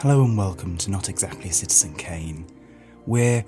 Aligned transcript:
Hello 0.00 0.22
and 0.22 0.38
welcome 0.38 0.76
to 0.76 0.92
Not 0.92 1.08
Exactly 1.08 1.50
Citizen 1.50 1.92
Kane. 1.96 2.46
We're 3.04 3.44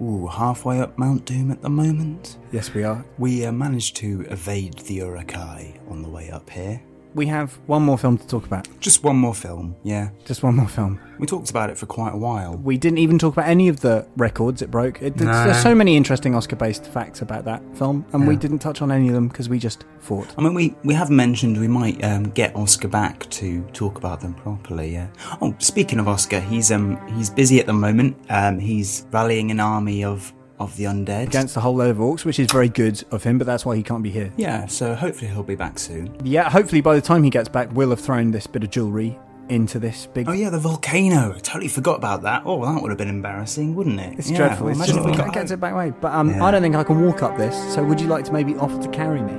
ooh, 0.00 0.28
halfway 0.28 0.80
up 0.80 0.96
Mount 0.96 1.26
Doom 1.26 1.50
at 1.50 1.60
the 1.60 1.68
moment. 1.68 2.38
Yes, 2.52 2.72
we 2.72 2.84
are. 2.84 3.04
We 3.18 3.44
uh, 3.44 3.52
managed 3.52 3.96
to 3.96 4.22
evade 4.30 4.78
the 4.78 4.94
Uruk-hai 4.94 5.78
on 5.90 6.00
the 6.00 6.08
way 6.08 6.30
up 6.30 6.48
here. 6.48 6.80
We 7.14 7.26
have 7.26 7.58
one 7.66 7.82
more 7.82 7.98
film 7.98 8.18
to 8.18 8.26
talk 8.26 8.46
about. 8.46 8.68
Just 8.80 9.02
one 9.02 9.16
more 9.16 9.34
film, 9.34 9.76
yeah. 9.82 10.10
Just 10.24 10.42
one 10.42 10.54
more 10.56 10.68
film. 10.68 11.00
We 11.18 11.26
talked 11.26 11.50
about 11.50 11.68
it 11.68 11.76
for 11.76 11.86
quite 11.86 12.14
a 12.14 12.16
while. 12.16 12.56
We 12.56 12.78
didn't 12.78 12.98
even 12.98 13.18
talk 13.18 13.34
about 13.34 13.48
any 13.48 13.68
of 13.68 13.80
the 13.80 14.06
records 14.16 14.62
it 14.62 14.70
broke. 14.70 15.02
It. 15.02 15.16
There's 15.16 15.62
so 15.62 15.74
many 15.74 15.96
interesting 15.96 16.34
Oscar-based 16.34 16.86
facts 16.86 17.20
about 17.20 17.44
that 17.44 17.62
film, 17.76 18.06
and 18.12 18.26
we 18.26 18.36
didn't 18.36 18.60
touch 18.60 18.80
on 18.80 18.92
any 18.92 19.08
of 19.08 19.14
them 19.14 19.28
because 19.28 19.48
we 19.48 19.58
just 19.58 19.84
fought. 19.98 20.32
I 20.38 20.42
mean, 20.42 20.54
we, 20.54 20.74
we 20.84 20.94
have 20.94 21.10
mentioned 21.10 21.58
we 21.58 21.68
might 21.68 22.02
um, 22.04 22.30
get 22.30 22.54
Oscar 22.56 22.88
back 22.88 23.28
to 23.30 23.62
talk 23.72 23.98
about 23.98 24.20
them 24.20 24.34
properly. 24.34 24.92
Yeah. 24.92 25.08
Oh, 25.42 25.54
speaking 25.58 25.98
of 25.98 26.08
Oscar, 26.08 26.40
he's 26.40 26.70
um 26.70 26.96
he's 27.16 27.28
busy 27.28 27.60
at 27.60 27.66
the 27.66 27.72
moment. 27.72 28.16
Um, 28.30 28.58
he's 28.58 29.06
rallying 29.10 29.50
an 29.50 29.60
army 29.60 30.04
of 30.04 30.32
of 30.60 30.76
the 30.76 30.84
undead. 30.84 31.26
Against 31.26 31.56
a 31.56 31.60
whole 31.60 31.74
load 31.74 31.90
of 31.90 31.96
orcs, 31.96 32.24
which 32.24 32.38
is 32.38 32.46
very 32.52 32.68
good 32.68 33.02
of 33.10 33.24
him, 33.24 33.38
but 33.38 33.46
that's 33.46 33.66
why 33.66 33.74
he 33.74 33.82
can't 33.82 34.02
be 34.02 34.10
here. 34.10 34.30
yeah, 34.36 34.66
so 34.66 34.94
hopefully 34.94 35.30
he'll 35.30 35.42
be 35.42 35.56
back 35.56 35.78
soon. 35.78 36.14
Yeah, 36.22 36.48
hopefully 36.48 36.80
by 36.82 36.94
the 36.94 37.00
time 37.00 37.24
he 37.24 37.30
gets 37.30 37.48
back, 37.48 37.68
we'll 37.72 37.90
have 37.90 38.00
thrown 38.00 38.30
this 38.30 38.46
bit 38.46 38.62
of 38.62 38.70
jewellery 38.70 39.18
into 39.48 39.80
this 39.80 40.06
big. 40.06 40.28
Oh 40.28 40.32
yeah, 40.32 40.48
the 40.50 40.60
volcano. 40.60 41.34
I 41.34 41.38
totally 41.40 41.66
forgot 41.66 41.96
about 41.96 42.22
that. 42.22 42.42
Oh, 42.44 42.64
that 42.72 42.80
would 42.80 42.90
have 42.90 42.98
been 42.98 43.08
embarrassing, 43.08 43.74
wouldn't 43.74 43.98
it? 43.98 44.16
It's 44.18 44.30
Yeah, 44.30 44.36
dreadful. 44.36 44.66
well, 44.66 44.70
It's 44.72 44.78
imagine 44.78 44.94
just 44.96 45.08
if 45.08 45.10
we 45.12 45.16
got 45.24 45.34
get 45.34 45.50
it 45.50 45.56
back 45.58 45.74
way. 45.74 45.92
But 46.00 46.12
um, 46.12 46.30
Yeah. 46.30 46.44
I 46.44 46.50
don't 46.52 46.62
think 46.62 46.76
I 46.76 46.84
can 46.84 47.00
walk 47.04 47.24
up 47.24 47.36
this. 47.36 47.56
So 47.74 47.82
would 47.82 48.00
you 48.00 48.06
like 48.06 48.24
to 48.26 48.32
maybe 48.32 48.54
offer 48.56 48.80
to 48.80 48.88
carry 48.90 49.20
me? 49.22 49.32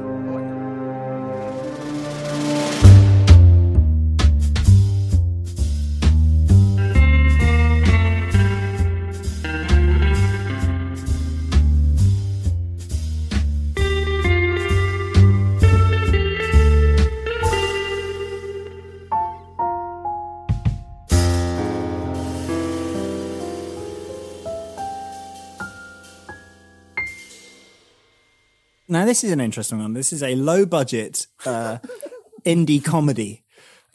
This 29.12 29.26
is 29.26 29.32
an 29.34 29.42
interesting 29.42 29.78
one. 29.80 29.92
This 29.94 30.14
is 30.14 30.24
a 30.24 30.36
low 30.36 30.66
budget 30.66 31.28
uh, 31.46 31.80
indie 32.46 32.82
comedy 32.82 33.44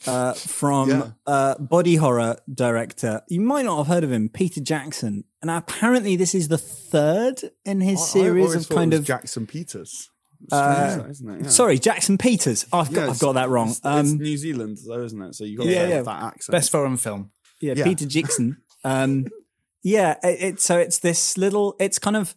uh, 0.06 0.34
from 0.34 0.90
Yeah. 0.90 1.10
uh, 1.26 1.54
body 1.58 1.96
horror 1.96 2.36
director. 2.52 3.22
You 3.26 3.40
might 3.40 3.64
not 3.64 3.78
have 3.78 3.86
heard 3.86 4.04
of 4.04 4.12
him, 4.12 4.28
Peter 4.28 4.60
Jackson. 4.60 5.24
And 5.40 5.50
apparently, 5.50 6.16
this 6.16 6.34
is 6.34 6.48
the 6.48 6.58
third 6.58 7.40
in 7.64 7.80
his 7.80 7.98
I- 7.98 8.02
I 8.02 8.06
series 8.06 8.46
always 8.48 8.68
of 8.70 8.76
kind 8.76 8.92
of. 8.92 9.04
Jackson 9.04 9.46
Peters. 9.46 10.10
Uh, 10.52 10.90
Strange, 10.90 11.10
isn't 11.12 11.30
it? 11.30 11.42
Yeah. 11.44 11.48
Sorry, 11.48 11.78
Jackson 11.78 12.18
Peters. 12.18 12.66
Oh, 12.70 12.80
I've, 12.80 12.92
got, 12.92 13.04
Yeah, 13.04 13.10
I've 13.10 13.18
got 13.18 13.32
that 13.32 13.48
wrong. 13.48 13.68
It's, 13.68 13.78
it's 13.78 13.86
Um, 13.86 14.18
New 14.18 14.36
Zealand, 14.36 14.76
though, 14.86 15.02
isn't 15.02 15.22
it? 15.22 15.34
So 15.34 15.44
you 15.44 15.56
got 15.56 15.66
Yeah, 15.66 15.82
that, 15.84 15.88
yeah. 15.88 16.02
that 16.02 16.22
accent. 16.24 16.52
Best 16.52 16.70
foreign 16.70 16.98
film. 16.98 17.30
yeah, 17.62 17.72
yeah. 17.74 17.84
Peter 17.84 18.04
Jackson. 18.04 18.58
Um, 18.84 19.28
yeah, 19.82 20.16
it, 20.22 20.42
it, 20.42 20.60
so 20.60 20.78
it's 20.78 20.98
this 20.98 21.38
little. 21.38 21.74
It's 21.80 21.98
kind 21.98 22.18
of 22.18 22.34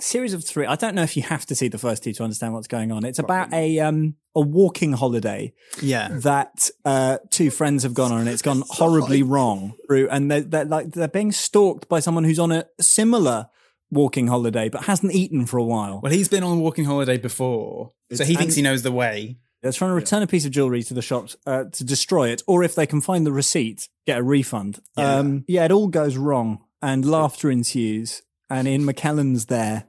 series 0.00 0.32
of 0.32 0.44
three. 0.44 0.64
I 0.66 0.76
don't 0.76 0.94
know 0.94 1.02
if 1.02 1.16
you 1.16 1.22
have 1.24 1.44
to 1.46 1.54
see 1.54 1.68
the 1.68 1.78
first 1.78 2.02
two 2.04 2.12
to 2.12 2.22
understand 2.22 2.54
what's 2.54 2.68
going 2.68 2.92
on. 2.92 3.04
It's 3.04 3.18
about 3.18 3.52
a 3.52 3.80
um 3.80 4.14
a 4.34 4.40
walking 4.40 4.92
holiday 4.92 5.52
Yeah. 5.82 6.08
that 6.12 6.70
uh, 6.84 7.18
two 7.30 7.50
friends 7.50 7.82
have 7.82 7.94
gone 7.94 8.12
on 8.12 8.20
and 8.20 8.28
it's 8.28 8.42
gone 8.42 8.62
horribly 8.68 9.22
wrong 9.24 9.74
through 9.86 10.08
and 10.10 10.30
they're, 10.30 10.42
they're 10.42 10.64
like 10.64 10.92
they're 10.92 11.08
being 11.08 11.32
stalked 11.32 11.88
by 11.88 11.98
someone 11.98 12.22
who's 12.24 12.38
on 12.38 12.52
a 12.52 12.66
similar 12.80 13.48
walking 13.90 14.28
holiday 14.28 14.68
but 14.68 14.84
hasn't 14.84 15.12
eaten 15.14 15.46
for 15.46 15.56
a 15.56 15.64
while 15.64 16.00
Well, 16.02 16.12
he's 16.12 16.28
been 16.28 16.44
on 16.44 16.58
a 16.58 16.60
walking 16.60 16.84
holiday 16.84 17.16
before, 17.18 17.92
so 18.12 18.22
he 18.24 18.36
thinks 18.36 18.54
he 18.54 18.62
knows 18.62 18.82
the 18.82 18.92
way. 18.92 19.38
they're 19.62 19.72
trying 19.72 19.90
to 19.90 19.94
return 19.94 20.22
a 20.22 20.26
piece 20.28 20.44
of 20.44 20.52
jewelry 20.52 20.82
to 20.84 20.94
the 20.94 21.02
shop 21.02 21.30
uh, 21.46 21.64
to 21.72 21.82
destroy 21.84 22.28
it 22.28 22.42
or 22.46 22.62
if 22.62 22.74
they 22.76 22.86
can 22.86 23.00
find 23.00 23.26
the 23.26 23.32
receipt 23.32 23.88
get 24.06 24.18
a 24.18 24.22
refund 24.22 24.78
Yeah. 24.96 25.16
um, 25.16 25.44
yeah 25.48 25.64
it 25.64 25.72
all 25.72 25.88
goes 25.88 26.16
wrong 26.16 26.62
and 26.80 27.04
laughter 27.04 27.50
ensues 27.50 28.22
and 28.50 28.66
in 28.68 28.82
mckellen's 28.82 29.46
there 29.46 29.84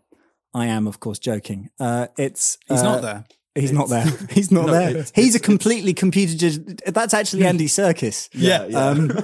i 0.54 0.66
am 0.66 0.88
of 0.88 1.00
course 1.00 1.20
joking 1.20 1.70
uh, 1.80 2.08
it's 2.18 2.58
He's 2.68 2.80
uh, 2.82 2.84
not 2.84 3.02
there. 3.02 3.26
He's 3.56 3.72
not 3.74 3.90
there. 3.90 4.06
He's 4.30 4.52
not 4.52 4.68
No, 4.68 4.72
there. 4.72 4.90
it's- 4.92 5.12
He's 5.16 5.36
a 5.36 5.40
completely 5.40 5.94
computer. 5.94 6.36
Gen- 6.38 6.78
that's 6.86 7.14
actually 7.14 7.46
Andy 7.46 7.66
Serkis. 7.66 8.30
yeah, 8.32 8.66
yeah. 8.68 8.80
Um, 8.90 9.12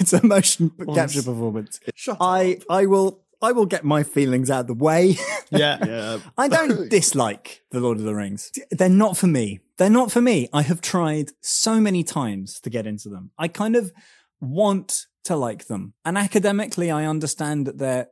it's 0.00 0.12
a 0.12 0.24
motion 0.24 0.70
capture 0.94 1.22
performance. 1.22 1.80
Shut 1.96 2.18
I 2.20 2.52
up. 2.52 2.58
I 2.70 2.86
will 2.86 3.22
I 3.42 3.52
will 3.52 3.66
get 3.66 3.82
my 3.82 4.02
feelings 4.04 4.50
out 4.50 4.60
of 4.60 4.66
the 4.68 4.74
way. 4.74 5.16
Yeah. 5.50 5.78
Yeah. 5.84 6.18
I 6.36 6.46
don't 6.48 6.88
dislike 6.90 7.62
the 7.72 7.80
Lord 7.80 7.96
of 7.98 8.04
the 8.04 8.14
Rings. 8.14 8.52
They're 8.70 8.88
not 8.90 9.16
for 9.16 9.26
me. 9.26 9.60
They're 9.78 9.90
not 9.90 10.12
for 10.12 10.20
me. 10.20 10.48
I 10.52 10.62
have 10.62 10.80
tried 10.82 11.30
so 11.40 11.80
many 11.80 12.04
times 12.04 12.60
to 12.60 12.70
get 12.70 12.86
into 12.86 13.08
them. 13.08 13.30
I 13.38 13.48
kind 13.48 13.74
of 13.76 13.92
want 14.40 15.06
to 15.24 15.36
like 15.36 15.66
them. 15.66 15.94
And 16.04 16.16
academically, 16.18 16.90
I 16.90 17.06
understand 17.06 17.66
that 17.66 17.78
they're 17.78 18.08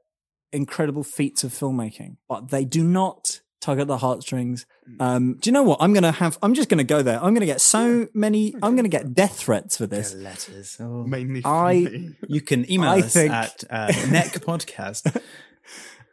incredible 0.53 1.03
feats 1.03 1.44
of 1.44 1.53
filmmaking, 1.53 2.16
but 2.28 2.48
they 2.50 2.64
do 2.64 2.82
not 2.84 3.41
tug 3.60 3.81
at 3.81 3.86
the 3.88 3.98
heartstrings. 3.98 4.66
Um, 5.00 5.34
do 5.41 5.48
you 5.50 5.53
know 5.53 5.64
what? 5.64 5.78
I'm 5.82 5.92
going 5.92 6.04
to 6.04 6.12
have, 6.12 6.38
I'm 6.42 6.54
just 6.54 6.69
going 6.69 6.78
to 6.78 6.84
go 6.84 7.03
there. 7.03 7.16
I'm 7.16 7.34
going 7.34 7.41
to 7.41 7.47
get 7.47 7.60
so 7.60 8.06
many, 8.14 8.54
I'm 8.62 8.76
going 8.76 8.84
to 8.84 8.88
get 8.88 9.14
death 9.14 9.36
threats 9.38 9.76
for 9.76 9.86
this. 9.86 10.14
Letters. 10.14 10.76
Oh. 10.81 11.04
Mainly 11.04 11.41
for 11.42 11.48
I- 11.48 11.72
me. 11.81 12.10
You 12.28 12.41
can 12.41 12.70
email 12.70 12.91
I 12.91 13.00
us 13.00 13.12
think- 13.12 13.32
at 13.32 13.64
uh, 13.70 13.86
Neck 14.10 14.28
Podcast. 14.41 15.20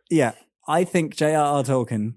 Yeah, 0.10 0.34
I 0.68 0.84
think 0.84 1.16
J.R.R. 1.16 1.64
Tolkien, 1.64 2.14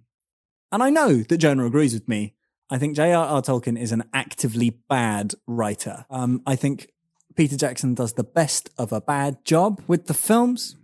and 0.70 0.82
I 0.82 0.90
know 0.90 1.22
that 1.22 1.38
Jonah 1.38 1.64
agrees 1.64 1.94
with 1.94 2.06
me. 2.06 2.34
I 2.68 2.76
think 2.76 2.94
J.R.R. 2.96 3.40
Tolkien 3.40 3.80
is 3.80 3.92
an 3.92 4.04
actively 4.12 4.78
bad 4.90 5.32
writer. 5.46 6.04
Um, 6.10 6.42
I 6.46 6.54
think 6.54 6.90
Peter 7.34 7.56
Jackson 7.56 7.94
does 7.94 8.12
the 8.12 8.24
best 8.24 8.68
of 8.76 8.92
a 8.92 9.00
bad 9.00 9.42
job 9.44 9.82
with 9.86 10.06
the 10.06 10.12
films. 10.12 10.76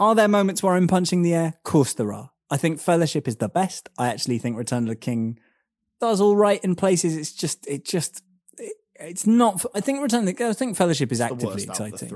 Are 0.00 0.14
there 0.14 0.28
moments 0.28 0.62
where 0.62 0.74
I'm 0.74 0.88
punching 0.88 1.22
the 1.22 1.34
air? 1.34 1.46
Of 1.48 1.62
course 1.62 1.92
there 1.92 2.12
are. 2.12 2.30
I 2.50 2.56
think 2.56 2.80
Fellowship 2.80 3.28
is 3.28 3.36
the 3.36 3.48
best. 3.48 3.88
I 3.98 4.08
actually 4.08 4.38
think 4.38 4.56
Return 4.56 4.84
of 4.84 4.88
the 4.88 4.96
King 4.96 5.38
does 6.00 6.20
all 6.20 6.34
right 6.34 6.62
in 6.64 6.74
places. 6.74 7.16
It's 7.16 7.32
just, 7.32 7.66
it 7.68 7.84
just, 7.84 8.22
it, 8.58 8.72
it's 8.98 9.26
not. 9.26 9.64
I 9.74 9.80
think 9.80 10.00
Return 10.02 10.20
of 10.20 10.26
the, 10.26 10.32
King, 10.34 10.46
I 10.48 10.52
think 10.54 10.76
Fellowship 10.76 11.12
is 11.12 11.20
actively 11.20 11.62
exciting. 11.64 12.10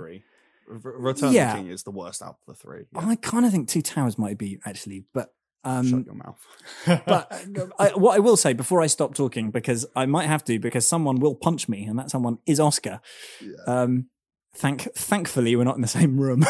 Return 0.67 1.33
Yeah. 1.33 1.50
of 1.50 1.56
the 1.56 1.62
King 1.62 1.71
is 1.71 1.83
the 1.83 1.91
worst 1.91 2.23
out 2.23 2.31
of 2.31 2.37
the 2.49 2.55
three. 2.55 2.87
Yeah. 2.93 3.06
I 3.06 3.17
kind 3.17 3.44
of 3.44 3.53
think 3.53 3.69
Two 3.69 3.83
Towers 3.83 4.19
might 4.19 4.39
be 4.39 4.59
actually, 4.65 5.05
but 5.12 5.34
um, 5.62 5.87
Shut 5.87 6.06
your 6.06 6.15
mouth. 6.15 6.41
but 7.06 7.33
uh, 7.59 7.67
I, 7.78 7.89
what 7.91 8.17
I 8.17 8.19
will 8.19 8.37
say 8.37 8.55
before 8.55 8.81
I 8.83 8.87
stop 8.87 9.15
talking, 9.15 9.50
because 9.50 9.87
I 9.94 10.06
might 10.06 10.27
have 10.27 10.44
to, 10.44 10.59
because 10.59 10.87
someone 10.87 11.21
will 11.21 11.34
punch 11.34 11.69
me, 11.69 11.84
and 11.84 11.99
that 11.99 12.11
someone 12.11 12.39
is 12.47 12.59
Oscar. 12.61 13.00
Yeah. 13.41 13.53
Um, 13.67 14.09
thank, 14.55 14.83
thankfully, 14.95 15.57
we're 15.57 15.65
not 15.65 15.77
in 15.77 15.83
the 15.83 15.89
same 15.89 16.19
room. 16.19 16.45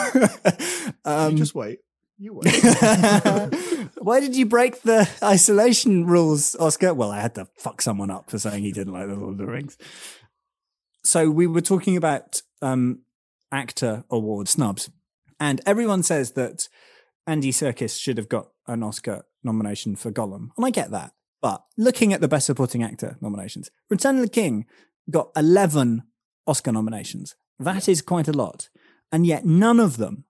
um, 1.05 1.33
you 1.33 1.39
just 1.39 1.55
wait. 1.55 1.81
You 2.19 2.35
wait. 2.35 2.55
why 3.99 4.21
did 4.21 4.37
you 4.37 4.47
break 4.47 4.83
the 4.83 5.09
isolation 5.23 6.07
rules, 6.07 6.55
Oscar? 6.57 6.95
Well, 6.95 7.11
I 7.11 7.21
had 7.21 7.35
to 7.35 7.49
fuck 7.57 7.83
someone 7.83 8.11
up 8.11 8.31
for 8.31 8.39
saying 8.39 8.63
he 8.63 8.73
didn't 8.73 8.93
like 8.93 9.09
the 9.09 9.15
Lord 9.15 9.33
of 9.33 9.39
the 9.39 9.47
Rings. 9.47 9.77
So 11.03 11.31
we 11.31 11.47
were 11.47 11.61
talking 11.61 11.97
about 11.97 12.43
um, 12.63 13.01
actor 13.51 14.05
award 14.11 14.49
snubs, 14.49 14.91
and 15.41 15.61
everyone 15.67 16.03
says 16.03 16.33
that 16.33 16.69
Andy 17.27 17.51
Serkis 17.51 18.01
should 18.01 18.17
have 18.17 18.29
got 18.29 18.49
an 18.67 18.83
Oscar 18.83 19.25
nomination 19.43 19.97
for 19.97 20.11
Gollum, 20.11 20.51
and 20.57 20.65
I 20.65 20.71
get 20.71 20.91
that. 20.93 21.13
But 21.43 21.63
looking 21.77 22.15
at 22.15 22.23
the 22.23 22.29
Best 22.29 22.47
Supporting 22.47 22.83
Actor 22.83 23.19
nominations, 23.21 23.71
Return 23.91 24.17
of 24.17 24.23
the 24.23 24.31
King 24.31 24.67
got 25.11 25.31
eleven 25.37 26.05
Oscar 26.47 26.73
nominations. 26.73 27.35
That 27.59 27.89
is 27.89 28.03
quite 28.03 28.29
a 28.29 28.33
lot, 28.33 28.69
and 29.13 29.27
yet 29.27 29.45
none 29.45 29.81
of 29.81 29.97
them 29.97 30.25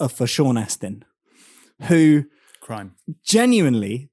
are 0.00 0.08
for 0.08 0.26
Sean 0.26 0.56
Astin, 0.56 1.04
who 1.88 2.24
Crime. 2.60 2.94
genuinely, 3.22 4.10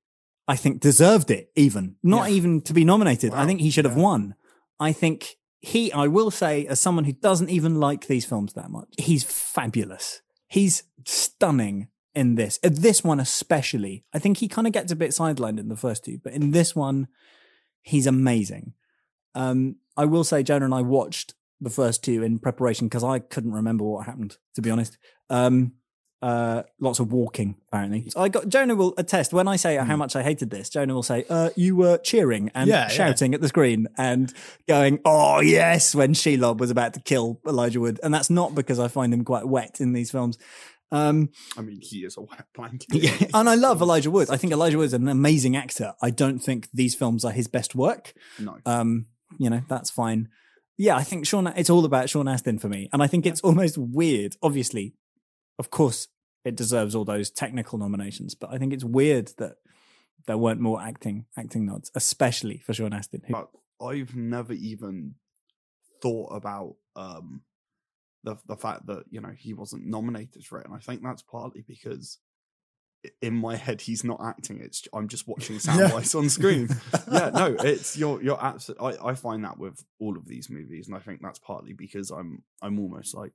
I 0.48 0.56
think, 0.56 0.82
deserved 0.82 1.32
it, 1.32 1.52
even. 1.56 1.96
Not 2.04 2.30
Yeah. 2.30 2.36
even 2.36 2.62
to 2.62 2.74
be 2.74 2.84
nominated. 2.86 3.34
I 3.34 3.46
think 3.46 3.62
he 3.62 3.70
should 3.70 3.86
have 3.86 3.98
Yeah. 3.98 4.04
won. 4.04 4.36
I 4.80 4.92
think 4.92 5.38
he, 5.62 5.92
I 5.92 6.08
will 6.08 6.32
say, 6.32 6.66
as 6.68 6.80
someone 6.80 7.06
who 7.06 7.14
doesn't 7.14 7.50
even 7.50 7.80
like 7.80 8.08
these 8.08 8.26
films 8.26 8.54
that 8.54 8.70
much, 8.70 8.94
he's 8.98 9.24
fabulous. 9.24 10.22
He's 10.48 10.84
stunning 11.06 11.88
in 12.14 12.36
this. 12.36 12.60
Uh, 12.64 12.70
This 12.72 13.04
one, 13.04 13.20
especially. 13.20 14.06
I 14.14 14.20
think 14.20 14.38
he 14.38 14.48
kind 14.48 14.68
of 14.68 14.74
gets 14.74 14.92
a 14.92 14.96
bit 14.96 15.12
sidelined 15.12 15.60
in 15.60 15.70
the 15.70 15.76
first 15.78 16.04
two, 16.06 16.20
but 16.24 16.34
in 16.34 16.52
this 16.52 16.76
one, 16.76 17.08
he's 17.82 18.06
amazing. 18.08 18.74
Um, 19.34 19.78
I 19.98 20.06
will 20.06 20.24
say, 20.24 20.44
Jonah 20.44 20.66
and 20.66 20.74
I 20.74 20.82
watched 20.82 21.34
the 21.62 21.70
first 21.70 22.04
two 22.04 22.24
in 22.24 22.40
preparation 22.40 22.88
because 22.88 23.04
I 23.04 23.20
couldn't 23.20 23.54
remember 23.54 23.84
what 23.84 24.06
happened, 24.06 24.38
to 24.56 24.62
be 24.62 24.70
honest. 24.70 24.98
Um, 25.30 25.74
uh, 26.22 26.64
lots 26.80 27.00
of 27.00 27.12
walking. 27.12 27.56
Apparently, 27.68 28.10
So 28.10 28.20
I 28.22 28.30
got 28.30 28.48
Jonah 28.48 28.74
will 28.76 28.94
attest 28.98 29.32
when 29.32 29.48
I 29.48 29.58
say 29.58 29.76
how 29.76 29.96
much 29.96 30.16
I 30.16 30.24
hated 30.24 30.50
this. 30.50 30.70
Jonah 30.70 30.94
will 30.94 31.04
say, 31.04 31.24
uh, 31.30 31.50
"You 31.56 31.76
were 31.76 31.98
cheering 32.00 32.50
and 32.56 32.68
Yeah, 32.68 32.84
yeah. 32.84 32.88
shouting 32.88 33.36
at 33.36 33.42
the 33.42 33.48
screen 33.48 33.88
and 33.98 34.34
going, 34.68 35.00
oh 35.06 35.42
yes,' 35.42 35.94
when 35.94 36.14
Shelob 36.14 36.58
was 36.58 36.72
about 36.72 36.94
to 36.96 37.00
kill 37.02 37.42
Elijah 37.46 37.80
Wood, 37.80 38.00
and 38.02 38.14
that's 38.14 38.30
not 38.30 38.56
because 38.56 38.80
I 38.80 38.88
find 38.88 39.14
him 39.14 39.24
quite 39.24 39.48
wet 39.48 39.80
in 39.80 39.94
these 39.94 40.10
films." 40.10 40.38
Um, 40.92 41.30
I 41.58 41.62
mean, 41.62 41.80
he 41.82 42.06
is 42.06 42.16
a 42.18 42.22
wet 42.22 42.46
blanket. 42.56 42.88
yeah, 42.94 43.28
and 43.34 43.50
I 43.50 43.56
love 43.56 43.82
Elijah 43.82 44.10
Wood. 44.10 44.30
I 44.30 44.38
think 44.38 44.54
Elijah 44.54 44.78
Wood 44.78 44.86
is 44.86 44.94
an 44.94 45.08
amazing 45.08 45.56
actor. 45.56 45.94
I 46.02 46.10
don't 46.10 46.40
think 46.40 46.70
these 46.74 46.96
films 46.96 47.26
are 47.26 47.32
his 47.34 47.48
best 47.48 47.76
work. 47.76 48.14
No. 48.40 48.58
Um, 48.66 49.08
you 49.38 49.50
know, 49.50 49.62
that's 49.68 49.90
fine. 49.90 50.30
Yeah, 50.78 50.96
I 50.96 51.04
think 51.04 51.26
Sean. 51.26 51.48
It's 51.48 51.70
all 51.70 51.86
about 51.86 52.10
Sean 52.10 52.28
Astin 52.28 52.60
for 52.60 52.68
me, 52.68 52.90
and 52.92 53.02
I 53.02 53.08
think 53.08 53.26
it's 53.26 53.42
almost 53.42 53.78
weird. 53.78 54.36
Obviously, 54.42 54.94
of 55.58 55.70
course, 55.70 56.08
it 56.44 56.56
deserves 56.56 56.96
all 56.96 57.06
those 57.06 57.30
technical 57.30 57.78
nominations, 57.80 58.36
but 58.36 58.52
I 58.52 58.58
think 58.58 58.74
it's 58.74 58.84
weird 58.84 59.32
that 59.38 59.56
there 60.28 60.38
weren't 60.38 60.60
more 60.60 60.82
acting 60.82 61.26
acting 61.38 61.66
nods, 61.66 61.92
especially 61.96 62.58
for 62.58 62.74
Sean 62.74 62.94
Astin. 62.94 63.22
Who, 63.26 63.34
but 63.34 63.50
I've 63.82 64.16
never 64.16 64.54
even 64.54 65.16
thought 66.02 66.36
about 66.36 66.76
um 66.96 67.42
the 68.24 68.36
the 68.48 68.58
fact 68.58 68.88
that 68.88 69.06
you 69.10 69.22
know 69.22 69.34
he 69.38 69.54
wasn't 69.54 69.86
nominated 69.86 70.46
for 70.46 70.60
it, 70.60 70.66
and 70.66 70.76
I 70.76 70.80
think 70.80 71.02
that's 71.02 71.22
partly 71.22 71.64
because 71.66 72.18
in 73.22 73.34
my 73.36 73.56
head 73.56 73.82
he's 73.82 74.04
not 74.04 74.20
acting. 74.24 74.60
It's 74.62 74.84
I'm 74.94 75.08
just 75.08 75.28
watching 75.28 75.56
Samwise 75.60 76.16
on 76.16 76.30
screen. 76.30 76.70
yeah, 77.12 77.30
no, 77.34 77.56
it's 77.60 77.98
you're 77.98 78.22
you're 78.22 78.44
absolutely. 78.44 78.98
I 79.00 79.10
I 79.10 79.16
find 79.16 79.44
that 79.44 79.58
with 79.58 79.84
all 80.00 80.18
of 80.18 80.28
these 80.28 80.50
movies, 80.50 80.88
and 80.88 80.96
I 80.96 81.00
think 81.00 81.22
that's 81.22 81.40
partly 81.40 81.74
because 81.74 82.12
I'm 82.12 82.44
I'm 82.62 82.80
almost 82.80 83.16
like 83.16 83.34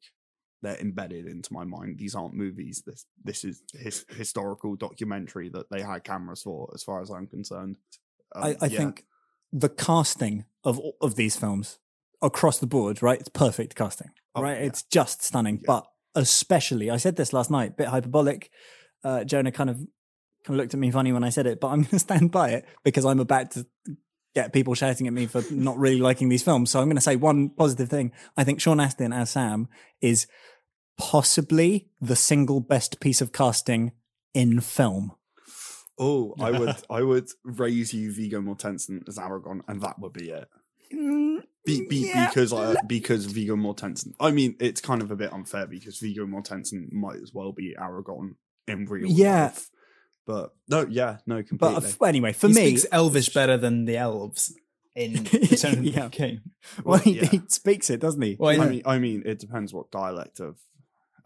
they're 0.62 0.78
embedded 0.78 1.26
into 1.26 1.52
my 1.52 1.64
mind. 1.64 1.98
These 1.98 2.14
aren't 2.14 2.34
movies. 2.34 2.82
This 2.86 3.06
this 3.24 3.44
is 3.44 3.62
his, 3.72 4.04
historical 4.10 4.76
documentary 4.76 5.48
that 5.50 5.70
they 5.70 5.82
had 5.82 6.04
cameras 6.04 6.42
for, 6.42 6.70
as 6.74 6.82
far 6.82 7.00
as 7.00 7.10
I'm 7.10 7.26
concerned. 7.26 7.76
Um, 8.34 8.44
I, 8.44 8.56
I 8.60 8.66
yeah. 8.66 8.78
think 8.78 9.04
the 9.52 9.68
casting 9.68 10.44
of 10.64 10.80
of 11.00 11.16
these 11.16 11.36
films 11.36 11.78
across 12.22 12.58
the 12.58 12.66
board, 12.66 13.02
right? 13.02 13.18
It's 13.18 13.28
perfect 13.30 13.74
casting, 13.74 14.10
Oh, 14.34 14.42
right? 14.42 14.58
yeah. 14.58 14.66
It's 14.66 14.82
just 14.82 15.22
stunning. 15.22 15.56
Yeah. 15.56 15.66
But 15.66 15.86
especially, 16.14 16.90
I 16.90 16.96
said 16.98 17.16
this 17.16 17.32
last 17.32 17.50
night, 17.50 17.76
bit 17.76 17.88
hyperbolic. 17.88 18.50
Uh, 19.02 19.24
Jonah 19.24 19.52
kind 19.52 19.70
of 19.70 19.76
kind 20.44 20.54
of 20.54 20.56
looked 20.56 20.74
at 20.74 20.80
me 20.80 20.90
funny 20.90 21.12
when 21.12 21.24
I 21.24 21.30
said 21.30 21.46
it, 21.46 21.60
but 21.60 21.68
I'm 21.68 21.82
going 21.82 21.90
to 21.90 21.98
stand 21.98 22.30
by 22.30 22.50
it 22.50 22.66
because 22.84 23.04
I'm 23.04 23.20
about 23.20 23.52
to 23.52 23.66
get 24.34 24.52
people 24.52 24.74
shouting 24.74 25.06
at 25.06 25.12
me 25.12 25.26
for 25.26 25.42
not 25.50 25.78
really 25.78 25.98
liking 25.98 26.28
these 26.28 26.42
films. 26.42 26.70
So 26.70 26.80
I'm 26.80 26.86
going 26.86 26.96
to 26.96 27.02
say 27.02 27.16
one 27.16 27.50
positive 27.50 27.88
thing. 27.88 28.12
I 28.36 28.44
think 28.44 28.60
Sean 28.60 28.80
Astin 28.80 29.12
as 29.12 29.30
Sam 29.30 29.68
is 30.00 30.26
possibly 30.98 31.88
the 32.00 32.16
single 32.16 32.60
best 32.60 33.00
piece 33.00 33.20
of 33.20 33.32
casting 33.32 33.92
in 34.34 34.60
film. 34.60 35.12
Oh, 35.98 36.34
I 36.40 36.50
would 36.58 36.76
I 36.88 37.02
would 37.02 37.28
raise 37.44 37.92
you 37.92 38.12
Viggo 38.12 38.40
Mortensen 38.40 39.06
as 39.08 39.18
Aragorn, 39.18 39.60
and 39.68 39.80
that 39.82 39.98
would 39.98 40.12
be 40.12 40.30
it. 40.30 40.48
Be, 40.90 41.86
be, 41.86 42.08
Yeah. 42.08 42.28
Because 42.28 42.52
I, 42.52 42.74
because 42.86 43.26
Viggo 43.26 43.54
Mortensen. 43.54 44.14
I 44.18 44.30
mean, 44.30 44.56
it's 44.60 44.80
kind 44.80 45.02
of 45.02 45.10
a 45.10 45.16
bit 45.16 45.32
unfair 45.32 45.66
because 45.66 45.98
Viggo 45.98 46.26
Mortensen 46.26 46.90
might 46.90 47.20
as 47.22 47.32
well 47.34 47.52
be 47.52 47.76
Aragorn 47.78 48.36
in 48.70 48.86
real 48.86 49.06
Yeah. 49.06 49.44
life. 49.44 49.70
But 50.26 50.54
no, 50.68 50.86
yeah, 50.88 51.18
no, 51.26 51.36
But 51.36 51.48
completely. 51.48 51.90
uh, 52.00 52.04
anyway, 52.06 52.32
for 52.32 52.48
he 52.48 52.54
me, 52.54 52.76
speaks 52.76 52.86
Elvish 52.92 53.30
better 53.30 53.56
than 53.56 53.84
the 53.84 53.96
elves 53.96 54.54
in 54.94 55.14
Return 55.32 55.72
of 55.78 55.82
the 55.82 55.90
Yeah. 55.90 56.08
King. 56.08 56.40
well, 56.84 56.98
he, 56.98 57.16
yeah. 57.18 57.24
he 57.26 57.40
speaks 57.48 57.90
it, 57.90 58.00
doesn't 58.00 58.20
he? 58.22 58.36
Well, 58.38 58.60
I 58.60 58.64
I 58.64 58.68
mean, 58.68 58.82
I 58.86 58.98
mean, 58.98 59.22
it 59.26 59.38
depends 59.40 59.72
what 59.74 59.90
dialect 59.90 60.38
of 60.40 60.58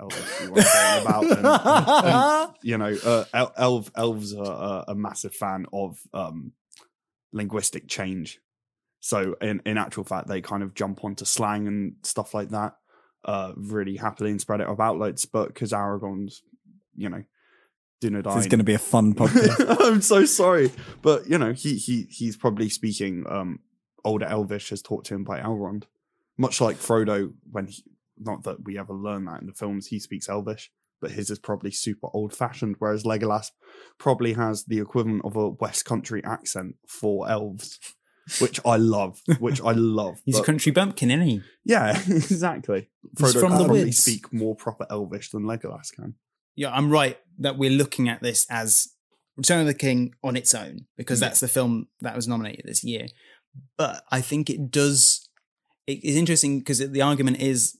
Elvish 0.00 0.40
you 0.42 0.50
want 0.52 0.56
to 0.56 0.62
say 0.62 1.02
about. 1.02 1.24
And, 1.36 1.46
and, 1.46 2.54
you 2.62 2.78
know, 2.78 2.96
uh, 3.04 3.24
el- 3.34 3.52
elf, 3.56 3.90
elves 3.96 4.34
are 4.34 4.80
uh, 4.80 4.84
a 4.88 4.94
massive 4.94 5.34
fan 5.34 5.66
of 5.72 5.98
um, 6.14 6.52
linguistic 7.32 7.88
change. 7.88 8.40
So, 9.00 9.36
in, 9.42 9.60
in 9.66 9.76
actual 9.76 10.04
fact, 10.04 10.28
they 10.28 10.40
kind 10.40 10.62
of 10.62 10.74
jump 10.74 11.04
onto 11.04 11.24
slang 11.26 11.66
and 11.68 11.96
stuff 12.04 12.32
like 12.32 12.50
that 12.50 12.76
uh, 13.24 13.52
really 13.56 13.96
happily 13.96 14.30
and 14.30 14.40
spread 14.40 14.60
it 14.62 14.66
of 14.66 14.80
outlets. 14.80 15.26
But 15.26 15.48
because 15.48 15.72
Aragorn's, 15.72 16.42
you 16.96 17.10
know, 17.10 17.22
Dunedain. 18.04 18.34
This 18.34 18.44
is 18.44 18.50
going 18.50 18.58
to 18.58 18.64
be 18.64 18.74
a 18.74 18.78
fun 18.78 19.14
podcast. 19.20 19.76
I'm 19.80 20.02
so 20.02 20.24
sorry, 20.24 20.70
but 21.02 21.28
you 21.28 21.38
know, 21.38 21.52
he 21.52 21.76
he 21.76 22.06
he's 22.10 22.36
probably 22.36 22.68
speaking 22.68 23.24
um 23.28 23.60
older 24.04 24.26
Elvish 24.26 24.70
as 24.72 24.82
taught 24.82 25.04
to 25.06 25.14
him 25.14 25.24
by 25.24 25.40
Elrond, 25.40 25.84
much 26.36 26.60
like 26.60 26.76
Frodo. 26.76 27.32
When 27.50 27.66
he, 27.66 27.82
not 28.18 28.44
that 28.44 28.64
we 28.64 28.78
ever 28.78 28.92
learn 28.92 29.24
that 29.24 29.40
in 29.40 29.46
the 29.46 29.52
films, 29.52 29.86
he 29.88 29.98
speaks 29.98 30.28
Elvish, 30.28 30.70
but 31.00 31.12
his 31.12 31.30
is 31.30 31.38
probably 31.38 31.70
super 31.70 32.08
old 32.12 32.32
fashioned, 32.34 32.76
whereas 32.78 33.04
Legolas 33.04 33.50
probably 33.98 34.34
has 34.34 34.64
the 34.64 34.78
equivalent 34.78 35.22
of 35.24 35.36
a 35.36 35.48
West 35.48 35.84
Country 35.84 36.22
accent 36.24 36.76
for 36.86 37.28
elves, 37.28 37.78
which 38.40 38.60
I 38.64 38.76
love, 38.76 39.20
which 39.38 39.60
I 39.60 39.72
love. 39.72 40.20
He's 40.24 40.38
a 40.38 40.42
country 40.44 40.72
bumpkin, 40.72 41.10
isn't 41.10 41.26
he? 41.26 41.42
yeah, 41.64 41.98
exactly. 42.08 42.88
He's 43.18 43.34
Frodo 43.34 43.40
from 43.40 43.50
can 43.50 43.58
the 43.58 43.64
probably 43.64 43.92
speak 43.92 44.32
more 44.32 44.54
proper 44.54 44.86
Elvish 44.90 45.30
than 45.30 45.42
Legolas 45.42 45.92
can. 45.94 46.14
Yeah, 46.56 46.70
I'm 46.72 46.90
right 46.90 47.18
that 47.38 47.58
we're 47.58 47.70
looking 47.70 48.08
at 48.08 48.22
this 48.22 48.46
as 48.48 48.88
Return 49.36 49.60
of 49.60 49.66
the 49.66 49.74
King 49.74 50.14
on 50.22 50.36
its 50.36 50.54
own 50.54 50.86
because 50.96 51.18
that's 51.20 51.40
the 51.40 51.48
film 51.48 51.88
that 52.00 52.14
was 52.14 52.28
nominated 52.28 52.64
this 52.66 52.84
year. 52.84 53.08
But 53.76 54.04
I 54.10 54.20
think 54.20 54.50
it 54.50 54.70
does. 54.70 55.28
It 55.86 56.04
is 56.04 56.16
interesting 56.16 56.60
because 56.60 56.78
the 56.78 57.02
argument 57.02 57.40
is, 57.40 57.76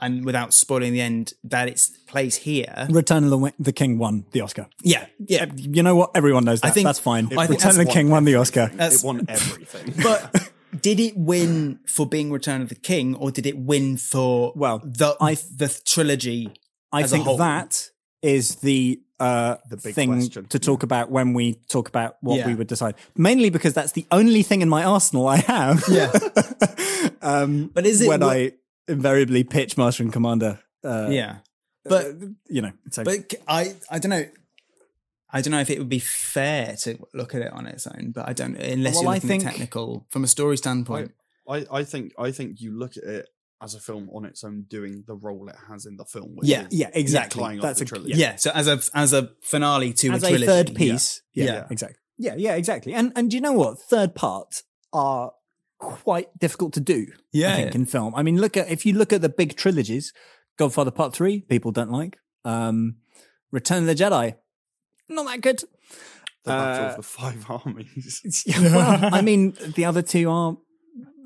and 0.00 0.24
without 0.24 0.52
spoiling 0.52 0.92
the 0.92 1.00
end, 1.00 1.32
that 1.44 1.68
it's 1.68 1.88
plays 2.06 2.36
here. 2.36 2.86
Return 2.90 3.24
of 3.24 3.30
the, 3.30 3.52
the 3.58 3.72
King 3.72 3.98
won 3.98 4.26
the 4.32 4.40
Oscar. 4.40 4.66
Yeah, 4.82 5.06
yeah. 5.18 5.46
You 5.56 5.82
know 5.82 5.96
what? 5.96 6.10
Everyone 6.14 6.44
knows 6.44 6.60
that. 6.60 6.68
I 6.68 6.70
think- 6.70 6.86
that's 6.86 6.98
fine. 6.98 7.26
I 7.26 7.46
think 7.46 7.50
Return 7.60 7.70
of 7.70 7.76
the 7.76 7.82
It's 7.82 7.92
King 7.92 8.10
won 8.10 8.24
the 8.24 8.34
Oscar. 8.36 8.70
It 8.78 9.00
won 9.04 9.24
everything. 9.28 9.94
But 10.02 10.50
did 10.82 11.00
it 11.00 11.16
win 11.16 11.80
for 11.86 12.06
being 12.06 12.30
Return 12.30 12.60
of 12.62 12.68
the 12.68 12.74
King, 12.74 13.14
or 13.14 13.30
did 13.30 13.46
it 13.46 13.56
win 13.58 13.96
for 13.96 14.52
Well, 14.54 14.80
the 14.84 15.16
I- 15.20 15.34
the 15.34 15.80
trilogy? 15.84 16.52
I 16.92 17.02
as 17.02 17.12
a 17.12 17.16
think 17.16 17.26
whole. 17.26 17.36
that 17.38 17.90
is 18.22 18.56
the 18.56 19.00
uh, 19.20 19.56
The 19.68 19.76
big 19.78 19.94
thing 19.94 20.10
question. 20.12 20.46
to 20.46 20.58
talk 20.58 20.82
about 20.84 21.10
when 21.10 21.34
we 21.34 21.54
talk 21.68 21.88
about 21.88 22.16
what 22.20 22.36
Yeah. 22.38 22.46
we 22.46 22.54
would 22.54 22.68
decide. 22.68 22.94
Mainly 23.16 23.50
because 23.50 23.74
that's 23.74 23.92
the 23.92 24.06
only 24.12 24.42
thing 24.44 24.62
in 24.62 24.68
my 24.68 24.84
arsenal 24.84 25.26
I 25.26 25.38
have. 25.38 25.82
Yeah. 25.90 26.12
um, 27.22 27.70
But 27.74 27.86
is 27.86 28.00
it 28.00 28.08
when 28.08 28.20
what- 28.20 28.36
I 28.36 28.52
invariably 28.86 29.44
pitch 29.44 29.76
Master 29.76 30.02
and 30.04 30.12
Commander? 30.12 30.60
Uh, 30.84 31.08
yeah, 31.10 31.38
but 31.84 32.06
uh, 32.06 32.12
you 32.48 32.62
know, 32.62 32.70
so 32.90 33.02
But 33.02 33.34
I 33.48 33.74
I 33.90 33.98
don't 33.98 34.10
know. 34.10 34.24
I 35.30 35.42
don't 35.42 35.50
know 35.50 35.60
if 35.60 35.68
it 35.70 35.78
would 35.78 35.88
be 35.88 35.98
fair 35.98 36.76
to 36.84 36.96
look 37.12 37.34
at 37.34 37.42
it 37.42 37.52
on 37.52 37.66
its 37.66 37.86
own, 37.86 38.12
but 38.12 38.28
I 38.28 38.32
don't. 38.32 38.54
Unless 38.56 38.94
Well, 38.94 39.02
you're 39.04 39.12
I 39.14 39.18
think- 39.18 39.42
technical 39.42 40.06
from 40.10 40.22
a 40.24 40.28
story 40.28 40.56
standpoint. 40.56 41.12
I, 41.48 41.66
I 41.72 41.82
think 41.84 42.12
I 42.18 42.30
think 42.30 42.60
you 42.60 42.70
look 42.78 42.96
at 42.96 43.02
it 43.02 43.28
as 43.60 43.74
a 43.74 43.80
film 43.80 44.08
on 44.14 44.24
its 44.24 44.44
own, 44.44 44.64
doing 44.68 45.04
the 45.06 45.14
role 45.16 45.48
it 45.48 45.56
has 45.68 45.84
in 45.86 45.96
the 45.96 46.04
film. 46.04 46.36
Which 46.36 46.48
Yeah, 46.48 46.66
is 46.68 46.74
yeah, 46.78 46.90
exactly. 46.94 47.42
tying 47.42 47.60
That's 47.60 47.80
the 47.80 47.84
a 47.84 47.88
trilogy. 47.88 48.14
yeah. 48.14 48.36
So 48.36 48.50
as 48.54 48.68
a 48.68 48.80
as 48.94 49.12
a 49.12 49.30
finale 49.42 49.92
to 49.94 50.10
as 50.10 50.22
a 50.22 50.26
a 50.26 50.28
trilogy, 50.30 50.46
third 50.46 50.74
piece. 50.74 51.22
Yeah. 51.34 51.44
Yeah, 51.44 51.52
Yeah. 51.54 51.66
exactly. 51.70 51.98
Yeah, 52.18 52.34
yeah, 52.36 52.54
exactly. 52.54 52.94
And 52.94 53.12
and 53.16 53.30
do 53.30 53.36
you 53.36 53.40
know 53.40 53.52
what? 53.52 53.78
Third 53.80 54.14
parts 54.14 54.62
are 54.92 55.32
quite 55.78 56.36
difficult 56.38 56.72
to 56.74 56.80
do. 56.80 57.06
Yeah. 57.32 57.52
I 57.52 57.56
think 57.56 57.74
in 57.74 57.86
film. 57.86 58.14
I 58.14 58.22
mean, 58.22 58.40
look 58.40 58.56
at 58.56 58.70
if 58.70 58.84
you 58.86 58.92
look 58.94 59.12
at 59.12 59.22
the 59.22 59.28
big 59.28 59.56
trilogies, 59.56 60.12
Godfather 60.56 60.90
Part 60.90 61.14
Three, 61.14 61.40
people 61.42 61.70
don't 61.72 61.90
like. 61.90 62.18
Um, 62.44 62.96
Return 63.50 63.78
of 63.78 63.86
the 63.86 63.94
Jedi, 63.94 64.34
not 65.08 65.26
that 65.26 65.40
good. 65.40 65.60
The 66.44 66.50
Battle 66.50 66.84
Uh, 66.84 66.88
of 66.90 66.96
the 66.96 67.02
Five 67.02 67.46
Armies. 67.50 68.20
It's- 68.24 68.44
well, 68.62 69.14
I 69.14 69.22
mean, 69.22 69.56
the 69.74 69.84
other 69.84 70.02
two 70.02 70.28
are 70.30 70.56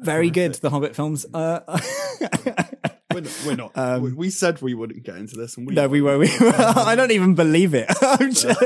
very 0.05 0.31
good. 0.31 0.55
The 0.55 0.71
Hobbit 0.71 0.95
films. 0.97 1.27
Uh, 1.33 1.61
We're 3.13 3.21
not. 3.21 3.43
We're 3.47 3.57
not 3.57 3.73
Um, 3.77 4.03
we, 4.03 4.13
we 4.15 4.31
said 4.31 4.63
we 4.63 4.73
wouldn't 4.73 5.03
get 5.05 5.17
into 5.17 5.37
this, 5.37 5.57
and 5.59 5.67
we 5.67 5.75
no, 5.75 5.87
we 5.87 6.01
were. 6.01 6.17
We 6.19 6.31
were 6.41 6.53
I 6.57 6.95
don't 6.95 7.11
even 7.11 7.35
believe 7.35 7.75
it. 7.75 7.87
I'm 8.03 8.33
just- 8.33 8.63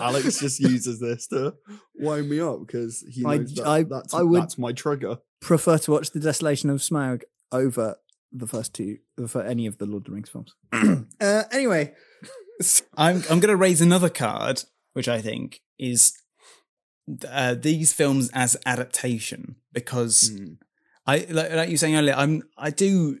Alex 0.00 0.40
just 0.40 0.58
uses 0.58 0.98
this 0.98 1.28
to 1.28 1.54
wind 1.94 2.28
me 2.28 2.40
up 2.40 2.58
because 2.66 3.04
he 3.08 3.24
I- 3.24 3.36
knows 3.38 3.54
that, 3.54 3.66
I- 3.66 3.82
that's, 3.84 4.14
I 4.14 4.22
would- 4.22 4.42
that's 4.42 4.58
my 4.58 4.72
trigger. 4.72 5.18
prefer 5.40 5.78
to 5.78 5.92
watch 5.92 6.10
The 6.10 6.18
Desolation 6.18 6.70
of 6.70 6.80
Smaug 6.80 7.22
over 7.52 7.96
the 8.32 8.48
first 8.48 8.74
two 8.74 8.96
for 9.28 9.42
any 9.42 9.66
of 9.66 9.78
the 9.78 9.86
Lord 9.86 10.00
of 10.02 10.04
the 10.06 10.12
Rings 10.12 10.30
films. 10.30 10.54
uh, 11.20 11.44
anyway, 11.52 11.92
I'm 12.96 13.16
I'm 13.30 13.38
going 13.40 13.48
to 13.48 13.56
raise 13.56 13.80
another 13.80 14.08
card, 14.08 14.64
which 14.94 15.06
I 15.08 15.20
think 15.20 15.60
is 15.78 16.14
uh, 17.28 17.54
these 17.54 17.92
films 17.92 18.30
as 18.32 18.56
adaptation 18.66 19.56
because 19.72 20.30
Mm. 20.30 20.58
I 21.06 21.26
like, 21.30 21.52
like 21.52 21.68
you 21.68 21.74
were 21.74 21.78
saying 21.78 21.96
earlier. 21.96 22.14
I'm 22.14 22.42
I 22.56 22.70
do. 22.70 23.18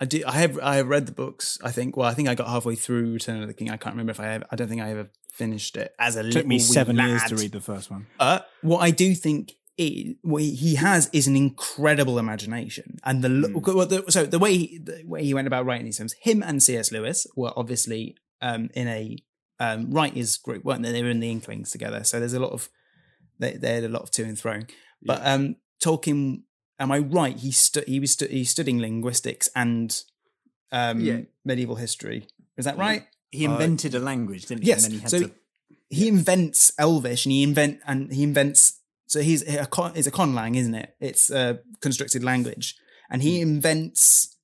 I 0.00 0.06
do. 0.06 0.22
I 0.26 0.32
have. 0.38 0.58
I 0.62 0.76
have 0.76 0.88
read 0.88 1.04
the 1.06 1.12
books. 1.12 1.58
I 1.62 1.70
think. 1.70 1.96
Well, 1.96 2.08
I 2.08 2.14
think 2.14 2.28
I 2.28 2.34
got 2.34 2.48
halfway 2.48 2.76
through 2.76 3.12
Return 3.12 3.42
of 3.42 3.48
the 3.48 3.52
King. 3.54 3.70
I 3.70 3.76
can't 3.76 3.94
remember 3.94 4.12
if 4.12 4.20
I. 4.20 4.26
Have, 4.26 4.44
I 4.50 4.56
don't 4.56 4.68
think 4.68 4.80
I 4.80 4.90
ever 4.90 5.10
finished 5.30 5.76
it 5.76 5.94
as 5.98 6.16
a 6.16 6.26
it 6.26 6.32
took 6.32 6.46
me 6.46 6.58
seven 6.58 6.96
years 6.96 7.22
to 7.24 7.36
read 7.36 7.52
the 7.52 7.60
first 7.60 7.90
one. 7.90 8.06
Uh, 8.18 8.40
what 8.62 8.78
I 8.78 8.90
do 8.90 9.14
think 9.14 9.52
is, 9.76 10.14
what 10.22 10.42
he 10.42 10.76
has 10.76 11.10
is 11.12 11.26
an 11.26 11.36
incredible 11.36 12.18
imagination, 12.18 12.96
and 13.04 13.22
the, 13.22 13.28
lo- 13.28 13.62
well, 13.74 13.86
the 13.86 14.04
so 14.08 14.24
the 14.24 14.38
way 14.38 14.56
he, 14.56 14.78
the 14.78 15.02
way 15.06 15.22
he 15.22 15.34
went 15.34 15.46
about 15.46 15.66
writing 15.66 15.84
these 15.84 15.98
films, 15.98 16.14
him 16.22 16.42
and 16.42 16.62
C.S. 16.62 16.90
Lewis 16.90 17.26
were 17.36 17.52
obviously 17.54 18.16
um, 18.40 18.70
in 18.74 18.88
a 18.88 19.18
um, 19.58 19.90
writers 19.90 20.38
group, 20.38 20.64
weren't 20.64 20.82
they? 20.82 20.92
They 20.92 21.02
were 21.02 21.10
in 21.10 21.20
the 21.20 21.30
Inklings 21.30 21.70
together, 21.70 22.02
so 22.04 22.18
there's 22.18 22.32
a 22.32 22.40
lot 22.40 22.52
of 22.52 22.70
they, 23.40 23.52
they 23.62 23.74
had 23.74 23.84
a 23.84 23.88
lot 23.88 24.02
of 24.02 24.10
to 24.12 24.22
and 24.24 24.38
fro. 24.38 24.60
But 25.02 25.20
um, 25.26 25.56
Tolkien, 25.82 26.42
am 26.78 26.92
I 26.92 26.98
right? 26.98 27.36
He 27.36 27.50
stu- 27.50 27.84
he 27.86 27.98
was 27.98 28.12
stu- 28.12 28.28
he's 28.30 28.50
studying 28.50 28.78
linguistics 28.80 29.48
and 29.56 29.88
um, 30.70 31.00
Yeah. 31.00 31.20
medieval 31.44 31.76
history. 31.76 32.26
Is 32.56 32.64
that 32.66 32.76
right? 32.78 33.02
He 33.32 33.46
Uh, 33.46 33.52
invented 33.52 33.94
a 33.94 33.98
language, 34.00 34.46
didn't 34.46 34.62
he? 34.62 34.68
Yes. 34.68 34.86
He 34.86 34.98
so 35.08 35.18
to. 35.20 35.30
he 35.88 36.06
invents 36.08 36.72
Elvish, 36.78 37.24
and 37.26 37.32
he 37.32 37.42
invent 37.42 37.80
and 37.86 38.12
he 38.12 38.22
invents. 38.22 38.60
So 39.06 39.20
he's 39.22 39.42
a 39.48 39.66
con, 39.66 39.92
it's 39.96 40.06
a 40.06 40.12
conlang, 40.12 40.56
isn't 40.56 40.74
it? 40.74 40.94
It's 41.00 41.30
a 41.30 41.60
constructed 41.80 42.22
language, 42.22 42.76
and 43.10 43.22
he 43.22 43.40
invents 43.40 44.36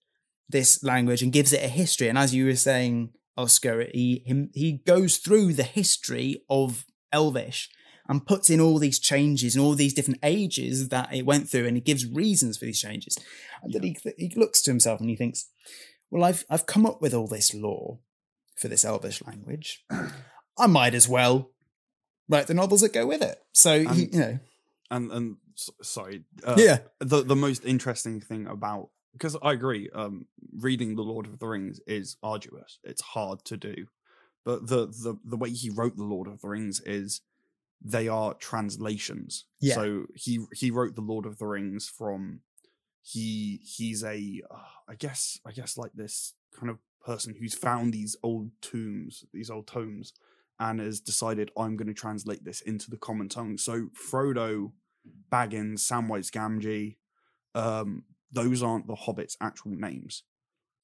this 0.48 0.82
language 0.82 1.22
and 1.22 1.32
gives 1.32 1.52
it 1.52 1.62
a 1.62 1.68
history. 1.68 2.08
And 2.08 2.18
as 2.18 2.34
you 2.34 2.46
were 2.46 2.56
saying, 2.56 3.10
Oscar, 3.36 3.86
he 3.92 4.22
him, 4.26 4.50
he 4.54 4.80
goes 4.86 5.18
through 5.18 5.52
the 5.54 5.62
history 5.80 6.42
of 6.48 6.86
Elvish 7.12 7.68
and 8.08 8.26
puts 8.26 8.50
in 8.50 8.60
all 8.60 8.78
these 8.78 8.98
changes 8.98 9.54
and 9.56 9.64
all 9.64 9.75
these 9.75 9.94
different 9.94 10.20
ages 10.22 10.88
that 10.90 11.12
it 11.14 11.26
went 11.26 11.48
through, 11.48 11.66
and 11.66 11.76
he 11.76 11.80
gives 11.80 12.06
reasons 12.06 12.56
for 12.56 12.64
these 12.64 12.80
changes. 12.80 13.16
And 13.62 13.72
then 13.72 13.82
he 13.82 13.96
he 14.18 14.32
looks 14.36 14.62
to 14.62 14.70
himself 14.70 15.00
and 15.00 15.08
he 15.10 15.16
thinks, 15.16 15.48
"Well, 16.10 16.25
I've 16.25 16.44
I've 16.48 16.66
come 16.66 16.86
up 16.86 17.00
with 17.02 17.14
all 17.14 17.26
this 17.26 17.54
lore 17.54 17.98
for 18.56 18.68
this 18.68 18.84
Elvish 18.84 19.22
language. 19.25 19.84
I 20.58 20.66
might 20.66 20.94
as 20.94 21.08
well 21.08 21.50
write 22.28 22.46
the 22.46 22.54
novels 22.54 22.80
that 22.82 22.92
go 22.92 23.06
with 23.06 23.22
it." 23.22 23.38
So 23.52 23.80
he, 23.80 23.86
And- 23.86 24.14
you 24.14 24.20
know, 24.20 24.38
and 24.90 25.12
and 25.12 25.36
sorry, 25.82 26.25
uh, 26.44 26.54
yeah, 26.58 26.78
the 27.00 27.22
the 27.22 27.36
most 27.36 27.64
interesting 27.64 28.20
thing 28.20 28.46
about 28.46 28.90
because 29.12 29.36
I 29.42 29.52
agree, 29.52 29.88
um, 29.94 30.26
reading 30.58 30.94
the 30.94 31.02
Lord 31.02 31.26
of 31.26 31.38
the 31.38 31.46
Rings 31.46 31.80
is 31.86 32.18
arduous. 32.22 32.78
It's 32.84 33.00
hard 33.00 33.44
to 33.46 33.56
do, 33.56 33.86
but 34.44 34.66
the 34.66 34.86
the 34.86 35.16
the 35.25 35.36
way 35.38 35.50
he 35.50 35.70
wrote 35.70 35.96
the 35.96 36.04
Lord 36.04 36.28
of 36.28 36.40
the 36.42 36.48
Rings 36.48 36.80
is 36.84 37.22
they 37.83 38.09
are 38.09 38.35
translations. 38.35 39.45
Yeah. 39.61 39.75
So 39.75 40.06
he 40.14 40.45
he 40.52 40.71
wrote 40.71 40.95
the 40.95 41.02
Lord 41.02 41.26
of 41.26 41.38
the 41.38 41.47
Rings 41.47 41.88
from 41.88 42.40
he 43.02 43.61
he's 43.62 44.02
a 44.02 44.42
uh, 44.50 44.56
I 44.88 44.95
guess 44.95 45.38
I 45.47 45.52
guess 45.52 45.76
like 45.76 45.92
this 45.95 46.35
kind 46.59 46.71
of 46.71 46.78
person 47.04 47.35
who's 47.38 47.54
found 47.54 47.92
these 47.92 48.16
old 48.23 48.50
tombs, 48.61 49.25
these 49.33 49.50
old 49.50 49.66
tomes, 49.66 50.12
and 50.59 50.80
has 50.80 51.00
decided 51.00 51.52
I'm 51.56 51.76
going 51.76 51.88
to 51.88 51.95
translate 51.95 52.45
this 52.45 52.61
into 52.61 52.90
the 52.90 52.97
common 52.97 53.28
tongue. 53.28 53.59
So 53.59 53.88
Frodo, 53.95 54.73
Baggins, 55.30 55.80
Samwise 55.80 56.30
Gamgee, 56.30 56.97
um, 57.54 58.04
those 58.33 58.62
aren't 58.62 58.87
the 58.87 58.97
Hobbits' 58.97 59.37
actual 59.40 59.73
names. 59.73 60.25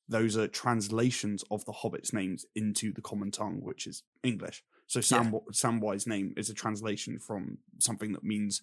Those 0.08 0.36
are 0.36 0.48
translations 0.48 1.42
of 1.50 1.64
the 1.64 1.72
Hobbits' 1.72 2.12
names 2.12 2.44
into 2.54 2.92
the 2.92 3.00
common 3.00 3.30
tongue, 3.30 3.60
which 3.62 3.86
is 3.86 4.02
English. 4.22 4.62
So 4.92 5.00
Sam, 5.00 5.32
Samwise 5.52 6.06
name 6.06 6.34
is 6.36 6.50
a 6.50 6.54
translation 6.54 7.18
from 7.18 7.56
something 7.78 8.12
that 8.12 8.22
means 8.22 8.60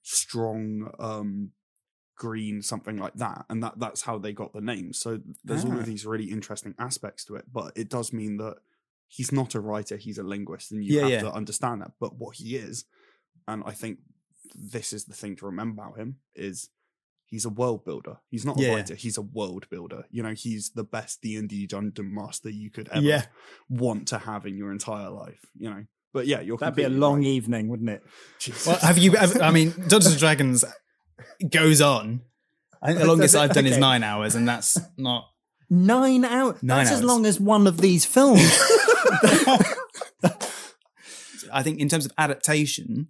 strong, 0.00 0.90
um, 0.98 1.50
green, 2.16 2.62
something 2.62 2.96
like 2.96 3.12
that, 3.16 3.44
and 3.50 3.62
that 3.62 3.78
that's 3.78 4.00
how 4.00 4.16
they 4.16 4.32
got 4.32 4.54
the 4.54 4.62
name. 4.62 4.94
So 4.94 5.20
there's 5.44 5.64
all 5.66 5.74
Ah. 5.76 5.80
of 5.80 5.84
these 5.84 6.06
really 6.06 6.30
interesting 6.30 6.74
aspects 6.78 7.26
to 7.26 7.36
it, 7.36 7.44
but 7.52 7.74
it 7.76 7.90
does 7.90 8.10
mean 8.10 8.38
that 8.38 8.56
he's 9.06 9.30
not 9.32 9.54
a 9.54 9.60
writer; 9.60 9.98
he's 9.98 10.16
a 10.16 10.22
linguist, 10.22 10.72
and 10.72 10.82
you 10.82 10.94
Yeah, 10.94 11.02
have 11.02 11.10
yeah. 11.10 11.20
to 11.20 11.32
understand 11.34 11.82
that. 11.82 11.92
But 12.00 12.16
what 12.16 12.36
he 12.36 12.56
is, 12.56 12.86
and 13.46 13.62
I 13.66 13.72
think 13.72 13.98
this 14.54 14.94
is 14.94 15.04
the 15.04 15.12
thing 15.14 15.36
to 15.36 15.44
remember 15.44 15.82
about 15.82 15.98
him 15.98 16.20
is 16.34 16.70
he's 17.26 17.44
a 17.44 17.50
world 17.50 17.84
builder. 17.84 18.16
He's 18.30 18.44
not 18.44 18.58
a 18.58 18.62
Yeah. 18.62 18.74
writer; 18.74 18.94
he's 18.94 19.16
a 19.18 19.22
world 19.22 19.66
builder. 19.70 20.04
You 20.10 20.22
know, 20.22 20.32
he's 20.34 20.70
the 20.70 20.84
best 20.84 21.20
D 21.22 21.36
and 21.36 21.48
D 21.48 21.66
dungeon 21.66 22.14
master 22.14 22.48
you 22.50 22.70
could 22.70 22.88
ever 22.88 23.04
Yeah. 23.04 23.26
want 23.68 24.08
to 24.08 24.18
have 24.18 24.46
in 24.46 24.56
your 24.56 24.72
entire 24.72 25.10
life. 25.10 25.44
You 25.58 25.70
know, 25.70 25.84
but 26.14 26.26
yeah, 26.26 26.40
you're 26.40 26.56
That'd 26.56 26.74
be 26.76 26.84
a 26.84 26.88
long 26.88 27.18
right. 27.18 27.26
evening, 27.26 27.68
wouldn't 27.68 27.90
it? 27.90 28.02
Jesus. 28.38 28.66
Well, 28.66 28.78
have 28.78 28.98
you? 28.98 29.12
Have, 29.12 29.40
I 29.40 29.50
mean, 29.50 29.70
Dungeons 29.88 30.06
and 30.06 30.18
Dragons 30.18 30.64
goes 31.50 31.80
on. 31.80 32.22
I 32.82 32.88
think 32.88 33.00
the 33.00 33.06
longest 33.12 33.34
I've 33.36 33.52
done 33.52 33.66
is 33.66 33.78
nine 33.78 34.02
hours, 34.02 34.34
and 34.34 34.46
that's 34.48 34.78
not. 34.96 35.28
Nine 35.68 36.24
hours. 36.24 36.62
Nine 36.62 36.78
That's 36.84 36.90
as 36.92 36.96
hours. 36.98 37.04
long 37.04 37.26
as 37.26 37.40
one 37.40 37.66
of 37.66 37.78
these 37.78 38.04
films. 38.06 38.40
I 41.52 41.62
think 41.62 41.78
in 41.80 41.88
terms 41.88 42.06
of 42.06 42.12
adaptation, 42.18 43.08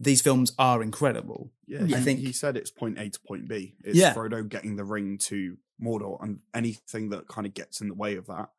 these 0.00 0.20
films 0.22 0.52
are 0.58 0.82
incredible. 0.82 1.52
Yeah, 1.66 1.84
I 1.84 2.00
think- 2.00 2.20
he 2.20 2.32
said 2.32 2.56
it's 2.56 2.70
point 2.70 2.98
A 2.98 3.08
to 3.10 3.20
point 3.20 3.48
B. 3.48 3.76
It's 3.84 3.96
Yeah. 3.96 4.12
Frodo 4.14 4.46
getting 4.48 4.76
the 4.76 4.84
ring 4.84 5.18
to 5.18 5.56
Mordor, 5.82 6.22
and 6.22 6.40
anything 6.52 7.10
that 7.10 7.28
kind 7.28 7.46
of 7.46 7.54
gets 7.54 7.80
in 7.80 7.88
the 7.88 7.94
way 7.94 8.16
of 8.16 8.26
that 8.26 8.50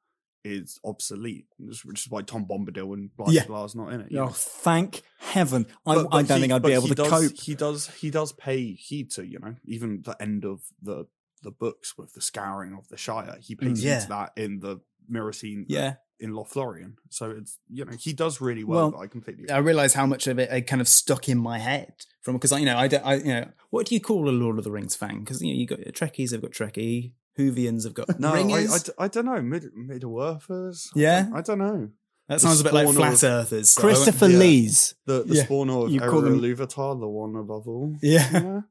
is 0.43 0.79
obsolete. 0.83 1.47
Which 1.57 2.05
is 2.05 2.09
why 2.09 2.21
Tom 2.21 2.45
Bombadil 2.45 2.93
and 2.93 3.15
blah 3.15 3.29
Yeah. 3.29 3.45
blah 3.45 3.65
is 3.65 3.75
not 3.75 3.91
in 3.93 4.01
it. 4.01 4.15
oh, 4.15 4.29
thank 4.29 5.01
heaven! 5.19 5.65
I, 5.85 5.95
But- 5.95 6.07
I 6.13 6.21
don't 6.23 6.37
he- 6.37 6.41
think 6.41 6.53
I'd 6.53 6.61
be 6.63 6.71
able 6.73 6.87
to 6.87 6.95
does, 6.95 7.09
cope. 7.09 7.39
He 7.39 7.55
does. 7.55 7.87
He 7.95 8.09
does 8.11 8.31
pay 8.33 8.73
heed 8.73 9.11
to 9.11 9.25
you 9.25 9.39
know 9.39 9.55
even 9.65 10.01
the 10.03 10.19
end 10.21 10.45
of 10.45 10.61
the 10.81 11.05
the 11.41 11.51
books 11.51 11.97
with 11.97 12.13
the 12.13 12.21
scouring 12.21 12.73
of 12.73 12.87
the 12.89 12.97
Shire. 12.97 13.37
He 13.41 13.55
pays 13.55 13.83
Mm. 13.83 13.93
heed 13.95 14.01
to 14.01 14.07
that 14.09 14.33
in 14.35 14.59
the 14.59 14.79
mirror 15.07 15.33
scene. 15.33 15.65
Yeah, 15.69 15.95
in 16.19 16.31
Lothlorien. 16.31 16.93
So 17.09 17.31
it's 17.31 17.57
you 17.69 17.85
know 17.85 17.93
he 17.99 18.13
does 18.13 18.39
really 18.41 18.63
well. 18.63 18.91
Well, 18.91 19.01
I 19.01 19.07
completely. 19.07 19.49
I 19.49 19.57
realize 19.57 19.93
how 19.93 20.05
much 20.05 20.27
of 20.27 20.39
it 20.39 20.49
I 20.51 20.61
kind 20.61 20.81
of 20.81 20.87
stuck 20.87 21.27
in 21.29 21.37
my 21.37 21.59
head 21.59 21.93
from 22.21 22.35
because 22.35 22.51
you 22.51 22.65
know 22.65 22.77
I, 22.77 22.87
don't, 22.87 23.05
I 23.05 23.15
you 23.15 23.23
know 23.25 23.49
what 23.69 23.87
do 23.87 23.95
you 23.95 24.01
call 24.01 24.29
a 24.29 24.31
Lord 24.31 24.57
of 24.57 24.63
the 24.63 24.71
Rings 24.71 24.95
fan? 24.95 25.19
Because 25.19 25.41
you 25.41 25.53
know 25.53 25.59
you 25.59 25.67
got 25.67 25.79
Trekkies 25.79 26.31
have 26.31 26.41
got 26.41 26.51
Trekkie, 26.51 27.13
Whovians 27.37 27.83
have 27.83 27.93
got 27.93 28.19
no, 28.19 28.29
I, 28.31 28.35
Ringers. 28.37 28.73
I, 28.73 28.77
d- 28.79 28.91
I 28.97 29.07
don't 29.09 29.25
know. 29.25 29.41
Mid 29.41 29.65
Middle 29.75 30.21
Earthers. 30.21 30.89
Yeah? 30.95 31.23
don't- 31.23 31.35
I 31.35 31.41
don't 31.41 31.59
know. 31.59 31.89
that 32.29 32.35
the 32.35 32.39
sounds 32.39 32.61
a 32.61 32.63
bit 32.63 32.73
like 32.73 32.87
flat 32.93 33.13
of- 33.13 33.23
earthers. 33.23 33.69
so 33.69 33.81
Christopher 33.81 34.29
yeah. 34.29 34.37
Lee's. 34.37 34.95
The 35.05 35.23
the 35.23 35.35
Yeah. 35.35 35.43
spawn 35.43 35.69
of 35.69 35.91
You 35.91 35.99
call 35.99 36.21
them- 36.21 36.39
Iluvatar, 36.39 36.99
the 36.99 37.07
one 37.07 37.35
above 37.35 37.67
all. 37.67 37.95
Yeah, 38.01 38.29
Yeah. 38.31 38.61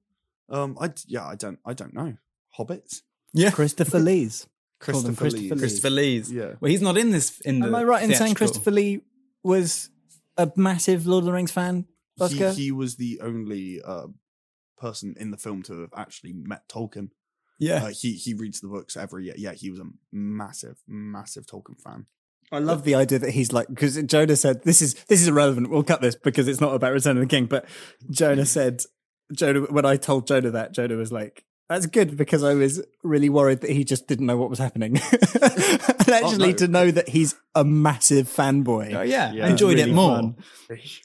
Um. 0.49 0.77
I 0.81 0.93
yeah. 1.07 1.27
I 1.27 1.35
don't. 1.37 1.59
I 1.65 1.75
don't 1.75 1.93
know. 1.95 2.17
Hobbits. 2.59 3.03
yeah. 3.33 3.51
Christopher 3.51 3.99
Lee's. 4.11 4.47
Christopher, 4.85 5.15
Christopher 5.15 5.43
Lee. 5.43 5.51
Lee. 5.51 5.59
Christopher 5.59 5.91
Lee's. 5.91 6.33
Yeah. 6.33 6.53
Well, 6.61 6.71
he's 6.71 6.83
not 6.83 6.97
in 6.97 7.11
this. 7.11 7.41
In 7.41 7.61
the 7.61 7.67
Am 7.67 7.75
I 7.75 7.83
right 7.85 8.03
in 8.03 8.11
saying 8.11 8.19
theatrical. 8.35 8.47
Christopher 8.47 8.71
Lee 8.71 9.01
was 9.43 9.91
a 10.37 10.51
massive 10.57 11.07
Lord 11.07 11.23
of 11.23 11.27
the 11.27 11.33
Rings 11.33 11.53
fan? 11.53 11.87
He, 12.17 12.23
Oscar? 12.25 12.53
he 12.53 12.71
was 12.71 12.97
the 12.97 13.21
only 13.21 13.81
uh, 13.85 14.07
person 14.79 15.15
in 15.19 15.31
the 15.31 15.37
film 15.37 15.63
to 15.65 15.81
have 15.81 15.91
actually 15.97 16.33
met 16.33 16.69
Tolkien. 16.69 17.09
Yeah, 17.59 17.85
Uh, 17.85 17.89
he 17.89 18.13
he 18.15 18.35
reads 18.35 18.61
the 18.61 18.69
books 18.69 18.97
every 18.97 19.27
year. 19.27 19.35
Yeah, 19.39 19.53
he 19.53 19.71
was 19.71 19.81
a 19.81 19.85
massive, 20.13 20.77
massive 20.89 21.47
Tolkien 21.47 21.81
fan. 21.81 22.07
I 22.53 22.59
love 22.59 22.85
the 22.85 22.95
idea 22.95 23.19
that 23.21 23.31
he's 23.31 23.53
like 23.53 23.69
because 23.69 24.01
Jonah 24.03 24.37
said 24.37 24.63
this 24.65 24.83
is 24.83 24.95
this 25.09 25.23
is 25.23 25.29
irrelevant. 25.29 25.71
We'll 25.71 25.83
cut 25.83 26.01
this 26.01 26.15
because 26.15 26.47
it's 26.47 26.61
not 26.61 26.75
about 26.75 26.93
Return 26.93 27.17
of 27.17 27.23
the 27.23 27.27
King. 27.29 27.47
But 27.47 27.65
Jonah 28.11 28.45
said 28.57 28.83
Jonah 29.33 29.61
when 29.63 29.87
I 29.87 29.97
told 29.97 30.27
Jonah 30.27 30.51
that 30.51 30.73
Jonah 30.75 30.97
was 30.97 31.11
like, 31.13 31.45
"That's 31.69 31.87
good," 31.87 32.17
because 32.17 32.43
I 32.45 32.55
was 32.55 32.83
really 33.03 33.29
worried 33.29 33.61
that 33.63 33.71
he 33.71 33.85
just 33.85 34.07
didn't 34.07 34.27
know 34.27 34.37
what 34.37 34.51
was 34.51 34.59
happening. 34.59 34.97
and 35.43 36.09
actually, 36.09 36.49
no. 36.51 36.57
to 36.59 36.69
know 36.69 36.91
that 36.91 37.09
he's 37.09 37.35
a 37.55 37.65
massive 37.65 38.29
fanboy, 38.29 38.95
oh 38.95 39.03
yeah, 39.03 39.33
Yeah. 39.33 39.47
I 39.47 39.51
enjoyed 39.51 39.79
Really 39.79 39.91
it 39.91 39.95
more. 39.95 40.17
fun. 40.17 40.37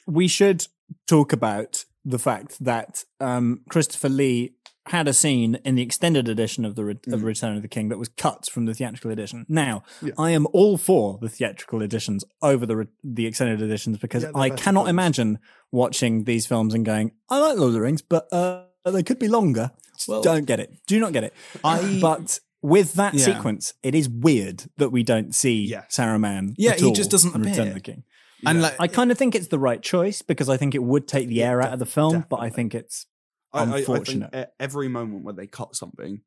we 0.06 0.28
should 0.28 0.66
talk 1.06 1.32
about 1.32 1.84
the 2.04 2.18
fact 2.18 2.62
that 2.64 3.04
um, 3.20 3.60
Christopher 3.68 4.08
Lee 4.08 4.54
had 4.86 5.06
a 5.06 5.12
scene 5.12 5.56
in 5.64 5.74
the 5.76 5.82
extended 5.82 6.26
edition 6.28 6.64
of 6.64 6.74
the 6.74 6.84
Re- 6.84 6.92
of 7.12 7.20
Mm. 7.20 7.24
Return 7.24 7.54
of 7.56 7.62
the 7.62 7.68
King 7.68 7.90
that 7.90 7.98
was 7.98 8.08
cut 8.08 8.46
from 8.50 8.64
the 8.64 8.74
theatrical 8.74 9.10
edition. 9.10 9.44
Now, 9.48 9.82
Yeah. 10.02 10.12
I 10.18 10.30
am 10.30 10.46
all 10.52 10.78
for 10.78 11.18
the 11.20 11.28
theatrical 11.28 11.82
editions 11.82 12.24
over 12.42 12.64
the 12.66 12.76
re- 12.76 12.86
the 13.04 13.26
extended 13.26 13.60
editions 13.62 13.98
because 13.98 14.24
Yeah, 14.24 14.30
I 14.34 14.48
cannot 14.50 14.82
films. 14.86 14.90
imagine 14.90 15.38
watching 15.70 16.24
these 16.24 16.46
films 16.46 16.74
and 16.74 16.84
going, 16.84 17.12
"I 17.28 17.38
like 17.38 17.56
Lord 17.58 17.68
of 17.68 17.72
the 17.74 17.80
Rings, 17.82 18.02
but 18.02 18.26
uh, 18.32 18.62
they 18.84 19.02
could 19.02 19.18
be 19.18 19.28
longer." 19.28 19.70
Well- 20.08 20.22
don't 20.22 20.44
get 20.46 20.60
it. 20.60 20.72
Do 20.86 20.98
not 21.00 21.12
get 21.12 21.24
it. 21.24 21.34
I- 21.62 21.98
but 22.00 22.40
with 22.62 22.94
that 22.94 23.14
Yeah. 23.14 23.24
sequence, 23.26 23.74
it 23.82 23.94
is 23.94 24.08
weird 24.08 24.64
that 24.76 24.90
we 24.90 25.02
don't 25.02 25.34
see 25.34 25.66
Yes. 25.66 25.96
Saruman. 25.96 26.54
Yeah, 26.58 26.74
he 26.74 26.92
just 26.92 27.10
doesn't 27.10 27.32
Return 27.34 27.48
appear. 27.52 27.66
of 27.68 27.74
the 27.74 27.80
King. 27.80 28.04
And 28.46 28.58
Yeah. 28.58 28.62
like, 28.64 28.76
I 28.80 28.86
kind 28.88 29.10
of 29.10 29.18
think 29.18 29.34
it's 29.34 29.48
the 29.48 29.58
right 29.58 29.82
choice 29.82 30.22
because 30.22 30.48
I 30.48 30.56
think 30.56 30.74
it 30.74 30.82
would 30.82 31.06
take 31.06 31.28
the 31.28 31.42
air 31.42 31.60
out 31.62 31.72
of 31.74 31.78
the 31.78 31.86
film, 31.86 32.24
but 32.30 32.40
I 32.40 32.48
think 32.50 32.74
it's 32.74 33.06
I, 33.52 33.58
I, 33.58 33.62
I 33.62 33.64
think 33.66 33.78
Unfortunate. 33.88 34.52
every 34.60 34.88
moment 34.88 35.24
where 35.24 35.34
they 35.34 35.46
cut 35.48 35.74
something 35.74 36.20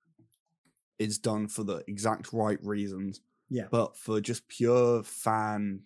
is 1.00 1.17
done 1.17 1.48
for 1.48 1.63
the 1.63 1.83
exact 1.88 2.33
right 2.33 2.60
reasons. 2.63 3.22
Yeah. 3.50 3.67
But 3.72 3.95
for 3.98 4.19
just 4.22 4.48
pure 4.50 5.03
fan 5.03 5.83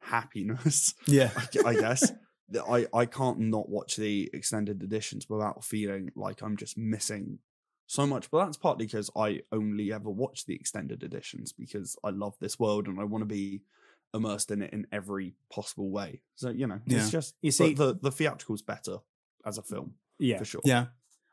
happiness, 0.00 0.94
yeah, 1.06 1.30
I, 1.64 1.68
I 1.68 1.74
guess. 1.74 2.12
That 2.50 2.64
I, 2.64 2.86
I 2.96 3.06
can't 3.06 3.38
not 3.38 3.68
watch 3.68 3.96
the 3.96 4.30
extended 4.32 4.82
editions 4.82 5.28
without 5.28 5.64
feeling 5.64 6.10
like 6.16 6.42
I'm 6.42 6.56
just 6.56 6.78
missing 6.78 7.38
so 7.86 8.06
much. 8.06 8.30
But 8.30 8.44
that's 8.44 8.56
partly 8.56 8.86
because 8.86 9.10
I 9.16 9.42
only 9.52 9.92
ever 9.92 10.10
watch 10.10 10.46
the 10.46 10.54
extended 10.54 11.02
editions 11.02 11.52
because 11.52 11.96
I 12.02 12.10
love 12.10 12.36
this 12.40 12.58
world 12.58 12.86
and 12.86 12.98
I 13.00 13.04
want 13.04 13.22
to 13.22 13.26
be 13.26 13.62
immersed 14.14 14.50
in 14.50 14.62
it 14.62 14.72
in 14.72 14.86
every 14.92 15.34
possible 15.52 15.90
way. 15.90 16.22
So, 16.36 16.48
you 16.50 16.66
know, 16.66 16.80
Yeah. 16.86 16.98
it's 16.98 17.10
just 17.10 17.34
You 17.42 17.50
see- 17.50 17.74
the, 17.74 17.98
the 18.00 18.10
theatrical's 18.10 18.62
better 18.62 18.98
as 19.44 19.58
a 19.58 19.62
film, 19.62 19.94
yeah. 20.18 20.38
for 20.38 20.44
sure. 20.46 20.62
yeah. 20.64 20.86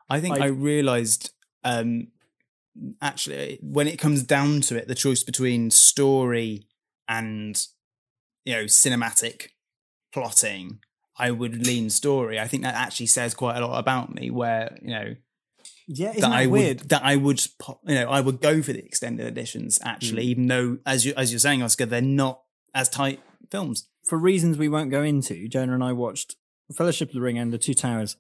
I 0.10 0.20
think 0.20 0.36
I- 0.40 0.46
I, 0.46 0.48
realized 0.48 1.32
um, 1.64 2.10
actually 3.02 3.60
when 3.62 3.88
it 3.88 3.98
comes 3.98 4.24
down 4.24 4.62
to 4.62 4.76
it, 4.78 4.88
the 4.88 4.96
choice 4.96 5.24
between 5.24 5.72
story 5.72 6.68
and 7.08 7.66
you 8.44 8.54
know 8.54 8.64
cinematic 8.66 9.50
plotting, 10.12 10.80
I 11.18 11.32
would 11.32 11.66
lean 11.66 11.90
story. 11.90 12.40
I 12.40 12.48
think 12.48 12.64
that 12.64 12.76
actually 12.76 13.06
says 13.08 13.34
quite 13.34 13.58
a 13.58 13.66
lot 13.66 13.80
about 13.80 14.14
me. 14.14 14.30
Where 14.32 14.78
you 14.82 14.90
know 14.90 15.16
Yeah, 15.88 16.10
isn't 16.10 16.22
that 16.22 16.30
that, 16.30 16.36
I 16.36 16.46
weird? 16.48 16.82
would 16.82 16.90
that 16.90 17.04
I 17.04 17.16
would 17.16 17.42
you 17.88 17.96
know 17.96 18.10
I 18.10 18.22
would 18.22 18.42
go 18.42 18.62
for 18.62 18.74
the 18.74 18.84
extended 18.86 19.26
editions 19.28 19.80
actually, 19.84 20.24
Hmm. 20.24 20.30
even 20.30 20.48
though 20.48 20.78
as 20.86 21.06
you 21.06 21.14
as 21.16 21.32
you're 21.32 21.40
saying, 21.40 21.62
Oscar, 21.64 21.86
they're 21.86 22.02
not 22.02 22.42
as 22.74 22.90
tight 22.90 23.22
films. 23.50 23.88
For 24.08 24.18
reasons 24.18 24.58
we 24.58 24.70
won't 24.70 24.92
go 24.92 25.04
into, 25.04 25.48
Jonah 25.48 25.74
and 25.74 25.84
I 25.84 25.94
watched 25.94 26.36
Fellowship 26.76 27.10
of 27.10 27.16
the 27.16 27.22
Ring 27.22 27.38
and 27.38 27.54
The 27.54 27.58
Two 27.58 27.74
Towers. 27.74 28.18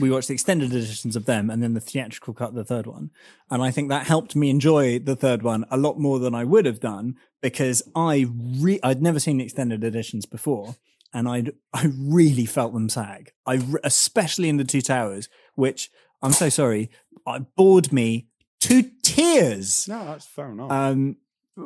We 0.00 0.10
watched 0.10 0.28
the 0.28 0.34
extended 0.34 0.72
editions 0.72 1.14
of 1.16 1.26
them 1.26 1.50
and 1.50 1.62
then 1.62 1.74
the 1.74 1.80
theatrical 1.80 2.32
cut 2.32 2.54
the 2.54 2.64
third 2.64 2.86
one. 2.86 3.10
And 3.50 3.62
I 3.62 3.70
think 3.70 3.90
that 3.90 4.06
helped 4.06 4.34
me 4.34 4.48
enjoy 4.48 4.98
the 4.98 5.14
third 5.16 5.42
one 5.42 5.66
a 5.70 5.76
lot 5.76 5.98
more 5.98 6.18
than 6.18 6.34
I 6.34 6.44
would 6.44 6.64
have 6.64 6.80
done 6.80 7.16
because 7.42 7.82
I 7.94 8.26
re- 8.32 8.80
I'd 8.82 9.02
never 9.02 9.20
seen 9.20 9.36
the 9.36 9.44
extended 9.44 9.84
editions 9.84 10.24
before 10.24 10.76
and 11.12 11.28
I 11.28 11.44
I 11.72 11.90
really 11.98 12.46
felt 12.46 12.72
them 12.72 12.88
sag. 12.88 13.32
I 13.46 13.62
especially 13.84 14.48
in 14.48 14.56
the 14.56 14.64
Two 14.64 14.80
Towers, 14.80 15.28
which 15.54 15.90
I'm 16.22 16.32
so 16.32 16.48
sorry, 16.48 16.90
I 17.26 17.40
bored 17.40 17.92
me 17.92 18.28
to 18.60 18.90
tears. 19.02 19.86
No, 19.88 20.04
that's 20.04 20.26
fair 20.26 20.50
enough. 20.50 20.70
Um, 20.70 21.16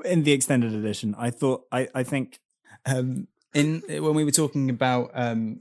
in 0.04 0.22
the 0.22 0.32
extended 0.32 0.74
edition, 0.74 1.14
I 1.18 1.30
thought 1.30 1.64
I 1.72 1.88
I 1.94 2.02
think 2.02 2.40
um, 2.86 3.28
in 3.54 3.82
when 3.88 4.14
we 4.14 4.24
were 4.24 4.30
talking 4.30 4.70
about 4.70 5.10
um, 5.14 5.60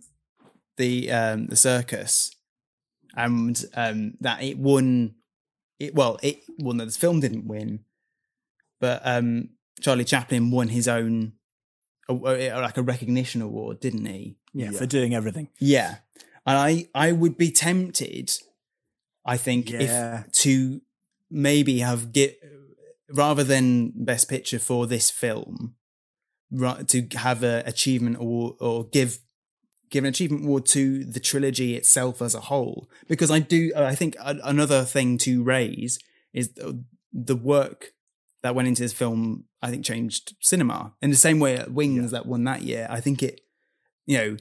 the 0.78 1.12
um, 1.12 1.48
the 1.48 1.56
circus 1.56 2.36
and 3.16 3.64
um, 3.76 4.14
that 4.22 4.42
it 4.42 4.58
won 4.58 5.16
it 5.80 5.94
well 5.96 6.18
it 6.24 6.40
won 6.60 6.78
that 6.78 6.86
the 6.86 6.92
film 6.92 7.20
didn't 7.20 7.48
win 7.48 7.84
but 8.80 9.02
um, 9.06 9.50
Charlie 9.82 10.06
Chaplin 10.06 10.52
won 10.52 10.70
his 10.70 10.88
own 10.88 11.34
like 12.12 12.78
a 12.78 12.84
recognition 12.84 13.42
award 13.42 13.80
didn't 13.80 14.06
he 14.06 14.36
yeah, 14.54 14.72
Yeah. 14.72 14.78
for 14.78 14.86
doing 14.86 15.14
everything. 15.16 15.50
yeah 15.60 15.98
and 16.46 16.58
I 16.58 16.88
I 16.96 17.12
would 17.12 17.38
be 17.38 17.52
tempted 17.52 18.32
I 19.26 19.38
think 19.38 19.70
Yeah. 19.70 20.24
if 20.26 20.32
to 20.44 20.82
maybe 21.30 21.80
have 21.80 22.12
get 22.12 22.38
rather 23.10 23.44
than 23.44 23.92
best 23.96 24.28
picture 24.30 24.60
for 24.60 24.88
this 24.88 25.10
film 25.10 25.76
right 26.52 26.88
to 26.90 27.08
have 27.16 27.44
a 27.44 27.64
achievement 27.66 28.18
award 28.18 28.56
or 28.60 28.86
give 28.86 29.20
give 29.90 30.04
an 30.04 30.10
achievement 30.10 30.44
award 30.46 30.66
to 30.66 31.04
the 31.06 31.20
trilogy 31.20 31.76
itself 31.76 32.22
as 32.22 32.34
a 32.36 32.42
whole 32.42 32.90
because 33.08 33.30
i 33.32 33.40
do 33.40 33.72
i 33.76 33.96
think 33.96 34.16
another 34.20 34.84
thing 34.84 35.18
to 35.18 35.44
raise 35.44 36.00
is 36.34 36.54
the, 36.54 36.84
the 37.14 37.36
work 37.36 37.92
that 38.44 38.56
went 38.56 38.68
into 38.68 38.82
this 38.82 38.94
film 38.94 39.46
i 39.62 39.70
think 39.70 39.86
changed 39.86 40.36
cinema 40.42 40.94
in 41.02 41.10
the 41.10 41.16
same 41.16 41.40
way 41.40 41.64
wings 41.70 42.12
that 42.12 42.26
won 42.26 42.44
that 42.44 42.62
year 42.62 42.88
i 42.90 43.00
think 43.00 43.22
it 43.22 43.42
you 44.06 44.18
know 44.18 44.38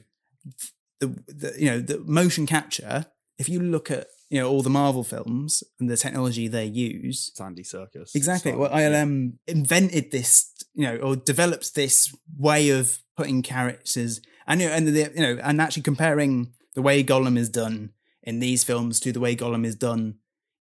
the, 0.99 1.07
the 1.27 1.53
you 1.57 1.69
know 1.69 1.79
the 1.79 1.99
motion 1.99 2.45
capture 2.45 3.05
if 3.37 3.49
you 3.49 3.59
look 3.59 3.89
at 3.89 4.07
you 4.29 4.39
know 4.39 4.49
all 4.49 4.61
the 4.61 4.69
marvel 4.69 5.03
films 5.03 5.63
and 5.79 5.89
the 5.89 5.97
technology 5.97 6.47
they 6.47 6.65
use 6.65 7.31
Andy 7.39 7.63
Serkis. 7.63 8.15
Exactly. 8.15 8.53
Well, 8.53 8.69
ILM 8.69 9.03
um, 9.03 9.39
invented 9.45 10.11
this, 10.11 10.53
you 10.73 10.85
know, 10.85 10.95
or 10.97 11.15
developed 11.17 11.75
this 11.75 12.15
way 12.37 12.69
of 12.69 12.99
putting 13.17 13.41
characters 13.41 14.21
and 14.47 14.61
you 14.61 14.67
know, 14.67 14.73
and 14.73 14.87
the, 14.87 15.11
you 15.15 15.21
know, 15.21 15.39
and 15.43 15.61
actually 15.61 15.83
comparing 15.83 16.53
the 16.75 16.81
way 16.81 17.03
Gollum 17.03 17.37
is 17.37 17.49
done 17.49 17.91
in 18.23 18.39
these 18.39 18.63
films 18.63 18.99
to 19.01 19.11
the 19.11 19.19
way 19.19 19.35
Gollum 19.35 19.65
is 19.65 19.75
done 19.75 20.15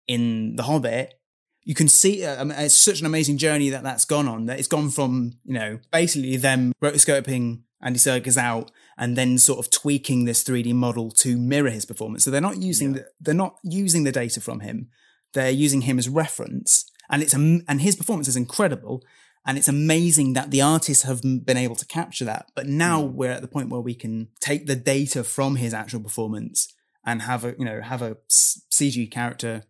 in 0.08 0.55
The 0.55 0.63
Hobbit. 0.63 1.19
You 1.63 1.75
can 1.75 1.88
see 1.88 2.25
uh, 2.25 2.42
um, 2.42 2.51
it's 2.51 2.75
such 2.75 3.00
an 3.00 3.06
amazing 3.06 3.38
journey 3.38 3.70
that 3.70 3.84
that's 3.84 4.06
gone 4.06 4.28
on. 4.28 4.46
That 4.46 4.60
it's 4.60 4.68
gone 4.68 4.89
from 4.89 5.34
you 5.46 5.54
know 5.54 5.80
basically 5.92 6.38
them 6.38 6.74
rotoscoping 6.82 7.62
Andy 7.82 8.00
Serkis 8.00 8.38
out 8.38 8.72
and 8.98 9.16
then 9.16 9.38
sort 9.38 9.60
of 9.60 9.72
tweaking 9.72 10.25
this 10.25 10.44
3D 10.44 10.74
model 10.74 11.10
to 11.12 11.38
mirror 11.38 11.70
his 11.70 11.86
performance. 11.86 12.24
So 12.24 12.32
they're 12.32 12.42
not 12.42 12.58
using 12.58 12.94
the, 12.94 13.06
they're 13.22 13.34
not 13.34 13.56
using 13.63 14.04
the 14.04 14.12
data 14.12 14.42
from 14.42 14.60
him. 14.60 14.89
They're 15.34 15.51
using 15.51 15.82
him 15.82 15.98
as 15.98 16.10
reference. 16.10 16.89
And 17.10 17.24
it's 17.24 17.34
am- 17.34 17.63
and 17.68 17.82
his 17.82 17.96
performance 17.96 18.28
is 18.28 18.36
incredible. 18.36 19.04
And 19.46 19.58
it's 19.58 19.69
amazing 19.69 20.34
that 20.34 20.52
the 20.52 20.62
artists 20.62 21.04
have 21.04 21.22
been 21.22 21.58
able 21.58 21.76
to 21.78 21.86
capture 21.86 22.26
that. 22.26 22.52
But 22.56 22.67
now 22.67 23.04
hmm. 23.04 23.15
we're 23.15 23.32
at 23.32 23.41
the 23.41 23.48
point 23.48 23.69
where 23.69 23.82
we 23.82 23.95
can 23.95 24.30
take 24.41 24.65
the 24.65 24.76
data 24.76 25.24
from 25.24 25.56
his 25.56 25.74
actual 25.74 26.02
performance 26.02 26.74
and 27.06 27.22
have 27.22 27.45
a 27.45 27.56
you 27.58 27.65
know 27.65 27.82
have 27.82 28.02
a 28.02 28.17
cg 28.30 29.10
character 29.10 29.63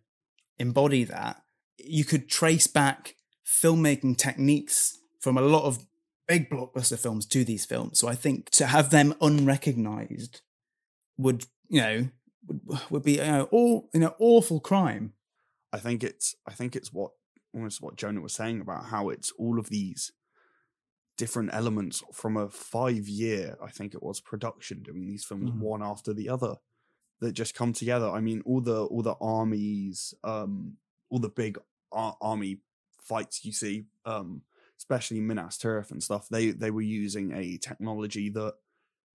embody 0.58 1.04
that 1.04 1.39
you 1.84 2.04
could 2.04 2.28
trace 2.28 2.66
back 2.66 3.16
filmmaking 3.46 4.16
techniques 4.16 4.98
from 5.18 5.36
a 5.36 5.42
lot 5.42 5.64
of 5.64 5.86
big 6.28 6.48
blockbuster 6.50 6.98
films 6.98 7.26
to 7.26 7.44
these 7.44 7.64
films 7.64 7.98
so 7.98 8.08
i 8.08 8.14
think 8.14 8.48
to 8.50 8.66
have 8.66 8.90
them 8.90 9.14
unrecognized 9.20 10.40
would 11.18 11.44
you 11.68 11.80
know 11.80 12.08
would, 12.46 12.80
would 12.90 13.02
be 13.02 13.12
you 13.12 13.18
know 13.24 13.48
all 13.50 13.88
you 13.92 14.00
know 14.00 14.14
awful 14.18 14.60
crime 14.60 15.12
I 15.72 15.78
think 15.78 16.02
it's 16.02 16.34
I 16.48 16.52
think 16.52 16.74
it's 16.74 16.92
what 16.92 17.12
almost 17.54 17.80
what 17.80 17.94
Jonah 17.94 18.20
was 18.20 18.32
saying 18.32 18.60
about 18.60 18.86
how 18.86 19.08
it's 19.08 19.30
all 19.38 19.56
of 19.60 19.70
these 19.70 20.10
different 21.16 21.50
elements 21.52 22.02
from 22.12 22.36
a 22.36 22.48
five 22.48 23.06
year, 23.08 23.56
I 23.62 23.70
think 23.70 23.94
it 23.94 24.02
was, 24.02 24.20
production 24.20 24.82
doing 24.82 25.06
these 25.06 25.24
films 25.24 25.50
Mhm. 25.50 25.58
one 25.60 25.80
after 25.82 26.12
the 26.12 26.28
other 26.28 26.56
that 27.20 27.32
just 27.32 27.54
come 27.54 27.72
together. 27.72 28.08
I 28.10 28.20
mean, 28.20 28.40
all 28.44 28.60
the 28.60 28.84
all 28.86 29.02
the 29.02 29.14
armies, 29.20 30.12
um, 30.24 30.78
all 31.08 31.20
the 31.20 31.28
big 31.28 31.56
ar- 31.92 32.16
army 32.20 32.60
fights 33.02 33.44
you 33.44 33.52
see, 33.52 33.84
um, 34.04 34.42
especially 34.78 35.20
Minas 35.20 35.58
Tirith 35.58 35.90
and 35.90 36.02
stuff, 36.02 36.28
they 36.30 36.50
they 36.50 36.70
were 36.70 36.80
using 36.80 37.32
a 37.32 37.58
technology 37.58 38.30
that 38.30 38.54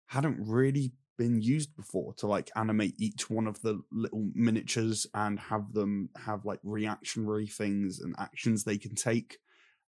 hadn't 0.08 0.38
really 0.40 0.94
been 1.18 1.42
used 1.42 1.76
before 1.76 2.14
to 2.14 2.28
like 2.28 2.52
animate 2.56 2.94
each 3.00 3.30
one 3.30 3.48
of 3.48 3.62
the 3.62 3.82
little 3.92 4.30
miniatures 4.34 5.08
and 5.14 5.40
have 5.40 5.74
them 5.74 6.10
have 6.26 6.44
like 6.44 6.60
reactionary 6.64 7.48
things 7.48 8.00
and 8.02 8.14
actions 8.20 8.64
they 8.64 8.78
can 8.78 8.94
take 8.96 9.38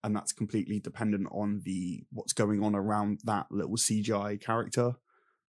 and 0.04 0.14
that's 0.14 0.32
completely 0.32 0.78
dependent 0.78 1.26
on 1.32 1.62
the 1.64 2.04
what's 2.12 2.32
going 2.32 2.62
on 2.62 2.76
around 2.76 3.20
that 3.24 3.46
little 3.50 3.76
CGI 3.76 4.40
character. 4.40 4.94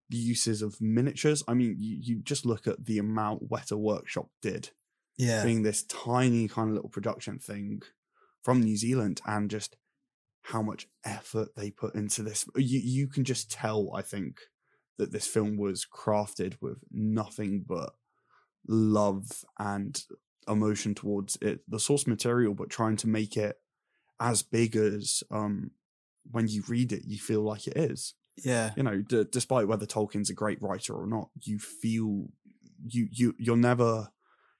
The 0.09 0.17
uses 0.17 0.61
of 0.61 0.79
miniatures 0.79 1.43
i 1.47 1.53
mean 1.53 1.75
you, 1.77 1.97
you 2.01 2.19
just 2.21 2.45
look 2.45 2.65
at 2.65 2.85
the 2.85 2.97
amount 2.97 3.49
Weta 3.49 3.77
Workshop 3.77 4.29
did 4.41 4.71
yeah. 5.17 5.43
being 5.43 5.63
this 5.63 5.83
tiny 5.83 6.47
kind 6.47 6.69
of 6.69 6.75
little 6.75 6.89
production 6.89 7.39
thing 7.39 7.81
from 8.43 8.61
New 8.61 8.77
Zealand 8.77 9.21
and 9.25 9.49
just 9.49 9.75
how 10.43 10.61
much 10.61 10.87
effort 11.03 11.49
they 11.55 11.69
put 11.69 11.95
into 11.95 12.23
this. 12.23 12.45
You 12.55 12.79
you 12.83 13.07
can 13.07 13.23
just 13.23 13.51
tell, 13.51 13.91
I 13.93 14.01
think, 14.01 14.37
that 14.97 15.11
this 15.11 15.27
film 15.27 15.57
was 15.57 15.85
crafted 15.85 16.55
with 16.61 16.77
nothing 16.91 17.65
but 17.67 17.93
love 18.67 19.43
and 19.59 20.01
emotion 20.47 20.95
towards 20.95 21.37
it, 21.41 21.59
the 21.67 21.79
source 21.79 22.07
material, 22.07 22.53
but 22.53 22.69
trying 22.69 22.95
to 22.97 23.07
make 23.07 23.35
it 23.35 23.57
as 24.19 24.41
big 24.41 24.75
as 24.75 25.23
um 25.31 25.71
when 26.31 26.47
you 26.47 26.63
read 26.67 26.91
it, 26.91 27.03
you 27.05 27.17
feel 27.17 27.41
like 27.41 27.67
it 27.67 27.77
is. 27.77 28.13
Yeah. 28.43 28.71
You 28.75 28.83
know, 28.83 29.01
d- 29.01 29.25
despite 29.31 29.67
whether 29.67 29.85
Tolkien's 29.85 30.29
a 30.29 30.33
great 30.33 30.61
writer 30.61 30.93
or 30.93 31.07
not, 31.07 31.29
you 31.41 31.59
feel 31.59 32.27
you 32.85 33.07
you 33.11 33.35
you're 33.37 33.57
never 33.57 34.09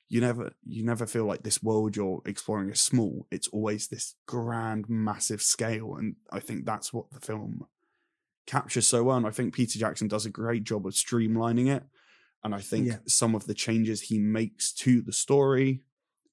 you 0.09 0.21
never 0.21 0.53
you 0.65 0.83
never 0.83 1.05
feel 1.05 1.25
like 1.25 1.43
this 1.43 1.61
world 1.61 1.95
you're 1.95 2.21
exploring 2.25 2.69
is 2.69 2.79
small. 2.79 3.27
It's 3.31 3.47
always 3.49 3.87
this 3.87 4.15
grand, 4.25 4.89
massive 4.89 5.41
scale, 5.41 5.95
and 5.95 6.15
I 6.31 6.39
think 6.39 6.65
that's 6.65 6.93
what 6.93 7.11
the 7.11 7.19
film 7.19 7.65
captures 8.45 8.87
so 8.87 9.03
well. 9.03 9.17
And 9.17 9.27
I 9.27 9.31
think 9.31 9.53
Peter 9.53 9.77
Jackson 9.79 10.07
does 10.07 10.25
a 10.25 10.29
great 10.29 10.63
job 10.63 10.87
of 10.87 10.93
streamlining 10.93 11.67
it. 11.75 11.83
And 12.43 12.55
I 12.55 12.61
think 12.61 12.87
Yeah. 12.87 12.97
some 13.07 13.35
of 13.35 13.45
the 13.47 13.53
changes 13.53 14.01
he 14.03 14.19
makes 14.19 14.71
to 14.73 15.01
the 15.01 15.11
story 15.11 15.81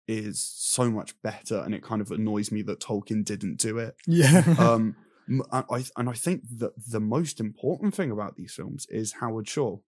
is 0.07 0.39
so 0.39 0.91
much 0.91 1.21
better, 1.23 1.61
and 1.61 1.75
it 1.75 1.83
kind 1.83 2.01
of 2.01 2.11
annoys 2.13 2.53
me 2.53 2.63
that 2.63 2.79
Tolkien 2.81 3.25
didn't 3.25 3.57
do 3.59 3.79
it 3.79 3.97
yeah 4.07 4.43
um 4.59 4.95
and 5.27 5.43
I 5.51 5.83
and 5.97 6.11
I 6.11 6.13
think 6.13 6.43
that 6.59 6.73
the 6.87 7.01
most 7.01 7.41
important 7.41 7.95
thing 7.95 8.11
about 8.11 8.37
these 8.37 8.53
films 8.53 8.87
is 8.91 9.13
Howard 9.21 9.49
Shore. 9.49 9.81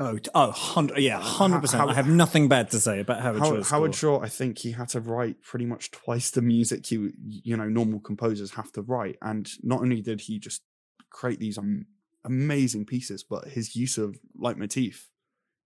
Oh, 0.00 0.16
oh, 0.32 0.52
hundred, 0.52 0.98
yeah, 0.98 1.20
hundred 1.20 1.60
percent. 1.60 1.90
I 1.90 1.94
have 1.94 2.08
nothing 2.08 2.46
bad 2.46 2.70
to 2.70 2.78
say 2.78 3.00
about 3.00 3.20
Howard 3.20 3.40
Howard, 3.40 3.54
Shore's 3.54 3.70
Howard. 3.70 3.94
Shore, 3.94 4.24
I 4.24 4.28
think 4.28 4.58
he 4.58 4.72
had 4.72 4.88
to 4.90 5.00
write 5.00 5.42
pretty 5.42 5.66
much 5.66 5.90
twice 5.90 6.30
the 6.30 6.42
music 6.42 6.90
you 6.92 7.12
you 7.18 7.56
know 7.56 7.68
normal 7.68 7.98
composers 7.98 8.52
have 8.52 8.70
to 8.72 8.82
write, 8.82 9.16
and 9.20 9.48
not 9.62 9.80
only 9.80 10.00
did 10.00 10.22
he 10.22 10.38
just 10.38 10.62
create 11.10 11.40
these 11.40 11.58
um, 11.58 11.86
amazing 12.24 12.86
pieces, 12.86 13.24
but 13.24 13.48
his 13.48 13.74
use 13.74 13.98
of 13.98 14.18
leitmotif 14.36 15.08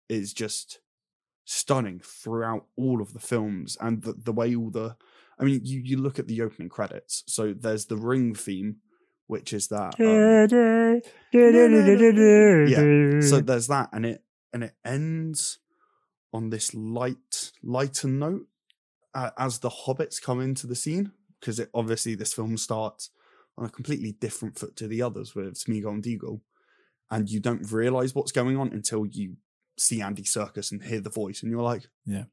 is 0.08 0.32
just 0.32 0.80
stunning 1.44 2.00
throughout 2.00 2.68
all 2.78 3.02
of 3.02 3.12
the 3.12 3.20
films, 3.20 3.76
and 3.82 4.04
the 4.04 4.14
the 4.14 4.32
way 4.32 4.56
all 4.56 4.72
the 4.72 4.96
I 5.42 5.44
mean, 5.44 5.62
you 5.64 5.82
you 5.84 5.98
look 5.98 6.20
at 6.20 6.28
the 6.28 6.42
opening 6.42 6.70
credits, 6.70 7.24
so 7.28 7.54
there's 7.54 7.88
the 7.88 7.98
Ring 7.98 8.36
theme, 8.36 8.78
which 9.32 9.54
is 9.54 9.70
that. 9.70 9.96
um, 9.98 10.06
yeah. 12.70 13.22
So 13.22 13.40
there's 13.40 13.68
that, 13.68 13.90
and 13.94 14.06
it 14.06 14.24
and 14.54 14.64
it 14.66 14.74
ends 14.86 15.60
on 16.34 16.50
this 16.50 16.74
light 16.74 17.52
lighter 17.64 18.10
note 18.10 18.48
uh, 19.16 19.32
as 19.38 19.60
the 19.60 19.70
hobbits 19.70 20.22
come 20.22 20.42
into 20.42 20.68
the 20.68 20.76
scene 20.76 21.12
because 21.40 21.60
it 21.60 21.70
obviously 21.74 22.14
this 22.16 22.34
film 22.34 22.58
starts 22.58 23.10
on 23.58 23.66
a 23.66 23.70
completely 23.70 24.12
different 24.12 24.60
foot 24.60 24.76
to 24.76 24.88
the 24.88 25.02
others 25.02 25.34
with 25.34 25.56
Smeagol 25.56 25.92
and 25.94 26.04
Deagol, 26.04 26.42
and 27.10 27.30
you 27.30 27.40
don't 27.40 27.72
realize 27.72 28.14
what's 28.14 28.32
going 28.34 28.58
on 28.58 28.72
until 28.74 29.06
you 29.06 29.38
see 29.78 30.02
Andy 30.02 30.24
Serkis 30.24 30.72
and 30.72 30.84
hear 30.84 31.00
the 31.00 31.10
voice, 31.10 31.42
and 31.42 31.52
you're 31.52 31.62
like, 31.62 31.88
Yeah. 32.06 32.26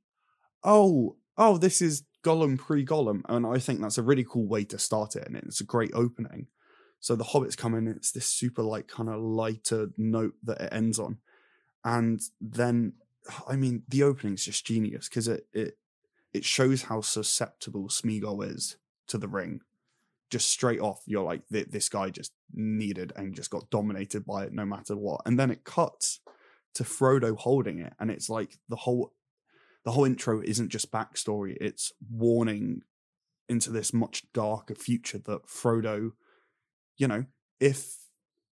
oh, 0.64 1.16
oh, 1.36 1.58
this 1.58 1.80
is 1.80 2.02
Gollum 2.24 2.58
pre 2.58 2.84
Gollum, 2.84 3.22
and 3.28 3.46
I 3.46 3.58
think 3.60 3.80
that's 3.80 3.98
a 3.98 4.02
really 4.02 4.24
cool 4.28 4.48
way 4.48 4.64
to 4.64 4.78
start 4.78 5.14
it, 5.16 5.26
and 5.26 5.36
it's 5.36 5.60
a 5.60 5.64
great 5.64 5.92
opening. 5.94 6.48
So 7.00 7.14
the 7.14 7.24
Hobbits 7.24 7.56
come 7.56 7.74
in, 7.74 7.86
it's 7.86 8.12
this 8.12 8.26
super 8.26 8.62
like 8.62 8.88
kind 8.88 9.08
of 9.08 9.20
lighter 9.20 9.90
note 9.96 10.34
that 10.42 10.60
it 10.60 10.72
ends 10.72 10.98
on, 10.98 11.18
and 11.84 12.20
then 12.40 12.94
I 13.46 13.56
mean 13.56 13.82
the 13.88 14.02
opening's 14.02 14.44
just 14.44 14.66
genius 14.66 15.08
because 15.08 15.28
it 15.28 15.46
it 15.52 15.78
it 16.32 16.44
shows 16.44 16.82
how 16.82 17.00
susceptible 17.00 17.88
Smeagol 17.88 18.44
is 18.44 18.76
to 19.08 19.18
the 19.18 19.28
ring. 19.28 19.60
Just 20.30 20.50
straight 20.50 20.80
off, 20.80 21.00
you're 21.06 21.24
like, 21.24 21.40
this 21.48 21.88
guy 21.88 22.10
just 22.10 22.32
needed 22.52 23.14
and 23.16 23.34
just 23.34 23.48
got 23.48 23.70
dominated 23.70 24.26
by 24.26 24.44
it 24.44 24.52
no 24.52 24.66
matter 24.66 24.94
what. 24.94 25.22
And 25.24 25.38
then 25.38 25.50
it 25.50 25.64
cuts 25.64 26.20
to 26.74 26.84
Frodo 26.84 27.36
holding 27.36 27.78
it, 27.78 27.94
and 27.98 28.10
it's 28.10 28.28
like 28.28 28.58
the 28.68 28.76
whole 28.76 29.14
the 29.84 29.92
whole 29.92 30.04
intro 30.04 30.42
isn't 30.42 30.68
just 30.68 30.92
backstory; 30.92 31.56
it's 31.60 31.92
warning 32.10 32.82
into 33.48 33.70
this 33.70 33.94
much 33.94 34.30
darker 34.34 34.74
future 34.74 35.18
that 35.18 35.46
Frodo, 35.46 36.12
you 36.98 37.08
know, 37.08 37.24
if 37.60 37.96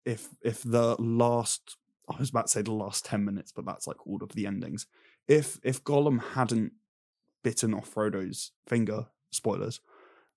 if 0.04 0.28
if 0.42 0.62
the 0.62 0.96
last 0.98 1.76
I 2.08 2.16
was 2.18 2.30
about 2.30 2.46
to 2.46 2.52
say 2.52 2.62
the 2.62 2.72
last 2.72 3.04
ten 3.04 3.24
minutes, 3.24 3.52
but 3.52 3.64
that's 3.66 3.86
like 3.86 4.06
all 4.06 4.22
of 4.22 4.30
the 4.30 4.46
endings. 4.46 4.86
If 5.28 5.58
if 5.62 5.82
Gollum 5.84 6.22
hadn't 6.34 6.72
bitten 7.42 7.74
off 7.74 7.92
Frodo's 7.92 8.52
finger, 8.68 9.06
spoilers, 9.32 9.80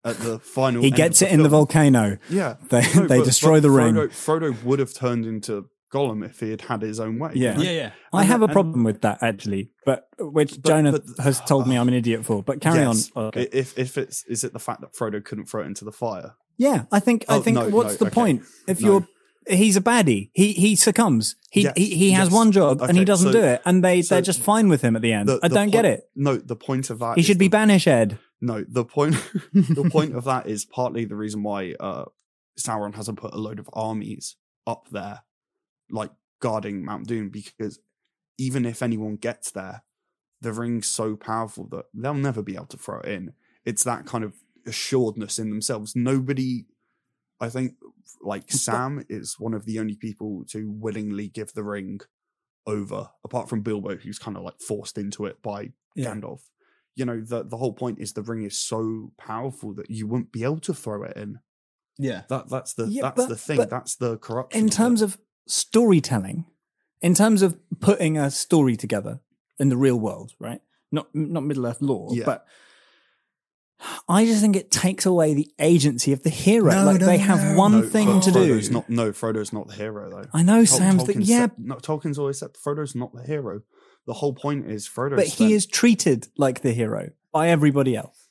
at 0.04 0.18
the 0.18 0.40
final, 0.58 0.82
He 0.82 0.88
end 0.88 0.96
gets 0.96 1.22
of 1.22 1.28
it 1.28 1.34
in 1.34 1.44
the 1.44 1.50
volcano. 1.50 2.18
Yeah, 2.30 2.56
They 2.70 2.82
no, 2.96 3.08
they 3.08 3.18
but- 3.20 3.26
destroy 3.26 3.58
but 3.58 3.62
the 3.64 3.72
ring. 3.72 3.96
Frodo, 3.96 4.08
Frodo 4.52 4.64
would 4.64 4.80
have 4.80 4.94
turned 4.94 5.26
into 5.26 5.70
Gollum 5.94 6.24
if 6.26 6.40
he 6.40 6.52
had 6.52 6.62
had 6.62 6.82
his 6.84 7.00
own 7.00 7.18
way. 7.20 7.32
you 7.34 7.44
Yeah. 7.46 7.54
know? 7.56 7.62
Yeah, 7.64 7.72
yeah. 7.72 7.92
I 8.14 8.22
And 8.22 8.30
have 8.32 8.42
a 8.44 8.48
then- 8.48 8.54
problem 8.54 8.84
with 8.84 9.02
that 9.02 9.22
actually, 9.24 9.72
but 9.86 10.08
which 10.20 10.52
But- 10.62 10.64
Jonah 10.66 10.92
but- 10.94 11.24
has 11.24 11.40
told 11.42 11.68
me 11.68 11.78
I'm 11.78 11.88
an 11.88 11.94
idiot 11.96 12.26
for. 12.26 12.42
But 12.44 12.62
carry 12.62 12.80
Yes. 12.80 13.12
on. 13.16 13.26
Okay. 13.26 13.48
If 13.52 13.78
if 13.78 13.98
it's 13.98 14.24
is 14.26 14.44
it 14.44 14.54
the 14.54 14.60
fact 14.60 14.82
that 14.82 14.94
Frodo 14.94 15.24
couldn't 15.24 15.46
throw 15.46 15.62
it 15.64 15.68
into 15.68 15.86
the 15.86 15.92
fire? 15.92 16.34
Yeah, 16.60 16.84
I 16.92 17.00
think 17.00 17.26
I 17.28 17.38
Oh, 17.38 17.42
think 17.42 17.56
no, 17.56 17.70
what's 17.70 17.94
no, 17.94 17.98
the 17.98 18.06
okay. 18.08 18.14
point 18.14 18.44
if 18.68 18.82
No. 18.82 18.88
you're 18.88 19.08
he's 19.58 19.76
a 19.78 19.82
baddie. 19.82 20.30
He 20.34 20.52
he 20.54 20.76
succumbs. 20.76 21.36
He 21.50 21.62
Yes, 21.64 21.74
he, 21.76 21.96
he 21.96 22.12
has 22.12 22.28
yes. 22.28 22.36
one 22.36 22.52
job 22.52 22.82
and 22.82 22.96
he 22.96 23.04
doesn't 23.06 23.32
so- 23.34 23.40
do 23.40 23.44
it, 23.44 23.62
and 23.66 23.84
they 23.84 24.02
so 24.04 24.16
they're 24.16 24.22
just 24.22 24.42
fine 24.42 24.68
with 24.70 24.82
him 24.84 24.96
at 24.96 25.02
the 25.02 25.14
end. 25.14 25.30
The- 25.30 25.40
I 25.42 25.48
don't 25.48 25.72
get 25.72 25.86
it. 25.86 26.10
No, 26.16 26.36
the 26.38 26.56
point 26.56 26.90
of 26.92 27.00
that 27.00 27.18
He 27.18 27.24
should 27.24 27.40
be 27.40 27.48
banished, 27.48 27.88
Ed. 27.88 28.20
No, 28.42 28.64
the 28.68 28.86
point 28.86 29.16
the 29.54 29.90
point 29.92 30.16
of 30.16 30.26
that 30.26 30.46
is 30.48 30.66
partly 30.66 31.06
the 31.06 31.16
reason 31.16 31.42
why 31.44 31.74
uh 31.80 32.06
Sauron 32.60 32.94
hasn't 32.96 33.18
put 33.18 33.34
a 33.34 33.38
load 33.38 33.58
of 33.58 33.70
armies 33.74 34.36
up 34.68 34.90
there, 34.92 35.22
like 35.90 36.12
guarding 36.42 36.84
Mount 36.84 37.08
Doom, 37.08 37.30
because 37.30 37.80
even 38.38 38.66
if 38.66 38.84
anyone 38.84 39.16
gets 39.16 39.50
there, 39.52 39.84
the 40.42 40.52
ring's 40.52 40.88
so 40.88 41.16
powerful 41.16 41.68
that 41.70 41.86
they'll 41.94 42.14
never 42.14 42.42
be 42.42 42.56
able 42.56 42.66
to 42.68 42.78
throw 42.78 43.00
it 43.00 43.06
in. 43.10 43.34
It's 43.66 43.84
that 43.86 44.06
kind 44.06 44.24
of 44.26 44.36
assuredness 44.66 45.40
in 45.40 45.50
themselves. 45.50 45.96
Nobody 45.96 46.66
I 47.42 47.50
think 47.50 47.76
like 48.22 48.52
Sam 48.52 49.06
is 49.08 49.36
one 49.40 49.54
of 49.54 49.66
the 49.66 49.80
only 49.80 49.96
people 49.96 50.44
to 50.50 50.70
willingly 50.70 51.30
give 51.30 51.54
the 51.54 51.64
ring 51.64 52.02
over, 52.68 53.10
apart 53.24 53.48
from 53.50 53.62
Bilbo, 53.62 53.96
who's 53.96 54.20
kind 54.20 54.36
of 54.36 54.44
like 54.44 54.60
forced 54.60 54.98
into 54.98 55.26
it 55.26 55.42
by 55.42 55.72
Yeah. 55.96 56.14
Gandalf. 56.14 56.42
You 56.96 57.06
know, 57.06 57.22
the 57.22 57.44
the 57.44 57.56
whole 57.58 57.74
point 57.74 58.00
is 58.00 58.12
the 58.14 58.22
ring 58.22 58.44
is 58.44 58.58
so 58.58 59.14
powerful 59.18 59.74
that 59.76 59.90
you 59.90 60.06
wouldn't 60.08 60.32
be 60.34 60.44
able 60.44 60.60
to 60.62 60.74
throw 60.74 61.04
it 61.04 61.16
in. 61.16 61.40
Yeah. 61.98 62.24
That 62.30 62.50
that's 62.50 62.74
the 62.74 62.88
Yeah, 62.88 63.04
that's 63.04 63.16
but- 63.16 63.30
the 63.30 63.38
thing. 63.38 63.66
That's 63.70 63.96
the 63.96 64.18
corruption. 64.18 64.60
In 64.60 64.66
of 64.68 64.72
terms 64.74 65.02
of 65.02 65.18
storytelling, 65.48 66.46
in 67.02 67.14
terms 67.14 67.42
of 67.42 67.58
putting 67.80 68.18
a 68.18 68.30
story 68.32 68.76
together 68.76 69.22
in 69.60 69.70
the 69.70 69.78
real 69.78 70.00
world, 70.00 70.34
right? 70.40 70.62
Not 70.92 71.14
not 71.16 71.44
Middle 71.44 71.66
Earth 71.68 71.82
lore, 71.82 72.10
Yeah. 72.14 72.26
but 72.26 72.46
I 74.08 74.26
just 74.26 74.42
think 74.42 74.56
it 74.56 74.72
takes 74.72 75.06
away 75.06 75.34
the 75.34 75.50
agency 75.60 76.12
of 76.12 76.24
the 76.24 76.30
hero. 76.30 76.72
No, 76.74 76.86
like 76.86 77.00
no, 77.00 77.06
they 77.06 77.18
have 77.18 77.42
no. 77.54 77.58
one 77.58 77.72
No, 77.72 77.82
thing 77.84 78.08
but 78.08 78.24
to 78.24 78.32
do. 78.32 78.40
Frodo's 78.40 78.70
not 78.72 78.90
no, 78.90 79.12
Frodo's 79.12 79.54
not 79.54 79.68
the 79.68 79.76
hero 79.76 80.10
though. 80.10 80.30
I 80.34 80.44
know 80.44 80.66
Tol- 80.66 80.78
Sam's 80.78 81.06
the, 81.06 81.14
Tolkien 81.14 81.22
yeah, 81.28 81.40
said- 81.42 81.52
no, 81.58 81.76
Tolkien's 81.76 82.20
always 82.20 82.40
said 82.40 82.52
Frodo's 82.54 82.96
not 82.96 83.14
the 83.14 83.24
hero. 83.24 83.62
The 84.06 84.14
whole 84.14 84.34
point 84.34 84.70
is 84.70 84.88
Frodo. 84.88 85.16
but 85.16 85.28
spent- 85.28 85.50
he 85.50 85.54
is 85.54 85.66
treated 85.66 86.28
like 86.38 86.62
the 86.62 86.74
hero 86.74 87.10
by 87.32 87.50
everybody 87.50 87.96
else. 87.96 88.28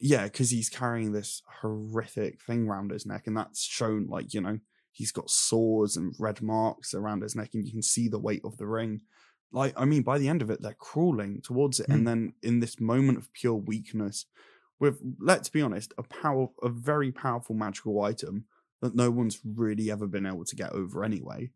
yeah, 0.00 0.24
because 0.24 0.50
he's 0.50 0.68
carrying 0.68 1.12
this 1.12 1.42
horrific 1.62 2.40
thing 2.42 2.68
around 2.68 2.90
his 2.90 3.06
neck, 3.06 3.26
and 3.26 3.36
that's 3.36 3.62
shown 3.64 4.06
like 4.08 4.34
you 4.34 4.40
know 4.40 4.58
he's 4.90 5.12
got 5.12 5.30
sores 5.30 5.96
and 5.96 6.14
red 6.18 6.42
marks 6.42 6.92
around 6.92 7.22
his 7.22 7.34
neck, 7.34 7.50
and 7.54 7.64
you 7.64 7.72
can 7.72 7.82
see 7.82 8.08
the 8.08 8.18
weight 8.18 8.42
of 8.44 8.58
the 8.58 8.66
ring. 8.66 9.00
Like 9.52 9.72
I 9.76 9.84
mean, 9.86 10.02
by 10.02 10.18
the 10.18 10.28
end 10.28 10.42
of 10.42 10.50
it, 10.50 10.60
they're 10.60 10.74
crawling 10.78 11.40
towards 11.42 11.80
it, 11.80 11.86
Hmm. 11.86 11.92
and 11.92 12.08
then 12.08 12.32
in 12.42 12.60
this 12.60 12.78
moment 12.80 13.16
of 13.18 13.32
pure 13.32 13.54
weakness, 13.54 14.26
with 14.82 14.98
let's 15.20 15.48
be 15.48 15.62
honest, 15.62 15.94
a 15.96 16.02
power, 16.02 16.48
a 16.60 16.68
very 16.68 17.12
powerful 17.12 17.54
magical 17.54 18.02
item 18.02 18.46
that 18.80 18.96
no 18.96 19.12
one's 19.12 19.38
really 19.44 19.92
ever 19.92 20.08
been 20.08 20.26
able 20.26 20.44
to 20.44 20.56
get 20.56 20.72
over 20.72 21.04
anyway. 21.04 21.52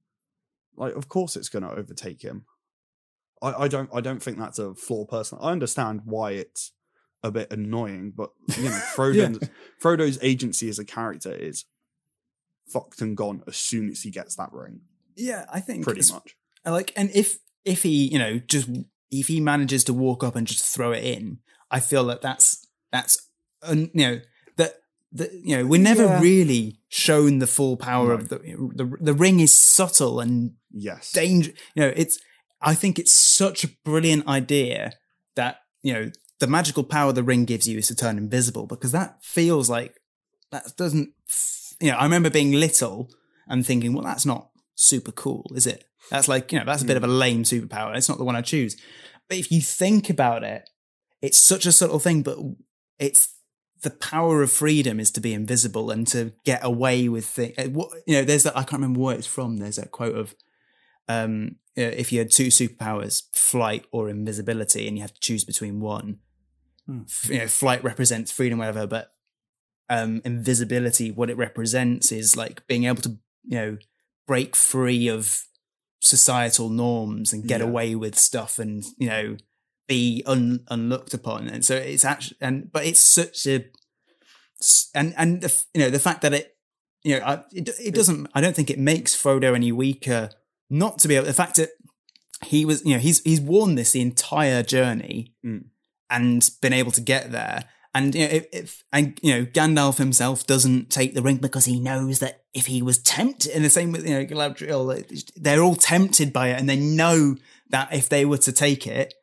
Like, 0.76 0.94
of 0.94 1.08
course, 1.08 1.34
it's 1.34 1.48
going 1.48 1.64
to 1.64 1.72
overtake 1.72 2.22
him. 2.22 2.44
I, 3.42 3.64
I 3.64 3.68
don't, 3.68 3.90
I 3.92 4.00
don't 4.00 4.22
think 4.22 4.38
that's 4.38 4.60
a 4.60 4.76
flaw. 4.76 5.06
Person, 5.06 5.38
I 5.42 5.50
understand 5.50 6.02
why 6.04 6.32
it's 6.34 6.70
a 7.24 7.32
bit 7.32 7.50
annoying, 7.50 8.12
but 8.16 8.30
you 8.56 8.66
know, 8.66 8.70
Frodo's, 8.94 9.40
Frodo's 9.80 10.20
agency 10.22 10.68
as 10.68 10.78
a 10.78 10.84
character 10.84 11.32
is 11.32 11.64
fucked 12.68 13.00
and 13.00 13.16
gone 13.16 13.42
as 13.48 13.56
soon 13.56 13.90
as 13.90 14.02
he 14.02 14.12
gets 14.12 14.36
that 14.36 14.52
ring. 14.52 14.82
Yeah, 15.16 15.46
I 15.52 15.58
think 15.58 15.82
Pretty 15.82 16.12
much. 16.12 16.36
I 16.64 16.70
like 16.70 16.92
and 16.94 17.10
if 17.12 17.38
if 17.64 17.82
he 17.82 18.06
you 18.06 18.20
know 18.20 18.38
just 18.38 18.68
if 19.10 19.26
he 19.26 19.40
manages 19.40 19.82
to 19.84 19.92
walk 19.92 20.22
up 20.22 20.36
and 20.36 20.46
just 20.46 20.64
throw 20.64 20.92
it 20.92 21.04
in 21.04 21.38
i 21.70 21.78
feel 21.78 22.04
that 22.06 22.22
that's 22.22 22.55
that's 22.96 23.18
un, 23.62 23.90
you 23.94 24.06
know 24.06 24.20
that 24.56 24.72
that 25.12 25.30
you 25.32 25.56
know 25.56 25.66
we're 25.66 25.80
never 25.80 26.04
Yeah. 26.04 26.20
really 26.20 26.80
shown 26.88 27.38
the 27.38 27.46
full 27.46 27.76
power 27.76 28.08
No. 28.08 28.14
of 28.14 28.28
the, 28.28 28.38
the 28.74 28.86
the 29.00 29.14
ring 29.14 29.40
is 29.40 29.52
subtle 29.52 30.20
and 30.20 30.52
Yes. 30.70 31.12
danger 31.12 31.52
you 31.74 31.82
know 31.82 31.92
it's 31.96 32.18
i 32.60 32.74
think 32.74 32.98
it's 32.98 33.12
such 33.12 33.64
a 33.64 33.68
brilliant 33.84 34.26
idea 34.28 34.92
that 35.34 35.54
you 35.82 35.92
know 35.94 36.10
the 36.38 36.46
magical 36.46 36.84
power 36.84 37.12
the 37.12 37.22
ring 37.22 37.44
gives 37.46 37.66
you 37.66 37.78
is 37.78 37.88
to 37.88 37.94
turn 37.94 38.18
invisible 38.18 38.66
because 38.66 38.92
that 38.92 39.16
feels 39.22 39.70
like 39.70 39.94
that 40.50 40.64
doesn't 40.76 41.08
you 41.80 41.90
know 41.90 41.96
i 41.96 42.04
remember 42.04 42.30
being 42.30 42.52
little 42.52 43.08
and 43.48 43.64
thinking 43.64 43.92
well 43.94 44.04
that's 44.04 44.26
not 44.26 44.50
super 44.74 45.12
cool 45.12 45.50
is 45.54 45.66
it 45.66 45.84
that's 46.10 46.28
like 46.28 46.52
you 46.52 46.58
know 46.58 46.64
that's 46.64 46.82
a 46.82 46.86
bit 46.86 46.96
of 46.98 47.04
a 47.04 47.06
hmm. 47.06 47.18
lame 47.24 47.42
superpower 47.42 47.96
it's 47.96 48.08
not 48.08 48.18
the 48.18 48.24
one 48.24 48.36
i 48.36 48.42
choose 48.42 48.76
but 49.28 49.38
if 49.38 49.50
you 49.50 49.60
think 49.60 50.10
about 50.10 50.44
it 50.44 50.68
it's 51.22 51.38
such 51.38 51.64
a 51.66 51.72
subtle 51.72 51.98
thing 51.98 52.22
but 52.22 52.36
it's 52.98 53.34
the 53.82 53.90
power 53.90 54.42
of 54.42 54.50
freedom 54.50 54.98
is 54.98 55.10
to 55.12 55.20
be 55.20 55.32
invisible 55.34 55.90
and 55.90 56.06
to 56.08 56.32
get 56.44 56.60
away 56.64 57.08
with 57.08 57.26
things 57.26 57.54
you 57.58 58.14
know 58.14 58.24
there's 58.24 58.42
that 58.42 58.56
i 58.56 58.60
can't 58.62 58.80
remember 58.80 59.00
where 59.00 59.16
it's 59.16 59.26
from 59.26 59.58
there's 59.58 59.76
that 59.76 59.90
quote 59.90 60.16
of 60.16 60.34
um, 61.08 61.56
uh, 61.78 61.82
if 61.82 62.10
you 62.10 62.18
had 62.18 62.32
two 62.32 62.48
superpowers, 62.48 63.22
flight 63.32 63.84
or 63.92 64.08
invisibility, 64.08 64.88
and 64.88 64.96
you 64.96 65.02
have 65.02 65.14
to 65.14 65.20
choose 65.20 65.44
between 65.44 65.78
one, 65.78 66.18
Hmm. 66.86 67.02
you 67.24 67.38
know, 67.38 67.46
flight 67.46 67.84
represents 67.84 68.32
freedom, 68.32 68.58
whatever, 68.58 68.88
but 68.88 69.12
um, 69.88 70.20
invisibility, 70.24 71.12
what 71.12 71.30
it 71.30 71.36
represents 71.36 72.10
is 72.10 72.36
like 72.36 72.66
being 72.66 72.84
able 72.84 73.02
to, 73.02 73.10
you 73.44 73.56
know, 73.58 73.78
break 74.26 74.56
free 74.56 75.06
of 75.06 75.44
societal 76.00 76.70
norms 76.70 77.32
and 77.32 77.46
get 77.46 77.60
Yeah. 77.60 77.66
away 77.68 77.94
with 77.94 78.18
stuff, 78.18 78.58
and 78.58 78.84
you 78.98 79.06
know, 79.08 79.36
be 79.86 80.22
un- 80.26 80.64
unlooked 80.68 81.14
upon. 81.14 81.48
And 81.48 81.64
so 81.64 81.76
it's 81.76 82.04
actually, 82.04 82.38
and 82.40 82.70
but 82.72 82.84
it's 82.86 83.00
such 83.00 83.46
a, 83.46 83.64
and 84.94 85.14
and 85.16 85.42
the, 85.42 85.64
you 85.74 85.80
know, 85.82 85.90
the 85.90 85.98
fact 85.98 86.22
that 86.22 86.32
it, 86.34 86.56
you 87.02 87.18
know, 87.18 87.24
I, 87.24 87.44
it, 87.52 87.68
it 87.80 87.94
doesn't. 87.94 88.28
I 88.34 88.40
don't 88.40 88.56
think 88.56 88.70
it 88.70 88.78
makes 88.78 89.14
Frodo 89.20 89.54
any 89.54 89.72
weaker 89.72 90.30
not 90.68 90.98
to 90.98 91.08
be 91.08 91.14
able 91.14 91.26
the 91.26 91.32
fact 91.32 91.56
that 91.56 91.70
he 92.44 92.64
was 92.64 92.84
you 92.84 92.92
know 92.94 92.98
he's 92.98 93.20
he's 93.22 93.40
worn 93.40 93.76
this 93.76 93.92
the 93.92 94.00
entire 94.00 94.62
journey 94.62 95.32
Mm. 95.44 95.66
and 96.10 96.50
been 96.60 96.72
able 96.72 96.90
to 96.92 97.00
get 97.00 97.30
there 97.30 97.64
and 97.94 98.14
you 98.14 98.26
know 98.26 98.32
if, 98.32 98.46
if 98.52 98.84
and 98.92 99.18
you 99.22 99.32
know 99.32 99.46
Gandalf 99.46 99.98
himself 99.98 100.46
doesn't 100.46 100.90
take 100.90 101.14
the 101.14 101.22
ring 101.22 101.36
because 101.36 101.64
he 101.66 101.78
knows 101.80 102.18
that 102.18 102.42
if 102.52 102.66
he 102.66 102.82
was 102.82 102.98
tempted 102.98 103.52
in 103.52 103.62
the 103.62 103.70
same 103.70 103.92
with 103.92 104.06
you 104.06 104.14
know 104.14 104.24
Galadriel 104.26 105.32
they're 105.36 105.62
all 105.62 105.76
tempted 105.76 106.32
by 106.32 106.48
it 106.48 106.58
and 106.58 106.68
they 106.68 106.76
know 106.76 107.36
that 107.70 107.94
if 107.94 108.08
they 108.08 108.24
were 108.24 108.38
to 108.38 108.52
take 108.52 108.86
it 108.86 109.14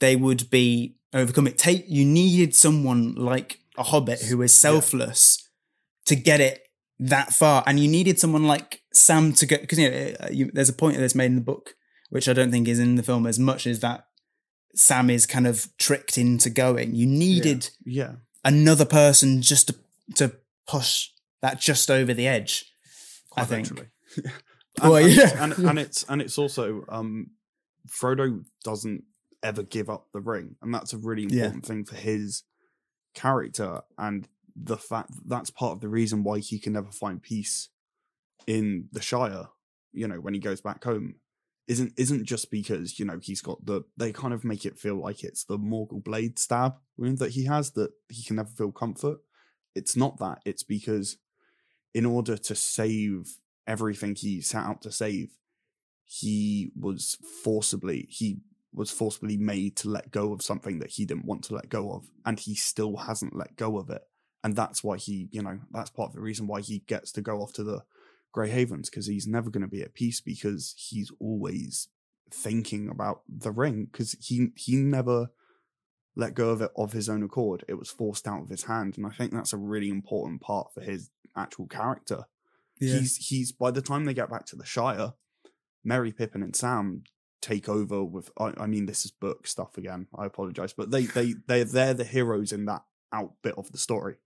they 0.00 0.16
would 0.16 0.48
be 0.50 0.96
overcome 1.12 1.46
it 1.46 1.56
take 1.58 1.84
you 1.88 2.04
needed 2.04 2.54
someone 2.54 3.14
like 3.14 3.60
a 3.78 3.82
hobbit 3.82 4.20
who 4.22 4.42
is 4.42 4.52
selfless 4.52 5.48
to 6.04 6.14
get 6.16 6.40
it 6.40 6.62
that 6.98 7.32
far 7.32 7.62
and 7.66 7.78
you 7.80 7.88
needed 7.88 8.18
someone 8.18 8.44
like 8.44 8.82
Sam 8.92 9.32
to 9.34 9.46
go 9.46 9.58
because 9.58 9.78
you 9.78 9.90
know 9.90 10.14
uh, 10.20 10.28
you, 10.30 10.50
there's 10.52 10.68
a 10.68 10.72
point 10.74 10.96
that's 10.96 11.14
made 11.14 11.26
in 11.26 11.34
the 11.36 11.40
book 11.40 11.74
which 12.10 12.28
I 12.28 12.32
don't 12.32 12.50
think 12.50 12.68
is 12.68 12.78
in 12.78 12.94
the 12.96 13.02
film 13.02 13.26
as 13.26 13.38
much 13.38 13.66
as 13.66 13.80
that 13.80 14.06
Sam 14.74 15.10
is 15.10 15.26
kind 15.26 15.46
of 15.46 15.68
tricked 15.78 16.18
into 16.18 16.50
going. 16.50 16.94
You 16.94 17.06
needed 17.06 17.70
Yeah. 17.84 18.16
another 18.44 18.84
person 18.84 19.42
just 19.42 19.68
to 19.68 19.74
to 20.16 20.36
push 20.68 21.08
that 21.42 21.60
just 21.60 21.90
over 21.90 22.12
the 22.14 22.26
edge. 22.28 22.64
I 23.36 23.44
think. 23.44 23.70
literally. 23.70 23.90
Well, 24.82 24.96
and, 24.96 25.10
yeah. 25.14 25.42
and, 25.42 25.52
and 25.54 25.78
it's 25.78 26.04
and 26.08 26.20
it's 26.20 26.36
also 26.36 26.84
um 26.90 27.30
Frodo 27.88 28.44
doesn't 28.62 29.04
ever 29.46 29.62
give 29.62 29.88
up 29.88 30.08
the 30.12 30.20
ring, 30.20 30.56
and 30.60 30.74
that's 30.74 30.92
a 30.92 30.98
really 30.98 31.22
Yeah. 31.24 31.44
important 31.46 31.66
thing 31.66 31.84
for 31.84 31.96
his 31.96 32.42
character 33.14 33.80
and 33.98 34.28
the 34.54 34.76
fact 34.76 35.10
that 35.14 35.28
that's 35.28 35.50
part 35.50 35.72
of 35.72 35.80
the 35.80 35.88
reason 35.88 36.22
why 36.24 36.38
he 36.38 36.58
can 36.58 36.72
never 36.72 36.90
find 36.90 37.22
peace 37.22 37.68
in 38.46 38.88
the 38.92 39.00
Shire. 39.02 39.48
You 39.92 40.08
know, 40.08 40.20
when 40.20 40.34
he 40.34 40.40
goes 40.40 40.60
back 40.60 40.84
home, 40.84 41.16
isn't 41.68 41.92
isn't 41.96 42.24
just 42.24 42.50
because 42.50 42.98
you 42.98 43.04
know 43.04 43.18
he's 43.20 43.40
got 43.40 43.64
the 43.64 43.82
they 43.96 44.12
kind 44.12 44.32
of 44.32 44.44
make 44.44 44.64
it 44.64 44.78
feel 44.78 44.96
like 44.96 45.24
it's 45.24 45.44
the 45.44 45.58
Morgul 45.58 46.02
blade 46.02 46.38
stab 46.38 46.74
wound 46.96 47.18
that 47.18 47.32
he 47.32 47.44
has 47.44 47.72
that 47.72 47.90
he 48.08 48.22
can 48.22 48.36
never 48.36 48.48
feel 48.50 48.70
comfort. 48.72 49.18
It's 49.74 49.96
not 49.96 50.18
that. 50.18 50.40
It's 50.44 50.62
because 50.62 51.16
in 51.92 52.06
order 52.06 52.36
to 52.36 52.54
save 52.54 53.38
everything 53.66 54.14
he 54.14 54.40
set 54.40 54.64
out 54.64 54.80
to 54.82 54.92
save, 54.92 55.30
he 56.04 56.70
was 56.78 57.16
forcibly 57.42 58.06
he 58.10 58.38
was 58.72 58.90
forcibly 58.90 59.36
made 59.36 59.76
to 59.76 59.88
let 59.88 60.10
go 60.10 60.32
of 60.32 60.42
something 60.42 60.78
that 60.80 60.90
he 60.90 61.04
didn't 61.04 61.24
want 61.24 61.44
to 61.44 61.54
let 61.54 61.68
go 61.68 61.92
of, 61.92 62.06
and 62.24 62.38
he 62.38 62.54
still 62.54 62.96
hasn't 62.96 63.36
let 63.36 63.56
go 63.56 63.78
of 63.78 63.90
it. 63.90 64.02
And 64.44 64.54
that's 64.54 64.84
why 64.84 64.96
he, 64.96 65.28
you 65.32 65.42
know, 65.42 65.58
that's 65.72 65.90
part 65.90 66.10
of 66.10 66.14
the 66.14 66.20
reason 66.20 66.46
why 66.46 66.60
he 66.60 66.80
gets 66.80 67.10
to 67.12 67.22
go 67.22 67.40
off 67.40 67.52
to 67.54 67.64
the 67.64 67.82
Grey 68.32 68.50
Havens 68.50 68.90
because 68.90 69.06
he's 69.06 69.26
never 69.26 69.50
going 69.50 69.62
to 69.62 69.68
be 69.68 69.82
at 69.82 69.94
peace 69.94 70.20
because 70.20 70.74
he's 70.76 71.10
always 71.18 71.88
thinking 72.30 72.88
about 72.88 73.22
the 73.28 73.50
ring 73.50 73.88
because 73.90 74.12
he 74.20 74.48
he 74.56 74.76
never 74.76 75.30
let 76.16 76.34
go 76.34 76.50
of 76.50 76.60
it 76.60 76.70
of 76.76 76.92
his 76.92 77.08
own 77.08 77.22
accord. 77.22 77.64
It 77.66 77.74
was 77.74 77.90
forced 77.90 78.28
out 78.28 78.42
of 78.42 78.48
his 78.48 78.64
hand, 78.64 78.96
and 78.96 79.06
I 79.06 79.10
think 79.10 79.32
that's 79.32 79.52
a 79.52 79.58
really 79.58 79.88
important 79.88 80.42
part 80.42 80.72
for 80.74 80.80
his 80.80 81.10
actual 81.34 81.66
character. 81.66 82.24
He's 82.78 83.16
he's 83.16 83.52
by 83.52 83.70
the 83.70 83.82
time 83.82 84.04
they 84.04 84.14
get 84.14 84.30
back 84.30 84.44
to 84.46 84.56
the 84.56 84.66
Shire, 84.66 85.14
Merry, 85.82 86.12
Pippin, 86.12 86.42
and 86.42 86.54
Sam 86.54 87.04
take 87.42 87.68
over 87.68 88.02
with. 88.04 88.30
I, 88.38 88.52
I 88.58 88.66
mean, 88.66 88.86
this 88.86 89.04
is 89.04 89.10
book 89.10 89.46
stuff 89.46 89.76
again. 89.78 90.06
I 90.16 90.26
apologize, 90.26 90.72
but 90.72 90.90
they 90.90 91.02
they 91.06 91.34
they 91.46 91.62
they're 91.62 91.94
the 91.94 92.04
heroes 92.04 92.52
in 92.52 92.64
that 92.66 92.82
out 93.12 93.34
bit 93.42 93.54
of 93.56 93.70
the 93.72 93.78
story, 93.78 94.16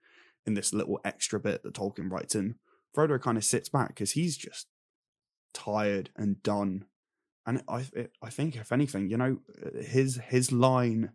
in 0.47 0.55
this 0.55 0.73
little 0.73 1.01
extra 1.05 1.39
bit 1.41 1.63
that 1.63 1.75
Tolkien 1.75 2.11
writes 2.11 2.35
in. 2.35 2.57
Frodo 2.97 3.21
kind 3.21 3.37
of 3.39 3.45
sits 3.45 3.69
back 3.69 3.89
because 3.89 4.13
he's 4.13 4.37
just 4.37 4.67
tired 5.55 6.11
and 6.17 6.43
done, 6.43 6.85
and 7.47 7.63
I 7.69 7.87
it, 7.93 8.13
I 8.23 8.31
think 8.31 8.57
if 8.57 8.73
anything, 8.73 9.09
you 9.11 9.17
know, 9.17 9.39
his 9.81 10.17
his 10.29 10.53
line, 10.53 11.11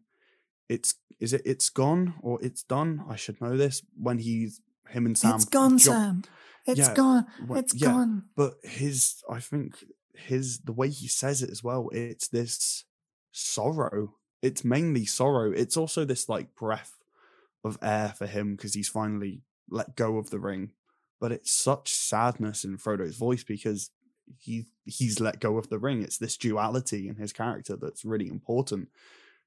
it's 0.69 0.95
is 1.19 1.33
it 1.33 1.41
it's 1.45 1.69
gone 1.69 2.15
or 2.21 2.39
it's 2.41 2.63
done. 2.63 3.03
I 3.09 3.15
should 3.15 3.39
know 3.41 3.57
this 3.57 3.81
when 3.97 4.19
he's 4.19 4.61
him 4.89 5.05
and 5.05 5.17
Sam. 5.17 5.35
it's 5.35 5.45
gone, 5.45 5.77
jump- 5.77 5.81
Sam. 5.81 6.23
It's 6.67 6.79
Yeah, 6.79 6.93
gone. 6.95 7.25
It's 7.51 7.75
yeah, 7.75 7.87
gone. 7.91 8.23
but 8.35 8.55
his 8.63 9.23
i 9.29 9.39
think 9.39 9.83
his 10.17 10.59
the 10.59 10.73
way 10.73 10.89
he 10.89 11.07
says 11.07 11.41
it 11.41 11.49
as 11.49 11.63
well 11.63 11.89
it's 11.91 12.27
this 12.27 12.85
sorrow. 13.31 14.15
It's 14.41 14.63
mainly 14.63 15.05
sorrow. 15.05 15.51
It's 15.51 15.77
also 15.77 16.05
this 16.05 16.29
like 16.29 16.55
breath 16.55 16.93
of 17.63 17.77
air 17.81 18.13
for 18.17 18.27
him 18.27 18.55
because 18.55 18.73
he's 18.73 18.89
finally 18.89 19.41
let 19.69 19.95
go 19.95 20.17
of 20.17 20.29
the 20.29 20.39
ring. 20.39 20.71
But 21.19 21.31
it's 21.31 21.51
such 21.51 21.93
sadness 21.93 22.63
in 22.63 22.77
frodo's 22.77 23.17
voice 23.17 23.43
because 23.43 23.91
he 24.39 24.65
he's 24.85 25.19
let 25.19 25.39
go 25.39 25.57
of 25.57 25.69
the 25.69 25.79
ring. 25.79 26.01
It's 26.01 26.17
this 26.17 26.37
duality 26.37 27.07
in 27.07 27.15
his 27.15 27.33
character 27.33 27.75
that's 27.75 28.05
really 28.05 28.27
important 28.27 28.89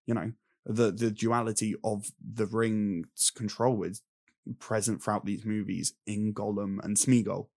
you 0.06 0.14
know? 0.14 0.32
The 0.66 0.90
the 0.90 1.10
duality 1.10 1.76
of 1.84 2.10
the 2.20 2.46
ring's 2.46 3.30
control 3.30 3.84
is 3.84 4.02
present 4.58 5.02
throughout 5.02 5.26
these 5.26 5.44
movies 5.44 5.92
in 6.06 6.32
Gollum 6.32 6.82
and 6.82 6.96
Smeagol 6.96 7.48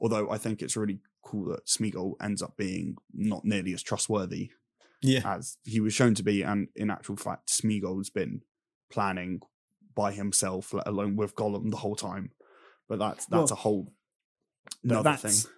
although 0.00 0.30
I 0.30 0.38
think 0.38 0.62
it's 0.62 0.76
really 0.76 1.00
cool 1.26 1.46
that 1.50 1.66
Smeagol 1.66 2.14
ends 2.22 2.40
up 2.42 2.56
being 2.56 2.96
not 3.12 3.44
nearly 3.44 3.72
as 3.74 3.82
trustworthy 3.82 4.50
Yeah. 5.02 5.22
as 5.36 5.58
he 5.64 5.80
was 5.80 5.92
shown 5.94 6.14
to 6.14 6.22
be, 6.22 6.42
and 6.42 6.68
in 6.76 6.90
actual 6.90 7.16
fact, 7.16 7.48
Smeagol's 7.50 8.10
been 8.10 8.42
planning 8.90 9.40
by 9.94 10.12
himself, 10.12 10.72
let 10.72 10.86
alone 10.86 11.16
with 11.16 11.34
Gollum, 11.34 11.70
the 11.70 11.78
whole 11.78 11.96
time. 11.96 12.30
But 12.88 12.98
that's 12.98 13.26
that's 13.26 13.50
Well, 13.50 13.58
a 13.58 13.62
whole 13.64 13.92
but 14.84 14.90
another 15.00 15.16
thing. 15.16 15.50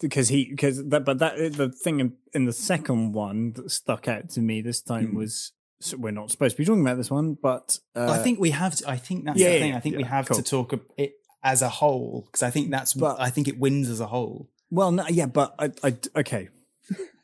because 0.00 0.28
he 0.28 0.48
because 0.50 0.84
that 0.88 1.04
but 1.04 1.18
that 1.18 1.36
the 1.54 1.70
thing 1.70 2.00
in, 2.00 2.12
in 2.32 2.44
the 2.44 2.52
second 2.52 3.12
one 3.12 3.52
that 3.54 3.70
stuck 3.70 4.06
out 4.08 4.28
to 4.30 4.40
me 4.40 4.60
this 4.60 4.80
time 4.82 5.08
Hmm. 5.10 5.16
was 5.16 5.52
so 5.80 5.96
we're 5.98 6.10
not 6.10 6.30
supposed 6.30 6.56
to 6.56 6.62
be 6.62 6.64
talking 6.64 6.80
about 6.80 6.96
this 6.96 7.10
one, 7.10 7.34
but 7.34 7.78
uh, 7.94 8.10
I 8.10 8.18
think 8.22 8.38
we 8.40 8.50
have. 8.52 8.74
To, 8.76 8.88
I 8.90 8.96
think 8.96 9.26
that's 9.26 9.38
yeah, 9.38 9.50
the 9.52 9.58
thing. 9.58 9.74
I 9.74 9.80
think 9.80 9.96
we 9.98 10.04
have 10.04 10.26
cool. 10.26 10.38
to 10.38 10.42
talk 10.42 10.72
ab- 10.72 10.86
it 10.96 11.12
as 11.46 11.62
a 11.62 11.68
whole 11.68 12.26
because 12.26 12.42
I 12.42 12.50
think 12.50 12.70
that's. 12.70 12.92
But- 12.92 13.20
I 13.20 13.30
think 13.30 13.48
it 13.48 13.58
wins 13.58 13.88
as 13.88 14.00
a 14.00 14.06
whole. 14.06 14.50
Well, 14.68 14.90
no, 14.90 15.06
yeah, 15.08 15.26
but 15.26 15.54
I, 15.58 15.70
I 15.82 15.96
okay. 16.16 16.48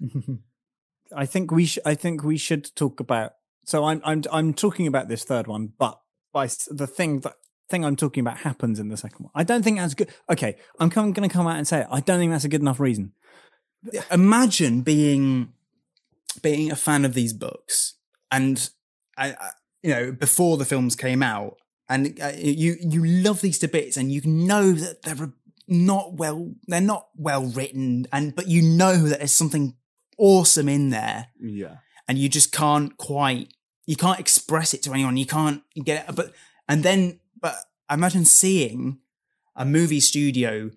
I 1.17 1.27
think 1.27 1.51
we 1.51 1.67
sh- 1.67 1.81
I 1.85 1.95
think 1.97 2.23
we 2.23 2.37
should 2.39 2.75
talk 2.77 3.01
about. 3.01 3.33
So 3.67 3.85
I'm 3.85 4.01
I'm 4.05 4.23
I'm 4.33 4.55
talking 4.55 4.87
about 4.87 5.09
this 5.09 5.25
third 5.25 5.49
one, 5.49 5.73
but 5.77 6.01
by 6.33 6.47
the 6.71 6.87
thing 6.87 7.21
that 7.21 7.35
thing 7.69 7.85
I'm 7.85 7.97
talking 7.97 8.21
about 8.21 8.39
happens 8.39 8.79
in 8.79 8.89
the 8.89 8.97
second 8.97 9.25
one. 9.25 9.33
I 9.35 9.43
don't 9.43 9.63
think 9.63 9.79
that's 9.79 9.95
good. 9.95 10.11
Okay, 10.31 10.57
I'm 10.79 10.89
going 10.89 11.15
to 11.15 11.29
come 11.29 11.47
out 11.49 11.57
and 11.57 11.67
say 11.67 11.81
it. 11.81 11.89
I 11.91 12.01
don't 12.01 12.19
think 12.21 12.31
that's 12.31 12.45
a 12.45 12.49
good 12.49 12.61
enough 12.61 12.79
reason. 12.79 13.13
Imagine 14.11 14.83
being 14.83 15.53
being 16.43 16.71
a 16.71 16.77
fan 16.77 17.05
of 17.05 17.15
these 17.15 17.33
books 17.33 17.95
and 18.31 18.71
I, 19.19 19.33
I 19.33 19.51
you 19.83 19.91
know 19.91 20.13
before 20.13 20.57
the 20.57 20.65
films 20.65 20.95
came 20.97 21.23
out 21.23 21.57
and 21.89 22.19
uh, 22.21 22.33
you 22.37 22.77
you 22.81 23.05
love 23.05 23.41
these 23.41 23.59
debates 23.59 23.97
and 23.97 24.11
you 24.11 24.23
know 24.25 24.73
that 24.73 25.03
they're 25.03 25.33
not 25.69 26.15
well 26.15 26.53
they're 26.67 26.81
not 26.81 27.09
well 27.17 27.45
written 27.47 28.07
and 28.13 28.35
but 28.35 28.49
you 28.49 28.63
know 28.63 28.97
that 28.97 29.19
there's 29.19 29.33
something 29.33 29.75
awesome 30.19 30.69
in 30.69 30.91
there. 30.91 31.29
Yeah, 31.41 31.77
and 32.09 32.19
you 32.19 32.29
just 32.29 32.53
can't 32.53 32.97
quite 32.97 33.53
you 33.87 33.97
can't 33.97 34.21
express 34.21 34.75
it 34.75 34.83
to 34.85 34.93
anyone. 34.93 35.17
You 35.17 35.27
can't 35.27 35.63
get 35.85 36.09
it 36.09 36.15
but 36.15 36.33
and 36.69 36.83
then 36.83 37.21
but 37.41 37.57
imagine 37.91 38.25
seeing 38.25 38.99
a 39.55 39.65
movie 39.65 40.01
studio 40.01 40.71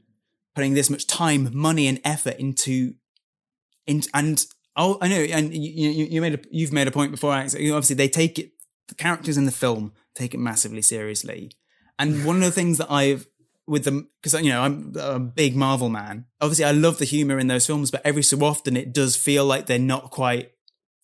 putting 0.53 0.73
this 0.73 0.89
much 0.89 1.07
time 1.07 1.49
money 1.53 1.87
and 1.87 1.99
effort 2.03 2.35
into 2.37 2.95
in 3.85 4.01
and 4.13 4.45
oh 4.75 4.97
i 5.01 5.07
know 5.07 5.15
and 5.15 5.53
you, 5.53 5.89
you, 5.89 6.05
you 6.05 6.21
made 6.21 6.33
a 6.33 6.39
you've 6.49 6.73
made 6.73 6.87
a 6.87 6.91
point 6.91 7.11
before 7.11 7.33
Alex, 7.33 7.55
obviously 7.55 7.95
they 7.95 8.07
take 8.07 8.39
it 8.39 8.51
the 8.87 8.95
characters 8.95 9.37
in 9.37 9.45
the 9.45 9.51
film 9.51 9.93
take 10.15 10.33
it 10.33 10.39
massively 10.39 10.81
seriously 10.81 11.51
and 11.99 12.25
one 12.25 12.37
of 12.37 12.41
the 12.41 12.51
things 12.51 12.77
that 12.77 12.91
i've 12.91 13.27
with 13.67 13.83
them 13.83 14.09
because 14.21 14.39
you 14.41 14.49
know 14.49 14.61
I'm 14.61 14.93
a 14.99 15.19
big 15.19 15.55
Marvel 15.55 15.89
man. 15.89 16.25
Obviously, 16.41 16.65
I 16.65 16.71
love 16.71 16.97
the 16.97 17.05
humor 17.05 17.39
in 17.39 17.47
those 17.47 17.65
films, 17.65 17.91
but 17.91 18.01
every 18.05 18.23
so 18.23 18.43
often 18.43 18.77
it 18.77 18.93
does 18.93 19.15
feel 19.15 19.45
like 19.45 19.65
they're 19.65 19.79
not 19.79 20.11
quite, 20.11 20.51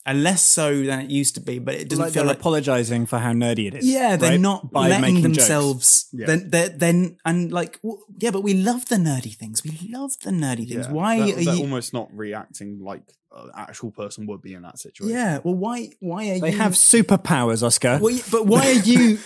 and 0.05 0.23
less 0.23 0.41
so 0.43 0.83
than 0.83 0.99
it 1.01 1.09
used 1.11 1.35
to 1.35 1.41
be. 1.41 1.59
But 1.59 1.75
it 1.75 1.89
doesn't 1.89 2.05
like 2.05 2.13
feel 2.13 2.25
like 2.25 2.37
apologizing 2.39 3.05
for 3.05 3.19
how 3.19 3.31
nerdy 3.33 3.67
it 3.67 3.75
is. 3.75 3.85
yeah, 3.87 4.15
they're 4.15 4.31
right? 4.31 4.39
not 4.39 4.71
By 4.71 4.87
letting 4.89 5.21
themselves. 5.21 6.07
Yeah. 6.11 6.25
Then 6.27 6.49
they're 6.49 6.69
then 6.69 7.17
and 7.25 7.51
like 7.51 7.81
w- 7.81 8.01
yeah, 8.19 8.31
but 8.31 8.41
we 8.43 8.53
love 8.55 8.85
the 8.87 8.95
nerdy 8.97 9.35
things. 9.35 9.63
We 9.63 9.89
love 9.91 10.13
the 10.23 10.31
nerdy 10.31 10.67
things. 10.67 10.87
yeah. 10.87 10.91
Why 10.91 11.17
they're, 11.19 11.27
are 11.39 11.43
they're 11.43 11.53
you? 11.55 11.61
almost 11.61 11.93
not 11.93 12.09
reacting 12.15 12.79
like 12.83 13.03
an 13.33 13.49
actual 13.55 13.91
person 13.91 14.25
would 14.27 14.41
be 14.41 14.53
in 14.53 14.63
that 14.63 14.77
situation? 14.79 15.15
yeah, 15.15 15.39
well, 15.43 15.55
why? 15.55 15.89
Why 15.99 16.29
are 16.31 16.33
you 16.35 16.41
They 16.41 16.51
you? 16.51 16.57
have 16.57 16.73
superpowers, 16.73 17.63
Oscar. 17.63 17.99
Well, 18.01 18.19
but 18.31 18.45
why 18.45 18.67
are 18.67 18.73
you? 18.73 19.19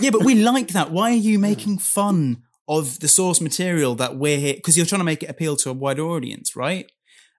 yeah, 0.00 0.10
but 0.10 0.24
we 0.24 0.34
like 0.36 0.68
that. 0.68 0.90
Why 0.90 1.10
are 1.12 1.14
you 1.14 1.38
making 1.38 1.78
fun 1.78 2.42
of 2.66 2.98
the 3.00 3.06
source 3.08 3.40
material 3.40 3.94
that 3.96 4.16
we're 4.16 4.38
here? 4.38 4.54
Because 4.54 4.76
you're 4.76 4.86
trying 4.86 5.00
to 5.00 5.04
make 5.04 5.22
it 5.22 5.30
appeal 5.30 5.54
to 5.56 5.70
a 5.70 5.72
wider 5.72 6.02
audience, 6.02 6.56
right? 6.56 6.90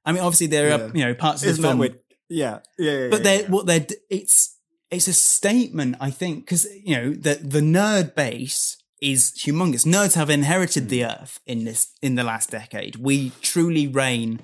I 0.06 0.12
mean, 0.12 0.22
obviously 0.22 0.48
there 0.48 0.68
Yeah. 0.70 0.78
are 0.86 0.92
you 0.98 1.06
know 1.06 1.14
parts 1.14 1.44
of 1.46 1.56
the 1.56 1.62
film, 1.62 1.80
weird? 1.80 2.00
Yeah, 2.34 2.60
yeah, 2.80 2.92
yeah. 2.92 3.10
but 3.10 3.24
they're 3.24 3.42
yeah. 3.42 3.50
what 3.50 3.68
they're 3.68 3.86
it's 4.10 4.58
it's 4.90 5.08
a 5.08 5.14
statement, 5.14 5.98
I 6.00 6.10
think, 6.10 6.46
because 6.46 6.68
you 6.84 6.96
know 6.96 7.14
the 7.14 7.36
the 7.36 7.62
nerd 7.62 8.16
base 8.16 8.78
is 9.02 9.34
humongous. 9.38 9.86
Nerds 9.86 10.16
have 10.16 10.30
inherited 10.30 10.90
the 10.90 11.06
earth 11.06 11.40
in 11.46 11.66
this 11.66 11.94
in 12.02 12.16
the 12.16 12.24
last 12.24 12.50
decade. 12.50 12.96
We 12.96 13.32
truly 13.42 13.88
reign 13.88 14.42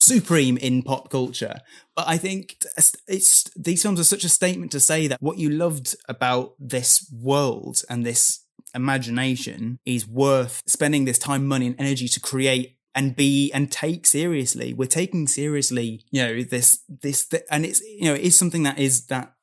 supreme 0.00 0.56
in 0.56 0.82
pop 0.82 1.10
culture. 1.10 1.60
But 1.94 2.08
I 2.08 2.16
think 2.16 2.56
it's, 2.76 2.96
it's 3.06 3.44
these 3.54 3.82
films 3.82 4.00
are 4.00 4.04
such 4.04 4.24
a 4.24 4.28
statement 4.28 4.72
to 4.72 4.80
say 4.80 5.06
that 5.06 5.20
what 5.20 5.38
you 5.38 5.50
loved 5.50 5.94
about 6.08 6.54
this 6.58 7.08
world 7.12 7.82
and 7.88 8.04
this 8.04 8.44
imagination 8.74 9.78
is 9.84 10.08
worth 10.08 10.62
spending 10.66 11.04
this 11.04 11.18
time, 11.18 11.46
money, 11.46 11.66
and 11.66 11.76
energy 11.78 12.08
to 12.08 12.20
create 12.20 12.78
and 12.94 13.16
be 13.16 13.50
and 13.52 13.70
take 13.70 14.06
seriously. 14.06 14.74
We're 14.74 14.86
taking 14.86 15.26
seriously, 15.26 16.04
you 16.10 16.22
know, 16.22 16.42
this 16.42 16.80
this 16.88 17.26
th- 17.26 17.44
and 17.50 17.64
it's 17.64 17.80
you 17.80 18.04
know 18.04 18.14
it 18.14 18.22
is 18.22 18.38
something 18.38 18.62
that 18.64 18.78
is 18.78 19.06
that 19.06 19.34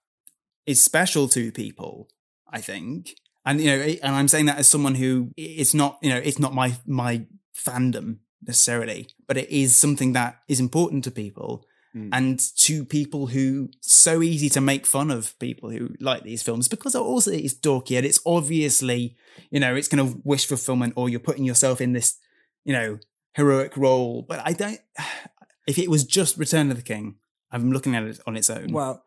is 0.66 0.82
special 0.82 1.28
to 1.30 1.52
people. 1.52 2.10
I 2.52 2.62
think, 2.62 3.16
and 3.46 3.62
you 3.62 3.68
know, 3.68 3.82
and 3.82 4.16
I'm 4.16 4.28
saying 4.28 4.46
that 4.46 4.58
as 4.58 4.68
someone 4.68 4.96
who 4.96 5.32
it's 5.38 5.74
not 5.74 6.00
you 6.02 6.10
know 6.10 6.18
it's 6.18 6.40
not 6.40 6.54
my 6.54 6.74
my 6.86 7.26
fandom 7.56 8.20
necessarily, 8.46 9.08
but 9.28 9.38
it 9.38 9.50
is 9.50 9.76
something 9.76 10.14
that 10.14 10.40
is 10.48 10.60
important 10.60 11.04
to 11.06 11.12
people. 11.12 11.66
Mm. 11.96 12.10
and 12.14 12.40
to 12.58 12.86
people 12.86 13.26
who 13.26 13.72
so 13.82 14.22
easy 14.22 14.48
to 14.50 14.62
make 14.62 14.86
fun 14.86 15.10
of 15.10 15.34
people 15.40 15.72
who 15.72 15.90
like 16.00 16.22
these 16.22 16.44
films 16.44 16.68
because 16.68 16.94
it 16.94 17.00
also 17.00 17.32
it's 17.32 17.56
dorky 17.56 17.98
and 17.98 18.06
it's 18.06 18.20
obviously 18.28 19.18
you 19.50 19.60
know 19.60 19.76
it's 19.76 19.88
kind 19.88 20.00
of 20.00 20.24
wish 20.24 20.46
fulfillment 20.46 20.94
or 20.96 21.10
you're 21.10 21.20
putting 21.20 21.46
yourself 21.46 21.82
in 21.82 21.94
this 21.94 22.20
you 22.64 22.74
know 22.74 23.00
heroic 23.36 23.76
role 23.78 24.22
but 24.28 24.42
i 24.46 24.54
don't 24.54 24.80
if 25.68 25.78
it 25.78 25.90
was 25.90 26.04
just 26.04 26.38
return 26.38 26.70
of 26.72 26.78
the 26.78 26.84
king 26.84 27.16
i'm 27.52 27.72
looking 27.72 27.96
at 27.96 28.04
it 28.04 28.20
on 28.28 28.36
its 28.36 28.50
own 28.50 28.72
Well, 28.72 29.06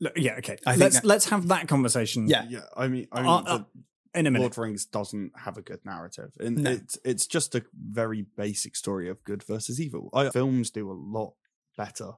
look, 0.00 0.12
yeah, 0.16 0.34
okay. 0.38 0.58
I 0.66 0.76
let's 0.76 0.96
that- 0.96 1.04
let's 1.04 1.26
have 1.30 1.48
that 1.48 1.68
conversation. 1.68 2.26
Yeah. 2.28 2.44
Yeah, 2.48 2.60
I 2.76 2.88
mean, 2.88 3.06
I 3.12 3.22
mean 3.22 3.30
Uh, 3.30 3.42
the- 3.42 3.50
uh, 3.50 3.64
in 4.16 4.26
a 4.26 4.30
minute. 4.30 4.42
Lord 4.44 4.52
of 4.52 4.58
Rings 4.58 4.86
doesn't 4.86 5.32
have 5.44 5.56
a 5.56 5.62
good 5.62 5.80
narrative, 5.84 6.30
and 6.38 6.58
No. 6.58 6.70
it's 6.72 6.98
it's 7.04 7.26
just 7.26 7.54
a 7.54 7.64
very 7.74 8.22
basic 8.36 8.76
story 8.76 9.08
of 9.08 9.22
good 9.24 9.42
versus 9.42 9.80
evil. 9.80 10.10
I, 10.12 10.30
films 10.30 10.70
do 10.70 10.90
a 10.90 10.94
lot 11.18 11.34
better. 11.76 12.12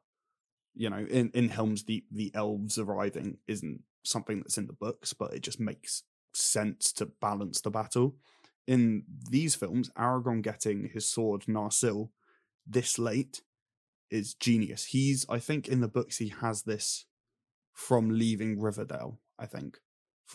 You 0.74 0.90
know, 0.90 0.98
in 1.08 1.30
in 1.30 1.48
Helm's 1.48 1.82
Deep, 1.82 2.06
the 2.10 2.30
elves 2.34 2.78
arriving 2.78 3.38
isn't 3.46 3.80
something 4.04 4.40
that's 4.40 4.58
in 4.58 4.66
the 4.66 4.74
books, 4.74 5.12
but 5.14 5.32
it 5.32 5.40
just 5.42 5.58
makes 5.60 6.02
sense 6.34 6.92
to 6.94 7.06
balance 7.06 7.60
the 7.62 7.70
battle. 7.70 8.16
In 8.66 9.04
these 9.30 9.54
films, 9.54 9.90
Aragorn 9.96 10.42
getting 10.42 10.88
his 10.92 11.08
sword 11.08 11.42
Narsil 11.42 12.10
this 12.66 12.98
late 12.98 13.42
is 14.10 14.34
genius. 14.34 14.86
He's, 14.86 15.24
I 15.28 15.38
think, 15.38 15.68
in 15.68 15.80
the 15.80 15.88
books 15.88 16.16
he 16.18 16.28
has 16.40 16.62
this 16.62 17.06
from 17.72 18.10
leaving 18.10 18.58
Rivendell. 18.58 19.18
I 19.38 19.46
think, 19.46 19.78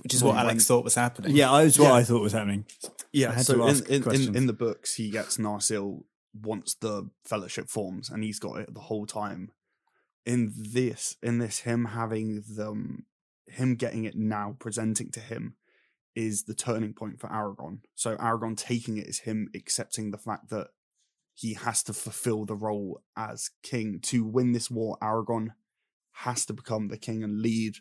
which 0.02 0.14
is 0.14 0.24
what 0.24 0.36
when- 0.36 0.46
alex 0.46 0.66
thought 0.68 0.84
was 0.84 0.96
happening 0.96 1.36
Yeah, 1.36 1.52
I 1.52 1.64
was 1.64 1.78
what 1.80 1.88
Yeah. 1.88 1.94
I 1.94 2.04
thought 2.04 2.22
was 2.22 2.34
happening. 2.34 2.66
Yeah, 3.12 3.36
so 3.38 3.66
in, 3.68 3.86
in, 3.88 4.12
in, 4.12 4.36
in 4.36 4.48
the 4.48 4.54
books, 4.54 4.96
he 4.96 5.10
gets 5.10 5.38
Narsil 5.38 6.04
once 6.34 6.76
the 6.76 7.10
fellowship 7.26 7.68
forms, 7.68 8.10
and 8.10 8.24
he's 8.24 8.40
got 8.40 8.60
it 8.60 8.74
the 8.74 8.80
whole 8.80 9.06
time. 9.06 9.52
In 10.26 10.54
this, 10.56 11.18
in 11.22 11.40
this, 11.40 11.60
him 11.60 11.86
having 11.86 12.44
them, 12.48 13.06
him 13.48 13.76
getting 13.76 14.06
it 14.06 14.16
now, 14.16 14.56
presenting 14.60 15.10
to 15.12 15.20
him, 15.20 15.56
is 16.16 16.44
the 16.44 16.54
turning 16.54 16.94
point 16.94 17.20
for 17.20 17.30
Aragorn. 17.30 17.80
So 17.96 18.16
Aragorn 18.18 18.58
taking 18.58 18.98
it 18.98 19.08
is 19.08 19.20
him 19.20 19.50
accepting 19.56 20.12
the 20.12 20.18
fact 20.18 20.50
that 20.50 20.68
he 21.34 21.54
has 21.54 21.84
to 21.84 21.94
fulfill 21.94 22.46
the 22.46 22.56
role 22.56 23.02
as 23.16 23.50
king 23.64 24.00
to 24.04 24.26
win 24.26 24.52
this 24.52 24.70
war. 24.70 24.98
Aragorn 25.02 25.50
has 26.12 26.46
to 26.46 26.54
become 26.54 26.90
the 26.90 26.98
king 26.98 27.24
and 27.24 27.42
lead 27.42 27.78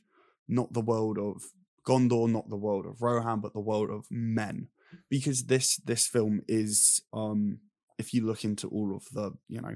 not 0.49 0.73
the 0.73 0.81
world 0.81 1.19
of 1.19 1.43
Gondor, 1.87 2.31
not 2.31 2.49
the 2.49 2.57
world 2.57 2.87
of 2.87 3.03
Rohan, 3.03 3.41
but 3.41 3.53
the 3.53 3.61
world 3.61 3.91
of 3.91 4.07
men 4.11 4.69
because 5.09 5.45
this 5.45 5.77
this 5.77 6.07
film 6.07 6.43
is 6.49 7.03
um 7.13 7.59
if 7.99 8.15
you 8.15 8.27
look 8.27 8.45
into 8.45 8.69
all 8.69 8.97
of 8.97 9.05
the 9.13 9.33
you 9.49 9.61
know 9.61 9.75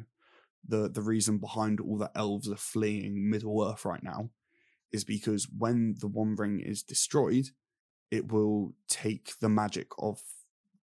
the 0.67 0.89
the 0.89 1.03
reason 1.03 1.39
behind 1.39 1.81
all 1.81 1.99
the 1.99 2.11
elves 2.15 2.49
are 2.49 2.57
fleeing 2.57 3.29
middle 3.31 3.63
earth 3.69 3.85
right 3.85 4.03
now 4.03 4.31
is 4.93 5.05
because 5.05 5.49
when 5.57 5.95
the 6.01 6.09
one 6.09 6.35
ring 6.37 6.61
is 6.61 6.83
destroyed 6.83 7.47
it 8.11 8.33
will 8.33 8.75
take 8.89 9.39
the 9.41 9.49
magic 9.49 9.89
of 9.99 10.21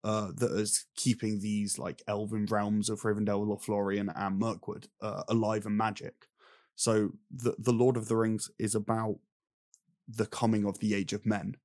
uh 0.03 0.31
that 0.35 0.51
is 0.51 0.85
keeping 0.95 1.39
these 1.39 1.77
like 1.77 2.01
elven 2.07 2.45
realms 2.45 2.89
of 2.89 3.01
Rivendell, 3.01 3.45
Lothlorien 3.45 4.11
and 4.15 4.39
Mirkwood 4.39 4.87
uh, 5.01 5.23
alive 5.27 5.65
and 5.65 5.77
magic 5.77 6.27
so 6.75 7.11
the 7.31 7.55
the 7.57 7.73
Lord 7.73 7.97
of 7.97 8.07
the 8.07 8.17
Rings 8.17 8.49
is 8.59 8.75
about 8.75 9.19
the 10.07 10.25
coming 10.25 10.65
of 10.65 10.79
the 10.79 10.93
age 10.93 11.13
of 11.13 11.25
men 11.25 11.55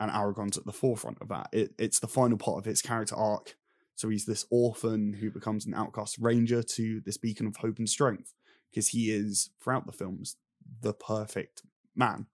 and 0.00 0.10
Aragorn's 0.10 0.58
at 0.58 0.66
the 0.66 0.72
forefront 0.72 1.18
of 1.20 1.28
that. 1.28 1.48
It, 1.52 1.74
it's 1.78 2.00
the 2.00 2.08
final 2.08 2.38
part 2.38 2.58
of 2.58 2.64
his 2.64 2.82
character 2.82 3.16
arc. 3.16 3.56
So 3.94 4.08
he's 4.08 4.26
this 4.26 4.44
orphan 4.50 5.14
who 5.14 5.30
becomes 5.30 5.64
an 5.64 5.74
outcast 5.74 6.18
ranger 6.18 6.62
to 6.62 7.00
this 7.00 7.16
beacon 7.16 7.46
of 7.46 7.56
hope 7.56 7.78
and 7.78 7.88
strength 7.88 8.34
because 8.70 8.88
he 8.88 9.10
is 9.10 9.50
throughout 9.62 9.86
the 9.86 9.92
films 9.92 10.36
the 10.82 10.92
perfect 10.92 11.62
man. 11.94 12.26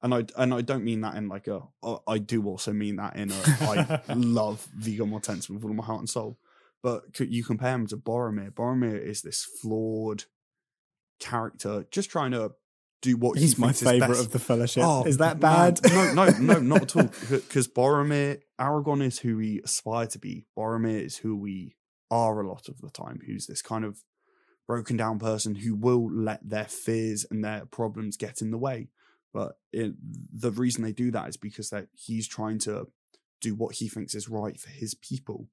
And 0.00 0.14
I 0.14 0.24
and 0.36 0.54
I 0.54 0.60
don't 0.60 0.84
mean 0.84 1.00
that 1.00 1.16
in 1.16 1.28
like 1.28 1.48
a. 1.48 1.62
uh, 1.82 2.18
do 2.18 2.46
also 2.46 2.72
mean 2.72 2.96
that 2.96 3.16
in 3.16 3.32
a. 3.32 4.00
I 4.08 4.12
love 4.14 4.66
Viggo 4.76 5.04
Mortensen 5.06 5.50
with 5.50 5.64
all 5.64 5.72
my 5.72 5.84
heart 5.84 6.00
and 6.00 6.08
soul, 6.08 6.38
but 6.82 7.18
you 7.18 7.42
compare 7.42 7.74
him 7.74 7.86
to 7.88 7.96
Boromir. 7.96 8.52
Boromir 8.52 9.00
is 9.00 9.22
this 9.22 9.44
flawed 9.44 10.24
character, 11.18 11.84
just 11.90 12.10
trying 12.10 12.30
to 12.30 12.52
do 13.02 13.16
what 13.16 13.38
He's 13.38 13.56
he 13.56 13.60
my 13.60 13.72
favorite 13.72 14.20
of 14.20 14.30
the 14.30 14.38
fellowship. 14.38 14.84
Oh, 14.86 15.04
is 15.04 15.18
that 15.18 15.40
man. 15.40 15.74
bad? 15.74 15.80
no, 15.92 16.12
no, 16.12 16.38
no, 16.38 16.58
not 16.60 16.82
at 16.82 16.96
all. 16.96 17.10
Because 17.28 17.66
Boromir, 17.66 18.40
Aragorn 18.60 19.02
is 19.02 19.18
who 19.18 19.36
we 19.36 19.60
aspire 19.64 20.06
to 20.06 20.18
be. 20.18 20.46
Boromir 20.56 21.04
is 21.04 21.16
who 21.16 21.36
we 21.36 21.76
are 22.10 22.40
a 22.40 22.48
lot 22.48 22.68
of 22.68 22.80
the 22.80 22.90
time. 22.90 23.20
Who's 23.26 23.46
this 23.46 23.62
kind 23.62 23.84
of 23.84 24.02
broken 24.68 24.98
down 24.98 25.18
person 25.18 25.56
who 25.56 25.74
will 25.74 26.08
let 26.12 26.46
their 26.46 26.66
fears 26.66 27.26
and 27.28 27.42
their 27.42 27.64
problems 27.66 28.16
get 28.16 28.42
in 28.42 28.52
the 28.52 28.58
way. 28.58 28.90
But 29.32 29.58
it, 29.72 29.94
the 30.32 30.50
reason 30.50 30.82
they 30.82 30.92
do 30.92 31.10
that 31.10 31.28
is 31.28 31.36
because 31.36 31.70
that 31.70 31.88
he's 31.94 32.26
trying 32.26 32.58
to 32.60 32.88
do 33.40 33.54
what 33.54 33.76
he 33.76 33.88
thinks 33.88 34.14
is 34.14 34.28
right 34.28 34.58
for 34.58 34.70
his 34.70 34.94
people. 34.94 35.48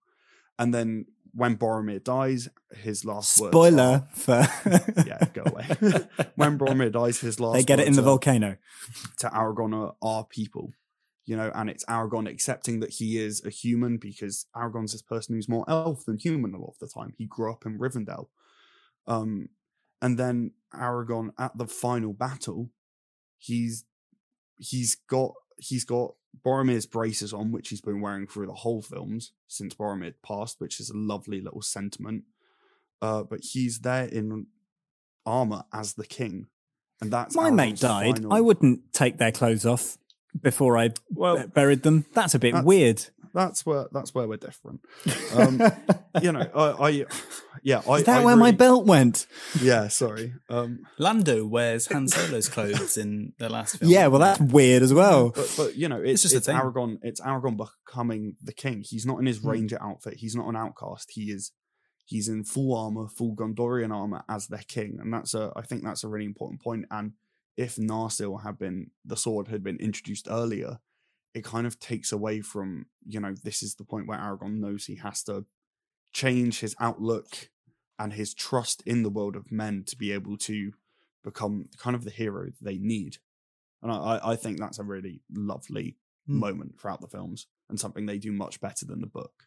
And 0.58 0.74
then 0.74 1.06
when 1.34 1.58
Boromir 1.58 2.02
dies, 2.04 2.48
his 2.74 3.04
last 3.04 3.40
words 3.40 3.52
Spoiler 3.52 3.84
are- 3.84 4.08
for 4.14 4.48
yeah, 5.06 5.20
go 5.34 5.44
away. 5.46 5.68
when 6.36 6.58
Boromir 6.58 6.92
dies, 6.92 7.20
his 7.20 7.40
last 7.40 7.56
they 7.56 7.64
get 7.64 7.80
it 7.80 7.88
in 7.88 7.94
the 7.96 8.02
volcano. 8.02 8.58
to 9.20 9.28
Aragorn 9.28 9.76
are 9.76 9.96
our 10.02 10.24
people, 10.24 10.72
you 11.26 11.36
know, 11.36 11.52
and 11.54 11.70
it's 11.70 11.84
Aragorn 11.86 12.30
accepting 12.30 12.80
that 12.80 12.92
he 12.92 13.18
is 13.18 13.44
a 13.44 13.50
human 13.50 13.98
because 13.98 14.46
Aragorn's 14.56 14.94
this 14.94 15.02
person 15.02 15.36
who's 15.36 15.50
more 15.50 15.66
elf 15.68 16.06
than 16.06 16.18
human 16.18 16.54
a 16.54 16.58
lot 16.58 16.70
of 16.70 16.80
the 16.80 16.88
time. 16.88 17.14
He 17.18 17.26
grew 17.26 17.52
up 17.52 17.66
in 17.66 17.78
Rivendell. 17.78 18.28
Um, 19.06 19.50
and 20.02 20.18
then 20.18 20.52
Aragorn 20.74 21.32
at 21.38 21.58
the 21.58 21.68
final 21.68 22.14
battle, 22.14 22.70
he's 23.45 23.86
he's 24.60 24.95
got 24.95 25.34
he's 25.58 25.84
got 25.86 26.15
Boromir's 26.45 26.86
braces 26.86 27.34
on, 27.34 27.51
which 27.51 27.69
he's 27.69 27.81
been 27.81 28.01
wearing 28.01 28.27
through 28.27 28.47
the 28.47 28.53
whole 28.53 28.81
films 28.81 29.31
since 29.47 29.73
Boromir 29.73 30.13
passed, 30.25 30.60
which 30.60 30.79
is 30.79 30.89
a 30.89 30.97
lovely 30.97 31.39
little 31.41 31.62
sentiment. 31.62 32.23
Uh, 33.01 33.23
but 33.23 33.39
he's 33.41 33.79
there 33.79 34.05
in 34.05 34.47
armor 35.25 35.63
as 35.73 35.93
the 35.93 36.05
king, 36.05 36.47
and 37.01 37.12
that's 37.12 37.36
My 37.36 37.51
mate 37.51 37.79
died. 37.79 38.15
final- 38.17 38.34
I 38.34 38.41
wouldn't 38.41 38.91
take 38.93 39.17
their 39.17 39.31
clothes 39.31 39.65
off 39.65 39.97
before 40.41 40.78
I 40.78 40.91
Well, 41.10 41.48
buried 41.48 41.84
them. 41.84 42.06
That's 42.13 42.36
a 42.36 42.39
bit 42.39 42.52
that's- 42.54 42.65
weird. 42.65 43.06
that's 43.34 43.65
where 43.65 43.88
that's 43.91 44.13
where 44.15 44.28
we're 44.28 44.38
different. 44.38 44.80
Um, 45.36 45.62
you 46.21 46.32
know, 46.32 46.48
I, 46.56 46.88
I 46.88 47.06
yeah, 47.63 47.82
I. 47.89 47.95
Is 47.98 48.04
that 48.06 48.21
I 48.21 48.26
where 48.26 48.36
my 48.38 48.52
belt 48.52 48.86
went? 48.86 49.28
Yeah, 49.62 49.88
sorry. 49.89 50.34
Um, 50.50 50.80
lando 50.98 51.45
wears 51.45 51.88
han 51.88 52.08
solo's 52.08 52.48
clothes 52.48 52.95
in 52.98 53.34
the 53.39 53.50
last 53.50 53.78
film 53.80 53.91
Yeah, 53.91 54.08
well, 54.08 54.19
that's 54.21 54.39
weird 54.39 54.84
as 54.84 54.93
well. 54.93 55.32
but 55.32 55.54
but 55.58 55.76
you 55.76 55.89
know, 55.89 56.02
it's 56.02 56.21
just 56.21 56.34
a 56.34 56.38
it's 56.38 56.45
thing. 56.45 56.56
Aragorn. 56.56 56.98
It's 57.02 57.19
Aragorn 57.21 57.58
becoming 57.58 58.36
the 58.41 58.54
king. 58.54 58.84
He's 58.86 59.06
not 59.06 59.19
in 59.19 59.26
his 59.26 59.39
Hmm. 59.39 59.50
ranger 59.50 59.78
outfit. 59.82 60.15
He's 60.17 60.36
not 60.36 60.48
an 60.48 60.56
outcast. 60.56 61.10
He 61.12 61.24
is. 61.32 61.52
He's 62.08 62.30
in 62.30 62.43
full 62.43 62.78
armor, 62.78 63.08
full 63.10 63.36
Gondorian 63.36 63.91
armor 63.91 64.24
as 64.30 64.48
their 64.48 64.63
king, 64.67 65.00
and 65.02 65.12
that's 65.12 65.34
a. 65.34 65.52
I 65.56 65.63
think 65.63 65.84
that's 65.84 66.04
a 66.04 66.08
really 66.08 66.26
important 66.26 66.62
point. 66.62 66.86
And 66.91 67.13
if 67.58 67.76
Narsil 67.78 68.44
had 68.44 68.58
been 68.58 68.91
the 69.06 69.18
sword 69.18 69.48
had 69.48 69.63
been 69.63 69.78
introduced 69.78 70.28
earlier, 70.30 70.80
it 71.34 71.44
kind 71.44 71.65
of 71.68 71.80
takes 71.80 72.12
away 72.12 72.41
from 72.41 72.86
you 73.06 73.20
know 73.20 73.34
this 73.44 73.62
is 73.63 73.76
the 73.76 73.84
point 73.86 74.08
where 74.08 74.18
Aragorn 74.20 74.60
knows 74.60 74.86
he 74.86 74.96
has 74.96 75.24
to 75.24 75.46
change 76.13 76.60
his 76.60 76.76
outlook 76.80 77.50
and 78.00 78.13
his 78.13 78.34
trust 78.34 78.82
in 78.86 79.04
the 79.04 79.10
world 79.10 79.36
of 79.36 79.52
men 79.52 79.84
to 79.88 79.96
be 79.98 80.12
able 80.12 80.38
to 80.38 80.72
become 81.24 81.65
kind 81.78 81.96
of 81.96 82.04
the 82.04 82.12
hero 82.12 82.48
they 82.62 82.78
need. 82.78 83.18
And 83.82 83.91
I, 83.91 84.20
I- 84.24 84.36
think 84.36 84.60
that's 84.60 84.80
a 84.80 84.84
really 84.84 85.22
lovely 85.34 85.98
Hmm. 86.28 86.39
moment 86.39 86.80
throughout 86.80 87.02
the 87.02 87.08
films 87.08 87.46
and 87.70 87.80
something 87.80 88.06
they 88.08 88.18
do 88.18 88.32
much 88.32 88.60
better 88.60 88.86
than 88.86 89.00
the 89.00 89.06
book. 89.08 89.44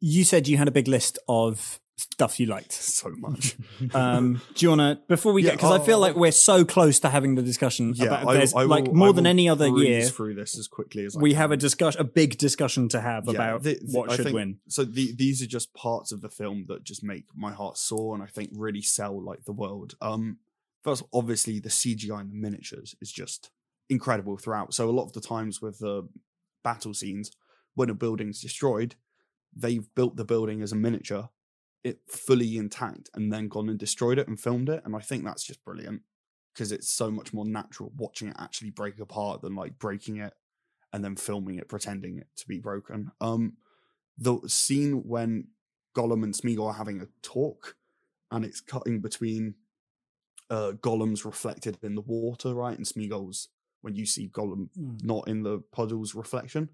You 0.00 0.24
said 0.24 0.48
you 0.48 0.56
had 0.56 0.68
a 0.68 0.72
big 0.72 0.88
list 0.88 1.18
of 1.28 1.78
stuff 1.96 2.40
you 2.40 2.46
liked. 2.46 2.72
So 2.72 3.10
much. 3.18 3.56
Um, 3.94 4.40
do 4.54 4.64
you 4.66 4.70
want 4.70 4.80
to 4.80 4.98
before 5.08 5.32
we 5.32 5.42
Yeah, 5.42 5.50
get 5.50 5.56
because 5.58 5.80
I 5.80 5.84
feel 5.84 5.98
like 5.98 6.14
we're 6.16 6.32
so 6.32 6.64
close 6.64 7.00
to 7.00 7.08
having 7.08 7.34
the 7.34 7.42
discussion 7.42 7.92
yeah, 7.96 8.06
about 8.06 8.28
I, 8.28 8.34
there's 8.34 8.54
I 8.54 8.62
like 8.62 8.84
will- 8.86 8.94
more 8.94 9.08
I 9.08 9.12
than 9.12 9.26
any 9.26 9.48
other 9.48 9.68
year. 9.68 10.02
through 10.04 10.34
this 10.34 10.56
as 10.58 10.68
quickly 10.68 11.04
as 11.06 11.16
I 11.16 11.20
We 11.20 11.30
can. 11.30 11.38
have 11.38 11.50
a 11.52 11.56
discussion, 11.56 12.00
a 12.00 12.04
big 12.04 12.36
discussion 12.38 12.88
to 12.90 13.00
have 13.00 13.24
Yeah, 13.26 13.32
about 13.32 13.62
the- 13.62 13.78
the- 13.82 13.98
what 13.98 14.10
I 14.10 14.16
should 14.16 14.24
think- 14.26 14.34
win. 14.34 14.58
So 14.68 14.84
the, 14.84 15.12
these 15.14 15.40
are 15.42 15.46
just 15.46 15.72
parts 15.74 16.12
of 16.12 16.20
the 16.20 16.28
film 16.30 16.66
that 16.68 16.84
just 16.84 17.02
make 17.02 17.24
my 17.34 17.52
heart 17.52 17.76
soar 17.78 18.14
and 18.14 18.22
I 18.22 18.26
think 18.26 18.50
really 18.54 18.82
sell 18.82 19.22
like 19.22 19.44
the 19.44 19.52
world. 19.52 19.94
Um, 20.02 20.38
first, 20.84 21.02
obviously, 21.12 21.58
the 21.58 21.70
CGI 21.70 22.20
and 22.20 22.30
the 22.32 22.36
miniatures 22.36 22.94
is 23.00 23.10
just 23.12 23.50
incredible 23.88 24.36
throughout. 24.36 24.72
So 24.74 24.88
a 24.88 24.92
lot 24.92 25.04
of 25.04 25.12
the 25.14 25.20
times 25.20 25.60
with 25.62 25.78
the 25.78 26.08
battle 26.64 26.92
scenes, 26.94 27.30
when 27.74 27.90
a 27.90 27.94
building's 27.94 28.40
destroyed, 28.42 28.94
they've 29.54 29.86
built 29.94 30.16
the 30.16 30.24
building 30.24 30.62
as 30.62 30.72
a 30.72 30.76
miniature, 30.76 31.28
it 31.82 32.00
fully 32.08 32.56
intact, 32.56 33.10
and 33.14 33.32
then 33.32 33.48
gone 33.48 33.68
and 33.68 33.78
destroyed 33.78 34.18
it 34.18 34.28
and 34.28 34.38
filmed 34.38 34.68
it. 34.68 34.82
And 34.84 34.94
I 34.94 35.00
think 35.00 35.24
that's 35.24 35.44
just 35.44 35.64
brilliant 35.64 36.02
because 36.52 36.72
it's 36.72 36.90
so 36.90 37.10
much 37.10 37.32
more 37.32 37.46
natural 37.46 37.92
watching 37.96 38.28
it 38.28 38.36
actually 38.38 38.70
break 38.70 38.98
apart 38.98 39.40
than 39.42 39.54
like 39.54 39.78
breaking 39.78 40.16
it 40.18 40.34
and 40.92 41.04
then 41.04 41.16
filming 41.16 41.56
it, 41.56 41.68
pretending 41.68 42.18
it 42.18 42.26
to 42.36 42.48
be 42.48 42.58
broken. 42.58 43.12
Um, 43.20 43.56
the 44.18 44.38
scene 44.46 45.04
when 45.06 45.48
Gollum 45.96 46.24
and 46.24 46.34
Smeagol 46.34 46.66
are 46.66 46.74
having 46.74 47.00
a 47.00 47.06
talk, 47.22 47.76
and 48.30 48.44
it's 48.44 48.60
cutting 48.60 49.00
between 49.00 49.54
uh, 50.50 50.72
Gollum's 50.72 51.24
reflected 51.24 51.78
in 51.82 51.94
the 51.94 52.00
water, 52.02 52.54
right? 52.54 52.76
And 52.76 52.86
Smeagol's 52.86 53.48
when 53.82 53.94
you 53.94 54.04
see 54.04 54.28
Gollum 54.28 54.68
Mm. 54.78 55.02
not 55.04 55.28
in 55.28 55.42
the 55.42 55.60
puddle's 55.72 56.14
reflection. 56.14 56.68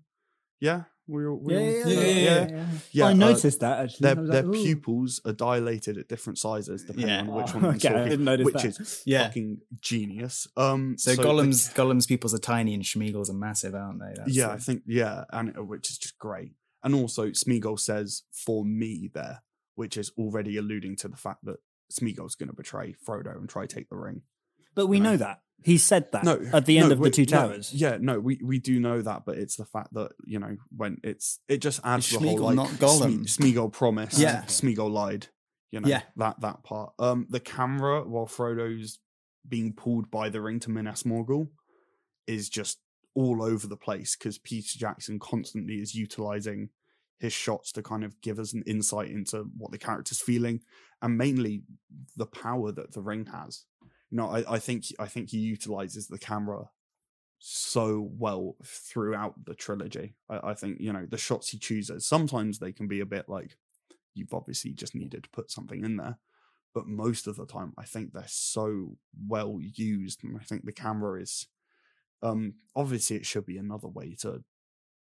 Yeah, 0.60 0.84
we 1.06 1.26
all, 1.26 1.36
we 1.36 1.54
Yeah, 1.54 1.60
all- 1.60 1.66
yeah, 1.66 1.84
yeah, 1.86 2.00
yeah, 2.00 2.14
yeah, 2.18 2.48
yeah. 2.48 2.66
Yeah, 2.92 3.06
I 3.06 3.10
uh, 3.10 3.14
noticed 3.14 3.60
that 3.60 3.80
actually. 3.84 4.14
Their 4.14 4.14
their 4.26 4.42
like, 4.42 4.60
pupils 4.62 5.20
are 5.24 5.32
dilated 5.32 5.98
at 5.98 6.08
different 6.08 6.38
sizes 6.38 6.82
depending 6.84 7.08
Yeah. 7.08 7.20
on 7.20 7.26
which 7.28 7.54
Oh, 7.54 7.58
one. 7.58 7.64
okay, 7.76 7.88
I 7.88 7.92
talking, 7.92 8.08
didn't 8.08 8.24
notice 8.24 8.44
which 8.46 8.54
that. 8.62 8.80
is 8.80 9.02
Yeah. 9.04 9.26
fucking 9.28 9.58
genius. 9.80 10.46
Um, 10.56 10.96
So, 10.98 11.14
the- 11.14 11.22
Gollum's 11.22 11.68
Gollum's 11.74 12.06
pupils 12.06 12.34
are 12.34 12.38
tiny 12.38 12.74
and 12.74 12.82
Smeagol's 12.82 13.28
are 13.30 13.34
massive, 13.34 13.74
aren't 13.74 14.00
they? 14.00 14.14
That's 14.16 14.34
yeah, 14.34 14.46
the- 14.48 14.52
I 14.54 14.56
think 14.58 14.82
yeah, 14.86 15.24
and 15.30 15.56
uh, 15.58 15.62
which 15.64 15.90
is 15.90 15.98
just 15.98 16.18
great. 16.18 16.52
And 16.82 16.94
also, 16.94 17.28
Smeagol 17.30 17.78
says 17.78 18.22
"for 18.32 18.64
me" 18.64 19.10
there, 19.12 19.42
which 19.74 19.96
is 19.96 20.10
already 20.18 20.56
alluding 20.56 20.96
to 20.96 21.08
the 21.08 21.16
fact 21.16 21.44
that 21.44 21.56
Smeagol's 21.92 22.34
going 22.34 22.48
to 22.48 22.54
betray 22.56 22.94
Frodo 23.06 23.36
and 23.36 23.48
try 23.48 23.66
take 23.66 23.88
the 23.90 23.96
ring. 23.96 24.22
But 24.74 24.86
we 24.86 24.96
you 24.98 25.02
know. 25.02 25.10
know 25.12 25.16
that. 25.18 25.40
He 25.64 25.78
said 25.78 26.12
that 26.12 26.22
No, 26.22 26.40
at 26.52 26.66
the 26.66 26.78
end 26.78 26.88
no, 26.88 26.92
of 26.92 26.98
the 26.98 27.02
wait, 27.04 27.14
two 27.14 27.22
no, 27.22 27.26
towers. 27.48 27.72
yeah, 27.72 27.98
no, 28.00 28.20
we 28.20 28.38
we 28.42 28.58
do 28.58 28.78
know 28.78 29.02
that, 29.02 29.24
but 29.26 29.36
it's 29.38 29.56
the 29.56 29.64
fact 29.64 29.92
that 29.94 30.12
you 30.24 30.38
know 30.38 30.56
when 30.76 30.98
it's 31.02 31.40
it 31.48 31.58
just 31.58 31.80
adds 31.84 32.08
the 32.10 32.18
whole 32.20 32.38
like 32.38 32.54
not 32.56 32.68
Gollum. 32.68 33.24
Sme- 33.26 33.54
Smeagol 33.54 33.72
promised, 33.72 34.18
Yeah. 34.18 34.42
Smeagol 34.44 34.90
lied. 34.90 35.26
You 35.72 35.80
know 35.80 35.88
Yeah. 35.88 36.02
that 36.16 36.40
that 36.42 36.62
part. 36.62 36.92
Um, 36.98 37.26
the 37.30 37.40
camera 37.40 38.06
while 38.06 38.26
Frodo's 38.26 39.00
being 39.48 39.72
pulled 39.72 40.10
by 40.10 40.28
the 40.28 40.40
ring 40.40 40.60
to 40.60 40.70
Minas 40.70 41.02
Morgul 41.04 41.48
is 42.26 42.48
just 42.48 42.78
all 43.14 43.42
over 43.42 43.66
the 43.66 43.76
place 43.76 44.14
because 44.16 44.38
Peter 44.38 44.78
Jackson 44.78 45.18
constantly 45.18 45.76
is 45.80 45.94
utilizing 45.94 46.68
his 47.18 47.32
shots 47.32 47.72
to 47.72 47.82
kind 47.82 48.04
of 48.04 48.20
give 48.20 48.38
us 48.38 48.52
an 48.52 48.62
insight 48.66 49.08
into 49.10 49.44
what 49.56 49.72
the 49.72 49.78
character's 49.78 50.20
feeling 50.20 50.60
and 51.00 51.16
mainly 51.16 51.62
the 52.16 52.26
power 52.26 52.70
that 52.72 52.92
the 52.92 53.00
ring 53.00 53.24
has. 53.26 53.64
You 54.10 54.18
know, 54.18 54.28
I, 54.28 54.54
I 54.54 54.58
think 54.58 54.84
I 54.98 55.06
think 55.06 55.30
he 55.30 55.38
utilizes 55.38 56.06
the 56.06 56.18
camera 56.18 56.70
so 57.38 58.08
well 58.18 58.56
throughout 58.64 59.44
the 59.44 59.54
trilogy. 59.54 60.14
I, 60.28 60.50
I 60.50 60.54
think 60.54 60.80
you 60.80 60.92
know 60.92 61.06
the 61.06 61.18
shots 61.18 61.50
he 61.50 61.58
chooses. 61.58 62.06
Sometimes 62.06 62.58
they 62.58 62.72
can 62.72 62.88
be 62.88 63.00
a 63.00 63.06
bit 63.06 63.28
like 63.28 63.56
you've 64.14 64.34
obviously 64.34 64.72
just 64.72 64.94
needed 64.94 65.24
to 65.24 65.30
put 65.30 65.50
something 65.50 65.84
in 65.84 65.96
there, 65.96 66.18
but 66.74 66.86
most 66.86 67.26
of 67.26 67.36
the 67.36 67.46
time 67.46 67.72
I 67.76 67.84
think 67.84 68.12
they're 68.12 68.24
so 68.26 68.96
well 69.28 69.58
used, 69.60 70.24
and 70.24 70.36
I 70.36 70.44
think 70.44 70.64
the 70.64 70.72
camera 70.72 71.20
is. 71.20 71.46
Um, 72.22 72.54
obviously, 72.74 73.16
it 73.16 73.26
should 73.26 73.44
be 73.44 73.58
another 73.58 73.88
way 73.88 74.16
to 74.20 74.42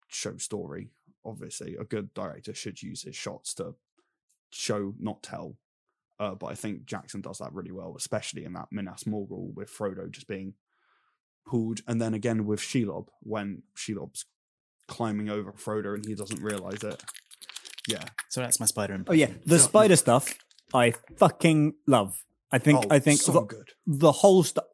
show 0.07 0.37
story. 0.37 0.91
Obviously, 1.25 1.75
a 1.75 1.85
good 1.85 2.13
director 2.13 2.53
should 2.53 2.83
use 2.83 3.03
his 3.03 3.15
shots 3.15 3.53
to 3.55 3.75
show, 4.49 4.93
not 4.99 5.23
tell. 5.23 5.55
Uh, 6.19 6.33
but 6.35 6.47
I 6.47 6.55
think 6.55 6.85
Jackson 6.85 7.21
does 7.21 7.37
that 7.37 7.53
really 7.53 7.71
well, 7.71 7.93
especially 7.97 8.43
in 8.43 8.53
that 8.53 8.67
Minas 8.71 9.03
Morgul 9.03 9.53
with 9.53 9.69
Frodo 9.71 10.09
just 10.09 10.27
being 10.27 10.53
pulled, 11.45 11.81
and 11.87 12.01
then 12.01 12.13
again 12.13 12.45
with 12.45 12.59
Shelob 12.59 13.07
when 13.21 13.63
Shelob's 13.75 14.25
climbing 14.87 15.29
over 15.29 15.51
Frodo 15.51 15.93
and 15.93 16.05
he 16.05 16.15
doesn't 16.15 16.41
realize 16.41 16.83
it. 16.83 17.03
Yeah, 17.87 18.03
So 18.29 18.41
that's 18.41 18.59
my 18.59 18.65
spider. 18.65 19.01
Oh 19.07 19.13
yeah, 19.13 19.29
the 19.45 19.59
spider 19.59 19.95
stuff 19.95 20.33
I 20.73 20.93
fucking 21.17 21.75
love. 21.85 22.21
I 22.51 22.57
think 22.59 22.79
Oh, 22.85 22.87
I 22.89 22.99
think 22.99 23.21
so 23.21 23.31
the, 23.33 23.41
good. 23.41 23.69
the 23.85 24.11
whole 24.11 24.43
stuff 24.43 24.65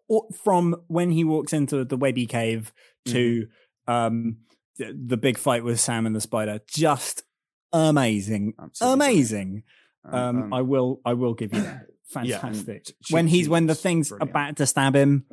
from 0.43 0.75
when 0.87 1.11
he 1.11 1.23
walks 1.23 1.53
into 1.53 1.83
the 1.85 1.97
Webby 1.97 2.25
cave 2.25 2.71
to 3.07 3.47
um 3.87 4.37
the, 4.77 4.97
the 5.07 5.17
big 5.17 5.37
fight 5.37 5.63
with 5.63 5.79
Sam 5.79 6.05
and 6.07 6.15
the 6.15 6.21
spider, 6.21 6.59
just 6.67 7.23
amazing, 7.71 8.53
Absolutely 8.59 8.93
amazing. 9.05 9.63
Um, 10.05 10.43
um, 10.43 10.53
I 10.53 10.61
will 10.61 11.01
I 11.05 11.13
will 11.13 11.33
give 11.33 11.53
you 11.53 11.61
that. 11.61 11.87
Yeah, 12.23 12.37
Fantastic. 12.39 12.91
she- 13.03 13.13
when 13.13 13.27
he's 13.27 13.49
when 13.49 13.65
the 13.65 13.73
thing's 13.73 14.09
brilliant. 14.09 14.29
about 14.29 14.55
to 14.57 14.67
stab 14.67 14.95
him, 14.95 15.25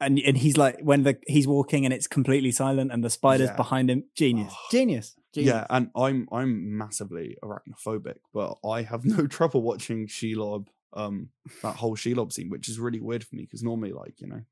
and 0.00 0.18
and 0.18 0.36
he's 0.36 0.56
like 0.58 0.78
when 0.82 1.02
the 1.04 1.18
he's 1.26 1.46
walking 1.46 1.84
and 1.86 1.94
it's 1.94 2.06
completely 2.06 2.50
silent 2.50 2.92
and 2.92 3.02
the 3.02 3.08
spider's 3.08 3.48
Yeah. 3.50 3.56
behind 3.56 3.90
him. 3.90 4.04
Genius, 4.14 4.52
Oh. 4.54 4.66
genius, 4.70 5.14
genius. 5.32 5.54
Yeah, 5.54 5.66
and 5.70 5.90
I'm 5.96 6.28
I'm 6.30 6.76
massively 6.76 7.38
arachnophobic, 7.42 8.16
but 8.34 8.58
I 8.68 8.82
have 8.82 9.04
no 9.06 9.26
trouble 9.36 9.62
watching 9.62 10.06
Shelob, 10.06 10.66
um, 10.92 11.30
that 11.62 11.76
whole 11.76 11.96
Shelob 11.96 12.32
scene, 12.32 12.50
which 12.50 12.68
is 12.68 12.78
really 12.78 13.00
weird 13.00 13.24
for 13.24 13.36
me 13.36 13.42
because 13.44 13.62
normally, 13.62 13.92
like 13.92 14.20
you 14.20 14.26
know, 14.26 14.42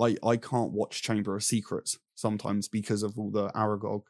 I 0.00 0.16
I 0.26 0.36
can't 0.38 0.72
watch 0.72 1.02
Chamber 1.02 1.36
of 1.36 1.44
Secrets 1.44 1.98
sometimes 2.14 2.68
because 2.68 3.02
of 3.02 3.18
all 3.18 3.30
the 3.30 3.48
Aragog 3.50 4.04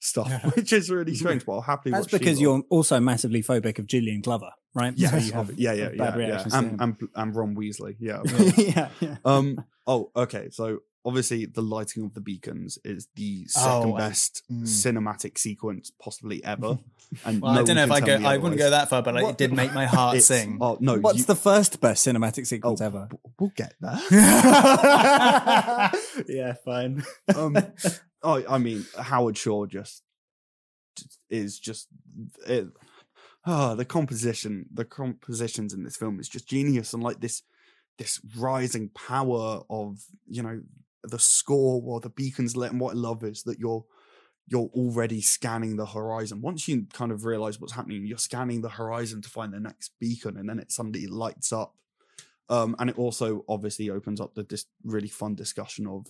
stuff, 0.00 0.30
which 0.56 0.72
is 0.72 0.90
really 0.90 1.14
strange. 1.14 1.44
But 1.44 1.52
I'll 1.54 1.60
happily 1.60 1.92
That's 1.92 2.04
watch 2.12 2.20
because 2.20 2.38
Shelob. 2.38 2.42
you're 2.42 2.62
also 2.70 3.00
massively 3.00 3.42
phobic 3.42 3.78
of 3.78 3.86
Julian 3.86 4.20
Glover, 4.20 4.50
right? 4.74 4.92
yeah, 4.96 5.10
So 5.10 5.16
you 5.18 5.32
have 5.32 5.52
yeah, 5.58 5.72
yeah, 5.72 5.82
yeah, 5.82 5.88
bad 5.96 5.98
yeah, 6.20 6.26
reactions 6.26 6.54
and, 6.54 6.80
and 6.80 6.96
and 7.14 7.34
Ron 7.34 7.54
Weasley, 7.56 7.96
yeah. 7.98 8.22
yeah, 8.56 8.88
yeah. 9.00 9.16
um. 9.24 9.64
Oh, 9.86 10.10
okay. 10.16 10.50
So 10.50 10.80
obviously, 11.06 11.46
the 11.46 11.62
lighting 11.62 12.04
of 12.04 12.12
the 12.14 12.20
beacons 12.20 12.78
is 12.84 13.08
the 13.14 13.46
second 13.46 13.90
Oh, 13.92 13.94
I- 13.94 13.98
best 14.08 14.42
mm. 14.52 14.62
cinematic 14.64 15.38
sequence 15.38 15.90
possibly 15.98 16.44
ever. 16.44 16.78
And 17.24 17.40
Well, 17.40 17.54
no 17.54 17.60
I 17.60 17.62
don't 17.64 17.76
know 17.76 17.84
if 17.84 17.90
I 17.92 18.00
go. 18.00 18.16
I 18.16 18.36
wouldn't 18.36 18.58
go 18.58 18.68
that 18.70 18.88
far, 18.88 19.00
but 19.00 19.14
like, 19.14 19.22
What- 19.22 19.30
it 19.32 19.38
did 19.38 19.52
make 19.52 19.72
my 19.72 19.86
heart 19.96 20.16
It's- 20.16 20.26
sing. 20.26 20.58
Oh 20.60 20.76
no! 20.80 20.96
What's 20.98 21.18
you- 21.20 21.24
the 21.24 21.36
first 21.36 21.80
best 21.80 22.04
cinematic 22.04 22.46
sequence 22.48 22.80
oh, 22.80 22.84
ever? 22.84 22.98
w- 23.08 23.18
We'll 23.38 23.52
get 23.54 23.74
there. 23.80 24.00
yeah, 26.28 26.54
fine. 26.64 27.04
um, 27.34 27.56
I, 28.24 28.44
I 28.48 28.58
mean, 28.58 28.84
Howard 28.98 29.36
Shore 29.38 29.66
just 29.68 30.02
just 30.96 31.18
is 31.30 31.58
just 31.60 31.86
it. 32.46 32.66
Ah, 33.48 33.76
the 33.76 33.84
composition, 33.84 34.66
the 34.74 34.84
compositions 34.84 35.72
in 35.72 35.84
this 35.84 35.96
film 35.96 36.18
is 36.18 36.28
just 36.28 36.48
genius, 36.48 36.92
and 36.92 37.02
like 37.04 37.20
this, 37.20 37.42
this 37.98 38.20
rising 38.36 38.88
power 38.88 39.62
of 39.70 40.00
you 40.26 40.42
know 40.42 40.60
the 41.10 41.18
score 41.18 41.82
or 41.84 42.00
the 42.00 42.10
beacons 42.10 42.56
lit. 42.56 42.70
And 42.72 42.80
what 42.80 42.94
I 42.94 42.98
love 42.98 43.24
is 43.24 43.42
that 43.44 43.58
you're 43.58 43.84
you're 44.48 44.70
already 44.74 45.20
scanning 45.20 45.76
the 45.76 45.86
horizon. 45.86 46.40
Once 46.40 46.68
you 46.68 46.86
kind 46.92 47.10
of 47.10 47.24
realize 47.24 47.60
what's 47.60 47.72
happening, 47.72 48.06
you're 48.06 48.16
scanning 48.16 48.60
the 48.60 48.68
horizon 48.68 49.20
to 49.22 49.28
find 49.28 49.52
the 49.52 49.58
next 49.58 49.90
beacon, 50.00 50.36
and 50.36 50.48
then 50.48 50.58
it 50.60 50.70
suddenly 50.70 51.06
lights 51.08 51.52
up. 51.52 51.74
Um, 52.48 52.76
and 52.78 52.88
it 52.88 52.96
also 52.96 53.44
obviously 53.48 53.90
opens 53.90 54.20
up 54.20 54.34
the 54.36 54.44
dis- 54.44 54.66
really 54.84 55.08
fun 55.08 55.34
discussion 55.34 55.88
of 55.88 56.06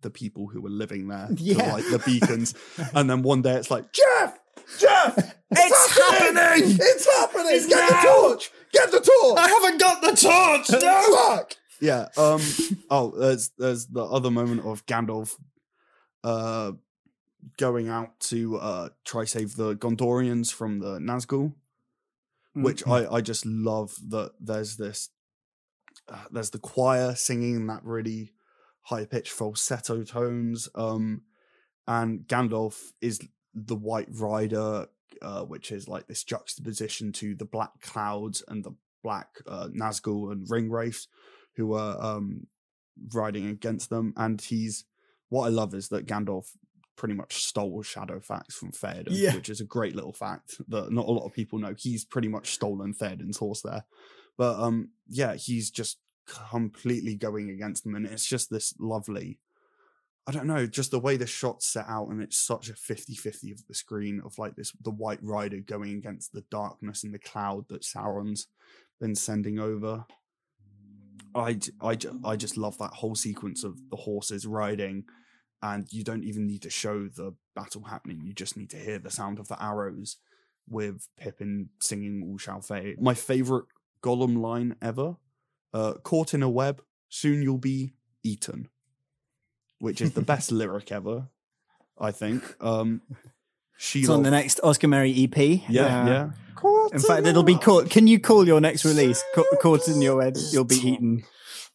the 0.00 0.10
people 0.10 0.46
who 0.46 0.60
were 0.60 0.70
living 0.70 1.08
there, 1.08 1.26
to 1.26 1.34
Yeah. 1.42 1.72
light 1.72 1.84
the 1.90 1.98
beacons. 1.98 2.54
and 2.94 3.10
then 3.10 3.22
one 3.22 3.42
day 3.42 3.54
it's 3.54 3.68
like, 3.70 3.92
Jeff, 3.92 4.38
Jeff, 4.78 5.16
it's, 5.18 5.34
It's 5.50 5.98
happening! 5.98 6.76
It's 6.80 7.06
happening! 7.16 7.68
Get 7.68 7.88
the 7.88 8.08
torch! 8.08 8.50
Get 8.72 8.90
the 8.92 9.00
torch! 9.00 9.38
I 9.38 9.48
haven't 9.48 9.80
got 9.80 10.00
the 10.02 10.08
torch. 10.16 10.80
No! 10.82 11.16
Fuck! 11.16 11.56
Yeah. 11.82 12.06
Um. 12.16 12.40
Oh, 12.90 13.10
there's 13.18 13.50
there's 13.58 13.86
the 13.86 14.04
other 14.04 14.30
moment 14.30 14.64
of 14.66 14.84
Gandalf, 14.86 15.34
uh, 16.22 16.72
going 17.58 17.88
out 17.88 18.20
to 18.20 18.56
uh 18.58 18.88
try 19.04 19.24
save 19.24 19.56
the 19.56 19.74
Gondorians 19.76 20.52
from 20.52 20.78
the 20.78 20.98
Nazgul, 20.98 21.54
which 22.54 22.84
Mm. 22.84 22.92
I 23.10 23.16
I 23.16 23.20
just 23.20 23.44
love 23.46 23.96
that 24.10 24.32
there's 24.38 24.76
this 24.76 25.08
uh, 26.08 26.24
there's 26.30 26.50
the 26.50 26.58
choir 26.58 27.14
singing 27.14 27.56
in 27.56 27.66
that 27.66 27.84
really 27.84 28.32
high 28.82 29.06
pitched 29.06 29.32
falsetto 29.32 30.04
tones. 30.04 30.68
Um, 30.74 31.22
and 31.88 32.20
Gandalf 32.28 32.92
is 33.00 33.20
the 33.54 33.76
White 33.76 34.08
Rider, 34.10 34.86
uh, 35.20 35.42
which 35.44 35.72
is 35.72 35.88
like 35.88 36.06
this 36.06 36.24
juxtaposition 36.24 37.12
to 37.12 37.34
the 37.34 37.44
black 37.44 37.80
clouds 37.80 38.42
and 38.46 38.62
the 38.62 38.74
black 39.02 39.38
uh, 39.46 39.68
Nazgul 39.68 40.30
and 40.30 40.46
Ringwraiths 40.48 41.06
who 41.56 41.74
are 41.74 42.00
um, 42.02 42.46
riding 43.12 43.46
against 43.46 43.90
them. 43.90 44.12
And 44.16 44.40
he's 44.40 44.84
what 45.28 45.46
I 45.46 45.48
love 45.48 45.74
is 45.74 45.88
that 45.88 46.06
Gandalf 46.06 46.46
pretty 46.96 47.14
much 47.14 47.42
stole 47.44 47.82
Shadowfax 47.82 48.52
from 48.52 48.70
Theoden, 48.70 49.08
Yeah. 49.10 49.34
which 49.34 49.48
is 49.48 49.60
a 49.60 49.64
great 49.64 49.96
little 49.96 50.12
fact 50.12 50.56
that 50.68 50.92
not 50.92 51.06
a 51.08 51.10
lot 51.10 51.24
of 51.26 51.32
people 51.32 51.58
know. 51.58 51.74
He's 51.76 52.04
pretty 52.04 52.28
much 52.28 52.50
stolen 52.50 52.92
Theoden's 52.92 53.38
horse 53.38 53.62
there. 53.62 53.84
But 54.36 54.60
um, 54.60 54.90
yeah, 55.08 55.34
he's 55.34 55.70
just 55.70 55.98
completely 56.26 57.16
going 57.16 57.50
against 57.50 57.84
them, 57.84 57.94
and 57.94 58.06
it's 58.06 58.26
just 58.26 58.50
this 58.50 58.74
lovely. 58.78 59.38
I 60.26 60.30
don't 60.30 60.46
know, 60.46 60.66
just 60.66 60.92
the 60.92 61.00
way 61.00 61.16
the 61.16 61.26
shot's 61.26 61.66
set 61.66 61.86
out, 61.88 62.08
and 62.08 62.22
it's 62.22 62.38
such 62.38 62.68
a 62.68 62.74
50-50 62.74 63.50
of 63.52 63.66
the 63.66 63.74
screen 63.74 64.22
of 64.24 64.38
like 64.38 64.54
this 64.54 64.72
the 64.82 64.90
White 64.92 65.18
Rider 65.22 65.58
going 65.58 65.94
against 65.96 66.32
the 66.32 66.44
darkness 66.50 67.02
and 67.02 67.12
the 67.12 67.18
cloud 67.18 67.64
that 67.70 67.82
Sauron's 67.82 68.46
been 69.00 69.14
sending 69.16 69.58
over. 69.58 70.04
I, 71.34 71.58
I, 71.80 71.98
I 72.24 72.36
just 72.36 72.56
love 72.56 72.78
that 72.78 72.94
whole 72.94 73.14
sequence 73.14 73.64
of 73.64 73.78
the 73.90 73.96
horses 73.96 74.46
riding, 74.46 75.04
and 75.62 75.86
you 75.90 76.04
don't 76.04 76.24
even 76.24 76.46
need 76.46 76.62
to 76.62 76.70
show 76.70 77.08
the 77.08 77.34
battle 77.54 77.84
happening. 77.84 78.20
You 78.22 78.32
just 78.32 78.56
need 78.56 78.70
to 78.70 78.76
hear 78.76 78.98
the 78.98 79.10
sound 79.10 79.38
of 79.38 79.48
the 79.48 79.62
arrows 79.62 80.16
with 80.68 81.08
Pippin 81.16 81.70
singing 81.80 82.22
"All 82.26 82.38
Shall 82.38 82.60
Fade." 82.60 83.00
My 83.00 83.14
favorite 83.14 83.66
Gollum 84.02 84.40
line 84.40 84.76
ever: 84.82 85.16
uh, 85.72 85.94
"Caught 86.02 86.34
in 86.34 86.42
a 86.42 86.50
web, 86.50 86.82
soon 87.08 87.42
you'll 87.42 87.58
be 87.58 87.94
eaten," 88.22 88.68
which 89.78 90.00
is 90.00 90.12
the 90.12 90.22
best 90.22 90.52
lyric 90.52 90.92
ever, 90.92 91.28
I 91.98 92.10
think. 92.10 92.56
Um, 92.60 93.02
she 93.76 94.00
It's 94.00 94.08
on 94.08 94.22
the 94.22 94.30
next 94.30 94.60
Oscar 94.62 94.88
Mary 94.88 95.12
EP. 95.24 95.36
yeah, 95.68 96.02
Uh, 96.02 96.06
yeah. 96.06 96.30
In 96.92 97.00
fact, 97.00 97.26
it'll 97.26 97.42
be 97.42 97.56
caught. 97.56 97.90
Can 97.90 98.06
you 98.06 98.20
call 98.20 98.46
your 98.46 98.60
next 98.60 98.84
release? 98.84 99.22
Ca- 99.34 99.56
Caught 99.60 99.88
in 99.88 100.00
your 100.00 100.22
head, 100.22 100.36
you'll 100.52 100.64
be 100.64 100.76
eaten. 100.76 101.24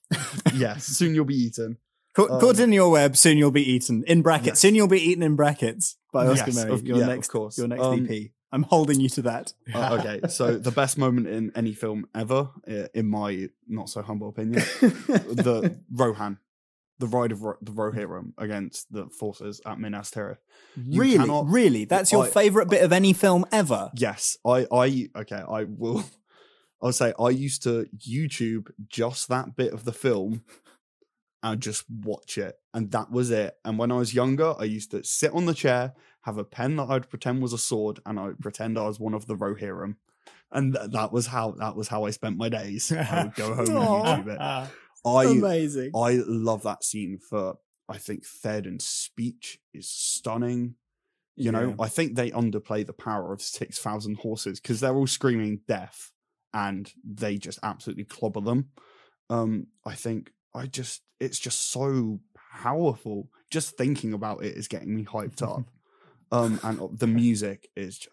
yes, 0.55 0.85
soon 0.85 1.13
you'll 1.13 1.25
be 1.25 1.35
eaten. 1.35 1.77
Caught, 2.13 2.31
Um, 2.31 2.39
caught 2.39 2.59
in 2.59 2.71
your 2.71 2.89
web, 2.89 3.17
soon 3.17 3.37
you'll 3.37 3.51
be 3.51 3.69
eaten. 3.69 4.03
In 4.07 4.21
brackets, 4.21 4.47
Yes. 4.47 4.59
soon 4.59 4.75
you'll 4.75 4.87
be 4.87 5.01
eaten 5.01 5.23
in 5.23 5.35
brackets 5.35 5.97
by 6.13 6.25
Oscar 6.27 6.51
Yes, 6.51 6.55
Murray. 6.55 6.71
of- 6.71 6.85
your 6.87 6.97
yeah, 6.97 7.03
of 7.03 7.09
next, 7.09 7.27
course. 7.29 7.57
Your 7.57 7.67
next 7.67 7.83
Um, 7.83 8.07
EP. 8.09 8.31
I'm 8.51 8.63
holding 8.63 9.01
you 9.01 9.09
to 9.09 9.21
that. 9.23 9.53
Uh, 9.75 9.97
okay, 9.99 10.21
so 10.29 10.57
the 10.57 10.71
best 10.71 10.97
moment 10.97 11.27
in 11.27 11.51
any 11.55 11.73
film 11.73 12.07
ever, 12.15 12.49
in 12.93 13.07
my 13.09 13.49
not 13.67 13.89
so 13.89 14.01
humble 14.01 14.29
opinion, 14.29 14.63
the 14.81 15.77
Rohan, 15.91 16.37
the 16.99 17.07
ride 17.07 17.31
of 17.31 17.41
Ro- 17.43 17.57
the 17.61 17.71
Rohirrim 17.71 18.33
against 18.37 18.91
the 18.91 19.07
forces 19.07 19.61
at 19.65 19.79
Minas 19.79 20.09
Tirith. 20.11 20.37
You 20.75 21.01
really, 21.01 21.17
cannot- 21.17 21.47
really, 21.47 21.85
that's 21.85 22.11
your 22.11 22.25
I- 22.25 22.29
favorite 22.29 22.69
bit 22.69 22.83
of 22.83 22.91
any 22.91 23.13
film 23.13 23.45
ever. 23.51 23.91
Yes, 23.95 24.37
I, 24.45 24.65
I, 24.71 25.09
okay, 25.15 25.43
I 25.47 25.63
will. 25.65 26.03
I'll 26.81 26.91
say 26.93 27.11
I 27.19 27.29
used 27.29 27.63
to 27.63 27.87
YouTube 27.97 28.69
just 28.87 29.29
that 29.29 29.55
bit 29.55 29.73
of 29.73 29.83
the 29.83 29.91
film 29.93 30.43
and 31.43 31.61
just 31.61 31.85
watch 31.89 32.37
it, 32.37 32.55
and 32.73 32.91
that 32.91 33.11
was 33.11 33.31
it. 33.31 33.55
And 33.65 33.77
when 33.79 33.91
I 33.91 33.95
was 33.97 34.13
younger, 34.13 34.53
I 34.59 34.63
used 34.65 34.91
to 34.91 35.03
sit 35.03 35.31
on 35.33 35.45
the 35.45 35.53
chair, 35.53 35.93
have 36.21 36.37
a 36.37 36.43
pen 36.43 36.75
that 36.77 36.89
I'd 36.89 37.09
pretend 37.09 37.41
was 37.41 37.53
a 37.53 37.57
sword, 37.57 37.99
and 38.05 38.19
I 38.19 38.25
would 38.27 38.39
pretend 38.39 38.77
I 38.77 38.85
was 38.87 38.99
one 38.99 39.13
of 39.13 39.25
the 39.27 39.35
Rohirrim, 39.35 39.95
and 40.51 40.73
th- 40.75 40.91
that 40.91 41.11
was 41.11 41.27
how 41.27 41.51
that 41.59 41.75
was 41.75 41.87
how 41.87 42.05
I 42.05 42.11
spent 42.11 42.37
my 42.37 42.49
days. 42.49 42.91
I 42.91 43.23
would 43.25 43.35
go 43.35 43.53
home 43.55 43.59
and 43.69 44.25
YouTube 44.27 44.65
it. 44.65 44.69
I 45.07 45.25
Amazing. 45.25 45.91
I 45.95 46.21
love 46.25 46.63
that 46.63 46.83
scene 46.83 47.17
for 47.17 47.55
I 47.89 47.97
think 47.97 48.25
Theoden's 48.25 48.85
speech 48.85 49.59
is 49.73 49.89
stunning. 49.89 50.75
You 51.35 51.51
know, 51.51 51.69
Yeah. 51.69 51.75
I 51.79 51.87
think 51.87 52.15
they 52.15 52.31
underplay 52.31 52.85
the 52.85 52.93
power 52.93 53.31
of 53.31 53.41
six 53.41 53.79
thousand 53.79 54.17
horses 54.17 54.59
because 54.59 54.79
they're 54.79 54.95
all 54.95 55.07
screaming 55.07 55.61
death 55.67 56.11
and 56.53 56.91
they 57.03 57.37
just 57.37 57.59
absolutely 57.63 58.05
clobber 58.05 58.41
them. 58.41 58.71
Um, 59.29 59.67
I 59.85 59.93
think 59.93 60.31
I 60.53 60.65
just 60.65 61.03
it's 61.19 61.39
just 61.39 61.71
so 61.71 62.19
powerful. 62.61 63.29
Just 63.49 63.77
thinking 63.77 64.13
about 64.13 64.43
it 64.43 64.57
is 64.57 64.67
getting 64.67 64.95
me 64.95 65.05
hyped 65.05 65.41
up. 65.41 65.63
um, 66.31 66.59
and 66.63 66.81
uh, 66.81 66.87
the 66.91 67.07
music 67.07 67.69
is 67.75 67.99
ju- 67.99 68.09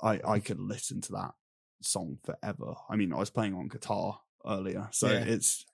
I 0.00 0.20
I 0.24 0.38
could 0.38 0.60
listen 0.60 1.00
to 1.02 1.12
that 1.12 1.32
song 1.82 2.18
forever. 2.24 2.74
I 2.88 2.96
mean, 2.96 3.12
I 3.12 3.18
was 3.18 3.30
playing 3.30 3.54
on 3.54 3.68
guitar 3.68 4.20
earlier, 4.46 4.88
so 4.92 5.08
Yeah. 5.10 5.24
it's 5.24 5.64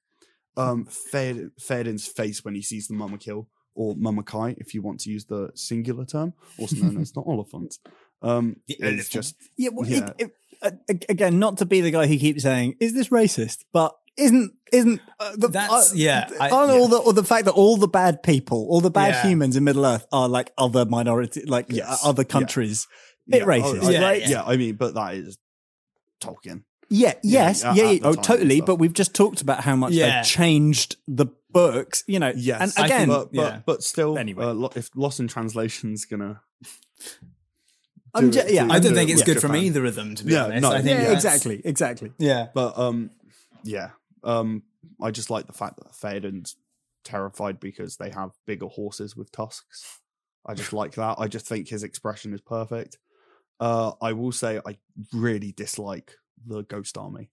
um 0.57 0.87
Theod- 0.87 1.51
Theoden's 1.61 2.07
face 2.07 2.45
when 2.45 2.55
he 2.55 2.63
sees 2.63 2.89
the 2.89 2.95
Mûmakil, 2.95 3.47
or 3.75 3.95
Mamakai, 3.95 4.55
if 4.59 4.73
you 4.75 4.81
want 4.83 5.01
to 5.01 5.11
use 5.11 5.27
the 5.27 5.51
singular 5.55 6.05
term, 6.07 6.33
also 6.59 6.77
known 6.77 7.01
as 7.01 7.13
the 7.13 7.23
Oliphaunt. 7.31 7.79
Um, 8.23 8.57
The 8.67 8.75
it's 8.75 8.83
elephant. 8.83 9.11
just 9.11 9.35
Yeah, 9.57 9.71
well, 9.73 9.89
Yeah. 9.89 10.11
It, 10.19 10.31
it, 10.31 10.33
uh, 10.63 10.95
again, 11.11 11.39
not 11.39 11.59
to 11.59 11.67
be 11.67 11.83
the 11.83 11.91
guy 11.91 12.07
who 12.07 12.17
keeps 12.19 12.43
saying, 12.43 12.77
"Is 12.81 12.95
this 12.95 13.09
racist?" 13.11 13.65
But 13.75 13.95
isn't 14.17 14.53
isn't 14.73 15.01
uh, 15.21 15.37
the, 15.37 15.49
That's- 15.49 15.95
yeah, 15.95 16.31
I- 16.41 16.49
aren't 16.49 16.71
all 16.71 16.89
the 16.89 16.97
or 16.97 17.13
the 17.13 17.23
fact 17.23 17.45
that 17.45 17.53
all 17.53 17.77
the 17.77 17.87
bad 17.89 18.23
people, 18.23 18.67
all 18.71 18.81
the 18.81 18.91
bad 18.91 19.13
Yeah. 19.15 19.29
humans 19.31 19.57
in 19.57 19.65
Middle 19.65 19.85
Earth 19.85 20.07
are 20.11 20.27
like 20.31 20.53
other 20.57 20.87
minority, 20.87 21.43
like 21.45 21.67
Yes, 21.69 22.03
uh, 22.03 22.09
other 22.09 22.23
yeah. 22.23 22.29
countries. 22.33 22.87
Bit 23.29 23.41
yeah, 23.43 23.47
racist, 23.47 23.81
oh, 23.83 23.91
Yeah, 23.91 24.01
right? 24.01 24.27
yeah. 24.27 24.43
I 24.45 24.57
mean, 24.57 24.77
but 24.77 24.95
that 24.95 25.15
is 25.17 25.37
Tolkien. 26.23 26.63
Yeah, 26.89 27.15
yes, 27.23 27.65
at- 27.65 27.75
yeah, 27.77 27.91
yeah. 27.91 28.01
oh, 28.05 28.15
time 28.15 28.23
totally. 28.23 28.61
But 28.61 28.77
we've 28.77 28.93
just 28.93 29.15
talked 29.15 29.41
about 29.43 29.61
how 29.65 29.75
much 29.77 29.93
Yeah. 29.93 30.17
they've 30.23 30.27
changed 30.27 30.97
the 31.09 31.27
books. 31.51 32.05
You 32.07 32.19
know, 32.21 32.33
Yes, 32.37 32.77
and 32.77 32.85
I 32.85 32.87
again, 32.87 33.09
but 33.09 33.33
but, 33.33 33.35
yeah. 33.35 33.61
but 33.67 33.83
still, 33.83 34.17
Anyway. 34.19 34.45
uh, 34.45 34.53
lo- 34.55 34.73
if 34.77 34.91
Lost 34.95 35.19
in 35.21 35.27
Translation's 35.29 36.05
gonna, 36.05 36.43
I'm 38.15 38.31
do 38.31 38.41
ju- 38.41 38.47
it 38.47 38.53
yeah, 38.55 38.67
to- 38.67 38.73
I 38.73 38.79
don't 38.79 38.95
think 38.95 39.11
it's 39.11 39.21
with 39.21 39.27
good 39.27 39.41
from 39.41 39.51
Japan. 39.53 39.65
either 39.65 39.85
of 39.85 39.95
them, 39.95 40.15
to 40.15 40.25
be 40.25 40.33
Yeah, 40.33 40.45
honest. 40.45 40.63
no. 40.63 40.71
I 40.73 40.83
think 40.83 41.01
yeah, 41.01 41.13
exactly, 41.13 41.61
exactly. 41.65 42.13
Yeah. 42.19 42.49
But 42.55 42.79
um, 42.79 43.11
yeah, 43.65 43.91
um, 44.25 44.63
I 45.01 45.11
just 45.11 45.29
like 45.31 45.47
the 45.47 45.53
fact 45.53 45.77
that 45.79 45.95
Theoden's 45.95 46.57
terrified 47.05 47.61
because 47.61 47.97
they 47.99 48.11
have 48.11 48.31
bigger 48.47 48.67
horses 48.67 49.17
with 49.17 49.31
tusks. 49.33 50.01
I 50.47 50.55
just 50.55 50.73
like 50.73 50.93
that. 50.95 51.17
I 51.19 51.27
just 51.29 51.47
think 51.47 51.69
his 51.69 51.83
expression 51.83 52.33
is 52.33 52.41
perfect. 52.41 52.99
Uh, 53.59 53.93
I 54.01 54.13
will 54.13 54.33
say 54.33 54.61
I 54.65 54.77
really 55.13 55.51
dislike 55.53 56.15
the 56.45 56.63
Ghost 56.63 56.97
Army. 56.99 57.31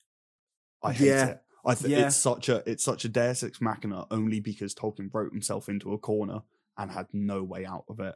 I 0.81 0.93
hate 0.93 1.07
Yeah. 1.07 1.25
it. 1.27 1.43
I 1.65 1.75
think 1.75 1.91
Yeah. 1.91 2.07
it's 2.07 2.17
such 2.17 2.49
a 2.49 2.61
it's 2.69 2.83
such 2.83 3.05
a 3.05 3.09
Deus 3.09 3.41
Ex 3.43 3.61
Machina 3.61 4.05
only 4.11 4.39
because 4.39 4.75
Tolkien 4.75 5.13
wrote 5.13 5.31
himself 5.31 5.69
into 5.69 5.93
a 5.93 5.97
corner 5.97 6.41
and 6.77 6.91
had 6.91 7.07
no 7.13 7.41
way 7.43 7.65
out 7.65 7.85
of 7.87 7.99
it. 7.99 8.15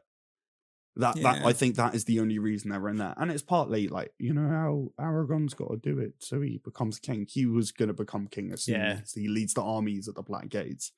That 0.97 1.15
that 1.21 1.45
I 1.45 1.53
think 1.53 1.75
that 1.75 1.93
is 1.93 2.05
the 2.05 2.19
only 2.19 2.39
reason 2.39 2.71
they're 2.71 2.89
in 2.89 2.97
there, 2.97 3.13
and 3.17 3.29
it's 3.31 3.43
partly 3.43 3.87
like 3.87 4.13
you 4.17 4.33
know 4.33 4.47
how 4.47 4.93
Aragorn's 4.99 5.53
got 5.53 5.69
to 5.69 5.77
do 5.77 5.99
it, 5.99 6.15
so 6.19 6.41
he 6.41 6.57
becomes 6.57 6.97
king. 6.99 7.27
He 7.29 7.45
was 7.45 7.71
going 7.71 7.87
to 7.89 7.93
become 7.93 8.27
king 8.27 8.51
as 8.51 8.63
soon 8.63 8.75
Yeah. 8.79 8.99
as 9.03 9.13
he 9.13 9.27
leads 9.27 9.53
the 9.53 9.61
armies 9.61 10.07
at 10.07 10.15
the 10.15 10.23
Black 10.23 10.49
Gates. 10.49 10.91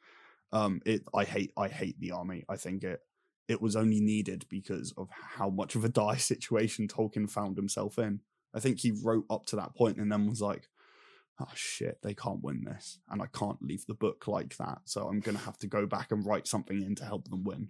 Um, 0.53 0.81
it 0.85 1.03
I 1.13 1.25
hate 1.25 1.51
I 1.57 1.67
hate 1.67 1.99
the 1.99 2.11
army. 2.11 2.45
I 2.47 2.55
think 2.55 2.83
it 2.85 3.01
it 3.49 3.61
was 3.61 3.75
only 3.75 3.99
needed 3.99 4.45
because 4.49 4.93
of 4.95 5.09
how 5.11 5.49
much 5.49 5.75
of 5.75 5.83
a 5.83 5.89
dire 6.01 6.17
situation 6.17 6.87
Tolkien 6.87 7.29
found 7.29 7.57
himself 7.57 7.99
in. 7.99 8.21
I 8.53 8.59
think 8.59 8.79
he 8.79 8.91
wrote 8.91 9.25
up 9.29 9.45
to 9.47 9.55
that 9.57 9.75
point 9.75 9.97
and 9.97 10.11
then 10.11 10.27
was 10.27 10.41
like, 10.41 10.67
oh 11.39 11.47
shit, 11.55 11.99
they 12.03 12.13
can't 12.13 12.43
win 12.43 12.63
this. 12.65 12.99
And 13.09 13.21
I 13.21 13.27
can't 13.27 13.61
leave 13.61 13.85
the 13.85 13.93
book 13.93 14.27
like 14.27 14.57
that. 14.57 14.79
So 14.85 15.07
I'm 15.07 15.19
going 15.19 15.37
to 15.37 15.43
have 15.43 15.57
to 15.59 15.67
go 15.67 15.85
back 15.85 16.11
and 16.11 16.25
write 16.25 16.47
something 16.47 16.81
in 16.81 16.95
to 16.95 17.05
help 17.05 17.29
them 17.29 17.43
win. 17.43 17.69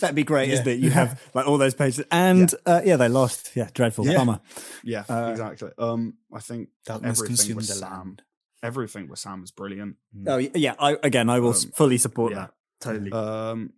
That'd 0.00 0.14
be 0.16 0.24
great, 0.24 0.48
Yeah. 0.48 0.54
isn't 0.54 0.68
it? 0.68 0.78
You 0.80 0.90
have 0.90 1.20
like 1.34 1.46
all 1.46 1.56
those 1.56 1.74
pages, 1.74 2.04
and 2.10 2.52
yeah, 2.66 2.72
uh, 2.74 2.82
yeah 2.84 2.96
they 2.96 3.08
lost. 3.08 3.52
Yeah, 3.56 3.68
dreadful 3.72 4.06
Yeah. 4.06 4.16
bummer. 4.18 4.40
Yeah, 4.84 5.04
Uh, 5.08 5.28
exactly. 5.30 5.70
Um, 5.78 6.14
I 6.32 6.40
think 6.40 6.68
Darkness 6.84 7.20
everything 7.22 7.56
with 7.56 7.66
the 7.68 7.74
Sam, 7.74 7.90
land. 7.90 8.22
everything 8.62 9.08
with 9.08 9.18
Sam 9.20 9.42
is 9.42 9.50
brilliant. 9.52 9.96
Oh 10.26 10.36
y- 10.36 10.50
yeah, 10.54 10.74
I, 10.78 10.98
again, 11.02 11.30
I 11.30 11.40
will 11.40 11.50
Um, 11.54 11.72
fully 11.74 11.96
support 11.98 12.34
that. 12.34 12.52
Totally. 12.80 13.10
Um, 13.12 13.72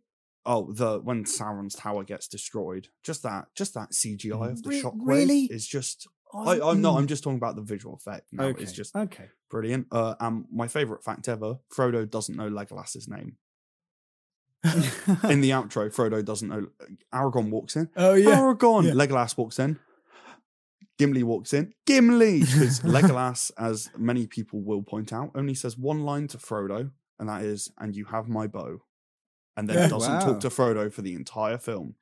oh, 0.44 0.72
the 0.72 0.98
when 0.98 1.24
Sauron's 1.24 1.74
tower 1.76 2.02
gets 2.04 2.26
destroyed, 2.26 2.88
just 3.04 3.22
that, 3.22 3.46
just 3.54 3.74
that 3.74 3.92
CGI 3.92 4.50
of 4.50 4.62
the 4.62 4.70
Re- 4.70 4.82
shockwave 4.82 5.06
really? 5.06 5.44
is 5.44 5.66
just. 5.66 6.08
I, 6.34 6.60
I'm 6.60 6.80
not. 6.80 6.98
I'm 6.98 7.06
just 7.06 7.22
talking 7.22 7.36
about 7.36 7.56
the 7.56 7.62
visual 7.62 7.94
effect. 7.94 8.26
No, 8.32 8.44
okay. 8.44 8.62
it's 8.62 8.72
just 8.72 8.94
okay. 8.96 9.28
brilliant. 9.50 9.86
Uh, 9.92 10.14
um, 10.20 10.46
my 10.52 10.68
favorite 10.68 11.04
fact 11.04 11.28
ever: 11.28 11.58
Frodo 11.74 12.08
doesn't 12.10 12.36
know 12.36 12.48
Legolas's 12.48 13.08
name. 13.08 13.36
In 14.64 15.40
the 15.40 15.50
outro, 15.58 15.92
Frodo 15.94 16.24
doesn't 16.24 16.48
know. 16.48 16.68
Aragorn 17.12 17.50
walks 17.50 17.76
in. 17.76 17.90
Oh 17.96 18.14
yeah. 18.14 18.36
Aragorn. 18.36 18.84
Yeah. 18.86 18.92
Legolas 18.92 19.36
walks 19.36 19.58
in. 19.58 19.78
Gimli 20.98 21.22
walks 21.22 21.52
in. 21.52 21.72
Gimli, 21.86 22.40
because 22.40 22.80
Legolas, 22.84 23.50
as 23.58 23.90
many 23.96 24.26
people 24.26 24.60
will 24.60 24.82
point 24.82 25.12
out, 25.12 25.30
only 25.34 25.54
says 25.54 25.76
one 25.76 26.02
line 26.04 26.28
to 26.28 26.38
Frodo, 26.38 26.90
and 27.18 27.28
that 27.28 27.42
is, 27.42 27.70
"And 27.78 27.96
you 27.96 28.04
have 28.06 28.28
my 28.28 28.46
bow," 28.46 28.82
and 29.56 29.68
then 29.68 29.76
Yeah. 29.78 29.88
doesn't 29.88 30.12
Wow. 30.12 30.20
talk 30.20 30.40
to 30.40 30.48
Frodo 30.48 30.92
for 30.92 31.02
the 31.02 31.14
entire 31.14 31.58
film. 31.58 31.96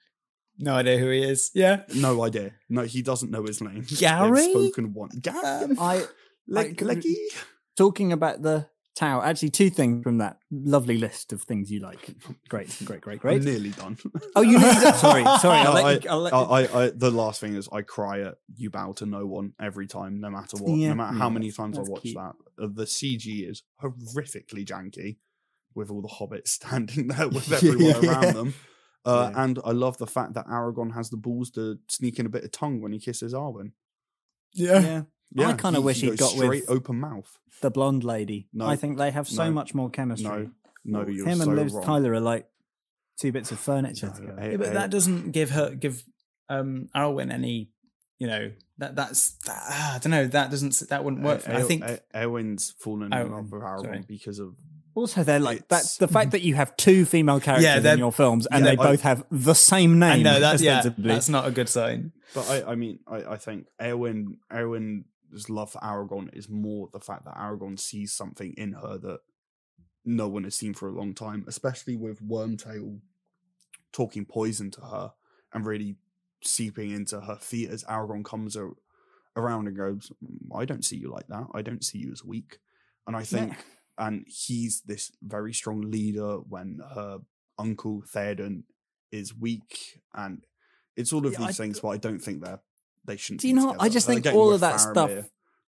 No 0.62 0.74
idea 0.74 0.98
who 0.98 1.08
he 1.10 1.22
is. 1.22 1.50
Yeah. 1.54 1.82
No 1.96 2.22
idea. 2.22 2.52
No, 2.68 2.82
he 2.82 3.02
doesn't 3.02 3.30
know 3.30 3.42
his 3.44 3.60
name. 3.62 3.80
They've 3.88 3.98
Gary? 3.98 4.50
spoken 4.52 4.92
one. 4.92 5.08
Gary. 5.20 5.38
Um, 5.44 5.76
I 5.80 6.04
like, 6.48 6.82
I- 6.82 6.84
Leggy. 6.84 7.16
talking 7.76 8.12
about 8.12 8.42
the 8.42 8.66
tower. 8.94 9.24
Actually, 9.24 9.48
two 9.50 9.70
things 9.70 10.02
from 10.02 10.18
that 10.18 10.36
lovely 10.50 10.98
list 10.98 11.32
of 11.32 11.42
things 11.44 11.70
you 11.70 11.80
like. 11.80 12.14
Great, 12.50 12.76
great, 12.84 13.00
great, 13.00 13.14
I'm 13.14 13.18
great. 13.20 13.42
nearly 13.42 13.70
done. 13.70 13.96
Oh, 14.36 14.42
you 14.42 14.58
need 14.58 14.60
that? 14.62 14.96
Sorry, 14.96 15.24
sorry. 15.38 15.64
No, 15.64 15.70
I'll 15.70 15.74
let 15.74 15.84
I, 15.84 15.92
you, 15.92 16.00
I'll 16.10 16.20
let 16.20 16.32
I, 16.34 16.38
I, 16.38 16.84
I, 16.86 16.90
the 16.94 17.10
last 17.10 17.40
thing 17.40 17.54
is 17.56 17.68
I 17.72 17.80
cry 17.82 18.20
at 18.20 18.34
"You 18.54 18.68
Bow 18.70 18.92
to 18.94 19.06
No 19.06 19.26
One" 19.26 19.54
every 19.60 19.86
time, 19.86 20.20
no 20.20 20.28
matter 20.30 20.56
what, 20.58 20.76
Yeah, 20.76 20.90
no 20.90 20.94
matter 20.96 21.16
how 21.16 21.26
yeah, 21.28 21.32
many 21.34 21.50
times 21.52 21.78
I 21.78 21.82
watch 21.82 22.02
cute. 22.02 22.16
that. 22.16 22.34
Uh, 22.62 22.68
the 22.72 22.84
CG 22.84 23.48
is 23.48 23.62
horrifically 23.82 24.64
janky, 24.66 25.16
with 25.74 25.90
all 25.90 26.02
the 26.02 26.08
hobbits 26.08 26.48
standing 26.48 27.08
there 27.08 27.28
with 27.28 27.50
everyone 27.50 28.02
Yeah. 28.04 28.10
around 28.10 28.34
them. 28.34 28.54
Uh, 29.04 29.30
Yeah. 29.32 29.44
And 29.44 29.58
I 29.64 29.70
love 29.72 29.96
the 29.98 30.06
fact 30.06 30.34
that 30.34 30.46
Aragorn 30.46 30.94
has 30.94 31.10
the 31.10 31.16
balls 31.16 31.50
to 31.52 31.78
sneak 31.88 32.18
in 32.18 32.26
a 32.26 32.28
bit 32.28 32.44
of 32.44 32.50
tongue 32.52 32.80
when 32.82 32.92
he 32.92 32.98
kisses 32.98 33.32
Arwen. 33.34 33.72
yeah, 34.52 34.80
Yeah, 34.80 35.02
yeah. 35.32 35.48
I 35.48 35.52
kinda 35.54 35.80
wish 35.80 36.00
he 36.00 36.10
he'd 36.10 36.18
goes 36.18 36.32
got 36.32 36.36
with- 36.38 36.44
straight 36.46 36.64
open 36.68 37.00
mouth. 37.00 37.38
the 37.62 37.70
blonde 37.70 38.04
lady. 38.04 38.48
No. 38.52 38.66
I 38.66 38.76
think 38.76 38.98
they 38.98 39.10
have 39.10 39.28
so 39.28 39.44
No. 39.44 39.52
much 39.52 39.74
more 39.74 39.90
chemistry. 39.90 40.50
No, 40.84 41.02
no, 41.02 41.08
you're 41.08 41.26
him 41.26 41.38
so 41.38 41.44
and 41.44 41.56
Liv 41.56 41.72
wrong. 41.72 41.84
Tyler 41.84 42.12
are 42.14 42.20
like 42.20 42.48
two 43.18 43.32
bits 43.32 43.52
of 43.52 43.58
furniture 43.60 44.06
No, 44.08 44.12
together. 44.14 44.40
I- 44.40 44.50
Yeah, 44.52 44.56
but 44.56 44.68
I- 44.68 44.72
that 44.74 44.90
doesn't 44.90 45.30
give 45.32 45.50
her 45.50 45.74
give 45.74 46.04
um 46.48 46.88
Arwen 46.94 47.30
any. 47.32 47.70
You 48.18 48.26
know 48.26 48.52
that 48.78 48.96
that's 48.96 49.32
that, 49.46 49.56
ah, 49.70 49.94
I 49.94 49.98
don't 49.98 50.10
know 50.10 50.26
that 50.26 50.50
doesn't 50.50 50.78
that 50.90 51.04
wouldn't 51.04 51.22
work. 51.22 51.40
For 51.42 51.50
me. 51.50 51.56
I 51.56 51.62
think 51.62 51.84
E- 51.84 51.98
Eowyn's 52.14 52.72
fallen 52.72 53.04
in 53.04 53.10
Eowyn, 53.12 53.30
love 53.30 53.52
with 53.52 53.62
Aragorn 53.62 54.06
because 54.06 54.38
of 54.38 54.56
Also, 54.94 55.22
they're 55.22 55.38
like 55.40 55.68
that's 55.68 55.96
The 55.98 56.08
fact 56.08 56.32
that 56.32 56.42
you 56.42 56.54
have 56.56 56.76
two 56.76 57.04
female 57.04 57.40
characters 57.40 57.82
they're- 57.82 57.92
in 57.94 57.98
your 58.00 58.12
films 58.12 58.46
and 58.50 58.64
yeah, 58.64 58.72
they 58.72 58.76
I- 58.80 58.84
both 58.90 59.02
have 59.02 59.24
the 59.30 59.54
same 59.54 59.98
name. 59.98 60.22
know 60.24 60.40
that 60.40 60.60
yeah 60.60 60.82
that's 60.98 61.28
not 61.28 61.46
a 61.46 61.50
good 61.50 61.68
sign. 61.68 62.12
But 62.34 62.48
I, 62.50 62.72
I 62.72 62.74
mean, 62.74 62.98
I, 63.06 63.16
I 63.34 63.36
think 63.36 63.66
Eowyn, 63.80 64.36
Eowyn's 64.52 65.48
love 65.50 65.70
for 65.72 65.78
Aragorn 65.80 66.32
is 66.36 66.48
more 66.48 66.88
the 66.92 67.00
fact 67.00 67.24
that 67.24 67.34
Aragorn 67.36 67.78
sees 67.78 68.12
something 68.12 68.52
in 68.56 68.72
her 68.74 68.98
that 68.98 69.20
no 70.04 70.28
one 70.28 70.44
has 70.44 70.54
seen 70.54 70.74
for 70.74 70.88
a 70.88 70.92
long 70.92 71.12
time, 71.14 71.44
especially 71.46 71.96
with 71.96 72.20
Wormtail 72.26 73.00
talking 73.92 74.24
poison 74.24 74.70
to 74.72 74.80
her 74.82 75.12
and 75.52 75.66
really 75.66 75.96
seeping 76.42 76.90
into 76.90 77.20
her 77.20 77.36
feet 77.36 77.68
as 77.70 77.84
Aragorn 77.84 78.24
comes 78.24 78.56
a- 78.56 78.70
around 79.36 79.66
and 79.68 79.76
goes, 79.76 80.10
"Mm, 80.24 80.56
"I 80.56 80.64
don't 80.64 80.84
see 80.84 80.96
you 80.96 81.10
like 81.10 81.26
that. 81.28 81.46
I 81.54 81.62
don't 81.62 81.84
see 81.84 81.98
you 81.98 82.12
as 82.12 82.24
weak." 82.24 82.58
And 83.06 83.16
I 83.16 83.24
think 83.24 83.54
and 84.00 84.24
he's 84.26 84.80
this 84.86 85.12
very 85.22 85.52
strong 85.52 85.82
leader 85.82 86.38
when 86.38 86.80
her 86.96 87.18
uncle 87.58 88.02
Theoden 88.12 88.64
is 89.12 89.32
weak, 89.36 90.00
and 90.14 90.44
it's 90.96 91.12
all 91.12 91.24
of 91.26 91.34
Yeah, 91.34 91.40
these 91.46 91.60
I- 91.60 91.62
things. 91.64 91.78
But 91.80 91.88
I 91.90 91.96
don't 91.98 92.18
think 92.20 92.42
they're 92.42 92.60
they 93.04 93.16
shouldn't. 93.16 93.40
Do 93.42 93.48
you 93.48 93.54
know 93.54 93.66
what? 93.66 93.76
I 93.80 93.88
just 93.88 94.06
think 94.06 94.24
getting 94.24 94.38
all 94.38 94.52
of 94.52 94.60
that 94.60 94.76
stuff 94.80 95.10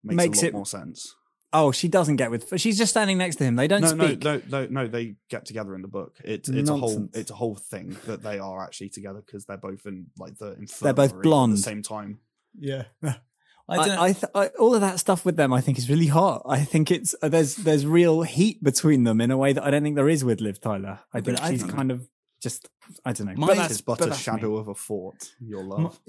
makes, 0.04 0.16
makes 0.18 0.40
a 0.40 0.46
lot 0.46 0.48
it- 0.50 0.54
more 0.54 0.66
sense. 0.66 1.16
Oh, 1.54 1.74
she 1.74 1.90
doesn't 1.90 2.16
get 2.16 2.32
with. 2.32 2.48
She's 2.62 2.78
just 2.78 2.92
standing 2.92 3.18
next 3.18 3.36
to 3.36 3.44
him. 3.44 3.58
They 3.58 3.68
don't 3.68 3.82
No, 3.82 3.92
no, 3.94 4.08
speak. 4.08 4.24
no, 4.24 4.42
no, 4.50 4.68
no. 4.68 4.88
They 4.88 5.18
get 5.30 5.46
together 5.46 5.76
in 5.76 5.82
the 5.82 5.90
book. 5.90 6.16
It's 6.24 6.48
it's 6.48 6.70
a 6.70 6.78
whole 6.78 7.10
it's 7.14 7.30
a 7.30 7.36
whole 7.36 7.56
thing 7.56 7.98
that 8.06 8.24
they 8.24 8.40
are 8.40 8.64
actually 8.64 8.88
together 8.88 9.22
because 9.26 9.44
they're 9.46 9.58
both 9.58 9.86
in 9.86 10.08
like 10.18 10.38
the 10.38 10.56
They're 10.82 10.94
both 10.94 11.12
infirmary 11.14 11.44
at 11.44 11.50
the 11.52 11.58
same 11.58 11.82
time. 11.84 12.20
Yeah. 12.58 12.84
I 13.72 13.76
I, 13.76 13.88
don't. 13.88 13.99
I, 13.99 14.13
th- 14.13 14.32
I 14.36 14.47
all 14.59 14.76
of 14.76 14.82
that 14.82 14.99
stuff 14.99 15.24
with 15.24 15.38
them, 15.38 15.53
I 15.53 15.61
think, 15.61 15.78
is 15.78 15.89
really 15.89 16.07
hot. 16.07 16.43
I 16.45 16.63
think 16.63 16.91
it's 16.91 17.15
uh, 17.22 17.30
there's 17.30 17.55
there's 17.55 17.86
real 17.86 18.24
heat 18.24 18.63
between 18.63 19.03
them 19.05 19.22
in 19.22 19.32
a 19.32 19.38
way 19.38 19.53
that 19.53 19.63
I 19.63 19.72
don't 19.72 19.84
think 19.84 19.95
there 19.95 20.09
is 20.09 20.24
with 20.26 20.41
Liv 20.41 20.59
Tyler. 20.59 20.99
I 21.13 21.22
think 21.22 21.39
she's 21.45 21.63
kind 21.63 21.91
of 21.91 22.07
just 22.41 22.67
I 23.05 23.13
don't 23.13 23.28
know. 23.28 23.34
My- 23.36 23.47
but 23.47 23.57
that's, 23.57 23.82
but, 23.82 23.99
but 23.99 24.07
a 24.07 24.09
that's 24.09 24.19
me. 24.19 24.24
shadow 24.24 24.57
of 24.57 24.67
a 24.67 24.76
fort. 24.76 25.32
Your 25.39 25.63
My, 25.63 25.76
love. 25.76 25.99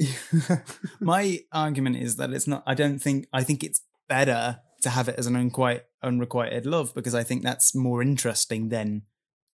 my 1.01 1.41
argument 1.53 1.97
is 1.97 2.17
that 2.17 2.31
it's 2.33 2.47
not. 2.47 2.63
I 2.67 2.75
don't 2.75 2.99
think. 2.99 3.29
I 3.33 3.45
think 3.45 3.63
it's 3.63 3.83
better 4.09 4.61
to 4.83 4.91
have 4.91 5.09
it 5.09 5.15
as 5.17 5.27
an 5.27 5.37
unquite, 5.37 5.83
unrequited 6.03 6.67
love 6.67 6.93
because 6.95 7.15
I 7.15 7.23
think 7.23 7.43
that's 7.43 7.75
more 7.75 8.03
interesting 8.03 8.71
than. 8.71 9.03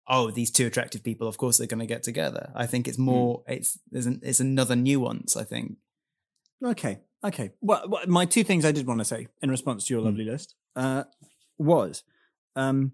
Oh, 0.05 0.31
these 0.31 0.51
two 0.51 0.67
attractive 0.67 1.01
people. 1.01 1.29
Of 1.29 1.37
course, 1.37 1.57
they're 1.57 1.67
going 1.67 1.79
to 1.79 1.85
get 1.85 2.03
together. 2.03 2.51
I 2.53 2.65
think 2.65 2.89
it's 2.89 2.97
more. 2.97 3.43
It's 3.47 3.79
there's 3.89 4.05
an, 4.05 4.19
it's 4.21 4.41
another 4.41 4.75
nuance. 4.75 5.37
I 5.37 5.45
think. 5.45 5.77
Okay, 6.61 6.99
okay. 7.23 7.51
Well, 7.61 8.01
my 8.07 8.25
two 8.25 8.43
things 8.43 8.65
I 8.65 8.71
did 8.71 8.87
want 8.87 8.99
to 8.99 9.05
say 9.05 9.27
in 9.41 9.49
response 9.51 9.85
to 9.87 9.93
your 9.93 10.01
lovely 10.03 10.25
list 10.25 10.55
uh, 10.75 11.03
was 11.57 12.03
um, 12.55 12.93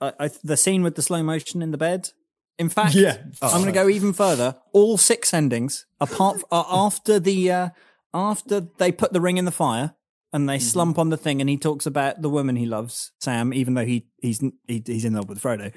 I, 0.00 0.12
I, 0.20 0.30
the 0.44 0.56
scene 0.56 0.82
with 0.82 0.94
the 0.94 1.02
slow 1.02 1.22
motion 1.22 1.62
in 1.62 1.70
the 1.70 1.78
bed. 1.78 2.10
In 2.58 2.68
fact, 2.70 2.94
Yeah. 2.94 3.18
I'm 3.42 3.60
going 3.62 3.66
to 3.66 3.72
go 3.72 3.88
even 3.88 4.12
further. 4.14 4.56
All 4.72 4.96
six 4.96 5.34
endings, 5.34 5.86
apart 6.00 6.42
uh, 6.50 6.64
after 6.68 7.20
the 7.20 7.50
uh, 7.52 7.68
after 8.14 8.60
they 8.78 8.90
put 8.92 9.12
the 9.12 9.20
ring 9.20 9.36
in 9.36 9.44
the 9.44 9.50
fire 9.50 9.94
and 10.32 10.48
they 10.48 10.58
slump 10.58 10.98
on 10.98 11.10
the 11.10 11.16
thing, 11.18 11.40
and 11.40 11.50
he 11.50 11.56
talks 11.58 11.84
about 11.86 12.22
the 12.22 12.30
woman 12.30 12.56
he 12.56 12.64
loves, 12.66 13.12
Sam, 13.20 13.52
even 13.52 13.74
though 13.74 13.84
he 13.84 14.06
he's 14.22 14.40
he, 14.66 14.82
he's 14.86 15.04
in 15.04 15.14
love 15.14 15.28
with 15.28 15.40
Frodo. 15.42 15.72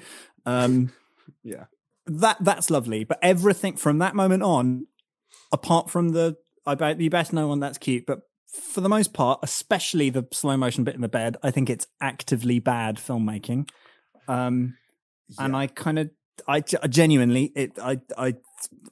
Um, 0.46 0.92
Yeah. 1.44 1.64
that 2.06 2.38
that's 2.40 2.70
lovely. 2.70 3.04
But 3.04 3.18
everything 3.22 3.76
from 3.76 3.98
that 3.98 4.14
moment 4.14 4.42
on, 4.42 4.86
apart 5.52 5.90
from 5.90 6.10
the 6.10 6.36
I 6.70 6.74
bet 6.76 7.00
you 7.00 7.10
best 7.10 7.32
know 7.32 7.48
one 7.48 7.58
that's 7.58 7.78
cute, 7.78 8.06
but 8.06 8.20
for 8.46 8.80
the 8.80 8.88
most 8.88 9.12
part, 9.12 9.40
especially 9.42 10.08
the 10.10 10.26
slow 10.32 10.56
motion 10.56 10.84
bit 10.84 10.94
in 10.94 11.00
the 11.00 11.08
bed, 11.08 11.36
I 11.42 11.50
think 11.50 11.68
it's 11.68 11.86
actively 12.00 12.60
bad 12.60 12.96
filmmaking. 12.96 13.68
Um, 14.28 14.76
and 15.38 15.56
I 15.56 15.66
kind 15.66 15.98
of, 15.98 16.10
I 16.46 16.60
ge- 16.60 16.76
genuinely, 16.88 17.52
it, 17.56 17.78
I, 17.80 18.00
I, 18.16 18.34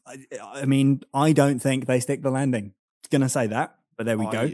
I, 0.06 0.16
I 0.40 0.64
mean, 0.64 1.02
I 1.14 1.32
don't 1.32 1.60
think 1.60 1.86
they 1.86 2.00
stick 2.00 2.22
the 2.22 2.30
landing. 2.30 2.74
Gonna 3.10 3.28
say 3.28 3.46
that, 3.46 3.76
but 3.96 4.06
there 4.06 4.18
we 4.18 4.26
go. 4.26 4.50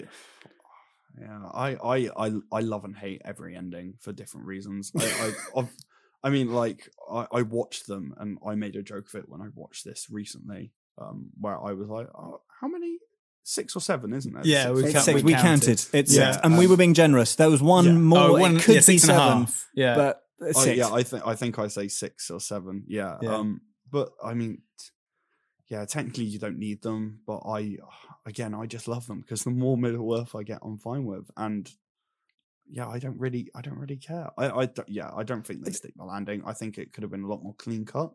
Yeah, 1.19 1.49
I, 1.53 1.77
I, 1.77 2.11
I, 2.27 2.33
I 2.53 2.61
love 2.61 2.85
and 2.85 2.97
hate 2.97 3.23
every 3.25 3.57
ending 3.57 3.95
for 4.01 4.13
different 4.13 4.47
reasons. 4.47 4.93
I, 4.99 5.33
I, 5.57 5.69
I 6.25 6.31
mean, 6.31 6.53
like 6.53 6.91
I, 7.11 7.27
I 7.33 7.43
watched 7.43 7.87
them, 7.87 8.15
and 8.19 8.39
I 8.47 8.55
made 8.55 8.77
a 8.77 8.83
joke 8.83 9.09
of 9.09 9.15
it 9.15 9.29
when 9.29 9.41
I 9.41 9.49
watched 9.55 9.85
this 9.85 10.09
recently, 10.11 10.73
um, 10.99 11.31
where 11.41 11.59
I 11.61 11.73
was 11.73 11.89
like, 11.89 12.09
oh, 12.15 12.41
"How 12.61 12.69
many? 12.69 12.99
Six 13.47 13.77
or 13.77 13.81
seven, 13.81 14.15
isn't 14.15 14.35
it? 14.39 14.47
Yeah, 14.47 14.65
Six 14.65 14.77
we 14.83 14.93
count- 14.93 15.05
six. 15.05 15.15
We, 15.17 15.23
we 15.23 15.33
counted. 15.35 15.67
counted. 15.79 15.87
It's 15.93 16.17
Yeah, 16.17 16.33
six, 16.33 16.45
and 16.45 16.57
we 16.59 16.65
um, 16.65 16.71
were 16.71 16.77
being 16.79 16.95
generous. 16.95 17.37
There 17.37 17.51
was 17.51 17.63
one 17.63 17.85
yeah. 17.85 17.93
more. 17.93 18.19
Oh, 18.19 18.33
one- 18.39 18.57
it 18.57 18.63
could 18.63 18.75
yeah, 18.77 18.79
be 18.81 18.83
six 18.99 19.03
and 19.05 19.13
a 19.13 19.15
seven, 19.15 19.39
half. 19.41 19.71
Yeah. 19.75 19.95
but 19.95 20.23
I, 20.43 20.53
six. 20.53 20.77
yeah, 20.79 20.91
I 20.91 21.03
think 21.03 21.27
I 21.27 21.35
think 21.35 21.59
I 21.59 21.69
say 21.69 21.89
six 21.89 22.31
or 22.31 22.41
seven. 22.41 22.85
Yeah. 22.89 23.19
Yeah. 23.21 23.37
Um, 23.37 23.61
but 23.91 24.11
I 24.25 24.33
mean, 24.35 24.63
yeah, 25.69 25.85
technically 25.85 26.25
you 26.25 26.39
don't 26.39 26.59
need 26.59 26.83
them, 26.83 27.21
but 27.27 27.43
I, 27.47 27.77
again, 28.27 28.55
I 28.55 28.67
just 28.67 28.89
love 28.89 29.07
them 29.07 29.21
because 29.21 29.45
the 29.45 29.51
more 29.51 29.77
Middle 29.77 30.19
Earth 30.19 30.35
I 30.35 30.43
get, 30.43 30.61
I'm 30.63 30.79
fine 30.79 31.05
with, 31.05 31.31
and 31.37 31.71
yeah, 32.69 32.89
I 32.89 32.99
don't 32.99 33.19
really, 33.21 33.51
I 33.55 33.61
don't 33.61 33.79
really 33.79 33.97
care. 33.99 34.31
I, 34.39 34.49
I, 34.51 34.67
don't- 34.67 34.89
yeah, 34.89 35.11
I 35.15 35.23
don't 35.23 35.47
think 35.47 35.65
they 35.65 35.73
stick 35.73 35.93
the 35.97 36.05
landing. 36.05 36.43
I 36.47 36.55
think 36.55 36.79
it 36.79 36.93
could 36.95 37.03
have 37.03 37.11
been 37.11 37.25
a 37.25 37.29
lot 37.29 37.43
more 37.43 37.55
clean 37.55 37.85
cut, 37.85 38.13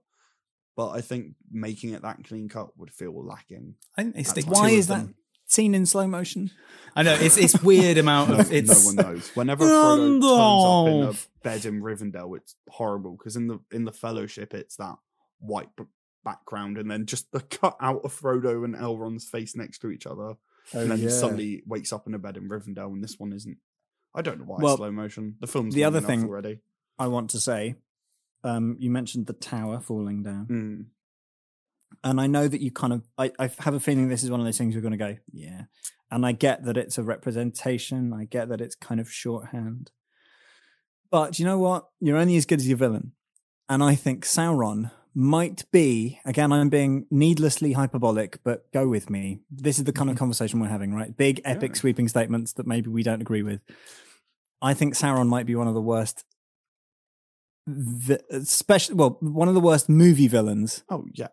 but 0.80 0.92
I 0.92 1.02
think 1.02 1.36
making 1.52 1.90
it 1.90 2.04
that 2.04 2.24
clean 2.24 2.48
cut 2.48 2.70
would 2.78 2.90
feel 2.90 3.12
lacking. 3.26 3.76
I 3.98 4.04
think 4.04 4.16
they 4.16 4.24
stick. 4.24 4.46
Why 4.48 4.70
is 4.70 4.90
of 4.90 4.96
that 5.08 5.14
seen 5.46 5.76
in 5.76 5.86
slow 5.86 6.08
motion? 6.08 6.52
I 6.96 7.04
know 7.04 7.16
it's 7.16 7.36
it's 7.36 7.62
weird 7.62 7.98
amount 7.98 8.32
of 8.32 8.50
it's. 8.50 8.70
no 8.96 9.04
one 9.04 9.14
knows. 9.14 9.30
Whenever 9.36 9.66
Frodo 9.66 10.22
turns 10.22 10.24
up 10.24 10.88
in 10.88 11.04
a 11.04 11.44
bed 11.44 11.66
in 11.66 11.82
Rivendell, 11.82 12.38
it's 12.38 12.56
horrible 12.70 13.18
because 13.18 13.36
in 13.36 13.48
the 13.48 13.60
in 13.74 13.84
the 13.84 13.92
Fellowship, 13.92 14.54
it's 14.54 14.78
that 14.78 14.96
white 15.40 15.68
b- 15.76 15.84
background, 16.24 16.78
and 16.78 16.90
then 16.90 17.06
just 17.06 17.30
the 17.34 17.42
cut 17.42 17.76
out 17.82 18.00
of 18.06 18.18
Frodo 18.18 18.64
and 18.64 18.74
Elrond's 18.74 19.26
face 19.28 19.58
next 19.58 19.80
to 19.80 19.92
each 19.92 20.08
other, 20.08 20.36
Oh, 20.74 20.80
and 20.80 20.92
then 20.92 20.98
he 21.00 21.10
suddenly 21.10 21.62
wakes 21.68 21.92
up 21.92 22.08
in 22.08 22.14
a 22.14 22.20
bed 22.20 22.38
in 22.38 22.48
Rivendell, 22.48 22.94
and 22.94 23.04
this 23.04 23.20
one 23.20 23.34
isn't. 23.34 23.58
I 24.16 24.22
don't 24.22 24.40
know 24.40 24.46
why 24.46 24.60
Well, 24.62 24.76
it's 24.76 24.78
slow 24.80 24.92
motion. 24.92 25.36
The 25.42 25.48
film's 25.48 25.76
the 25.76 25.84
other 25.84 26.00
thing- 26.00 26.24
already. 26.24 26.60
I 26.98 27.08
want 27.08 27.32
to 27.32 27.40
say, 27.42 27.76
um, 28.44 28.76
you 28.80 28.90
mentioned 28.90 29.28
the 29.28 29.34
tower 29.34 29.80
falling 29.80 30.24
down, 30.24 30.46
Mm. 30.48 30.86
and 32.04 32.22
I 32.22 32.28
know 32.28 32.48
that 32.48 32.62
you 32.62 32.72
kind 32.72 32.94
of, 32.94 33.04
I, 33.18 33.32
I 33.40 33.50
have 33.60 33.74
a 33.74 33.80
feeling 33.80 34.08
this 34.10 34.24
is 34.24 34.32
one 34.32 34.40
of 34.40 34.46
those 34.46 34.58
things 34.58 34.74
you're 34.74 34.82
going 34.82 34.92
to 34.92 34.98
go, 34.98 35.18
yeah. 35.32 35.64
And 36.12 36.26
I 36.26 36.32
get 36.32 36.64
that 36.66 36.76
it's 36.78 36.98
a 36.98 37.04
representation. 37.04 38.14
I 38.14 38.26
get 38.26 38.50
that 38.50 38.62
it's 38.62 38.74
kind 38.76 39.00
of 39.00 39.12
shorthand. 39.12 39.92
But 41.12 41.38
you 41.40 41.46
know 41.46 41.60
what? 41.60 41.88
You're 42.00 42.18
only 42.18 42.36
as 42.36 42.46
good 42.48 42.60
as 42.60 42.68
your 42.68 42.78
villain. 42.78 43.12
And 43.68 43.84
I 43.84 43.94
think 43.96 44.26
Sauron 44.26 44.92
might 45.14 45.66
be, 45.72 46.20
again, 46.26 46.52
I'm 46.52 46.70
being 46.70 47.06
needlessly 47.12 47.74
hyperbolic, 47.74 48.40
but 48.44 48.72
go 48.72 48.88
with 48.88 49.10
me. 49.10 49.42
This 49.52 49.78
is 49.78 49.84
the 49.84 49.94
kind 49.94 50.10
of 50.10 50.18
conversation 50.18 50.60
we're 50.60 50.68
having, 50.70 50.94
right? 50.94 51.16
Big, 51.16 51.42
epic, 51.46 51.72
Yeah. 51.76 51.80
sweeping 51.80 52.08
statements 52.08 52.54
that 52.54 52.66
maybe 52.68 52.90
we 52.90 53.04
don't 53.04 53.22
agree 53.22 53.44
with. 53.44 53.62
I 54.62 54.74
think 54.74 54.96
Sauron 54.96 55.28
might 55.28 55.46
be 55.46 55.56
one 55.56 55.68
of 55.68 55.74
the 55.76 55.82
worst, 55.82 56.26
vi- 57.78 58.20
especially, 58.32 58.96
well, 58.96 59.18
one 59.22 59.48
of 59.48 59.54
the 59.54 59.60
worst 59.60 59.90
movie 59.90 60.28
villains 60.28 60.84
Oh 60.90 61.06
yeah, 61.14 61.28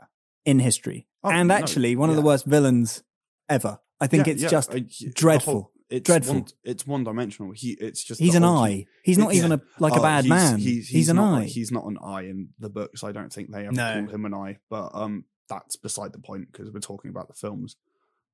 in 0.45 0.59
history. 0.59 1.07
Oh, 1.25 1.31
and 1.31 1.49
no, 1.49 1.55
actually, 1.55 1.97
one 1.97 2.11
of 2.11 2.17
the 2.17 2.23
worst 2.23 2.47
villains 2.47 3.03
ever. 3.49 3.81
I 4.01 4.07
think 4.07 4.27
Yeah, 4.27 4.33
it's 4.35 4.43
yeah, 4.43 4.49
just 4.49 4.75
I- 4.75 4.85
dreadful. 5.15 5.53
whole- 5.53 5.73
it's 5.89 6.05
Dreadful. 6.07 6.35
One, 6.35 6.47
it's 6.65 6.85
one 6.87 7.05
dimensional. 7.05 7.53
He, 7.53 7.71
it's 7.81 8.03
just 8.03 8.21
he's 8.21 8.35
an 8.35 8.43
whole- 8.43 8.59
eye. 8.59 8.87
He's 9.05 9.19
not 9.19 9.35
even 9.35 9.53
a 9.53 9.61
like 9.79 9.93
a 9.95 10.01
Oh, 10.01 10.03
bad 10.03 10.25
he's, 10.25 10.29
man. 10.31 10.59
He's, 10.59 10.89
He's, 10.89 11.09
an 11.09 11.15
not, 11.17 11.43
eye. 11.43 11.45
He's 11.45 11.71
not 11.71 11.85
an 11.87 11.97
eye 12.03 12.23
in 12.23 12.49
the 12.59 12.69
books. 12.69 13.05
I 13.05 13.13
don't 13.13 13.33
think 13.33 13.53
they 13.53 13.63
ever 13.67 13.73
No. 13.73 14.05
call 14.05 14.15
him 14.15 14.25
an 14.25 14.35
eye. 14.35 14.59
But 14.69 14.91
um, 14.95 15.27
that's 15.49 15.77
beside 15.77 16.13
the 16.13 16.19
point 16.19 16.51
because 16.51 16.73
we're 16.73 16.81
talking 16.81 17.11
about 17.11 17.29
the 17.29 17.35
films. 17.35 17.77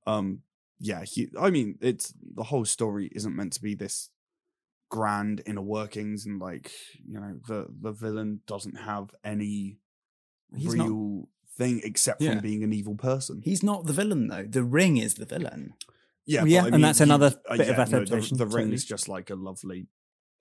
Um, 0.06 0.40
yeah, 0.80 1.04
he. 1.04 1.28
I 1.38 1.50
mean, 1.50 1.76
it's 1.82 2.14
the 2.34 2.42
whole 2.42 2.64
story 2.64 3.10
isn't 3.14 3.36
meant 3.36 3.52
to 3.52 3.62
be 3.62 3.74
this 3.74 4.08
grand 4.92 5.40
inner 5.46 5.62
workings 5.62 6.26
and 6.26 6.38
like 6.38 6.70
you 7.08 7.18
know 7.18 7.32
the 7.48 7.66
the 7.80 7.92
villain 7.92 8.40
doesn't 8.46 8.76
have 8.76 9.06
any 9.24 9.78
He's 10.54 10.74
not- 10.74 10.84
real 10.86 11.28
thing 11.56 11.80
except 11.82 12.20
Yeah. 12.20 12.32
from 12.32 12.40
being 12.42 12.62
an 12.62 12.72
evil 12.74 12.94
person. 12.94 13.40
He's 13.42 13.62
not 13.62 13.86
the 13.86 13.94
villain 13.94 14.28
though. 14.28 14.44
The 14.44 14.62
ring 14.62 14.98
is 14.98 15.14
the 15.14 15.24
villain. 15.24 15.72
Yeah, 16.26 16.44
yeah, 16.44 16.60
I 16.60 16.64
and 16.66 16.72
mean, 16.72 16.80
that's 16.82 16.98
he- 16.98 17.04
another 17.04 17.32
uh, 17.48 17.56
bit 17.56 17.68
of 17.70 17.76
yeah, 17.78 17.98
no, 17.98 18.04
the, 18.04 18.34
the 18.36 18.46
ring 18.46 18.72
is 18.72 18.84
just 18.84 19.08
like 19.08 19.30
a 19.30 19.34
lovely 19.34 19.86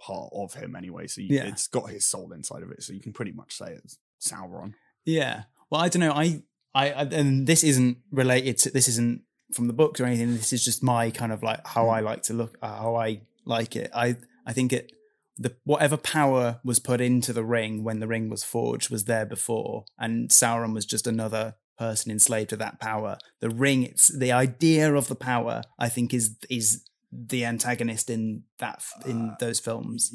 part 0.01 0.29
of 0.33 0.53
him 0.53 0.75
anyway. 0.75 1.07
So 1.07 1.21
you, 1.21 1.27
Yeah. 1.37 1.47
it's 1.47 1.67
got 1.67 1.89
his 1.89 2.05
soul 2.05 2.33
inside 2.33 2.61
of 2.63 2.71
it. 2.71 2.83
So 2.83 2.91
you 2.93 2.99
can 3.01 3.13
pretty 3.13 3.31
much 3.31 3.55
say 3.57 3.73
it's 3.73 3.97
Sauron. 4.21 4.73
Yeah. 5.05 5.43
Well, 5.69 5.79
I 5.81 5.87
don't 5.89 6.01
know. 6.01 6.11
I, 6.11 6.43
I, 6.75 6.91
I 6.91 7.03
and 7.03 7.47
this 7.47 7.63
isn't 7.63 7.97
related 8.11 8.57
to. 8.59 8.69
This 8.71 8.87
isn't 8.89 9.21
from 9.53 9.67
the 9.67 9.73
books 9.73 9.99
or 10.01 10.05
anything. 10.05 10.33
This 10.35 10.51
is 10.53 10.63
just 10.63 10.83
my 10.83 11.09
kind 11.11 11.31
of 11.31 11.41
like 11.41 11.65
how 11.65 11.87
I 11.89 12.01
like 12.01 12.23
to 12.23 12.33
look, 12.33 12.57
uh, 12.61 12.75
how 12.83 12.95
I 12.95 13.21
like 13.45 13.75
it. 13.75 13.89
I, 13.93 14.15
I 14.51 14.53
think 14.53 14.73
it, 14.73 14.91
the 15.37 15.55
whatever 15.63 15.97
power 15.97 16.59
was 16.63 16.79
put 16.79 16.99
into 17.01 17.31
the 17.33 17.45
ring 17.45 17.83
when 17.85 17.99
the 18.01 18.07
ring 18.07 18.29
was 18.29 18.43
forged 18.43 18.89
was 18.91 19.05
there 19.05 19.25
before, 19.25 19.85
and 19.97 20.29
Sauron 20.29 20.73
was 20.73 20.85
just 20.85 21.07
another 21.07 21.55
person 21.77 22.11
enslaved 22.11 22.49
to 22.51 22.57
that 22.57 22.79
power. 22.79 23.17
The 23.39 23.49
ring, 23.49 23.83
it's 23.83 24.07
the 24.09 24.31
idea 24.33 24.93
of 24.93 25.07
the 25.07 25.15
power. 25.15 25.61
I 25.79 25.89
think 25.89 26.13
is 26.13 26.35
is 26.49 26.83
the 27.31 27.45
antagonist 27.45 28.09
in 28.09 28.43
that 28.59 28.83
in 29.05 29.29
Uh, 29.29 29.35
those 29.39 29.59
films. 29.59 30.11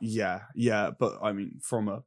Yeah, 0.00 0.40
yeah, 0.54 0.90
but 0.98 1.12
I 1.22 1.32
mean, 1.32 1.58
from 1.62 1.88
a, 1.88 2.02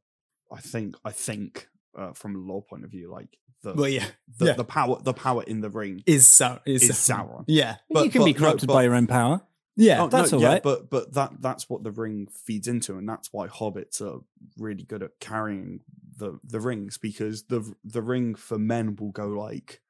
I 0.50 0.60
think, 0.60 0.94
I 1.04 1.10
think, 1.10 1.68
uh, 1.98 2.12
from 2.14 2.34
a 2.36 2.38
lore 2.38 2.62
point 2.62 2.84
of 2.84 2.90
view, 2.90 3.10
like 3.12 3.28
the 3.62 3.74
Well, 3.74 3.88
yeah, 3.88 4.06
the, 4.38 4.46
yeah. 4.46 4.52
the 4.54 4.64
power, 4.64 4.96
the 5.02 5.12
power 5.12 5.42
in 5.42 5.60
the 5.60 5.68
ring 5.70 6.02
is 6.06 6.26
Sau- 6.26 6.60
is, 6.64 6.82
is 6.84 6.96
Sauron. 6.96 7.44
Yeah, 7.48 7.76
you 7.90 7.94
but- 7.94 8.12
can 8.12 8.24
be 8.24 8.32
but 8.32 8.40
no, 8.40 8.46
corrupted 8.46 8.66
but- 8.68 8.74
by 8.74 8.82
your 8.84 8.94
own 8.94 9.06
power. 9.06 9.42
Yeah. 9.76 10.02
Oh, 10.02 10.08
that's 10.08 10.32
no, 10.32 10.38
all 10.38 10.42
yeah, 10.42 10.48
right. 10.48 10.62
But 10.62 10.90
but 10.90 11.14
that 11.14 11.32
that's 11.40 11.68
what 11.68 11.82
the 11.82 11.90
ring 11.90 12.28
feeds 12.32 12.68
into, 12.68 12.96
and 12.96 13.08
that's 13.08 13.32
why 13.32 13.48
hobbits 13.48 14.00
are 14.00 14.20
really 14.58 14.84
good 14.84 15.02
at 15.02 15.18
carrying 15.20 15.80
the 16.16 16.38
the 16.44 16.60
rings 16.60 16.98
because 16.98 17.44
the 17.44 17.74
the 17.84 18.02
ring 18.02 18.34
for 18.34 18.58
men 18.58 18.96
will 18.96 19.10
go 19.10 19.28
like, 19.28 19.80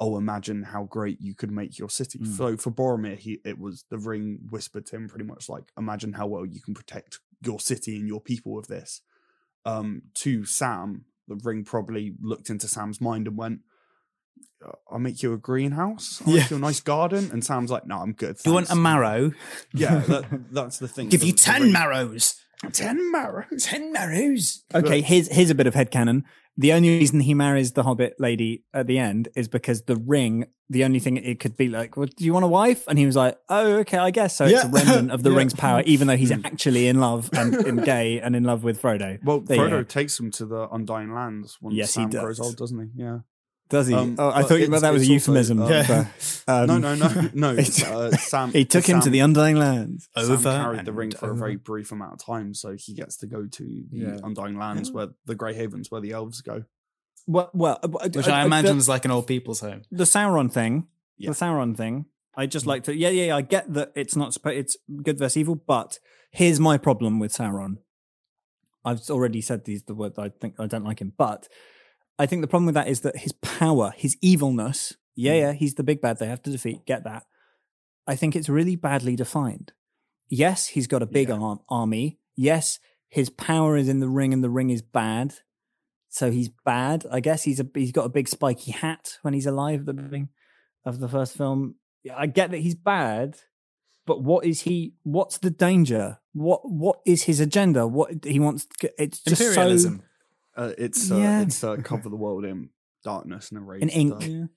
oh, 0.00 0.16
imagine 0.16 0.64
how 0.64 0.84
great 0.84 1.20
you 1.20 1.34
could 1.34 1.50
make 1.50 1.78
your 1.78 1.88
city. 1.88 2.18
Mm. 2.18 2.36
So 2.36 2.56
for 2.56 2.70
Boromir, 2.70 3.16
he 3.18 3.40
it 3.44 3.58
was 3.58 3.84
the 3.88 3.98
ring 3.98 4.40
whispered 4.50 4.86
to 4.86 4.96
him 4.96 5.08
pretty 5.08 5.24
much 5.24 5.48
like, 5.48 5.72
imagine 5.78 6.14
how 6.14 6.26
well 6.26 6.44
you 6.44 6.60
can 6.60 6.74
protect 6.74 7.20
your 7.44 7.60
city 7.60 7.96
and 7.98 8.08
your 8.08 8.20
people 8.20 8.52
with 8.52 8.68
this. 8.68 9.00
Um, 9.64 10.02
to 10.14 10.44
Sam, 10.44 11.04
the 11.28 11.36
ring 11.36 11.64
probably 11.64 12.14
looked 12.20 12.50
into 12.50 12.68
Sam's 12.68 13.00
mind 13.00 13.28
and 13.28 13.36
went, 13.36 13.60
"Uh, 13.60 13.71
"I'll 14.90 14.98
make 14.98 15.22
you 15.22 15.32
a 15.32 15.38
greenhouse. 15.38 16.22
I'll 16.26 16.32
Yeah. 16.32 16.40
make 16.40 16.50
you 16.50 16.56
a 16.56 16.60
nice 16.60 16.80
garden." 16.80 17.30
And 17.32 17.44
Sam's 17.44 17.70
like, 17.70 17.86
"No, 17.86 17.98
I'm 17.98 18.12
good." 18.12 18.36
You 18.44 18.52
want 18.52 18.70
a 18.70 18.76
marrow? 18.76 19.32
Yeah, 19.72 19.98
that, 20.08 20.24
that's 20.52 20.78
the 20.78 20.88
thing. 20.88 21.08
Give 21.08 21.20
The- 21.20 21.28
you 21.28 21.32
ten 21.32 21.62
ring- 21.62 21.72
marrows. 21.72 22.34
Ten 22.72 23.10
marrows. 23.10 23.64
Ten 23.64 23.92
marrows. 23.92 24.62
Okay, 24.74 25.00
here's 25.00 25.28
here's 25.28 25.50
a 25.50 25.54
bit 25.54 25.66
of 25.66 25.74
headcanon. 25.74 26.22
The 26.56 26.74
only 26.74 26.90
reason 26.98 27.20
he 27.20 27.32
marries 27.34 27.72
the 27.72 27.82
Hobbit 27.82 28.16
lady 28.20 28.62
at 28.74 28.86
the 28.86 28.98
end 28.98 29.28
is 29.34 29.48
because 29.48 29.82
the 29.82 29.96
ring. 29.96 30.46
The 30.68 30.84
only 30.84 31.00
thing 31.00 31.18
it 31.18 31.38
could 31.38 31.54
be 31.56 31.68
like, 31.68 31.98
well, 31.98 32.06
do 32.06 32.24
you 32.24 32.32
want 32.32 32.46
a 32.46 32.48
wife? 32.48 32.84
And 32.88 32.98
he 32.98 33.04
was 33.04 33.14
like, 33.16 33.36
oh, 33.50 33.78
okay, 33.80 33.98
I 33.98 34.10
guess 34.10 34.36
so. 34.36 34.46
It's 34.46 34.64
a 34.64 34.68
remnant 34.68 35.10
of 35.10 35.22
the 35.24 35.30
Yeah. 35.30 35.36
ring's 35.36 35.52
power, 35.54 35.82
even 35.84 36.06
though 36.06 36.16
he's 36.16 36.32
hmm. 36.32 36.46
actually 36.46 36.86
in 36.88 36.98
love 36.98 37.28
and, 37.34 37.54
and 37.54 37.84
gay 37.94 38.20
and 38.20 38.34
in 38.34 38.44
love 38.44 38.64
with 38.64 38.80
Frodo. 38.80 39.22
Well, 39.22 39.40
There 39.40 39.58
Frodo 39.58 39.86
takes 39.86 40.18
him 40.18 40.30
to 40.30 40.46
the 40.46 40.68
Undying 40.70 41.12
Lands 41.12 41.58
once 41.60 41.74
Yes, 41.76 41.88
he 41.94 42.00
Sam 42.02 42.10
grows 42.10 42.38
does. 42.38 42.46
old, 42.46 42.56
doesn't 42.56 42.78
he? 42.80 43.02
Yeah. 43.02 43.18
Does 43.72 43.86
he? 43.88 43.94
Um, 43.94 44.16
oh, 44.18 44.28
I 44.30 44.42
thought 44.42 44.60
you 44.60 44.68
meant 44.68 44.82
that 44.82 44.92
was 44.92 45.08
a 45.08 45.12
it's 45.14 45.26
also, 45.28 45.32
euphemism. 45.32 45.62
um, 45.62 45.84
for, 45.84 46.10
um, 46.46 46.66
no, 46.66 46.78
no, 46.78 46.94
no, 46.94 47.30
no. 47.32 47.52
it's- 47.58 47.82
Uh, 47.82 48.10
Sam. 48.12 48.52
He 48.52 48.64
took 48.66 48.84
him 48.84 49.00
to 49.00 49.08
the 49.10 49.20
Undying 49.20 49.56
Lands. 49.56 50.08
Sam 50.16 50.30
Over 50.30 50.52
carried 50.56 50.84
the 50.84 50.92
ring 50.92 51.10
and 51.10 51.18
for 51.18 51.30
a 51.30 51.34
very 51.34 51.56
brief 51.56 51.90
amount 51.90 52.12
of 52.12 52.18
time, 52.24 52.52
so 52.54 52.76
he 52.78 52.92
gets 52.94 53.16
to 53.16 53.26
go 53.26 53.46
to 53.46 53.64
the 53.90 53.98
Yeah. 53.98 54.18
Undying 54.22 54.58
Lands, 54.58 54.92
where 54.92 55.08
the 55.24 55.34
Grey 55.34 55.54
Havens, 55.54 55.90
where 55.90 56.02
the 56.02 56.12
elves 56.12 56.42
go. 56.42 56.64
Well, 57.26 57.50
well, 57.54 57.78
uh, 57.82 57.88
Which 58.14 58.28
uh, 58.28 58.30
I 58.32 58.42
uh, 58.42 58.46
imagine 58.46 58.76
the, 58.76 58.80
is 58.80 58.88
like 58.90 59.04
an 59.06 59.10
old 59.10 59.26
people's 59.26 59.60
home. 59.60 59.82
the 59.90 60.04
Sauron 60.04 60.52
thing. 60.52 60.86
Yeah. 61.16 61.30
The 61.30 61.36
Sauron 61.36 61.74
thing. 61.76 62.04
I 62.36 62.44
just 62.46 62.66
like 62.66 62.84
to. 62.84 62.94
Yeah, 62.94 63.08
yeah, 63.08 63.24
yeah. 63.26 63.36
I 63.36 63.40
get 63.42 63.72
that 63.72 63.92
it's 63.94 64.16
not. 64.16 64.32
suppo- 64.32 64.54
It's 64.56 64.76
good 65.02 65.18
versus 65.18 65.38
evil, 65.38 65.54
but 65.54 65.98
here's 66.30 66.60
my 66.60 66.76
problem 66.78 67.18
with 67.18 67.32
Sauron. 67.32 67.76
I've 68.84 69.00
already 69.10 69.40
said 69.40 69.64
these 69.64 69.82
the 69.84 69.94
word. 69.94 70.18
I 70.18 70.28
think 70.28 70.58
I 70.58 70.66
don't 70.66 70.84
like 70.84 71.00
him, 71.00 71.12
but 71.16 71.48
I 72.22 72.26
think 72.26 72.40
the 72.40 72.46
problem 72.46 72.66
with 72.66 72.76
that 72.76 72.86
is 72.86 73.00
that 73.00 73.16
his 73.16 73.32
power, 73.32 73.92
his 73.96 74.16
evilness. 74.22 74.96
Yeah, 75.16 75.32
hmm. 75.32 75.38
yeah. 75.38 75.52
He's 75.54 75.74
the 75.74 75.82
big 75.82 76.00
bad 76.00 76.18
they 76.18 76.26
have 76.28 76.42
to 76.44 76.50
defeat. 76.50 76.86
Get 76.86 77.02
that. 77.02 77.24
I 78.06 78.14
think 78.14 78.36
it's 78.36 78.48
really 78.48 78.76
badly 78.76 79.16
defined. 79.16 79.72
Yes, 80.28 80.68
he's 80.68 80.86
got 80.86 81.02
a 81.02 81.06
big 81.06 81.28
Yeah. 81.28 81.34
arm, 81.34 81.60
army. 81.68 82.20
Yes, 82.36 82.78
his 83.08 83.28
power 83.28 83.76
is 83.76 83.88
in 83.88 83.98
the 83.98 84.08
ring, 84.08 84.32
and 84.32 84.42
the 84.42 84.50
ring 84.50 84.70
is 84.70 84.82
bad. 84.82 85.34
So 86.10 86.30
he's 86.30 86.48
bad. 86.64 87.06
I 87.10 87.18
guess 87.18 87.42
he's 87.42 87.58
a 87.58 87.66
he's 87.74 87.90
got 87.90 88.06
a 88.06 88.08
big 88.08 88.28
spiky 88.28 88.70
hat 88.70 89.18
when 89.22 89.34
he's 89.34 89.46
alive 89.46 89.80
at 89.80 89.86
the 89.86 89.94
beginning 89.94 90.28
of 90.84 91.00
the 91.00 91.08
first 91.08 91.36
film. 91.36 91.74
I 92.14 92.26
get 92.26 92.52
that 92.52 92.58
he's 92.58 92.76
bad, 92.76 93.38
but 94.06 94.22
what 94.22 94.44
is 94.44 94.60
he? 94.62 94.94
What's 95.02 95.38
the 95.38 95.50
danger? 95.50 96.18
What 96.34 96.60
what 96.70 97.00
is 97.04 97.24
his 97.24 97.40
agenda? 97.40 97.86
What 97.86 98.24
he 98.24 98.38
wants? 98.38 98.68
It's 98.96 99.20
just 99.20 99.40
Imperialism. 99.40 100.02
Uh, 100.56 100.72
it's 100.78 101.10
uh, 101.10 101.16
Yeah. 101.16 101.40
it's 101.42 101.62
uh, 101.64 101.76
cover 101.84 102.08
the 102.08 102.16
world 102.16 102.44
in 102.44 102.70
darkness 103.04 103.50
and 103.50 103.58
erase 103.62 103.80
so 103.80 103.84
in 103.84 103.88
ink. 103.90 104.18
the- 104.20 104.48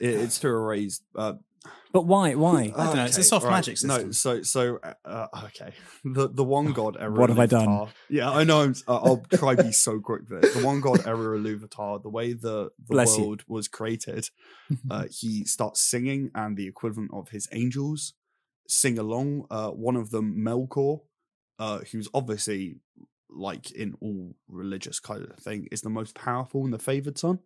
it, 0.00 0.14
it's 0.14 0.38
to 0.40 0.48
erase. 0.48 1.02
Uh, 1.14 1.34
But 1.92 2.06
why? 2.06 2.34
Why? 2.46 2.72
I 2.74 2.86
don't 2.86 2.96
know, 2.96 3.04
it's 3.04 3.18
a 3.18 3.22
soft 3.22 3.44
magic 3.46 3.76
system. 3.76 4.06
No, 4.06 4.12
so 4.12 4.42
so 4.42 4.78
uh, 4.82 4.94
uh, 5.04 5.26
okay. 5.46 5.72
The 6.04 6.28
the 6.28 6.44
one 6.44 6.72
god. 6.72 6.96
Eru 6.98 7.18
What 7.18 7.28
have 7.28 7.38
I 7.38 7.46
done? 7.46 7.66
Ilúvatar- 7.66 7.88
Yeah, 8.08 8.30
I 8.30 8.44
know. 8.44 8.60
I'm, 8.62 8.74
uh, 8.88 8.96
I'll 8.96 9.22
try 9.34 9.54
be 9.56 9.72
so 9.72 10.00
quick 10.00 10.22
with 10.30 10.44
it. 10.44 10.54
The 10.54 10.64
one 10.64 10.80
god 10.80 11.06
Eru 11.06 11.36
Ilúvatar, 11.38 12.00
the 12.02 12.08
way 12.08 12.32
the 12.32 12.70
the 12.78 12.94
Bless 12.94 13.18
you. 13.18 13.24
world 13.24 13.42
was 13.48 13.68
created, 13.68 14.30
uh, 14.90 15.04
he 15.10 15.44
starts 15.44 15.80
singing, 15.82 16.30
and 16.34 16.56
the 16.56 16.66
equivalent 16.66 17.10
of 17.12 17.28
his 17.30 17.46
angels 17.52 18.14
sing 18.68 18.98
along. 18.98 19.44
Uh, 19.50 19.70
one 19.88 19.96
of 19.96 20.08
them, 20.10 20.36
Melkor, 20.38 21.00
uh, 21.58 21.80
who's 21.92 22.08
obviously 22.14 22.76
like 23.32 23.70
in 23.70 23.94
all 24.00 24.34
religious 24.48 25.00
kind 25.00 25.24
of 25.24 25.36
thing, 25.38 25.68
is 25.70 25.82
the 25.82 25.90
most 25.90 26.14
powerful 26.14 26.64
and 26.64 26.72
the 26.72 26.78
favored 26.78 27.18
son. 27.18 27.40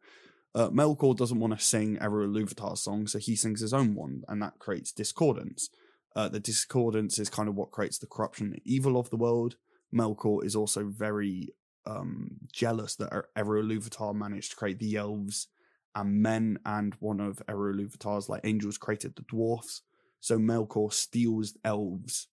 Uh, 0.55 0.69
Melkor 0.69 1.17
doesn't 1.17 1.41
want 1.41 1.59
to 1.59 1.65
sing 1.65 1.99
Eru 2.01 2.29
Ilúvatar's 2.29 2.81
song, 2.81 3.07
so 3.07 3.19
he 3.19 3.35
sings 3.35 3.61
his 3.61 3.75
own 3.75 3.95
one, 3.95 4.23
and 4.29 4.41
that 4.41 4.59
creates 4.59 4.93
discordance. 4.93 5.69
Uh, 6.15 6.29
the 6.29 6.39
discordance 6.41 7.19
is 7.19 7.29
kind 7.29 7.49
of 7.49 7.57
what 7.57 7.73
creates 7.73 7.99
the 7.99 8.07
corruption 8.07 8.53
and 8.53 8.61
evil 8.65 8.97
of 8.97 9.11
the 9.11 9.17
world. 9.17 9.57
Melkor 9.93 10.45
is 10.45 10.55
also 10.55 10.85
very 10.85 11.49
um, 11.87 12.37
jealous 12.53 12.95
that 12.97 13.13
Er- 13.13 13.29
Eru 13.37 13.63
Ilúvatar 13.63 14.15
managed 14.15 14.51
to 14.51 14.57
create 14.57 14.79
the 14.79 14.97
elves 14.97 15.49
and 15.95 16.23
men, 16.23 16.59
and 16.65 16.95
one 17.01 17.21
of 17.21 17.43
Eru 17.49 17.75
Ilúvatar's 17.75 18.29
like 18.29 18.41
angels 18.45 18.79
created 18.79 19.17
the 19.17 19.23
dwarfs. 19.23 19.83
So 20.21 20.39
Melkor 20.39 20.93
steals 20.93 21.57
elves 21.65 22.29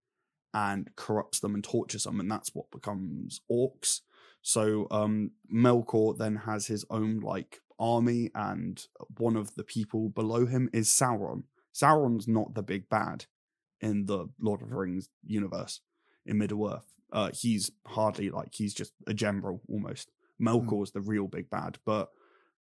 and 0.52 0.94
corrupts 0.96 1.40
them 1.40 1.54
and 1.54 1.64
tortures 1.64 2.04
them, 2.04 2.20
and 2.20 2.30
that's 2.30 2.54
what 2.54 2.70
becomes 2.70 3.40
orcs. 3.50 4.00
So 4.42 4.86
um, 4.90 5.32
Melkor 5.52 6.16
then 6.16 6.36
has 6.36 6.66
his 6.66 6.84
own 6.90 7.20
like 7.20 7.60
army, 7.78 8.30
and 8.34 8.84
one 9.18 9.36
of 9.36 9.54
the 9.54 9.64
people 9.64 10.08
below 10.08 10.46
him 10.46 10.68
is 10.72 10.88
Sauron. 10.88 11.44
Sauron's 11.74 12.26
not 12.26 12.54
the 12.54 12.62
big 12.62 12.88
bad 12.88 13.26
in 13.80 14.06
the 14.06 14.28
Lord 14.40 14.62
of 14.62 14.70
the 14.70 14.76
Rings 14.76 15.08
universe 15.24 15.80
in 16.26 16.38
Middle 16.38 16.68
Earth. 16.68 16.92
Uh, 17.12 17.30
he's 17.32 17.70
hardly 17.86 18.30
like 18.30 18.54
he's 18.54 18.74
just 18.74 18.92
a 19.06 19.14
general 19.14 19.60
almost. 19.68 20.10
Melkor's 20.40 20.92
the 20.92 21.00
real 21.00 21.26
big 21.26 21.50
bad, 21.50 21.78
but 21.84 22.08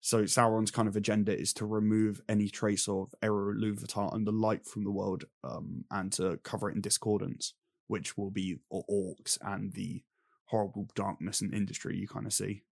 so 0.02 0.24
Sauron's 0.24 0.72
kind 0.72 0.88
of 0.88 0.96
agenda 0.96 1.38
is 1.38 1.54
to 1.54 1.66
remove 1.66 2.22
any 2.30 2.48
trace 2.48 2.88
of 2.88 3.14
Eru 3.22 3.54
Ilúvatar 3.54 4.14
and 4.14 4.26
the 4.26 4.32
light 4.32 4.66
from 4.66 4.84
the 4.84 4.92
world, 4.92 5.26
um, 5.44 5.86
and 5.92 6.12
to 6.14 6.40
cover 6.44 6.70
it 6.70 6.76
in 6.76 6.82
discordance, 6.82 7.54
which 7.90 8.18
will 8.18 8.32
be 8.32 8.60
orcs 8.72 9.38
and 9.42 9.74
the 9.74 10.02
horrible 10.46 10.88
darkness 10.96 11.42
and 11.42 11.54
industry 11.54 11.98
you 11.98 12.08
kind 12.08 12.26
of 12.26 12.32
see. 12.34 12.64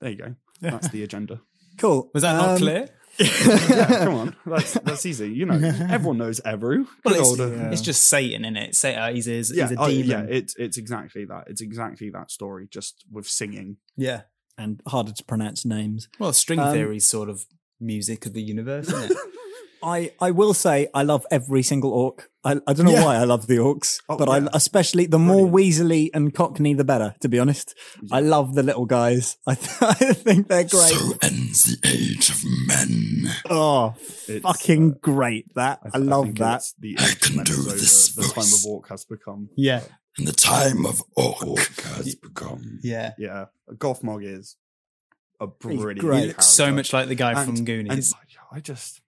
There 0.00 0.10
you 0.10 0.16
go. 0.16 0.34
That's 0.60 0.88
the 0.88 1.02
agenda. 1.04 1.40
Cool. 1.78 2.10
Was 2.14 2.22
that 2.22 2.32
not 2.32 2.48
Um, 2.52 2.56
clear? 2.56 2.88
yeah, 3.18 4.04
come 4.04 4.14
on, 4.14 4.36
that's 4.46 4.72
that's 4.80 5.04
easy. 5.04 5.28
You 5.28 5.44
know, 5.44 5.56
everyone 5.90 6.16
knows 6.16 6.40
Eru. 6.42 6.86
Well, 7.04 7.14
it's, 7.14 7.28
old, 7.28 7.38
yeah. 7.38 7.70
it's 7.70 7.82
just 7.82 8.06
Satan 8.06 8.46
in 8.46 8.56
it. 8.56 8.74
Say, 8.74 8.94
uh, 8.96 9.12
he's, 9.12 9.26
he's, 9.26 9.54
yeah, 9.54 9.68
he's 9.68 9.76
a 9.76 9.80
oh, 9.82 9.88
demon. 9.90 10.08
yeah. 10.08 10.22
It's 10.36 10.56
it's 10.56 10.78
exactly 10.78 11.26
that. 11.26 11.48
It's 11.48 11.60
exactly 11.60 12.08
that 12.10 12.30
story, 12.30 12.66
just 12.70 13.04
with 13.12 13.28
singing. 13.28 13.76
yeah. 13.94 14.22
and 14.56 14.80
harder 14.88 15.12
to 15.12 15.22
pronounce 15.24 15.66
names. 15.66 16.08
Well, 16.18 16.32
string 16.32 16.60
Um, 16.60 16.72
theory 16.72 16.96
is 16.96 17.04
sort 17.04 17.28
of 17.28 17.44
music 17.78 18.24
of 18.24 18.32
the 18.32 18.42
universe, 18.42 18.88
isn't 18.90 19.10
it? 19.10 19.18
I, 19.86 20.10
I 20.20 20.32
will 20.32 20.52
say 20.52 20.88
I 20.92 21.02
love 21.04 21.24
every 21.30 21.62
single 21.62 21.92
orc. 21.92 22.28
I, 22.42 22.56
I 22.66 22.72
don't 22.72 22.86
know 22.86 22.92
Yeah. 22.92 23.04
why 23.04 23.16
I 23.16 23.24
love 23.24 23.46
the 23.46 23.56
orcs, 23.58 24.00
Oh, 24.08 24.16
but 24.16 24.28
yeah. 24.28 24.48
I 24.52 24.56
especially 24.56 25.06
the 25.06 25.18
more 25.18 25.46
Weasley 25.46 26.10
and 26.12 26.34
Cockney, 26.34 26.74
the 26.74 26.84
better. 26.84 27.14
To 27.20 27.28
be 27.28 27.38
honest, 27.38 27.74
I 28.10 28.20
love 28.20 28.54
the 28.56 28.62
little 28.64 28.84
guys. 28.86 29.36
I, 29.46 29.54
th- 29.54 29.82
I 29.82 29.94
think 30.12 30.48
they're 30.48 30.64
great. 30.64 30.90
So 30.92 31.12
ends 31.22 31.64
the 31.64 31.88
age 31.88 32.30
of 32.30 32.42
men. 32.66 33.30
oh, 33.48 33.94
It's, 34.28 34.42
fucking 34.42 34.92
uh, 34.92 34.98
great! 35.00 35.54
That 35.54 35.78
I, 35.84 35.90
th- 35.98 36.04
love 36.04 36.24
think 36.26 36.38
that. 36.38 36.62
The 36.80 36.96
I 36.98 37.12
can 37.20 37.44
do 37.44 37.52
is 37.52 37.66
over, 37.66 37.76
this 37.76 38.14
The 38.14 38.22
time 38.22 38.52
of 38.52 38.66
orc 38.66 38.88
has 38.88 39.04
become. 39.04 39.50
Yeah. 39.56 39.82
And 40.18 40.26
the 40.26 40.32
time 40.32 40.86
of 40.86 41.02
Orc 41.14 41.58
has 41.82 42.14
become. 42.14 42.78
Yeah. 42.82 43.12
Yeah, 43.18 43.46
Gothmog 43.74 44.24
is 44.24 44.56
a 45.38 45.46
brilliant. 45.46 46.00
great. 46.00 46.20
He 46.22 46.26
looks 46.28 46.46
so 46.46 46.72
much 46.72 46.92
like 46.94 47.08
the 47.08 47.14
guy 47.14 47.32
And- 47.38 47.56
from 47.56 47.64
Goonies. 47.66 48.14
And 48.14 48.24
I 48.50 48.60
just, 48.60 49.02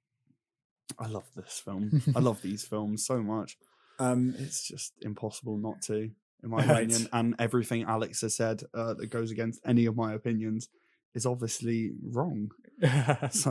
I 0.99 1.07
love 1.07 1.25
this 1.37 1.61
film. 1.65 2.03
I 2.17 2.21
love 2.21 2.43
these 2.49 2.65
films 2.65 3.07
so 3.07 3.23
much. 3.23 3.57
Um, 3.99 4.35
It's 4.39 4.67
just 4.69 4.93
impossible 5.03 5.57
not 5.59 5.83
to, 5.83 5.95
in 6.43 6.51
my 6.51 6.59
Right. 6.59 6.85
opinion. 6.87 7.09
And 7.13 7.35
everything 7.39 7.85
Alex 7.85 8.21
has 8.23 8.35
said 8.37 8.63
uh, 8.75 8.95
that 8.95 9.09
goes 9.09 9.31
against 9.31 9.61
any 9.67 9.87
of 9.87 9.97
my 9.97 10.13
opinions 10.15 10.69
is 11.15 11.25
obviously 11.27 11.93
wrong. 12.03 12.51
So 13.33 13.51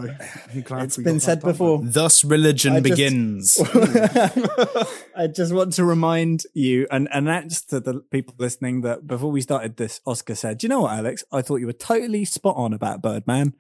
I'm 0.54 0.62
glad 0.62 0.84
it's 0.86 0.98
we 0.98 1.04
been 1.04 1.16
got 1.16 1.20
that 1.20 1.22
said 1.22 1.40
done 1.42 1.52
before. 1.52 1.82
Thus, 1.84 2.24
religion 2.24 2.74
I 2.74 2.80
just- 2.80 2.90
begins. 2.90 3.60
I 5.16 5.28
just 5.28 5.54
want 5.54 5.74
to 5.74 5.84
remind 5.84 6.44
you 6.54 6.88
and 6.92 7.10
announce 7.12 7.62
to 7.66 7.80
the 7.82 8.02
people 8.12 8.36
listening 8.38 8.82
that 8.82 9.06
before 9.06 9.32
we 9.32 9.42
started 9.42 9.76
this, 9.78 10.00
Oscar 10.06 10.36
said, 10.36 10.60
"Do 10.60 10.66
you 10.66 10.70
know 10.70 10.82
what, 10.82 10.94
Alex? 10.98 11.24
I 11.32 11.42
thought 11.42 11.58
you 11.58 11.66
were 11.66 11.74
totally 11.74 12.24
spot 12.26 12.56
on 12.56 12.74
about 12.74 13.02
Birdman." 13.02 13.54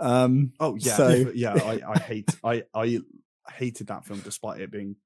Um, 0.00 0.52
Oh 0.60 0.76
yeah, 0.76 0.96
So- 0.96 1.32
yeah. 1.34 1.54
I, 1.54 1.80
I 1.94 1.98
hate 1.98 2.30
I 2.44 2.62
I 2.74 3.00
hated 3.50 3.86
that 3.88 4.04
film 4.04 4.20
despite 4.20 4.60
it 4.60 4.70
being 4.70 4.96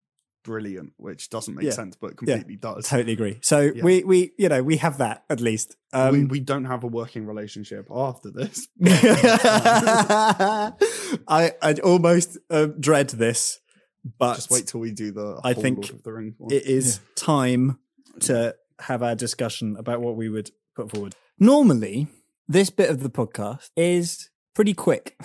brilliant, 0.44 0.92
which 0.96 1.30
doesn't 1.30 1.54
make 1.54 1.64
Yeah. 1.66 1.70
sense, 1.70 1.94
but 1.96 2.16
completely 2.16 2.56
does. 2.56 2.88
totally 2.88 3.12
agree. 3.12 3.38
So 3.42 3.60
Yeah. 3.74 3.84
we 3.84 4.02
we 4.04 4.32
you 4.38 4.48
know 4.48 4.62
we 4.62 4.76
have 4.78 4.98
that 4.98 5.24
at 5.30 5.40
least. 5.40 5.76
Um, 5.92 6.12
we, 6.12 6.24
we 6.24 6.40
don't 6.40 6.64
have 6.64 6.82
a 6.84 6.88
working 6.88 7.26
relationship 7.26 7.86
after 7.90 8.30
this. 8.30 8.66
I 11.28 11.52
I 11.62 11.74
almost 11.84 12.38
uh, 12.50 12.66
dread 12.78 13.10
this, 13.10 13.60
but 14.18 14.34
Just 14.36 14.50
wait 14.50 14.66
till 14.66 14.80
we 14.80 14.92
do 14.92 15.12
the. 15.12 15.40
I 15.44 15.54
think 15.54 15.78
Lord 15.78 15.90
of 15.90 16.02
the 16.02 16.12
Rings 16.12 16.34
one. 16.38 16.52
it 16.52 16.64
is 16.66 17.00
time 17.14 17.78
to 18.20 18.54
have 18.80 19.02
our 19.02 19.14
discussion 19.14 19.76
about 19.78 20.00
what 20.00 20.16
we 20.16 20.28
would 20.28 20.50
put 20.74 20.90
forward. 20.90 21.14
Normally, 21.38 22.08
this 22.48 22.70
bit 22.70 22.90
of 22.90 23.02
the 23.02 23.10
podcast 23.10 23.70
is 23.76 24.28
pretty 24.54 24.74
quick. 24.74 25.16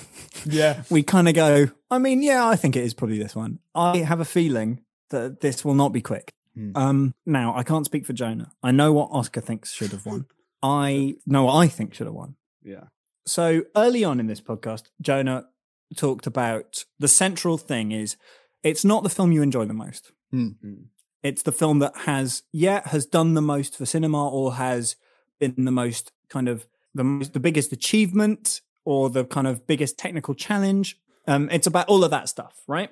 yeah. 0.45 0.83
we 0.89 1.03
kind 1.03 1.27
of 1.27 1.35
go, 1.35 1.67
I 1.89 1.97
mean, 1.97 2.21
yeah, 2.21 2.47
I 2.47 2.55
think 2.55 2.75
it 2.75 2.83
is 2.83 2.93
probably 2.93 3.19
this 3.19 3.35
one. 3.35 3.59
I 3.75 3.97
have 3.97 4.19
a 4.19 4.25
feeling 4.25 4.81
that 5.09 5.41
this 5.41 5.63
will 5.63 5.73
not 5.73 5.93
be 5.93 6.01
quick. 6.01 6.33
Hmm. 6.55 6.71
Um, 6.75 7.13
now 7.25 7.55
I 7.55 7.63
can't 7.63 7.85
speak 7.85 8.05
for 8.05 8.13
Jonah. 8.13 8.51
I 8.63 8.71
know 8.71 8.91
what 8.93 9.09
Oscar 9.11 9.41
thinks 9.41 9.71
should 9.71 9.91
have 9.91 10.05
won. 10.05 10.25
I 10.61 11.15
know 11.25 11.45
what 11.45 11.55
I 11.55 11.67
think 11.67 11.93
should 11.93 12.07
have 12.07 12.15
won. 12.15 12.35
Yeah. 12.63 12.85
So 13.25 13.63
early 13.75 14.03
on 14.03 14.19
in 14.19 14.27
this 14.27 14.41
podcast, 14.41 14.83
Jonah 15.01 15.47
talked 15.95 16.27
about 16.27 16.85
the 16.99 17.07
central 17.07 17.57
thing 17.57 17.91
is 17.91 18.17
it's 18.63 18.83
not 18.83 19.03
the 19.03 19.09
film 19.09 19.31
you 19.31 19.41
enjoy 19.41 19.65
the 19.65 19.73
most. 19.73 20.11
Hmm. 20.31 20.49
Mm. 20.65 20.85
It's 21.23 21.43
the 21.43 21.51
film 21.51 21.79
that 21.79 21.95
has, 22.05 22.43
yeah, 22.51 22.87
has 22.89 23.05
done 23.05 23.33
the 23.33 23.41
most 23.41 23.75
for 23.75 23.85
cinema 23.85 24.29
or 24.29 24.55
has 24.55 24.95
been 25.39 25.65
the 25.65 25.71
most 25.71 26.11
kind 26.29 26.47
of 26.47 26.67
the 26.93 27.03
most, 27.03 27.33
the 27.33 27.39
biggest 27.39 27.71
achievement 27.71 28.61
or 28.87 29.09
the 29.09 29.25
kind 29.25 29.47
of 29.47 29.67
biggest 29.67 29.97
technical 29.97 30.33
challenge. 30.33 30.97
Um, 31.27 31.49
it's 31.51 31.67
about 31.67 31.89
all 31.89 32.05
of 32.05 32.11
that 32.11 32.29
stuff, 32.29 32.61
right? 32.67 32.89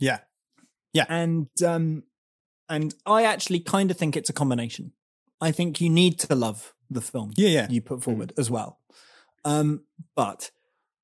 Yeah. 0.00 0.18
Yeah. 0.92 1.04
And 1.08 1.46
um, 1.64 2.02
and 2.68 2.92
I 3.06 3.22
actually 3.22 3.60
kind 3.60 3.92
of 3.92 3.96
think 3.96 4.16
it's 4.16 4.28
a 4.28 4.32
combination. 4.32 4.90
I 5.40 5.52
think 5.52 5.80
you 5.80 5.88
need 5.88 6.18
to 6.18 6.34
love 6.34 6.74
the 6.90 7.00
film 7.00 7.30
Yeah, 7.36 7.48
yeah. 7.48 7.66
you 7.70 7.80
put 7.80 8.02
forward 8.02 8.32
as 8.36 8.50
well. 8.50 8.80
Um, 9.44 9.84
but 10.16 10.50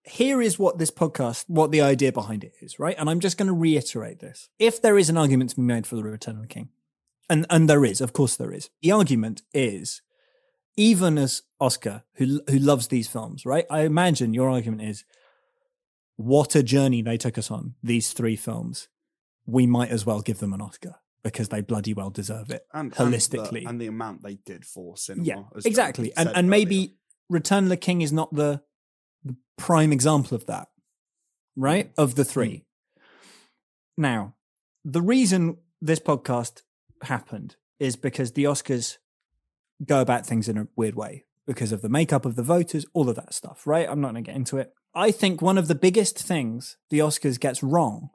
here 0.02 0.42
is 0.42 0.58
what 0.58 0.78
this 0.78 0.90
podcast, 0.90 1.44
what 1.46 1.70
the 1.70 1.80
idea 1.80 2.10
behind 2.10 2.42
it 2.42 2.54
is, 2.60 2.80
right? 2.80 2.96
And 2.98 3.08
I'm 3.08 3.20
just 3.20 3.36
going 3.36 3.46
to 3.46 3.52
reiterate 3.52 4.18
this. 4.18 4.48
If 4.58 4.82
there 4.82 4.98
is 4.98 5.08
an 5.08 5.16
argument 5.16 5.50
to 5.50 5.56
be 5.56 5.62
made 5.62 5.86
for 5.86 5.94
the 5.94 6.02
Return 6.02 6.34
of 6.34 6.42
the 6.42 6.48
King, 6.48 6.70
and 7.30 7.46
and 7.48 7.70
there 7.70 7.84
is, 7.84 8.00
of 8.00 8.12
course, 8.12 8.34
there 8.36 8.52
is. 8.52 8.70
The 8.82 8.90
argument 8.90 9.42
is, 9.54 10.02
even 10.76 11.18
as 11.18 11.42
Oscar, 11.60 12.04
who 12.14 12.40
who 12.48 12.58
loves 12.58 12.88
these 12.88 13.08
films, 13.08 13.44
right? 13.44 13.66
I 13.70 13.80
imagine 13.82 14.34
your 14.34 14.50
argument 14.50 14.82
is, 14.82 15.04
what 16.16 16.54
a 16.54 16.62
journey 16.62 17.02
they 17.02 17.16
took 17.16 17.38
us 17.38 17.50
on. 17.50 17.74
These 17.82 18.12
three 18.12 18.36
films, 18.36 18.88
we 19.46 19.66
might 19.66 19.90
as 19.90 20.06
well 20.06 20.20
give 20.20 20.38
them 20.38 20.52
an 20.52 20.60
Oscar 20.60 20.96
because 21.22 21.48
they 21.48 21.60
bloody 21.60 21.94
well 21.94 22.10
deserve 22.10 22.50
it. 22.50 22.66
And 22.72 22.92
Holistically. 22.92 23.48
and 23.48 23.56
the, 23.56 23.66
and 23.66 23.80
the 23.80 23.86
amount 23.86 24.22
they 24.22 24.34
did 24.34 24.64
for 24.64 24.96
cinema. 24.96 25.24
Yeah, 25.24 25.42
exactly. 25.64 26.12
And 26.16 26.28
and 26.28 26.38
earlier. 26.38 26.50
maybe 26.50 26.96
Return 27.28 27.64
of 27.64 27.70
the 27.70 27.76
King 27.76 28.02
is 28.02 28.12
not 28.12 28.34
the, 28.34 28.62
the 29.24 29.36
prime 29.56 29.92
example 29.92 30.34
of 30.34 30.46
that, 30.46 30.68
right? 31.56 31.92
Of 31.96 32.14
the 32.14 32.24
three. 32.24 32.64
Hmm. 32.96 33.02
Now, 33.96 34.34
the 34.84 35.02
reason 35.02 35.58
this 35.80 36.00
podcast 36.00 36.62
happened 37.02 37.56
is 37.78 37.96
because 37.96 38.32
the 38.32 38.44
Oscars 38.44 38.98
go 39.86 40.00
about 40.00 40.26
things 40.26 40.48
in 40.48 40.56
a 40.58 40.68
weird 40.76 40.94
way 40.94 41.24
because 41.46 41.72
of 41.72 41.82
the 41.82 41.88
makeup 41.88 42.24
of 42.24 42.36
the 42.36 42.42
voters, 42.42 42.86
all 42.92 43.08
of 43.08 43.16
that 43.16 43.34
stuff, 43.34 43.66
right? 43.66 43.88
I'm 43.88 44.00
not 44.00 44.12
going 44.12 44.22
to 44.24 44.30
get 44.30 44.36
into 44.36 44.58
it. 44.58 44.72
I 44.94 45.10
think 45.10 45.42
one 45.42 45.58
of 45.58 45.68
the 45.68 45.74
biggest 45.74 46.18
things 46.18 46.76
the 46.90 47.00
Oscars 47.00 47.40
gets 47.40 47.62
wrong 47.62 48.10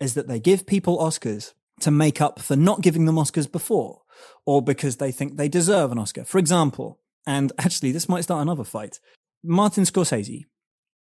is 0.00 0.14
that 0.14 0.28
they 0.28 0.38
give 0.40 0.66
people 0.66 0.98
Oscars 0.98 1.54
to 1.80 1.90
make 1.90 2.20
up 2.20 2.40
for 2.40 2.56
not 2.56 2.80
giving 2.82 3.04
them 3.06 3.16
Oscars 3.16 3.50
before 3.50 4.02
or 4.44 4.60
because 4.60 4.96
they 4.96 5.12
think 5.12 5.36
they 5.36 5.48
deserve 5.48 5.92
an 5.92 5.98
Oscar. 5.98 6.24
For 6.24 6.38
example, 6.38 7.00
and 7.26 7.52
actually 7.58 7.92
this 7.92 8.08
might 8.08 8.22
start 8.22 8.42
another 8.42 8.64
fight. 8.64 9.00
Martin 9.44 9.84
Scorsese. 9.84 10.44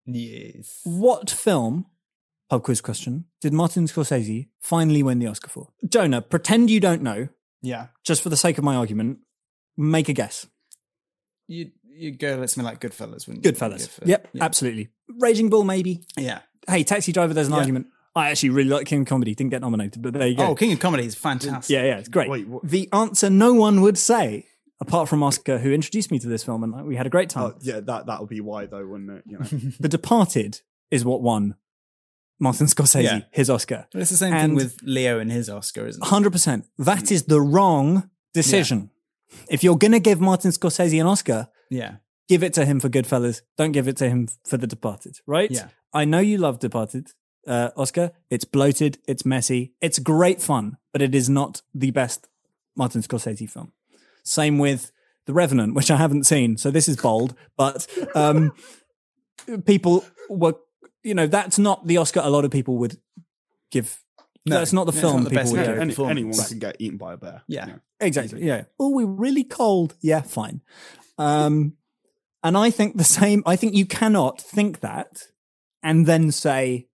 Yes. 0.04 0.80
What 0.84 1.30
film, 1.30 1.86
pub 2.48 2.62
quiz 2.62 2.80
question, 2.80 3.24
did 3.40 3.52
Martin 3.52 3.86
Scorsese 3.86 4.48
finally 4.60 5.02
win 5.02 5.18
the 5.18 5.26
Oscar 5.26 5.48
for? 5.48 5.68
Jonah, 5.88 6.22
pretend 6.22 6.70
you 6.70 6.78
don't 6.80 7.02
know, 7.02 7.28
Yeah. 7.62 7.88
just 8.04 8.22
for 8.22 8.28
the 8.28 8.36
sake 8.36 8.58
of 8.58 8.64
my 8.64 8.76
argument. 8.76 9.18
Make 9.76 10.08
a 10.08 10.12
guess. 10.12 10.46
You 11.48 11.70
you 11.98 12.10
go 12.10 12.36
let 12.36 12.50
something 12.50 12.66
like 12.70 12.80
Goodfellas, 12.80 13.26
wouldn't 13.26 13.44
you? 13.44 13.52
Goodfellas. 13.52 13.78
Give, 13.78 13.98
uh, 14.02 14.06
yep, 14.06 14.28
Yeah. 14.34 14.44
absolutely. 14.44 14.88
Raging 15.18 15.48
Bull, 15.48 15.64
maybe. 15.64 16.04
yeah. 16.18 16.40
Hey, 16.68 16.82
Taxi 16.84 17.12
Driver, 17.12 17.32
there's 17.32 17.46
an 17.46 17.54
Yeah. 17.54 17.58
argument. 17.60 17.86
I 18.14 18.30
actually 18.30 18.50
really 18.50 18.68
like 18.70 18.86
King 18.86 19.02
of 19.02 19.06
Comedy. 19.06 19.34
Didn't 19.34 19.50
get 19.50 19.60
nominated, 19.62 20.02
but 20.02 20.12
there 20.14 20.26
you 20.26 20.36
go. 20.36 20.48
Oh, 20.48 20.54
King 20.54 20.72
of 20.72 20.78
Comedy 20.78 21.04
is 21.06 21.14
fantastic. 21.14 21.72
yeah, 21.72 21.84
yeah, 21.84 21.98
it's 21.98 22.08
great. 22.08 22.28
Wait, 22.28 22.48
what- 22.48 22.66
The 22.68 22.88
answer 22.92 23.30
no 23.30 23.54
one 23.54 23.80
would 23.82 23.96
say, 23.98 24.46
apart 24.80 25.08
from 25.08 25.22
Oscar, 25.22 25.58
who 25.58 25.70
introduced 25.72 26.10
me 26.10 26.18
to 26.18 26.26
this 26.28 26.42
film, 26.42 26.64
and 26.64 26.86
we 26.86 26.96
had 26.96 27.06
a 27.06 27.10
great 27.10 27.28
time. 27.30 27.52
Oh, 27.54 27.58
yeah, 27.62 27.80
that 27.80 28.06
that'll 28.06 28.26
be 28.26 28.40
why 28.40 28.66
though, 28.66 28.86
wouldn't 28.86 29.10
it? 29.10 29.24
You 29.26 29.38
know. 29.38 29.44
The 29.80 29.88
Departed 29.88 30.60
is 30.90 31.04
what 31.04 31.22
won 31.22 31.54
Martin 32.40 32.66
Scorsese 32.66 33.04
Yeah. 33.04 33.20
his 33.30 33.48
Oscar. 33.48 33.86
But 33.92 34.02
it's 34.02 34.10
the 34.10 34.16
same 34.18 34.34
And- 34.34 34.50
thing 34.50 34.54
with 34.56 34.76
Leo 34.82 35.18
and 35.18 35.30
his 35.32 35.48
Oscar, 35.48 35.86
isn't 35.86 36.02
it? 36.02 36.06
100%. 36.06 36.64
That 36.78 37.10
is 37.10 37.24
the 37.24 37.40
wrong 37.40 38.10
decision. 38.34 38.90
If 39.48 39.62
you're 39.64 39.76
going 39.78 39.92
to 39.92 40.00
give 40.00 40.20
Martin 40.20 40.50
Scorsese 40.50 41.00
an 41.00 41.06
Oscar, 41.06 41.48
Yeah. 41.70 41.96
give 42.28 42.42
it 42.42 42.52
to 42.54 42.64
him 42.64 42.80
for 42.80 42.88
Goodfellas. 42.88 43.42
Don't 43.58 43.72
give 43.72 43.88
it 43.88 43.96
to 43.98 44.08
him 44.08 44.28
for 44.46 44.56
The 44.56 44.66
Departed, 44.66 45.16
right? 45.26 45.50
Yeah. 45.50 45.68
I 45.92 46.04
know 46.04 46.18
you 46.20 46.38
love 46.38 46.58
Departed, 46.58 47.08
uh, 47.46 47.70
Oscar. 47.76 48.12
It's 48.30 48.44
bloated, 48.44 48.98
it's 49.08 49.24
messy, 49.24 49.72
it's 49.80 49.98
great 49.98 50.40
fun, 50.42 50.76
but 50.92 51.02
it 51.02 51.14
is 51.14 51.28
not 51.28 51.62
the 51.74 51.90
best 51.90 52.28
Martin 52.76 53.02
Scorsese 53.02 53.48
film. 53.50 53.72
Same 54.24 54.58
with 54.58 54.90
The 55.26 55.32
Revenant, 55.32 55.74
which 55.74 55.90
I 55.90 55.96
haven't 55.96 56.24
seen, 56.24 56.56
so 56.56 56.70
this 56.70 56.88
is 56.88 56.96
bold, 56.96 57.34
but 57.56 57.86
um, 58.14 58.52
people 59.64 60.04
were, 60.28 60.54
you 61.02 61.14
know, 61.14 61.26
that's 61.26 61.58
not 61.58 61.86
the 61.86 61.96
Oscar 61.98 62.20
a 62.22 62.30
lot 62.30 62.44
of 62.44 62.50
people 62.50 62.76
would 62.78 62.98
give. 63.70 64.02
No, 64.46 64.58
that's 64.58 64.72
not 64.72 64.84
the 64.86 64.92
it's 64.92 65.00
film 65.00 65.16
not 65.16 65.24
the 65.24 65.30
people 65.30 65.42
best 65.42 65.52
would 65.52 65.60
Leo 65.60 65.72
give. 65.72 65.78
Any, 65.80 65.90
performance. 65.90 66.16
anyone 66.18 66.38
Right. 66.38 66.48
can 66.48 66.58
get 66.58 66.76
eaten 66.78 66.98
by 66.98 67.12
a 67.14 67.16
bear. 67.16 67.42
Yeah. 67.48 67.66
you 67.66 67.72
know. 67.72 67.78
Exactly. 68.00 68.44
Yeah. 68.44 68.64
Oh, 68.78 68.90
we're 68.90 69.06
really 69.06 69.44
cold. 69.44 69.94
Yeah, 70.00 70.20
fine. 70.22 70.60
Um, 71.18 71.74
and 72.42 72.56
I 72.56 72.70
think 72.70 72.96
the 72.96 73.04
same. 73.04 73.42
I 73.46 73.56
think 73.56 73.74
you 73.74 73.86
cannot 73.86 74.40
think 74.40 74.80
that 74.80 75.24
and 75.82 76.06
then 76.06 76.30
say, 76.30 76.88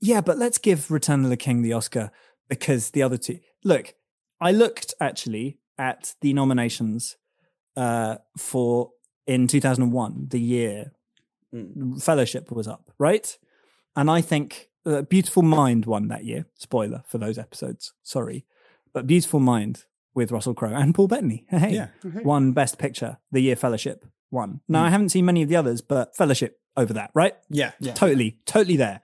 yeah, 0.00 0.20
but 0.20 0.38
let's 0.38 0.58
give 0.58 0.90
Return 0.90 1.24
of 1.24 1.30
the 1.30 1.36
King 1.36 1.62
the 1.62 1.72
Oscar 1.72 2.10
because 2.48 2.90
the 2.90 3.02
other 3.02 3.16
two. 3.16 3.38
Look, 3.64 3.94
I 4.40 4.52
looked 4.52 4.94
actually 5.00 5.58
at 5.78 6.14
the 6.20 6.32
nominations 6.32 7.16
uh, 7.76 8.16
for 8.36 8.90
in 9.26 9.46
2001, 9.46 10.28
the 10.30 10.40
year 10.40 10.92
Fellowship 12.00 12.50
was 12.52 12.68
up, 12.68 12.90
right? 12.98 13.36
And 13.96 14.10
I 14.10 14.20
think 14.20 14.67
uh, 14.88 15.02
Beautiful 15.02 15.42
Mind 15.42 15.86
won 15.86 16.08
that 16.08 16.24
year. 16.24 16.46
Spoiler 16.56 17.02
for 17.06 17.18
those 17.18 17.38
episodes. 17.38 17.92
Sorry. 18.02 18.44
But 18.92 19.06
Beautiful 19.06 19.40
Mind 19.40 19.84
with 20.14 20.32
Russell 20.32 20.54
Crowe 20.54 20.74
and 20.74 20.94
Paul 20.94 21.08
Bettany. 21.08 21.44
Hey, 21.50 21.74
Yeah. 21.74 21.88
won 22.24 22.52
Best 22.52 22.78
Picture. 22.78 23.18
The 23.30 23.40
year 23.40 23.56
Fellowship 23.56 24.04
won. 24.30 24.60
Now 24.68 24.84
I 24.84 24.90
haven't 24.90 25.10
seen 25.10 25.24
many 25.26 25.42
of 25.42 25.48
the 25.48 25.56
others, 25.56 25.80
but 25.82 26.16
Fellowship 26.16 26.58
over 26.76 26.92
that, 26.94 27.10
right? 27.14 27.34
Yeah. 27.50 27.72
Yeah. 27.80 27.92
Totally, 27.94 28.38
totally 28.46 28.76
there. 28.76 29.00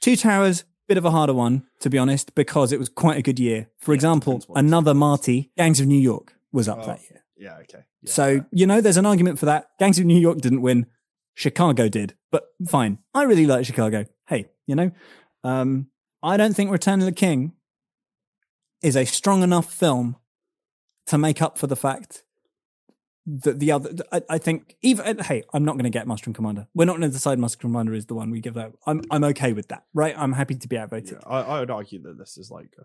Two 0.00 0.16
Towers, 0.16 0.64
bit 0.86 0.98
of 0.98 1.04
a 1.04 1.10
harder 1.10 1.34
one 1.34 1.64
to 1.80 1.90
be 1.90 1.98
honest, 1.98 2.34
because 2.34 2.72
it 2.72 2.78
was 2.78 2.88
quite 2.88 3.18
a 3.18 3.22
good 3.22 3.38
year. 3.38 3.68
For 3.78 3.92
example, 3.94 4.42
another 4.54 4.94
Marty, 4.94 5.50
Gangs 5.56 5.80
of 5.80 5.86
New 5.86 5.98
York, 6.00 6.34
was 6.52 6.68
up 6.68 6.80
Oh, 6.82 6.86
that 6.86 7.00
year. 7.10 7.24
Yeah. 7.36 7.56
Okay. 7.62 7.84
Yeah, 8.02 8.10
So, 8.12 8.24
fair. 8.38 8.46
you 8.52 8.66
know, 8.66 8.80
there's 8.80 8.96
an 8.96 9.06
argument 9.06 9.38
for 9.38 9.46
that. 9.46 9.68
Gangs 9.78 9.98
of 9.98 10.04
New 10.04 10.18
York 10.18 10.38
didn't 10.38 10.60
win. 10.62 10.86
Chicago 11.34 11.88
did, 11.88 12.14
but 12.34 12.52
fine. 12.68 12.98
I 13.14 13.22
really 13.22 13.46
like 13.46 13.64
Chicago. 13.64 14.06
Hey, 14.26 14.46
you 14.66 14.74
know, 14.74 14.90
um, 15.44 15.86
I 16.20 16.36
don't 16.36 16.52
think 16.52 16.72
Return 16.72 16.98
of 16.98 17.06
the 17.06 17.12
King 17.12 17.52
is 18.82 18.96
a 18.96 19.04
strong 19.04 19.44
enough 19.44 19.72
film 19.72 20.16
to 21.06 21.16
make 21.16 21.40
up 21.40 21.58
for 21.58 21.68
the 21.68 21.76
fact 21.76 22.24
that 23.24 23.60
the 23.60 23.70
other. 23.70 23.90
I, 24.10 24.22
I 24.28 24.38
think 24.38 24.74
even 24.82 25.20
hey, 25.20 25.44
I'm 25.52 25.64
not 25.64 25.74
going 25.74 25.84
to 25.84 25.90
get 25.90 26.08
and 26.26 26.34
Commander. 26.34 26.66
We're 26.74 26.86
not 26.86 26.94
going 26.94 27.08
to 27.08 27.14
decide 27.16 27.38
and 27.38 27.56
Commander 27.60 27.94
is 27.94 28.06
the 28.06 28.16
one 28.16 28.32
we 28.32 28.40
give 28.40 28.54
that. 28.54 28.72
I'm 28.84 29.02
I'm 29.12 29.22
okay 29.22 29.52
with 29.52 29.68
that, 29.68 29.84
right? 29.94 30.16
I'm 30.18 30.32
happy 30.32 30.56
to 30.56 30.66
be 30.66 30.76
outvoted. 30.76 31.12
Yeah, 31.12 31.28
I, 31.28 31.40
I 31.42 31.60
would 31.60 31.70
argue 31.70 32.02
that 32.02 32.18
this 32.18 32.36
is 32.36 32.50
like 32.50 32.74
a. 32.80 32.82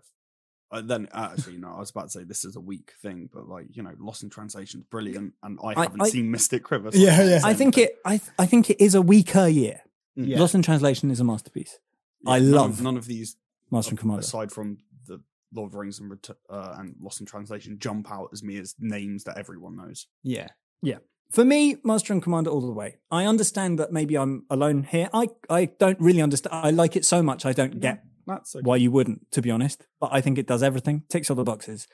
Uh, 0.72 0.80
then 0.82 1.08
actually, 1.12 1.56
no, 1.56 1.68
I 1.74 1.80
was 1.80 1.90
about 1.90 2.04
to 2.04 2.10
say 2.10 2.22
this 2.24 2.44
is 2.44 2.54
a 2.56 2.60
weak 2.60 2.92
thing, 3.02 3.28
but 3.32 3.48
like 3.48 3.66
you 3.76 3.82
know, 3.82 3.92
Lost 3.98 4.22
in 4.22 4.30
Translation 4.30 4.80
is 4.80 4.86
brilliant, 4.86 5.34
and 5.42 5.58
I, 5.64 5.68
I- 5.76 5.82
haven't 5.84 6.02
I- 6.02 6.08
seen 6.08 6.30
Mystic 6.30 6.70
River. 6.70 6.92
so 6.92 6.98
Yeah, 6.98 7.22
yeah. 7.28 7.40
I 7.42 7.54
think 7.54 7.76
it. 7.78 7.96
I 8.04 8.18
th- 8.18 8.30
I 8.38 8.46
think 8.46 8.70
it 8.70 8.80
is 8.80 8.94
a 8.94 9.02
weaker 9.02 9.48
year. 9.48 9.80
Yeah. 10.14 10.38
Lost 10.38 10.54
in 10.54 10.62
Translation 10.62 11.10
is 11.10 11.18
a 11.20 11.24
masterpiece. 11.24 11.78
I 12.26 12.38
none 12.38 12.48
of- 12.48 12.54
love 12.54 12.82
none 12.82 12.96
of 12.96 13.06
these 13.06 13.36
Master 13.70 13.90
and 13.90 13.98
Commander. 13.98 14.20
aside 14.20 14.52
from 14.52 14.78
the 15.06 15.20
Lord 15.52 15.68
of 15.68 15.72
the 15.72 15.78
Rings 15.78 15.98
and, 15.98 16.10
Ret- 16.10 16.36
uh, 16.48 16.74
and 16.78 16.94
Lost 17.00 17.20
in 17.20 17.26
Translation 17.26 17.78
jump 17.78 18.10
out 18.12 18.28
as 18.32 18.42
me 18.42 18.56
as 18.58 18.74
names 18.78 19.24
that 19.24 19.38
everyone 19.38 19.76
knows. 19.76 20.06
Yeah, 20.22 20.48
yeah. 20.82 20.98
For 21.32 21.44
me, 21.44 21.76
Master 21.84 22.12
and 22.12 22.20
Commander 22.22 22.50
all 22.50 22.60
the 22.60 22.72
way. 22.72 22.96
I 23.10 23.24
understand 23.24 23.78
that 23.78 23.92
maybe 23.92 24.16
I'm 24.18 24.44
alone 24.50 24.82
here. 24.82 25.08
I, 25.14 25.28
I 25.48 25.66
don't 25.66 25.98
really 26.00 26.20
understand. 26.22 26.54
I 26.54 26.70
like 26.70 26.96
it 26.96 27.04
so 27.04 27.22
much 27.22 27.46
I 27.46 27.52
don't 27.52 27.78
get 27.80 28.04
That's 28.30 28.56
okay. 28.56 28.62
why 28.62 28.76
you 28.76 28.90
wouldn't, 28.90 29.30
to 29.32 29.42
be 29.42 29.50
honest. 29.50 29.86
But 30.00 30.10
I 30.12 30.20
think 30.22 30.38
it 30.38 30.46
does 30.46 30.62
everything, 30.62 31.02
ticks 31.10 31.28
all 31.30 31.36
the 31.36 31.44
boxes. 31.44 31.86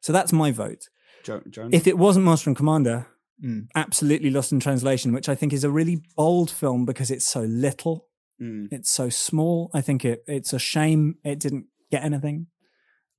So 0.00 0.12
that's 0.12 0.32
my 0.32 0.50
vote. 0.52 0.88
Jo- 1.24 1.42
Jonah? 1.50 1.70
If 1.72 1.86
it 1.88 1.98
wasn't 1.98 2.24
Master 2.26 2.50
and 2.50 2.56
Commander, 2.56 3.06
Mm. 3.44 3.68
absolutely 3.76 4.30
Lost 4.30 4.50
in 4.52 4.58
Translation, 4.60 5.12
which 5.12 5.28
I 5.28 5.34
think 5.36 5.52
is 5.52 5.62
a 5.64 5.70
really 5.70 6.02
bold 6.16 6.50
film 6.50 6.84
because 6.84 7.08
it's 7.10 7.26
so 7.26 7.42
little, 7.42 8.06
Mm. 8.40 8.68
it's 8.72 8.90
so 8.90 9.08
small. 9.08 9.70
I 9.72 9.80
think 9.80 10.04
it 10.04 10.24
it's 10.26 10.52
a 10.52 10.58
shame 10.58 11.18
it 11.24 11.38
didn't 11.40 11.66
get 11.90 12.02
anything. 12.04 12.46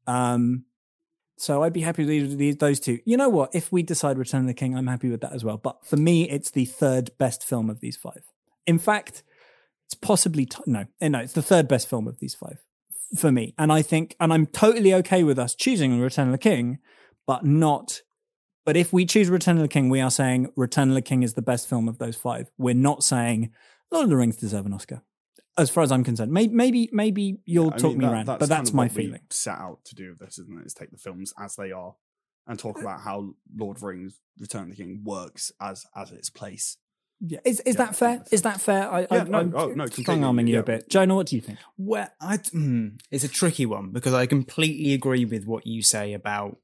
Um, 0.08 0.66
so 1.38 1.64
I'd 1.64 1.72
be 1.74 1.82
happy 1.82 2.04
with 2.04 2.12
either 2.12 2.26
of 2.26 2.38
these, 2.38 2.58
those 2.58 2.80
two. 2.82 3.00
You 3.06 3.16
know 3.16 3.30
what? 3.30 3.56
If 3.56 3.72
we 3.72 3.82
decide 3.82 4.18
Return 4.18 4.42
of 4.42 4.48
the 4.48 4.54
King, 4.54 4.76
I'm 4.76 4.88
happy 4.88 5.10
with 5.10 5.22
that 5.22 5.32
as 5.32 5.44
well. 5.46 5.58
But 5.58 5.86
for 5.86 5.96
me, 5.98 6.30
it's 6.30 6.52
the 6.52 6.66
third 6.66 7.12
best 7.18 7.44
film 7.46 7.70
of 7.70 7.80
these 7.80 7.96
five. 7.96 8.24
In 8.68 8.78
fact, 8.78 9.24
it's 9.90 9.96
possibly 9.96 10.46
t- 10.46 10.60
no, 10.68 10.86
eh, 11.02 11.08
no, 11.08 11.18
it's 11.20 11.34
the 11.34 11.42
third 11.42 11.68
best 11.68 11.90
film 11.90 12.08
of 12.08 12.20
these 12.20 12.36
five. 12.36 12.60
for 13.18 13.32
me. 13.32 13.56
And 13.58 13.72
I 13.72 13.82
think, 13.82 14.16
and 14.20 14.32
I'm 14.32 14.46
totally 14.46 14.94
okay 14.94 15.24
with 15.24 15.40
us 15.40 15.56
choosing 15.56 16.00
Return 16.00 16.28
of 16.28 16.32
the 16.32 16.38
King, 16.38 16.78
but 17.26 17.44
not. 17.44 18.04
But 18.68 18.78
if 18.78 18.94
we 18.94 19.04
choose 19.08 19.30
Return 19.30 19.56
of 19.58 19.64
the 19.64 19.68
King, 19.68 19.90
we 19.90 20.00
are 20.00 20.12
saying 20.12 20.52
Return 20.56 20.90
of 20.90 20.94
the 20.96 21.02
King 21.02 21.24
is 21.24 21.34
the 21.34 21.42
best 21.42 21.68
film 21.68 21.90
of 21.90 21.98
those 21.98 22.16
five. 22.16 22.52
We're 22.60 22.76
not 22.76 23.04
saying 23.04 23.52
Lord 23.92 24.04
of 24.04 24.10
the 24.12 24.16
Rings 24.16 24.38
deserve 24.38 24.68
an 24.68 24.74
Oscar, 24.74 25.02
as 25.58 25.72
far 25.72 25.82
as 25.82 25.92
I'm 25.92 26.04
concerned. 26.04 26.32
Maybe, 26.32 26.54
maybe, 26.54 26.90
maybe 26.94 27.40
you'll 27.46 27.74
I 27.74 27.78
talk 27.78 27.92
mean, 27.94 27.98
me 27.98 28.06
that- 28.06 28.12
around, 28.14 28.26
but 28.28 28.40
kind 28.42 28.52
that's 28.52 28.74
my 28.74 28.84
what 28.84 28.94
we 28.96 29.04
feeling. 29.06 29.22
Set 29.32 29.58
out 29.58 29.80
to 29.86 29.96
do 29.96 30.10
with 30.10 30.20
this, 30.20 30.38
isn't 30.38 30.60
it? 30.62 30.68
Is 30.68 30.76
take 30.76 30.92
the 30.92 31.00
films 31.00 31.34
as 31.40 31.56
they 31.56 31.72
are 31.72 31.96
and 32.46 32.60
talk 32.60 32.80
about 32.80 33.02
how 33.02 33.34
Lord 33.58 33.78
of 33.78 33.82
the 33.82 33.88
Rings: 33.88 34.20
Return 34.40 34.66
of 34.66 34.70
the 34.70 34.76
King 34.76 35.02
works 35.04 35.52
as 35.60 35.88
as 35.96 36.12
its 36.12 36.30
place. 36.30 36.78
Yeah. 37.22 37.40
Is 37.46 37.60
is 37.62 37.76
Yeah, 37.76 37.86
that 37.86 37.96
fair? 37.96 38.24
Is 38.32 38.42
that 38.44 38.62
fair? 38.62 38.92
I, 38.92 39.02
Yeah, 39.02 39.08
I, 39.12 39.24
no, 39.24 39.38
I'm 39.40 39.54
oh, 39.56 39.68
no, 39.70 39.86
strong 39.88 40.24
arming 40.24 40.46
completely, 40.46 40.52
you 40.54 40.60
a 40.60 40.64
bit. 40.64 40.90
Jonah, 40.90 41.16
what 41.16 41.28
do 41.28 41.36
you 41.36 41.42
think? 41.42 41.60
Well, 41.78 42.08
I, 42.22 42.38
hmm, 42.38 42.90
it's 43.12 43.24
a 43.24 43.28
tricky 43.28 43.66
one 43.66 43.92
because 43.92 44.14
I 44.14 44.26
completely 44.26 44.94
agree 44.94 45.26
with 45.26 45.46
what 45.46 45.68
you 45.68 45.82
say 45.84 46.14
about 46.14 46.58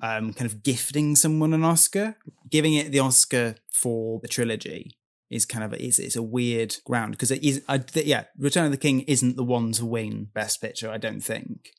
um, 0.00 0.32
kind 0.32 0.50
of 0.50 0.62
gifting 0.62 1.14
someone 1.14 1.52
an 1.52 1.62
Oscar, 1.64 2.16
giving 2.50 2.74
it 2.74 2.90
the 2.90 2.98
Oscar 3.00 3.56
for 3.70 4.18
the 4.20 4.28
trilogy 4.28 4.96
is 5.32 5.46
kind 5.46 5.64
of 5.64 5.72
it's, 5.74 5.98
it's 5.98 6.16
a 6.16 6.22
weird 6.22 6.76
ground 6.84 7.12
because 7.12 7.30
it 7.30 7.42
is 7.42 7.62
I, 7.66 7.78
th- 7.78 8.06
yeah 8.06 8.24
Return 8.38 8.66
of 8.66 8.70
the 8.70 8.76
King 8.76 9.00
isn't 9.02 9.36
the 9.36 9.44
one 9.44 9.72
to 9.72 9.86
win 9.86 10.28
Best 10.34 10.60
Picture 10.60 10.90
I 10.90 10.98
don't 10.98 11.20
think 11.22 11.72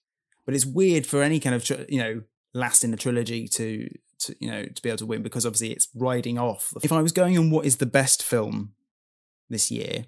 but 0.45 0.55
it's 0.55 0.65
weird 0.65 1.05
for 1.05 1.21
any 1.21 1.39
kind 1.39 1.55
of 1.55 1.63
tri- 1.63 1.85
you 1.87 1.99
know 1.99 2.23
last 2.53 2.83
in 2.83 2.89
the 2.89 2.97
trilogy 2.97 3.47
to 3.49 3.87
to 4.25 4.35
you 4.39 4.49
know 4.49 4.63
to 4.65 4.81
be 4.81 4.89
able 4.89 4.97
to 4.97 5.05
win 5.05 5.23
because 5.23 5.45
obviously 5.45 5.71
it's 5.71 5.87
riding 5.95 6.37
off 6.37 6.73
if 6.83 6.91
I 6.91 7.01
was 7.01 7.11
going 7.11 7.37
on 7.37 7.49
what 7.49 7.65
is 7.65 7.77
the 7.77 7.85
best 7.85 8.23
film 8.23 8.73
this 9.49 9.71
year 9.71 10.05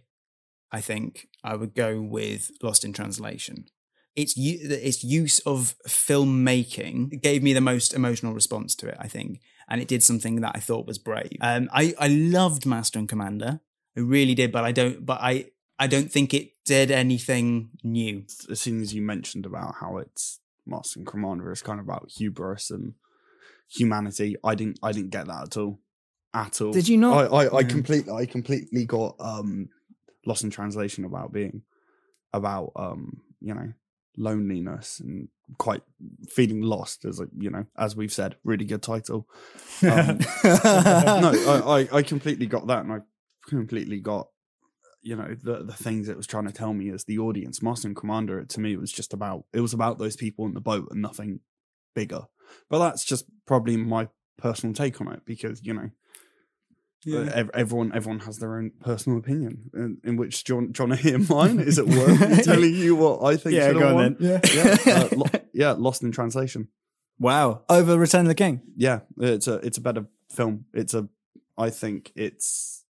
I 0.76 0.82
think 0.82 1.30
I 1.42 1.56
would 1.56 1.74
go 1.74 2.02
with 2.02 2.52
Lost 2.62 2.84
in 2.84 2.92
Translation. 2.92 3.66
Its 4.14 4.34
its 4.38 5.06
use 5.06 5.40
of 5.40 5.76
filmmaking 5.88 7.22
gave 7.22 7.42
me 7.42 7.54
the 7.54 7.62
most 7.62 7.94
emotional 7.94 8.34
response 8.34 8.76
to 8.76 8.88
it. 8.90 8.98
I 9.00 9.08
think, 9.08 9.40
and 9.70 9.82
it 9.82 9.88
did 9.88 10.04
something 10.04 10.42
that 10.42 10.52
I 10.54 10.60
thought 10.60 10.86
was 10.86 10.98
brave. 10.98 11.38
Um, 11.40 11.70
I 11.74 11.94
I 11.98 12.08
loved 12.08 12.66
Master 12.66 13.00
and 13.00 13.08
Commander. 13.08 13.62
I 13.98 14.02
really 14.02 14.36
did, 14.36 14.52
but 14.52 14.66
I 14.66 14.74
don't. 14.74 15.06
But 15.06 15.20
I 15.22 15.46
I 15.80 15.88
don't 15.88 16.12
think 16.12 16.34
it 16.34 16.52
did 16.66 16.92
anything 16.92 17.70
new. 17.84 18.26
As 18.50 18.60
soon 18.60 18.82
as 18.82 18.94
you 18.94 19.02
mentioned 19.02 19.46
about 19.46 19.76
how 19.80 19.98
it's 19.98 20.40
Master 20.66 21.00
and 21.00 21.08
Commander 21.08 21.52
is 21.54 21.62
kind 21.62 21.80
of 21.80 21.86
about 21.86 22.12
hubris 22.18 22.70
and 22.70 22.96
humanity, 23.70 24.36
I 24.44 24.56
didn't 24.56 24.80
I 24.84 24.92
didn't 24.92 25.12
get 25.12 25.28
that 25.28 25.44
at 25.44 25.58
all. 25.58 25.80
At 26.34 26.60
all. 26.62 26.72
Did 26.74 26.88
you 26.88 26.98
not? 26.98 27.32
I, 27.32 27.44
I, 27.44 27.58
I 27.58 27.60
Yeah. 27.62 27.68
completely 27.68 28.12
I 28.14 28.26
completely 28.26 28.86
got 28.86 29.16
um 29.20 29.70
lost 30.26 30.44
in 30.44 30.50
translation 30.50 31.06
about 31.06 31.32
being 31.32 31.62
about 32.34 32.72
um, 32.76 33.22
you 33.40 33.54
know, 33.54 33.72
loneliness 34.18 35.00
and 35.00 35.30
quite 35.58 35.82
feeling 36.30 36.62
lost 36.62 37.06
as 37.06 37.20
a 37.20 37.28
you 37.38 37.50
know, 37.50 37.66
as 37.78 37.96
we've 37.96 38.12
said, 38.14 38.36
really 38.44 38.66
good 38.66 38.82
title. 38.82 39.28
Um, 39.84 40.20
no, 40.44 41.32
I, 41.48 41.62
I, 41.92 41.98
I 41.98 42.02
completely 42.02 42.46
got 42.48 42.68
that, 42.68 42.84
and 42.84 42.92
I 42.92 43.00
completely 43.48 44.00
got, 44.00 44.28
you 45.02 45.16
know, 45.16 45.36
the 45.42 45.64
the 45.64 45.74
things 45.74 46.10
it 46.10 46.18
was 46.18 46.28
trying 46.28 46.48
to 46.48 46.52
tell 46.54 46.74
me 46.74 46.90
as 46.90 47.06
the 47.06 47.20
audience. 47.20 47.62
Master 47.62 47.88
and 47.88 47.96
Commander, 47.96 48.44
to 48.44 48.60
me, 48.60 48.76
was 48.76 48.92
just 48.92 49.14
about 49.14 49.46
it 49.54 49.62
was 49.62 49.74
about 49.74 49.98
those 50.00 50.16
people 50.18 50.46
in 50.46 50.54
the 50.54 50.62
boat 50.62 50.88
and 50.92 51.02
nothing 51.02 51.40
bigger. 51.94 52.24
But 52.70 52.80
that's 52.80 53.04
just 53.04 53.26
probably 53.46 53.78
my 53.78 54.10
personal 54.38 54.74
take 54.74 55.00
on 55.02 55.12
it 55.12 55.22
because 55.26 55.62
you 55.64 55.74
know. 55.74 55.90
uh, 57.08 57.30
ev- 57.34 57.52
everyone, 57.54 57.92
everyone 57.94 58.20
has 58.22 58.40
their 58.40 58.58
own 58.58 58.72
personal 58.82 59.20
opinion. 59.20 59.70
In, 59.74 59.98
in 60.04 60.16
which, 60.18 60.44
John, 60.44 60.74
John, 60.74 60.92
hear 60.92 61.20
mine. 61.30 61.60
Is 61.60 61.78
it 61.78 61.88
worth 61.88 62.44
telling 62.44 62.74
you 62.74 62.96
what 62.96 63.24
I 63.24 63.38
think? 63.38 63.56
yeah, 63.56 63.74
go 63.74 63.98
on 63.98 64.18
then. 64.20 64.42
Yeah, 64.54 64.76
uh, 64.88 65.10
lo- 65.16 65.40
yeah, 65.54 65.72
Lost 65.72 66.02
in 66.04 66.12
Translation 66.12 66.70
wow. 67.20 67.64
Over 67.70 67.98
Return 67.98 68.22
of 68.22 68.28
the 68.28 68.36
King. 68.36 68.62
yeah, 68.76 69.02
it's 69.20 69.48
a 69.48 69.56
it's 69.56 69.78
a 69.78 69.82
better 69.82 70.06
film. 70.32 70.66
It's 70.74 70.94
a 70.94 71.08
I 71.58 71.70
think 71.70 72.12
it's 72.16 72.84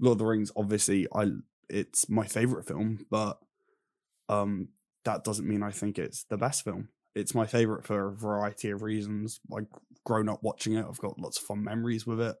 Lord 0.00 0.14
of 0.14 0.18
the 0.20 0.24
Rings. 0.26 0.50
Obviously, 0.56 1.06
I 1.14 1.30
it's 1.68 2.08
my 2.08 2.26
favorite 2.26 2.66
film, 2.66 3.04
but 3.10 3.38
um, 4.28 4.68
that 5.04 5.24
doesn't 5.24 5.46
mean 5.46 5.62
I 5.62 5.70
think 5.70 5.98
it's 5.98 6.24
the 6.24 6.38
best 6.38 6.64
film. 6.64 6.88
It's 7.14 7.34
my 7.34 7.46
favorite 7.46 7.84
for 7.84 8.08
a 8.08 8.14
variety 8.14 8.70
of 8.70 8.82
reasons. 8.82 9.40
Like 9.48 9.64
grown 10.04 10.28
up 10.28 10.42
watching 10.42 10.74
it, 10.74 10.86
I've 10.88 10.98
got 10.98 11.18
lots 11.18 11.38
of 11.38 11.44
fun 11.44 11.64
memories 11.64 12.06
with 12.06 12.20
it. 12.20 12.36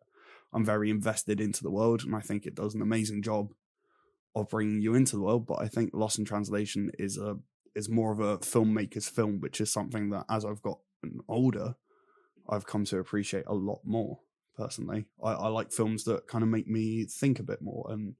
I'm 0.52 0.64
very 0.64 0.90
invested 0.90 1.40
into 1.40 1.62
the 1.62 1.70
world, 1.70 2.04
and 2.04 2.14
I 2.14 2.20
think 2.20 2.46
it 2.46 2.54
does 2.54 2.74
an 2.74 2.82
amazing 2.82 3.22
job 3.22 3.52
of 4.34 4.48
bringing 4.48 4.80
you 4.80 4.94
into 4.94 5.16
the 5.16 5.22
world. 5.22 5.46
But 5.46 5.60
I 5.60 5.68
think 5.68 5.90
Lost 5.92 6.18
in 6.18 6.24
Translation 6.24 6.90
is 6.98 7.18
a 7.18 7.38
is 7.74 7.88
more 7.88 8.12
of 8.12 8.20
a 8.20 8.38
filmmaker's 8.38 9.08
film, 9.08 9.40
which 9.40 9.60
is 9.60 9.72
something 9.72 10.10
that 10.10 10.24
as 10.30 10.44
I've 10.44 10.62
gotten 10.62 11.20
older, 11.28 11.76
I've 12.48 12.66
come 12.66 12.84
to 12.86 12.98
appreciate 12.98 13.44
a 13.46 13.54
lot 13.54 13.80
more 13.84 14.20
personally. 14.56 15.06
I, 15.22 15.32
I 15.32 15.48
like 15.48 15.72
films 15.72 16.04
that 16.04 16.26
kind 16.26 16.42
of 16.42 16.50
make 16.50 16.66
me 16.66 17.04
think 17.04 17.38
a 17.38 17.44
bit 17.44 17.62
more 17.62 17.86
and 17.90 18.14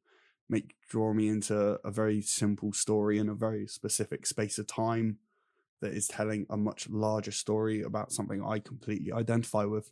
make 0.49 0.75
draw 0.89 1.13
me 1.13 1.29
into 1.29 1.79
a 1.85 1.91
very 1.91 2.23
simple 2.23 2.73
story 2.73 3.19
in 3.19 3.29
a 3.29 3.35
very 3.35 3.67
specific 3.67 4.27
space 4.27 4.59
of 4.59 4.67
time 4.67 5.19
that 5.81 5.93
is 5.93 6.09
telling 6.09 6.47
a 6.51 6.57
much 6.57 6.89
larger 6.89 7.31
story 7.31 7.83
about 7.83 8.13
something 8.13 8.45
I 8.45 8.59
completely 8.59 9.13
identify 9.13 9.65
with. 9.65 9.91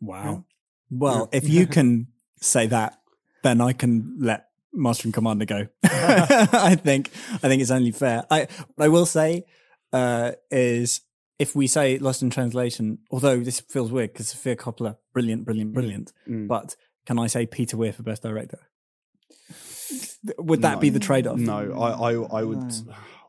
Wow. 0.00 0.44
Well, 0.90 1.28
if 1.32 1.48
you 1.48 1.66
can 1.66 2.08
say 2.40 2.66
that, 2.68 2.98
then 3.42 3.60
I 3.60 3.72
can 3.72 4.16
let 4.20 4.48
Master 4.72 5.06
and 5.06 5.14
Commander 5.14 5.44
go. 5.44 5.66
I 5.84 6.76
think 6.76 7.10
I 7.32 7.48
think 7.48 7.60
it's 7.62 7.70
only 7.70 7.90
fair. 7.90 8.24
I 8.30 8.48
what 8.74 8.84
I 8.84 8.88
will 8.88 9.06
say 9.06 9.44
uh, 9.92 10.32
is 10.50 11.02
if 11.38 11.54
we 11.54 11.66
say 11.66 11.98
Lost 11.98 12.22
in 12.22 12.30
Translation, 12.30 12.98
although 13.10 13.40
this 13.40 13.60
feels 13.60 13.92
weird 13.92 14.12
because 14.12 14.28
Sofia 14.30 14.56
Coppola, 14.56 14.96
brilliant, 15.12 15.44
brilliant, 15.44 15.72
brilliant. 15.72 16.12
Mm. 16.28 16.48
But 16.48 16.76
can 17.06 17.18
I 17.18 17.26
say 17.26 17.46
Peter 17.46 17.76
Weir 17.76 17.92
for 17.92 18.02
best 18.02 18.22
director? 18.22 18.58
Would 20.38 20.62
that 20.62 20.80
be 20.80 20.90
the 20.90 20.98
trade 20.98 21.26
off? 21.26 21.38
No, 21.38 21.72
I, 21.80 22.10
I, 22.10 22.40
I 22.40 22.42
would, 22.42 22.72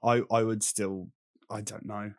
I, 0.03 0.21
I 0.31 0.43
would 0.43 0.63
still, 0.63 1.07
I 1.49 1.61
don't 1.61 1.85
know. 1.85 2.11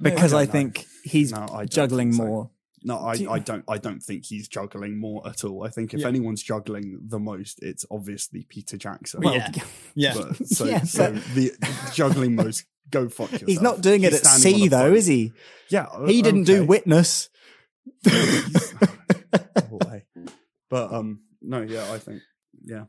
because 0.00 0.32
I 0.32 0.40
I, 0.40 0.44
don't 0.44 0.46
know. 0.46 0.52
think 0.52 0.86
he's 1.04 1.32
No, 1.32 1.46
I 1.52 1.64
juggling 1.66 2.10
think 2.12 2.22
so. 2.22 2.26
more. 2.26 2.50
No, 2.82 2.98
I, 2.98 3.14
Do 3.16 3.22
you- 3.24 3.30
I 3.30 3.38
don't, 3.38 3.64
I 3.68 3.76
don't 3.76 4.02
think 4.02 4.24
he's 4.24 4.48
juggling 4.48 4.98
more 4.98 5.26
at 5.28 5.44
all. 5.44 5.64
I 5.64 5.68
think 5.68 5.92
if 5.92 6.00
Yeah. 6.00 6.08
anyone's 6.08 6.42
juggling 6.42 6.98
the 7.02 7.18
most, 7.18 7.58
it's 7.62 7.84
obviously 7.90 8.44
Peter 8.48 8.78
Jackson. 8.78 9.20
Well, 9.22 9.34
Yeah. 9.34 9.50
Yeah. 9.94 10.14
But, 10.16 10.46
so, 10.48 10.64
Yeah, 10.64 10.82
so 10.84 11.12
but- 11.12 11.22
the 11.34 11.52
juggling 11.94 12.34
most, 12.36 12.64
go 12.90 13.08
fuck 13.10 13.32
yourself. 13.32 13.48
He's 13.48 13.60
not 13.60 13.82
doing 13.82 14.02
it 14.04 14.14
at 14.14 14.24
standing 14.24 14.58
sea 14.60 14.68
though, 14.68 14.88
boat. 14.90 14.96
is 14.96 15.06
he? 15.06 15.32
Yeah, 15.68 15.86
He 16.06 16.20
o- 16.20 16.22
didn't 16.22 16.44
do. 16.44 16.64
Witness. 16.64 17.28
But 20.70 20.92
um, 20.92 21.20
no, 21.42 21.62
yeah, 21.62 21.90
I 21.92 21.98
think 21.98 22.22
yeah. 22.64 22.84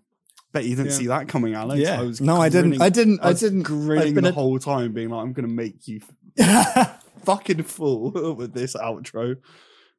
Bet 0.53 0.65
you 0.65 0.75
didn't 0.75 0.91
Yeah. 0.91 0.97
see 0.97 1.07
that 1.07 1.27
coming, 1.27 1.53
Alex. 1.53 1.79
Yeah. 1.81 1.99
I 2.01 2.03
was 2.03 2.19
No, 2.21 2.41
I 2.41 2.49
didn't. 2.49 2.81
I 2.81 2.89
didn't. 2.89 3.19
I 3.21 3.29
was 3.29 3.39
didn't. 3.39 3.61
grinning 3.63 4.17
I've 4.17 4.23
the 4.23 4.29
a- 4.29 4.33
whole 4.33 4.59
time, 4.59 4.91
being 4.93 5.09
like, 5.09 5.21
"I'm 5.23 5.33
going 5.33 5.47
to 5.47 5.53
make 5.53 5.87
you 5.87 6.01
fucking 7.25 7.63
fool 7.63 8.35
with 8.37 8.53
this 8.53 8.75
outro." 8.75 9.37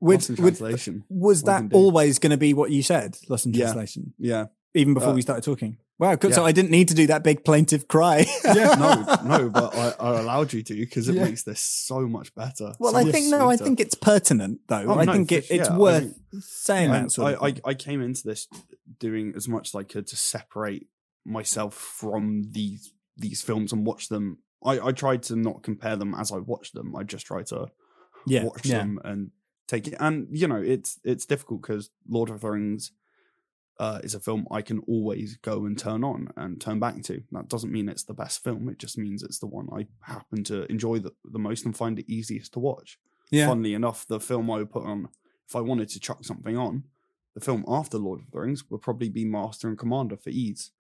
Would- 0.01 0.15
Lost 0.17 0.31
in 0.31 0.37
would- 0.37 0.57
translation. 0.57 1.05
Was 1.09 1.43
What 1.43 1.71
that 1.71 1.75
always 1.77 2.19
going 2.19 2.31
to 2.33 2.37
be 2.37 2.55
what 2.55 2.71
you 2.71 2.83
said, 2.83 3.17
Lost 3.29 3.47
in 3.47 3.55
Yeah. 3.55 3.67
Translation, 3.67 4.15
Yeah, 4.19 4.47
even 4.75 4.95
before 4.95 5.11
Uh, 5.11 5.15
we 5.15 5.23
started 5.23 5.45
talking? 5.45 5.77
Wow, 5.99 6.17
good. 6.17 6.35
So. 6.35 6.45
I 6.45 6.51
didn't 6.51 6.73
need 6.73 6.89
to 6.89 6.95
do 6.95 7.07
that 7.07 7.23
big 7.23 7.45
plaintive 7.45 7.87
cry. 7.87 8.27
yeah, 8.45 8.75
no, 8.75 9.39
no, 9.39 9.49
but 9.51 9.73
I, 9.77 9.95
I 10.01 10.21
allowed 10.21 10.53
you 10.53 10.63
to 10.65 10.75
because 10.75 11.09
it 11.09 11.15
Yeah. 11.15 11.25
makes 11.27 11.45
this 11.45 11.61
so 11.61 12.01
much 12.09 12.35
better. 12.35 12.73
well, 12.81 12.91
so 12.93 12.99
I 12.99 13.05
much 13.05 13.13
think 13.13 13.27
no, 13.31 13.49
I 13.49 13.57
think 13.57 13.79
it's 13.79 13.95
pertinent 13.95 14.59
though. 14.67 14.85
Oh, 14.89 14.99
I 14.99 15.05
no, 15.05 15.13
think 15.13 15.31
it, 15.31 15.45
sure. 15.45 15.57
it's 15.61 15.69
I 15.69 15.79
worth 15.79 16.13
saying 16.41 16.91
And 16.91 17.05
that. 17.05 17.13
Sort 17.13 17.35
of 17.35 17.43
I, 17.43 17.47
I. 17.49 17.55
I 17.67 17.75
came 17.75 18.03
into 18.03 18.25
this 18.25 18.49
doing 18.99 19.33
as 19.37 19.49
much 19.49 19.69
as 19.69 19.75
I 19.75 19.83
could 19.83 20.07
to 20.09 20.17
separate 20.17 20.89
myself 21.25 21.75
from 21.75 22.45
these 22.51 22.93
these 23.17 23.43
films 23.43 23.73
and 23.73 23.87
watch 23.87 24.09
them. 24.09 24.39
I, 24.65 24.81
I 24.81 24.93
tried 24.93 25.23
to 25.25 25.37
not 25.37 25.63
compare 25.63 25.97
them 25.97 26.15
as 26.15 26.33
I 26.33 26.39
watched 26.39 26.75
them. 26.75 26.95
I 26.97 27.03
just 27.03 27.27
tried 27.27 27.47
to 27.49 27.69
yeah, 28.27 28.45
watch 28.45 28.67
yeah. 28.67 28.79
them 28.79 29.01
and 29.05 29.31
take 29.69 29.89
it. 29.89 29.95
And 29.99 30.29
you 30.31 30.47
know, 30.47 30.57
it's 30.57 31.01
it's 31.05 31.27
difficult 31.27 31.63
because 31.63 31.91
Lord 32.09 32.31
of 32.31 32.41
the 32.41 32.51
Rings 32.51 32.93
uh, 33.79 34.01
is 34.05 34.15
a 34.15 34.21
film 34.21 34.47
I 34.51 34.63
can 34.63 34.81
always 34.87 35.37
go 35.39 35.65
and 35.65 35.79
turn 35.79 36.05
on 36.05 36.29
and 36.37 36.61
turn 36.61 36.79
back 36.79 37.03
to. 37.05 37.23
That 37.33 37.49
doesn't 37.49 37.73
mean 37.73 37.89
it's 37.89 38.05
the 38.05 38.15
best 38.15 38.45
film. 38.45 38.69
It 38.69 38.79
just 38.79 38.99
means 38.99 39.23
it's 39.23 39.39
the 39.39 39.47
one 39.47 39.69
I 39.73 39.87
happen 40.03 40.45
to 40.45 40.71
enjoy 40.71 40.99
the, 40.99 41.13
the 41.25 41.39
most 41.39 41.65
and 41.65 41.77
find 41.77 41.99
it 41.99 42.13
easiest 42.13 42.53
to 42.53 42.61
watch. 42.61 42.99
Yeah. 43.31 43.47
Funnily 43.47 43.75
enough, 43.75 44.07
the 44.07 44.21
film 44.21 44.51
I 44.51 44.59
would 44.59 44.71
put 44.71 44.85
on 44.85 45.09
if 45.49 45.57
I 45.57 45.61
wanted 45.61 45.89
to 45.91 46.01
chuck 46.01 46.25
something 46.25 46.57
on, 46.57 46.85
the 47.35 47.41
film 47.41 47.65
after 47.69 47.99
Lord 47.99 48.21
of 48.21 48.31
the 48.31 48.41
Rings 48.41 48.65
would 48.71 48.83
probably 48.83 49.09
be 49.09 49.25
Master 49.25 49.69
and 49.69 49.79
Commander 49.79 50.17
for 50.17 50.31
ease. 50.31 50.71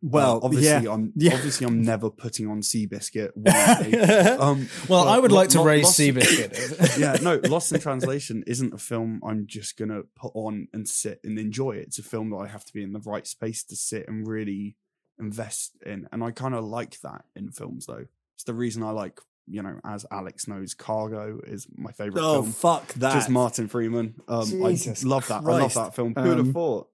Well, 0.00 0.36
Uh, 0.36 0.40
obviously, 0.44 0.84
yeah. 0.86 0.92
I'm 0.92 1.12
Yeah. 1.16 1.34
obviously 1.34 1.66
I'm 1.66 1.82
never 1.82 2.08
putting 2.08 2.46
on 2.48 2.60
Seabiscuit. 2.60 3.30
um, 4.40 4.68
Well, 4.88 5.08
I 5.08 5.18
would 5.18 5.32
like 5.32 5.48
to 5.50 5.60
raise 5.60 5.84
Lost- 5.84 5.98
Seabiscuit. 5.98 6.98
yeah, 7.00 7.16
no, 7.22 7.40
Lost 7.48 7.72
in 7.72 7.80
Translation 7.80 8.44
isn't 8.46 8.72
a 8.72 8.78
film 8.78 9.20
I'm 9.26 9.46
just 9.46 9.76
gonna 9.76 10.02
put 10.16 10.32
on 10.34 10.68
and 10.72 10.88
sit 10.88 11.20
and 11.24 11.38
enjoy. 11.38 11.72
It's 11.72 11.98
a 11.98 12.02
film 12.04 12.30
that 12.30 12.36
I 12.36 12.46
have 12.46 12.64
to 12.66 12.72
be 12.72 12.82
in 12.84 12.92
the 12.92 13.00
right 13.00 13.26
space 13.26 13.64
to 13.64 13.76
sit 13.76 14.06
and 14.08 14.26
really 14.26 14.76
invest 15.18 15.72
in, 15.84 16.08
and 16.12 16.22
I 16.22 16.30
kind 16.30 16.54
of 16.54 16.64
like 16.64 17.00
that 17.00 17.24
in 17.34 17.50
films 17.50 17.86
though. 17.86 18.06
It's 18.36 18.44
the 18.44 18.54
reason 18.54 18.84
I 18.84 18.90
like, 18.90 19.18
you 19.48 19.62
know, 19.62 19.78
as 19.84 20.04
Alex 20.10 20.46
knows, 20.48 20.74
Cargo 20.74 21.40
is 21.46 21.66
my 21.76 21.92
favorite 21.92 22.22
Oh 22.22 22.42
film. 22.42 22.52
fuck 22.52 22.92
that! 22.94 23.14
Just 23.14 23.30
Martin 23.30 23.68
Freeman. 23.68 24.14
Um, 24.28 24.44
Jesus 24.46 25.04
I 25.04 25.08
love 25.08 25.26
that. 25.28 25.42
I 25.44 25.58
love 25.60 25.74
that 25.74 25.94
film. 25.94 26.14
Who'd 26.14 26.26
have 26.26 26.38
Um, 26.38 26.52
thought? 26.52 26.88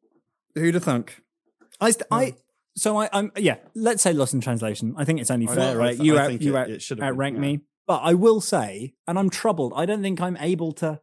Who'd 0.54 0.74
have 0.74 0.84
thunk? 0.84 1.20
I, 1.80 1.90
st- 1.90 2.06
I, 2.10 2.34
so 2.76 2.96
I, 3.00 3.08
I'm 3.12 3.32
yeah. 3.36 3.56
Let's 3.74 4.02
say 4.02 4.12
Lost 4.12 4.34
in 4.34 4.40
Translation. 4.40 4.94
I 4.96 5.04
think 5.04 5.20
it's 5.20 5.30
only 5.30 5.46
fair, 5.46 5.72
I 5.72 5.74
right? 5.74 5.96
th- 5.96 6.06
you 6.06 6.16
I 6.16 6.22
out, 6.22 6.28
think 6.28 6.42
you 6.42 6.56
it- 6.56 6.60
out, 6.60 6.70
it 6.70 6.82
should 6.82 6.98
have 6.98 7.02
been, 7.02 7.08
outrank 7.08 7.34
yeah. 7.36 7.40
me, 7.40 7.60
but 7.86 7.98
I 8.02 8.14
will 8.14 8.40
say, 8.40 8.94
and 9.08 9.18
I'm 9.18 9.30
troubled. 9.30 9.72
I 9.76 9.84
don't 9.86 10.02
think 10.02 10.20
I'm 10.20 10.36
able 10.38 10.72
to 10.74 11.00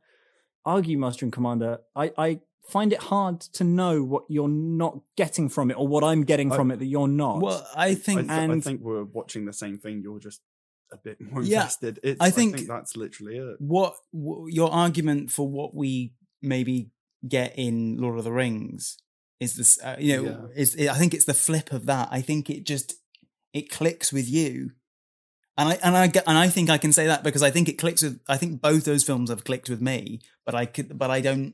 argue, 0.66 0.98
Master 0.98 1.26
and 1.26 1.34
Commander. 1.34 1.80
I, 1.96 2.12
I 2.18 2.40
find 2.70 2.94
it 2.94 3.00
hard 3.00 3.42
to 3.42 3.64
know 3.64 4.04
what 4.04 4.24
you're 4.30 4.48
not 4.48 5.00
getting 5.18 5.50
from 5.50 5.72
it, 5.72 5.74
or 5.74 5.88
what 5.88 6.04
I'm 6.04 6.24
getting 6.24 6.52
I- 6.52 6.56
from 6.56 6.72
it 6.72 6.78
that 6.80 6.86
you're 6.86 7.08
not. 7.08 7.42
Well, 7.42 7.68
I 7.76 7.88
I, 7.88 7.96
think 7.96 8.22
th- 8.22 8.32
I 8.32 8.44
and- 8.44 8.64
think 8.64 8.82
we're 8.82 9.04
watching 9.04 9.46
the 9.46 9.54
same 9.54 9.78
thing. 9.78 10.02
You're 10.02 10.20
just 10.20 10.40
a 10.92 10.98
bit 10.98 11.20
more 11.32 11.42
Yeah, 11.44 11.62
invested. 11.62 12.00
It's, 12.04 12.20
I 12.22 12.30
think- 12.30 12.68
that's 12.68 12.96
literally 12.98 13.38
it. 13.38 13.56
what, 13.60 13.96
what 14.12 14.52
your 14.52 14.72
argument 14.72 15.32
for 15.32 15.48
what 15.48 15.74
we 15.76 16.14
maybe 16.42 16.92
get 17.28 17.54
in 17.58 17.98
Lord 17.98 18.18
of 18.18 18.24
the 18.24 18.32
Rings 18.32 18.98
is 19.40 19.56
this. 19.56 19.80
Uh, 19.82 19.96
you 20.00 20.18
know, 20.18 20.24
Yeah. 20.54 20.62
is 20.62 20.76
I 20.88 20.96
think 20.96 21.14
it's 21.14 21.26
the 21.26 21.34
flip 21.34 21.72
of 21.72 21.86
that. 21.86 22.10
I 22.12 22.22
think 22.22 22.50
it 22.50 22.66
just 22.66 22.96
it 23.54 23.70
clicks 23.70 24.12
with 24.14 24.30
you. 24.30 24.72
And 25.58 25.70
I 25.70 25.74
and 25.84 25.96
I 25.98 26.12
and 26.26 26.38
I 26.38 26.48
think 26.48 26.70
I 26.70 26.78
can 26.78 26.94
say 26.94 27.08
that 27.08 27.24
because 27.24 27.44
I 27.44 27.52
think 27.52 27.70
it 27.70 27.74
clicks 27.74 28.02
with 28.02 28.20
I 28.28 28.38
think 28.38 28.62
both 28.62 28.86
those 28.86 29.04
films 29.04 29.30
have 29.30 29.44
clicked 29.44 29.70
with 29.70 29.82
me, 29.82 30.22
but 30.46 30.56
I 30.56 30.66
could 30.66 30.98
but 30.98 31.12
I 31.12 31.22
don't 31.22 31.54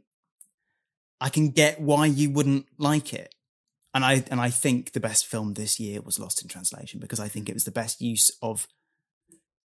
I 1.20 1.30
can 1.30 1.50
get 1.50 1.82
why 1.82 2.06
you 2.06 2.30
wouldn't 2.30 2.68
like 2.78 3.14
it. 3.14 3.34
And 3.94 4.06
I 4.06 4.24
and 4.30 4.40
I 4.40 4.50
think 4.52 4.92
the 4.92 5.00
best 5.00 5.26
film 5.26 5.56
this 5.56 5.80
year 5.80 6.02
was 6.02 6.20
Lost 6.20 6.42
in 6.44 6.48
Translation 6.48 7.00
because 7.00 7.20
I 7.20 7.28
think 7.28 7.50
it 7.50 7.54
was 7.56 7.64
the 7.64 7.72
best 7.72 8.00
use 8.02 8.32
of 8.42 8.68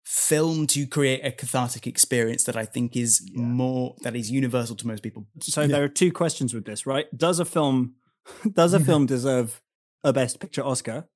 film 0.05 0.67
to 0.69 0.87
create 0.87 1.25
a 1.25 1.31
cathartic 1.31 1.87
experience 1.87 2.45
that 2.45 2.57
I 2.57 2.65
think 2.65 2.97
is 2.97 3.29
more 3.35 3.95
that 4.03 4.17
is 4.17 4.31
universal 4.31 4.75
to 4.77 4.87
most 4.87 5.03
people. 5.03 5.27
so 5.41 5.67
there 5.67 5.85
are 5.85 5.89
two 5.89 6.11
questions 6.13 6.53
with 6.55 6.65
this, 6.65 6.87
right? 6.87 7.07
Does 7.17 7.39
a 7.39 7.45
film, 7.45 7.95
does 8.53 8.73
a 8.75 8.81
film 8.81 9.07
deserve 9.07 9.61
a 10.03 10.13
Best 10.13 10.41
Picture 10.41 10.65
Oscar, 10.65 11.07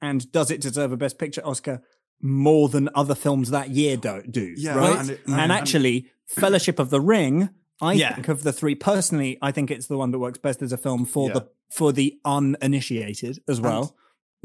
and 0.00 0.30
does 0.32 0.50
it 0.50 0.60
deserve 0.60 0.92
a 0.92 0.96
Best 0.96 1.18
Picture 1.18 1.44
Oscar 1.44 1.82
more 2.22 2.68
than 2.68 2.88
other 2.94 3.14
films 3.14 3.50
that 3.50 3.70
year 3.70 3.96
do? 3.96 4.22
do 4.30 4.54
Yeah, 4.56 4.74
right. 4.76 4.98
and 4.98 5.10
it- 5.10 5.20
and, 5.26 5.40
and- 5.40 5.52
actually, 5.52 6.06
Fellowship 6.26 6.78
of 6.78 6.90
the 6.90 7.00
Ring. 7.00 7.50
I 7.82 7.94
Yeah. 7.94 8.14
think 8.14 8.28
of 8.28 8.44
the 8.44 8.52
three 8.52 8.74
personally. 8.76 9.36
I 9.42 9.50
think 9.50 9.70
it's 9.70 9.88
the 9.88 9.98
one 9.98 10.10
that 10.12 10.18
works 10.20 10.38
best 10.38 10.62
as 10.62 10.72
a 10.72 10.78
film 10.78 11.04
for 11.04 11.28
Yeah. 11.28 11.34
the 11.34 11.48
for 11.70 11.92
the 11.92 12.18
uninitiated 12.24 13.40
as 13.48 13.60
well. 13.60 13.96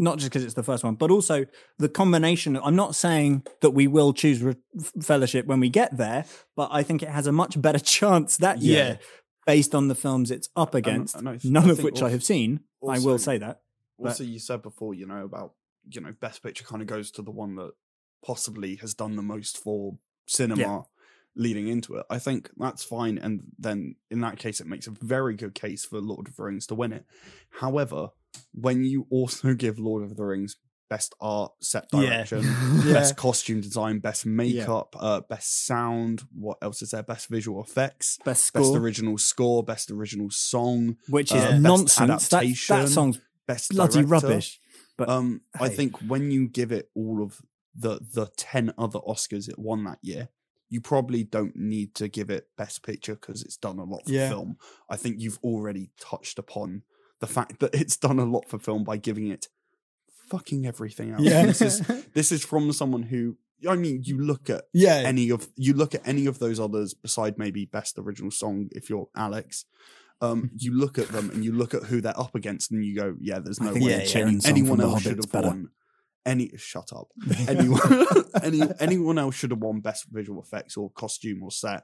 Not 0.02 0.18
just 0.18 0.32
because 0.32 0.45
it's 0.45 0.54
the 0.54 0.64
first 0.64 0.84
one, 0.84 0.95
but 0.95 1.12
also 1.12 1.45
the 1.78 1.89
combination. 1.89 2.58
I'm 2.58 2.76
not 2.76 2.95
saying 2.95 3.43
that 3.62 3.72
we 3.72 3.86
will 3.86 4.14
choose 4.14 4.41
Re- 4.41 4.56
Fellowship 5.02 5.45
when 5.45 5.60
we 5.60 5.70
get 5.70 5.97
there, 5.97 6.24
but 6.56 6.70
I 6.72 6.84
think 6.84 7.04
it 7.04 7.10
has 7.10 7.28
a 7.28 7.32
much 7.34 7.62
better 7.62 7.80
chance 7.97 8.38
that 8.38 8.60
year 8.60 8.78
Yeah. 9.02 9.06
based 9.45 9.76
on 9.76 9.89
the 9.89 9.95
films 9.95 10.32
it's 10.32 10.47
up 10.56 10.74
against. 10.74 11.18
I 11.18 11.22
th- 11.38 11.45
none 11.45 11.70
of 11.70 11.84
which 11.84 12.02
I 12.02 12.10
have 12.12 12.24
seen. 12.24 12.62
I 12.88 12.97
will 13.00 13.18
say 13.20 13.38
that. 13.39 13.62
But- 14.00 14.10
Also, 14.10 14.24
you 14.24 14.39
said 14.39 14.62
before, 14.62 14.93
you 14.93 15.06
know, 15.06 15.26
about 15.26 15.54
you 15.91 16.02
know, 16.02 16.14
best 16.20 16.43
picture 16.43 16.64
kind 16.64 16.82
of 16.82 16.88
goes 16.88 17.12
to 17.12 17.22
the 17.22 17.32
one 17.32 17.56
that 17.56 17.72
possibly 18.26 18.76
has 18.78 18.93
done 18.93 19.16
the 19.16 19.22
most 19.24 19.58
for 19.58 19.97
cinema 20.28 20.86
leading 21.36 21.68
into 21.68 21.95
it. 21.95 22.06
I 22.10 22.20
think 22.20 22.50
that's 22.58 22.84
fine, 22.84 23.18
and 23.18 23.41
then 23.58 23.95
in 24.12 24.22
that 24.22 24.38
case, 24.38 24.60
it 24.62 24.68
makes 24.68 24.88
a 24.88 24.91
very 24.91 25.36
good 25.36 25.56
case 25.56 25.84
for 25.86 26.00
Lord 26.00 26.28
of 26.28 26.36
the 26.36 26.43
Rings 26.43 26.68
to 26.68 26.76
win 26.76 26.91
it. 26.93 27.06
However, 27.50 28.10
when 28.54 28.84
you 28.84 29.08
also 29.10 29.54
give 29.64 29.80
Lord 29.80 30.04
of 30.04 30.16
the 30.16 30.24
Rings 30.26 30.58
best 30.90 31.14
art, 31.22 31.52
set 31.62 31.86
Yeah. 31.94 32.00
direction, 32.02 32.56
best 32.84 33.16
costume 33.16 33.62
design, 33.62 34.00
best 34.00 34.26
makeup, 34.26 34.96
uh, 35.00 35.22
best 35.22 35.66
sound, 35.68 36.24
what 36.34 36.58
else 36.64 36.82
is 36.82 36.90
there? 36.90 37.04
Best 37.04 37.28
visual 37.30 37.62
effects. 37.62 38.18
Best 38.26 38.52
Best 38.54 38.76
original 38.76 39.20
score, 39.20 39.64
best 39.64 39.92
original 39.92 40.32
song, 40.32 40.98
which 41.08 41.32
uh, 41.32 41.36
is 41.36 41.44
best 41.44 41.62
nonsense. 41.62 42.28
That, 42.30 42.44
that 42.70 42.90
song's 42.90 43.20
best 43.48 43.70
bloody 43.70 44.02
director. 44.02 44.28
rubbish. 44.28 44.60
But 44.98 45.10
Um, 45.10 45.42
I 45.60 45.70
think 45.70 45.96
when 46.00 46.32
you 46.32 46.48
give 46.48 46.72
it 46.72 46.90
all 46.96 47.22
of 47.22 47.40
the 47.76 48.00
the 48.14 48.28
ten 48.36 48.74
other 48.78 49.00
Oscars 49.00 49.48
it 49.48 49.60
won 49.60 49.84
that 49.84 50.00
year, 50.02 50.30
you 50.70 50.82
probably 50.82 51.24
don't 51.24 51.56
need 51.56 51.94
to 51.96 52.08
give 52.08 52.32
it 52.32 52.48
Best 52.58 52.82
Picture 52.84 53.14
because 53.16 53.44
it's 53.44 53.58
done 53.58 53.78
a 53.78 53.84
lot 53.84 54.06
for 54.06 54.12
Yeah. 54.12 54.30
film. 54.30 54.58
I 54.90 54.98
think 54.98 55.20
you've 55.20 55.40
already 55.44 55.92
touched 56.00 56.40
upon 56.40 56.82
the 57.20 57.28
fact 57.28 57.59
that 57.59 57.74
it's 57.76 57.97
done 57.97 58.20
a 58.20 58.26
lot 58.26 58.47
for 58.47 58.59
film 58.59 58.84
by 58.84 58.97
giving 58.97 59.28
it 59.28 59.47
fucking 60.30 60.65
everything 60.65 61.11
else. 61.11 61.22
Yeah. 61.22 61.45
This 61.45 61.61
is 61.61 61.80
this 62.13 62.32
is 62.32 62.43
from 62.45 62.72
someone 62.74 63.03
who 63.03 63.38
I 63.70 63.76
mean, 63.76 64.03
you 64.05 64.17
look 64.17 64.49
at 64.49 64.65
Yeah. 64.74 65.01
any 65.05 65.30
of 65.32 65.47
you 65.55 65.74
look 65.74 65.93
at 65.95 66.07
any 66.07 66.26
of 66.28 66.39
those 66.39 66.59
others 66.59 66.93
beside 66.93 67.38
maybe 67.38 67.65
best 67.65 67.97
original 67.97 68.32
song 68.32 68.70
if 68.72 68.89
you're 68.89 69.09
Alex. 69.15 69.65
Um, 70.22 70.51
you 70.57 70.78
look 70.78 70.97
at 70.97 71.09
them 71.09 71.30
and 71.30 71.43
you 71.43 71.51
look 71.53 71.74
at 71.74 71.84
who 71.84 72.01
they're 72.01 72.20
up 72.20 72.36
against, 72.36 72.72
and 72.72 72.84
you 72.86 72.95
go, 72.95 73.15
"Yeah, 73.20 73.39
there's 73.39 73.59
no 73.61 73.74
way 73.74 73.80
Chirin 74.05 74.41
song 74.41 74.51
anyone 74.51 74.82
else 74.82 75.01
should 75.01 75.17
have 75.17 75.32
better. 75.32 75.47
won." 75.47 75.70
Any 76.26 76.51
shut 76.57 76.91
up. 76.93 77.07
Anyone, 77.47 77.80
any 78.43 78.61
anyone 78.82 79.17
else 79.17 79.36
should 79.36 79.51
have 79.51 79.61
won 79.61 79.80
best 79.80 80.05
visual 80.11 80.41
effects 80.41 80.76
or 80.76 80.91
costume 80.91 81.41
or 81.41 81.49
set. 81.49 81.84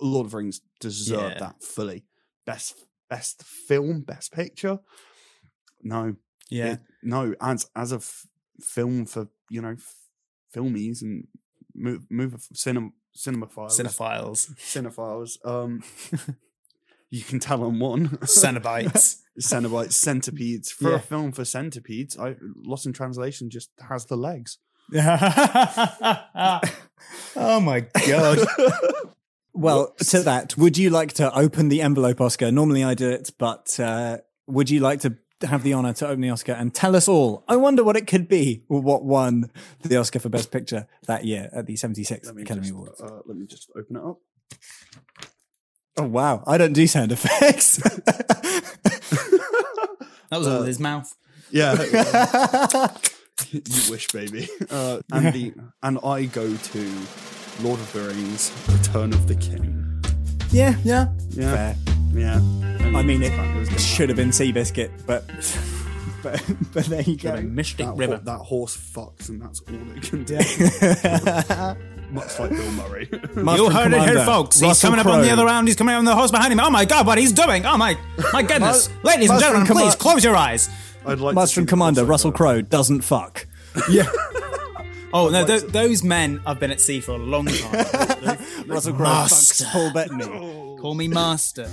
Lord 0.00 0.26
of 0.26 0.34
Rings 0.34 0.60
deserve 0.78 1.32
Yeah. 1.32 1.38
that 1.38 1.62
fully. 1.62 2.04
Best 2.44 2.76
best 3.10 3.42
film, 3.42 4.00
best 4.02 4.32
picture. 4.32 4.78
No, 5.82 6.16
Yeah. 6.48 6.72
it- 6.74 6.80
no, 7.02 7.34
as 7.40 7.68
as 7.76 7.92
a 7.92 7.96
f- 7.96 8.26
film 8.62 9.04
for 9.06 9.28
you 9.50 9.60
know 9.60 9.72
f- 9.72 9.94
filmies 10.54 11.02
and 11.02 11.26
move 11.74 12.06
move 12.10 12.34
cinema 12.54 12.90
cinemaphiles 13.16 13.72
Cinephiles. 13.80 14.54
cinephiles. 14.56 15.38
Um, 15.44 15.82
you 17.10 17.22
can 17.22 17.40
tell 17.40 17.64
on 17.64 17.78
one 17.80 18.08
Cenobites. 18.22 19.16
Cenobites, 19.40 19.92
centipedes. 19.94 20.70
For 20.70 20.90
Yeah. 20.90 20.96
a 20.96 21.00
film 21.00 21.32
for 21.32 21.44
centipedes, 21.44 22.16
I 22.18 22.36
Lost 22.56 22.86
in 22.86 22.92
Translation 22.92 23.48
just 23.50 23.70
has 23.88 24.04
the 24.06 24.16
legs. 24.16 24.58
oh 27.36 27.60
my 27.60 27.80
god. 28.06 28.38
Well, 29.60 29.92
to 30.08 30.22
that, 30.22 30.56
would 30.56 30.76
you 30.78 30.90
like 30.90 31.12
to 31.14 31.32
open 31.36 31.68
the 31.68 31.82
envelope, 31.82 32.20
Oscar? 32.20 32.50
Normally 32.50 32.82
I 32.84 32.94
do 32.94 33.10
it, 33.10 33.30
but 33.38 33.78
uh, 33.78 34.18
would 34.46 34.70
you 34.70 34.80
like 34.80 35.00
to 35.00 35.16
have 35.42 35.62
the 35.62 35.72
honor 35.72 35.92
to 35.94 36.06
open 36.06 36.20
the 36.20 36.30
Oscar 36.30 36.52
and 36.52 36.74
tell 36.74 36.96
us 36.96 37.08
all? 37.08 37.44
I 37.48 37.56
wonder 37.56 37.84
what 37.84 37.96
it 37.96 38.06
could 38.06 38.28
be, 38.28 38.64
or 38.68 38.80
what 38.80 39.04
won 39.04 39.50
the 39.82 39.96
Oscar 39.96 40.18
for 40.18 40.28
Best 40.28 40.50
Picture 40.50 40.86
that 41.06 41.24
year 41.24 41.50
at 41.52 41.66
the 41.66 41.74
76th 41.74 42.26
Let 42.26 42.34
me 42.34 42.42
Academy 42.42 42.66
just, 42.68 42.74
Awards. 42.74 43.00
uh, 43.00 43.20
let 43.26 43.36
me 43.36 43.46
just 43.46 43.70
open 43.76 43.96
it 43.96 44.02
up. 44.02 44.18
Oh 45.98 46.04
wow, 46.08 46.42
I 46.46 46.56
don't 46.56 46.72
do 46.72 46.86
sound 46.86 47.12
effects. 47.12 47.76
That 50.30 50.38
was 50.38 50.46
all 50.46 50.62
his 50.62 50.78
mouth. 50.78 51.14
Yeah, 51.50 51.72
you 53.50 53.90
wish, 53.90 54.06
baby. 54.08 54.48
Uh, 54.70 55.00
and 55.12 55.32
the 55.34 55.52
and 55.82 55.98
I 56.04 56.26
go 56.26 56.54
to 56.56 56.92
Lord 57.62 57.80
of 57.80 57.92
the 57.92 58.00
Rings: 58.02 58.52
Return 58.68 59.12
of 59.12 59.26
the 59.28 59.34
King. 59.34 60.02
yeah, 60.50 60.74
yeah, 60.84 61.08
Yeah, 61.30 61.54
fair. 61.54 61.76
yeah. 62.14 62.36
I 62.98 63.02
mean, 63.02 63.22
it 63.22 63.30
was 63.56 63.68
gonna 63.68 63.78
should 63.80 64.08
have 64.08 64.16
been 64.16 64.30
Seabiscuit, 64.30 64.90
but 65.06 65.24
but 66.22 66.42
but 66.72 66.84
there 66.86 67.02
you 67.02 67.16
The 67.16 67.22
go. 67.32 67.42
Mystic 67.42 67.86
that, 67.86 67.96
River. 67.96 68.16
ho- 68.16 68.22
that 68.24 68.38
horse 68.38 68.76
fucks, 68.76 69.28
and 69.28 69.40
that's 69.40 69.60
all 69.60 69.74
it 69.96 70.02
can 70.02 70.24
do. 70.24 70.36
Much 72.10 72.40
like 72.40 72.50
Bill 72.50 72.70
Murray. 72.72 73.08
Master 73.36 73.56
you 73.62 73.66
and 73.66 73.74
heard 73.74 73.92
it 73.92 74.00
here, 74.00 74.08
Commander, 74.08 74.24
folks. 74.24 74.56
He's 74.58 74.68
Russell 74.68 74.90
coming 74.90 75.06
up 75.06 75.12
on 75.12 75.22
the 75.22 75.30
other 75.30 75.44
round. 75.44 75.68
He's 75.68 75.76
coming 75.76 75.94
on 75.94 76.04
the 76.04 76.14
horse 76.16 76.32
behind 76.32 76.52
him. 76.52 76.58
Oh 76.58 76.68
my 76.70 76.84
god, 76.84 77.06
what 77.06 77.18
he's 77.18 77.30
doing? 77.32 77.64
Oh 77.66 77.76
my, 77.76 77.96
my 78.32 78.42
goodness! 78.42 78.88
Ladies 79.04 79.30
and 79.30 79.38
gentlemen, 79.38 79.68
and 79.68 79.76
please 79.78 79.94
close 79.94 80.24
your 80.24 80.34
eyes. 80.34 80.68
I'd 81.06 81.20
like 81.20 81.34
to 81.34 81.40
Master 81.40 81.54
see 81.54 81.60
and 81.60 81.68
Commander. 81.68 82.04
Russell 82.04 82.32
Crowe 82.32 82.60
doesn't 82.62 83.02
fuck. 83.02 83.46
Oh 85.12 85.28
no, 85.28 85.44
th- 85.44 85.62
those 85.64 86.02
men 86.04 86.38
have 86.46 86.60
been 86.60 86.70
at 86.70 86.80
sea 86.80 87.00
for 87.00 87.12
a 87.12 87.18
long 87.18 87.46
time. 87.46 87.72
Russell 88.66 88.94
Crowe 88.94 89.04
Master. 89.04 89.64
fucks 89.64 89.70
Paul 89.72 89.92
Bettany. 89.92 90.24
Call 90.80 90.94
me 90.94 91.08
master. 91.08 91.68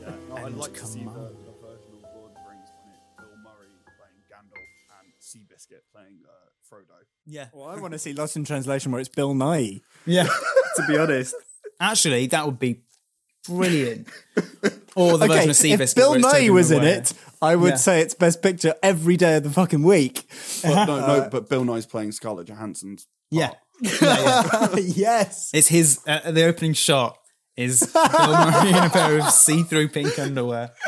Yeah, 0.00 0.12
no, 0.30 0.36
I'd 0.36 0.54
like 0.54 0.72
to 0.74 0.86
see 0.86 1.00
the, 1.00 1.10
the 1.10 1.52
version 1.60 1.90
of 1.92 2.14
Lord 2.14 2.30
of 2.30 2.34
the 2.34 2.48
Rings 2.48 2.70
when 2.80 2.94
it's 2.94 3.04
Bill 3.18 3.36
Murray 3.42 3.68
playing 3.98 4.22
Gandalf 4.30 5.00
and 5.00 5.12
Seabiscuit 5.20 5.82
playing 5.92 6.20
uh, 6.26 6.30
Frodo. 6.72 6.94
Yeah, 7.26 7.48
Well, 7.52 7.68
I 7.68 7.76
want 7.80 7.92
to 7.92 7.98
see 7.98 8.12
Lost 8.14 8.36
in 8.36 8.44
Translation 8.44 8.92
where 8.92 9.00
it's 9.00 9.08
Bill 9.10 9.34
Nye. 9.34 9.80
yeah. 10.06 10.26
To 10.76 10.86
be 10.88 10.96
honest, 10.98 11.34
Actually, 11.80 12.26
that 12.28 12.46
would 12.46 12.58
be 12.58 12.80
brilliant. 13.46 14.08
Or 14.96 15.18
the 15.18 15.24
okay, 15.24 15.46
version 15.46 15.50
of 15.50 15.56
Seabiscuit. 15.56 15.80
if 15.80 15.94
Bill 15.96 16.10
where 16.10 16.18
it's 16.20 16.32
Nye 16.32 16.50
was 16.50 16.70
in 16.70 16.84
it, 16.84 17.12
I 17.42 17.56
would 17.56 17.70
Yeah. 17.70 17.76
say 17.76 18.00
it's 18.00 18.14
Best 18.14 18.42
Picture 18.42 18.74
every 18.82 19.16
day 19.16 19.36
of 19.36 19.42
the 19.42 19.50
fucking 19.50 19.82
week. 19.82 20.28
But 20.62 20.84
no, 20.86 21.00
no, 21.06 21.28
but 21.30 21.48
Bill 21.48 21.64
Nye's 21.64 21.86
playing 21.86 22.12
Scarlett 22.12 22.46
Johansson's. 22.48 23.06
Yeah. 23.30 23.50
yes. 23.80 25.50
It's 25.52 25.68
his 25.68 26.00
uh, 26.06 26.30
the 26.30 26.44
opening 26.44 26.74
shot 26.74 27.18
is 27.56 27.80
Bill 27.92 28.02
Murray 28.32 28.68
in 28.70 28.74
a 28.76 28.90
pair 28.90 29.18
of 29.18 29.30
see-through 29.30 29.88
pink 29.88 30.18
underwear. 30.18 30.70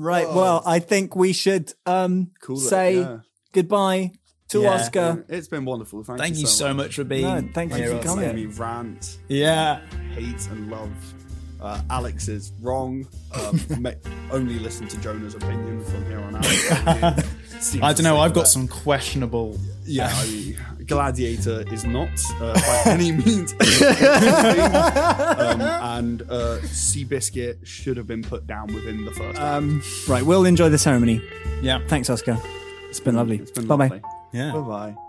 Right. 0.00 0.28
Well, 0.28 0.62
I 0.64 0.78
think 0.78 1.16
we 1.16 1.32
should 1.32 1.72
um, 1.84 2.30
Cool. 2.40 2.58
it, 2.58 2.60
say 2.60 2.98
yeah. 3.00 3.18
goodbye 3.52 4.12
to 4.50 4.62
Yeah. 4.62 4.74
Oscar. 4.74 5.24
It's 5.28 5.48
been 5.48 5.64
wonderful. 5.64 6.04
Thank, 6.04 6.20
Thank 6.20 6.36
you 6.36 6.46
so 6.46 6.72
much 6.72 6.94
for 6.94 7.02
being. 7.04 7.22
No, 7.22 7.48
thank 7.52 7.76
you 7.76 7.96
for 7.98 8.02
coming. 8.04 8.34
Me 8.34 8.46
rant, 8.46 9.18
Yeah. 9.28 9.80
hate, 10.14 10.46
and 10.50 10.70
love. 10.70 10.92
Uh, 11.60 11.80
Alex 11.90 12.28
is 12.28 12.52
wrong. 12.60 13.06
Um, 13.34 13.60
ma- 13.80 13.90
only 14.30 14.58
listen 14.58 14.86
to 14.88 15.00
Jonah's 15.00 15.34
opinion 15.34 15.84
from 15.84 16.06
here 16.06 16.20
on 16.20 16.36
out. 16.36 16.44
I 17.82 17.92
don't 17.92 18.02
know. 18.04 18.18
I've 18.18 18.32
got 18.34 18.42
that. 18.42 18.46
some 18.46 18.68
questionable. 18.68 19.58
Yeah, 19.84 20.10
I 20.12 20.26
mean, 20.26 20.56
Gladiator 20.86 21.64
is 21.72 21.84
not 21.84 22.08
uh, 22.40 22.54
by 22.54 22.82
any 22.92 23.10
means. 23.10 23.52
um, 23.52 23.58
and 25.60 26.22
uh, 26.22 26.58
Seabiscuit 26.62 27.66
should 27.66 27.96
have 27.96 28.06
been 28.06 28.22
put 28.22 28.46
down 28.46 28.72
within 28.72 29.04
the 29.04 29.10
first. 29.10 29.40
Um, 29.40 29.82
right, 30.08 30.22
we'll 30.24 30.44
enjoy 30.44 30.68
the 30.68 30.78
ceremony. 30.78 31.20
Yeah. 31.62 31.80
Thanks, 31.88 32.08
Oscar. 32.10 32.38
It's 32.88 33.00
been 33.00 33.16
lovely. 33.16 33.38
It's 33.38 33.50
been 33.50 33.66
bye 33.66 33.74
lovely. 33.74 33.98
bye. 33.98 34.08
Yeah. 34.32 34.52
Bye 34.52 34.60
bye. 34.92 35.07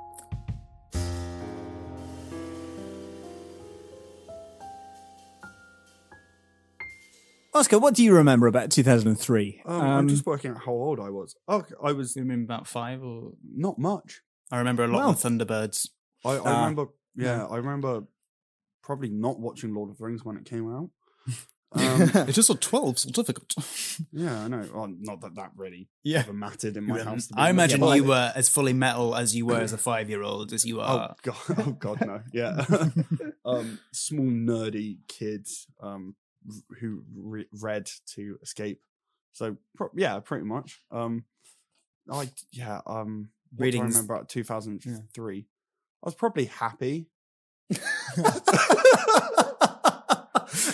Oscar, 7.54 7.80
what 7.80 7.96
do 7.96 8.04
you 8.04 8.14
remember 8.16 8.48
about 8.48 8.70
2003? 8.72 9.62
Um, 9.66 9.82
I'm 9.82 10.08
just 10.08 10.26
working 10.26 10.52
out 10.52 10.62
how 10.66 10.72
old 10.72 11.00
I 11.00 11.10
was. 11.10 11.36
Okay, 11.50 11.74
I 11.84 11.92
was 11.94 12.16
You 12.16 12.22
remember 12.22 12.54
about 12.54 12.68
five 12.68 13.04
or? 13.04 13.32
not 13.56 13.80
much. 13.80 14.22
I 14.52 14.58
remember 14.60 14.84
a 14.84 14.88
lot 14.88 15.00
Well- 15.00 15.10
of 15.12 15.18
Thunderbirds. 15.18 15.90
I, 16.26 16.32
I 16.32 16.38
Ah. 16.40 16.60
remember, 16.62 16.86
yeah, 17.16 17.46
I 17.46 17.58
remember 17.58 18.04
probably 18.84 19.10
not 19.10 19.40
watching 19.40 19.74
Lord 19.74 19.90
of 19.90 19.98
the 19.98 20.04
Rings 20.06 20.24
when 20.26 20.38
it 20.38 20.46
came 20.46 20.72
out. 20.74 20.90
Um, 21.72 22.02
It 22.28 22.36
is 22.36 22.50
a 22.50 22.56
twelve 22.56 22.98
certificate. 22.98 23.54
yeah, 24.12 24.40
I 24.42 24.48
know. 24.48 24.68
Well, 24.74 24.92
not 25.02 25.22
that 25.22 25.36
that 25.36 25.52
really 25.56 25.88
Yeah. 26.02 26.22
ever 26.22 26.34
mattered 26.34 26.76
in 26.78 26.88
my 26.88 27.04
house. 27.04 27.30
I 27.36 27.52
imagine 27.52 27.80
Yeah, 27.82 27.94
you 27.94 28.06
I- 28.06 28.08
were 28.08 28.32
as 28.36 28.50
fully 28.50 28.74
metal 28.74 29.16
as 29.16 29.36
you 29.36 29.46
were 29.46 29.60
as 29.60 29.72
a 29.72 29.78
five-year-old 29.90 30.52
as 30.52 30.66
you 30.66 30.82
are. 30.82 30.90
Oh 30.90 30.98
are. 30.98 31.16
god! 31.22 31.38
Oh 31.68 31.72
god, 31.74 32.02
no. 32.08 32.22
Yeah, 32.34 32.66
um, 33.46 33.78
small 33.94 34.26
nerdy 34.26 34.98
kids 35.08 35.68
um, 35.80 36.16
r- 36.26 36.28
who 36.80 37.03
re- 37.16 37.48
read 37.52 37.90
to 38.16 38.38
escape. 38.41 38.82
So 39.34 39.57
pro- 39.76 39.91
yeah, 39.95 40.20
pretty 40.20 40.45
much. 40.45 40.82
Um, 40.91 41.26
I 42.11 42.30
yeah. 42.52 42.82
Um, 42.86 43.30
do 43.56 43.64
I 43.64 43.68
remember 43.68 44.14
about 44.14 44.30
two 44.30 44.44
thousand 44.44 44.82
three? 45.14 45.48
I 46.03 46.07
was 46.07 46.16
probably 46.16 46.45
happy. 46.45 47.10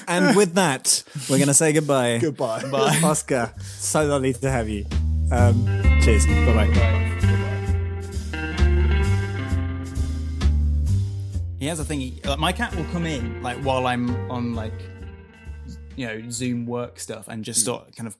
and 0.07 0.35
with 0.35 0.53
that, 0.53 1.03
we're 1.29 1.37
going 1.37 1.47
to 1.47 1.53
say 1.53 1.73
goodbye. 1.73 2.19
Goodbye. 2.19 2.63
Bye. 2.69 2.99
Oscar, 3.03 3.53
so 3.59 4.05
lovely 4.05 4.33
to 4.33 4.49
have 4.49 4.69
you. 4.69 4.85
Um, 5.31 5.65
cheers. 6.01 6.25
Bye 6.25 6.53
bye. 6.53 6.95
He 11.59 11.65
has 11.67 11.79
a 11.79 11.85
thing. 11.85 11.99
He, 11.99 12.21
like, 12.23 12.37
my 12.37 12.51
cat 12.51 12.75
will 12.75 12.85
come 12.85 13.05
in 13.05 13.41
like 13.41 13.57
while 13.57 13.87
I'm 13.87 14.15
on 14.29 14.53
like, 14.53 14.73
you 15.95 16.05
know, 16.07 16.29
Zoom 16.29 16.65
work 16.65 16.99
stuff 16.99 17.27
and 17.27 17.43
just 17.43 17.61
start 17.61 17.95
kind 17.95 18.07
of 18.07 18.15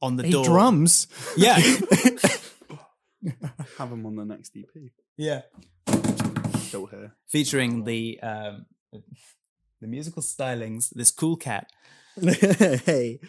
on 0.00 0.16
the 0.16 0.24
He 0.24 0.30
door. 0.32 0.44
drums. 0.44 1.06
Yeah. 1.36 1.58
Have 3.78 3.90
them 3.90 4.06
on 4.06 4.16
the 4.16 4.24
next 4.24 4.56
EP. 4.56 4.66
yeah. 5.16 5.42
Still 6.58 6.86
here. 6.86 7.14
Featuring 7.28 7.84
the 7.84 8.20
um, 8.22 8.66
the 9.80 9.86
musical 9.86 10.22
stylings. 10.22 10.90
This 10.90 11.10
cool 11.10 11.36
cat. 11.36 11.70
hey. 12.20 13.20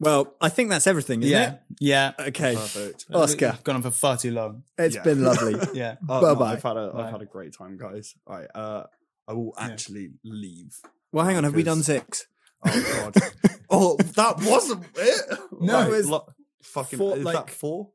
Well, 0.00 0.34
I 0.40 0.48
think 0.48 0.70
that's 0.70 0.86
everything, 0.86 1.22
isn't 1.24 1.32
yeah. 1.32 1.50
it? 1.54 1.60
Yeah. 1.80 2.12
Okay. 2.28 2.54
Perfect. 2.54 3.06
Oscar, 3.12 3.50
We've 3.50 3.64
gone 3.64 3.76
on 3.76 3.82
for 3.82 3.90
far 3.90 4.16
too 4.16 4.30
long. 4.30 4.62
it's 4.78 4.94
Yeah. 4.94 5.02
been 5.02 5.24
lovely. 5.24 5.56
Yeah. 5.74 5.96
Oh, 6.08 6.20
no, 6.20 6.34
Bye-bye. 6.36 6.52
I've 6.52 6.62
had 6.62 6.76
a 6.76 6.90
Bye. 6.92 7.02
have 7.02 7.10
had 7.12 7.22
a 7.22 7.26
great 7.26 7.52
time, 7.56 7.76
guys. 7.76 8.14
All 8.26 8.36
right. 8.36 8.48
Uh, 8.54 8.84
I 9.26 9.32
will 9.32 9.52
actually 9.58 10.10
leave. 10.24 10.78
Well, 11.12 11.24
hang 11.24 11.36
on. 11.36 11.44
Have 11.44 11.54
we 11.54 11.62
done 11.62 11.78
Because- 11.78 11.86
six? 11.86 12.26
Oh 12.66 13.10
god. 13.14 13.22
oh, 13.70 13.96
that 13.96 14.36
wasn't 14.42 14.84
it. 14.96 15.38
No, 15.60 15.74
Right, 15.74 15.88
it 15.88 15.90
was 15.90 16.08
lo- 16.08 16.26
fucking. 16.62 16.98
four- 16.98 17.16
is 17.16 17.24
like- 17.24 17.34
that 17.34 17.50
four? 17.50 17.90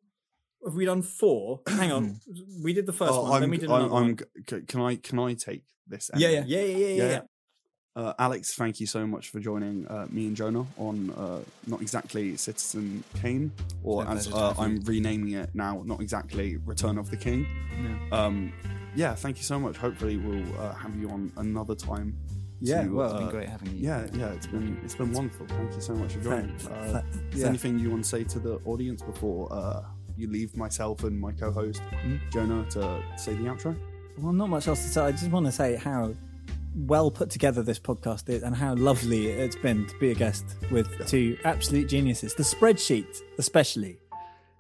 Have 0.66 0.76
we 0.76 0.86
done 0.86 1.02
four? 1.02 1.60
hang 1.68 1.92
on. 1.92 2.20
We 2.64 2.72
did 2.74 2.86
the 2.86 2.94
first 2.94 3.12
Oh, 3.14 3.24
one, 3.24 3.32
I'm, 3.34 3.42
then 3.42 3.50
we 3.50 3.58
did 3.58 3.70
I'm, 3.70 3.76
another 3.82 3.96
I'm 3.96 4.04
one. 4.04 4.16
g- 4.18 4.26
c- 4.50 4.62
Can 4.66 4.80
I 4.82 4.96
can 4.96 5.20
I 5.20 5.34
take 5.34 5.64
this? 5.88 6.10
Yeah, 6.16 6.30
Emily? 6.30 6.52
Yeah, 6.54 6.62
yeah, 6.62 6.78
yeah, 6.78 6.88
yeah. 6.96 7.10
yeah. 7.12 7.22
Uh, 7.96 8.14
Alex, 8.18 8.56
thank 8.56 8.80
you 8.80 8.88
so 8.88 9.06
much 9.06 9.30
for 9.30 9.40
joining 9.42 9.86
uh, 9.88 10.08
me 10.10 10.26
and 10.28 10.36
Jonah 10.38 10.66
on 10.78 11.12
uh, 11.12 11.40
not 11.68 11.82
exactly 11.82 12.36
Citizen 12.38 13.04
Kane, 13.22 13.52
or 13.84 14.04
My 14.06 14.14
as 14.14 14.28
pleasure, 14.28 14.38
uh, 14.38 14.54
Jonathan. 14.54 14.64
I'm 14.64 14.84
renaming 14.86 15.34
it 15.34 15.50
now, 15.54 15.84
not 15.86 16.00
exactly 16.02 16.56
Return 16.66 16.98
of 16.98 17.12
the 17.12 17.18
King. 17.18 17.46
Um, 18.12 18.52
yeah, 18.96 19.14
thank 19.16 19.38
you 19.38 19.44
so 19.44 19.60
much. 19.60 19.76
Hopefully, 19.78 20.18
we'll 20.18 20.60
uh, 20.60 20.74
have 20.74 20.96
you 20.96 21.10
on 21.10 21.32
another 21.38 21.76
time. 21.76 22.18
Yeah, 22.66 22.84
to, 22.84 22.90
well, 22.96 23.12
It's 23.12 23.20
been 23.20 23.30
great 23.30 23.50
having 23.50 23.72
you. 23.76 23.80
Yeah, 23.90 24.08
yeah, 24.14 24.30
it's 24.34 24.48
been 24.48 24.80
it's 24.84 24.96
been 24.96 25.12
wonderful. 25.12 25.46
Thank 25.48 25.74
you 25.76 25.82
so 25.82 25.94
much 25.96 26.14
for 26.14 26.22
joining. 26.24 26.56
Th- 26.58 26.70
Uh, 26.72 26.72
is 26.72 26.84
yeah. 26.86 27.40
there 27.40 27.48
anything 27.50 27.78
you 27.80 27.90
want 27.92 28.04
to 28.04 28.10
say 28.10 28.24
to 28.24 28.40
the 28.40 28.56
audience 28.66 29.02
before 29.02 29.52
uh, 29.52 29.84
you 30.16 30.28
leave 30.30 30.56
myself 30.56 31.04
and 31.04 31.20
my 31.20 31.32
co-host 31.34 31.82
Hmm? 32.04 32.16
Jonah 32.32 32.66
to 32.72 33.04
say 33.18 33.34
the 33.34 33.44
outro? 33.44 33.76
Well, 34.20 34.32
not 34.34 34.50
much 34.50 34.68
else 34.68 34.82
to 34.84 34.88
say. 34.90 35.02
I 35.02 35.12
just 35.12 35.30
want 35.32 35.46
to 35.48 35.52
say 35.52 35.76
how 35.76 36.14
well 36.76 37.12
put 37.12 37.30
together 37.30 37.62
this 37.64 37.80
podcast 37.80 38.30
is 38.30 38.42
and 38.44 38.56
how 38.56 38.74
lovely 38.76 39.28
it's 39.28 39.56
been 39.56 39.86
to 39.88 39.96
be 40.00 40.12
a 40.12 40.16
guest 40.16 40.46
with 40.72 40.88
two 41.08 41.38
absolute 41.46 41.88
geniuses. 41.90 42.34
The 42.34 42.44
spreadsheet, 42.44 43.22
especially, 43.38 43.98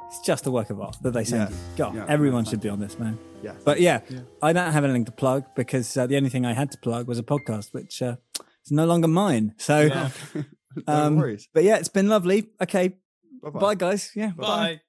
it's 0.08 0.20
just 0.20 0.46
a 0.46 0.52
work 0.52 0.70
of 0.70 0.80
art 0.82 0.98
that 1.04 1.12
they 1.14 1.24
send 1.24 1.50
Yeah. 1.50 1.50
you. 1.50 1.56
God, 1.78 1.96
Yeah. 1.96 2.06
everyone 2.08 2.46
should 2.46 2.62
be 2.62 2.70
on 2.70 2.80
this, 2.80 3.00
man. 3.00 3.18
Yeah, 3.44 3.54
But 3.66 3.82
yeah, 3.82 4.02
I 4.42 4.54
don't 4.54 4.72
have 4.72 4.84
anything 4.84 5.06
to 5.06 5.12
plug 5.12 5.44
because 5.56 5.96
uh, 5.98 6.08
the 6.08 6.16
only 6.18 6.30
thing 6.30 6.46
I 6.46 6.54
had 6.54 6.72
to 6.72 6.78
plug 6.78 7.08
was 7.08 7.20
a 7.20 7.24
podcast, 7.24 7.74
which 7.74 8.02
uh, 8.02 8.16
is 8.66 8.72
no 8.72 8.86
longer 8.86 9.08
mine. 9.08 9.54
So, 9.58 9.88
no 10.36 10.44
um, 10.88 11.18
worries. 11.18 11.48
but 11.54 11.64
yeah, 11.64 11.78
it's 11.78 11.90
been 11.90 12.08
lovely. 12.10 12.48
Okay, 12.62 12.98
Bye-bye. 13.44 13.60
bye, 13.60 13.76
guys. 13.76 14.12
Yeah, 14.16 14.32
Bye. 14.38 14.82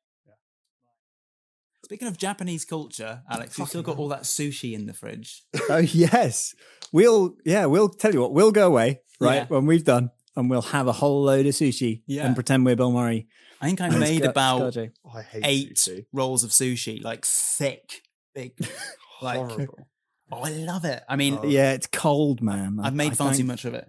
Speaking 1.85 2.09
of 2.09 2.17
Japanese 2.17 2.65
culture, 2.65 3.23
Alex, 3.29 3.59
you've 3.59 3.69
still 3.69 3.83
got 3.83 3.99
all 3.99 4.09
that 4.09 4.23
sushi 4.23 4.73
in 4.73 4.87
the 4.87 4.95
fridge. 4.95 5.43
Oh 5.69 5.79
yes, 5.79 6.55
we'll 6.93 7.37
yeah 7.45 7.67
we'll 7.67 7.89
tell 7.91 8.13
you 8.15 8.21
what 8.21 8.33
we'll 8.33 8.53
go 8.53 8.67
away 8.67 9.01
right 9.21 9.37
Yeah. 9.37 9.47
when 9.49 9.67
we've 9.67 9.85
done 9.85 10.11
and 10.37 10.49
we'll 10.51 10.63
have 10.63 10.87
a 10.89 10.93
whole 10.93 11.23
load 11.25 11.45
of 11.47 11.53
sushi 11.55 12.03
Yeah. 12.07 12.25
and 12.27 12.35
pretend 12.35 12.65
we're 12.65 12.77
Bill 12.77 12.91
Murray. 12.91 13.29
I 13.61 13.67
think 13.67 13.81
I 13.83 13.89
made 13.91 14.25
about 14.25 14.73
Scarjo. 14.75 14.91
I 15.15 15.23
hate 15.23 15.43
eight 15.45 15.77
sushi. 15.77 16.07
rolls 16.13 16.43
of 16.45 16.51
sushi, 16.51 17.03
like 17.05 17.25
thick, 17.27 18.01
big. 18.35 18.53
like, 19.23 19.39
Horrible. 19.39 19.87
oh, 20.33 20.43
I 20.43 20.51
love 20.51 20.85
it. 20.85 21.03
I 21.09 21.17
mean, 21.17 21.39
Oh. 21.43 21.47
Yeah, 21.47 21.73
it's 21.73 21.87
cold, 21.87 22.43
man. 22.43 22.79
I- 22.81 22.89
I've 22.89 22.95
made 22.95 23.13
I 23.13 23.15
far 23.15 23.35
too 23.35 23.45
much 23.45 23.65
of 23.65 23.75
it. 23.75 23.89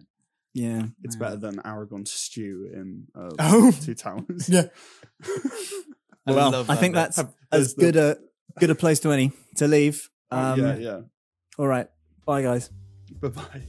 Yeah, 0.53 0.83
It's 1.03 1.17
better 1.17 1.35
than 1.35 1.57
Aragorn 1.57 2.07
stew 2.07 2.69
in 2.73 3.07
uh, 3.13 3.29
Oh. 3.39 3.71
Two 3.71 3.93
Towers. 3.93 4.47
Yeah. 4.47 4.67
I 6.27 6.31
well, 6.31 6.51
love 6.51 6.69
I 6.69 6.75
that 6.75 6.79
think 6.79 6.93
bit. 6.93 6.99
that's 6.99 7.17
Have- 7.17 7.33
as 7.51 7.75
the- 7.75 7.81
good 7.81 7.95
a 7.97 8.17
good 8.59 8.69
a 8.69 8.75
place 8.75 8.99
to 9.01 9.11
any 9.11 9.31
to 9.57 9.67
leave. 9.67 10.09
Um, 10.31 10.59
yeah, 10.59 10.75
yeah. 10.77 11.01
All 11.57 11.67
right, 11.67 11.87
bye 12.25 12.41
guys. 12.41 12.69
Bye 13.21 13.27
bye. 13.29 13.61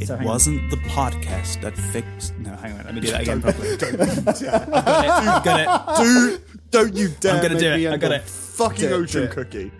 It 0.00 0.06
So 0.08 0.18
wasn't 0.22 0.70
the 0.70 0.76
podcast 0.78 1.60
that 1.62 1.76
fixed. 1.76 2.36
No, 2.38 2.54
hang 2.56 2.78
on. 2.78 2.84
Let 2.84 2.94
me 2.94 3.00
do 3.00 3.06
that 3.12 3.22
again 3.22 3.40
Don't- 3.40 3.54
properly. 3.54 3.76
don't- 3.78 4.00
I've 4.00 5.44
got 5.44 5.60
it. 5.60 5.68
I've 5.68 5.96
got 5.96 6.00
it. 6.00 6.04
Dude, 6.04 6.42
don't 6.70 6.94
you 6.94 7.08
dare 7.20 7.34
I'm 7.36 7.42
gonna 7.42 7.54
make 7.54 7.60
do 7.62 7.66
it. 7.70 7.88
I 7.88 7.92
end 7.92 8.00
got 8.00 8.12
on 8.12 8.18
it. 8.18 8.22
Fucking 8.24 8.78
Do 8.80 8.86
it, 8.86 8.88
do 8.90 8.94
ocean 8.96 9.28
cookie. 9.28 9.70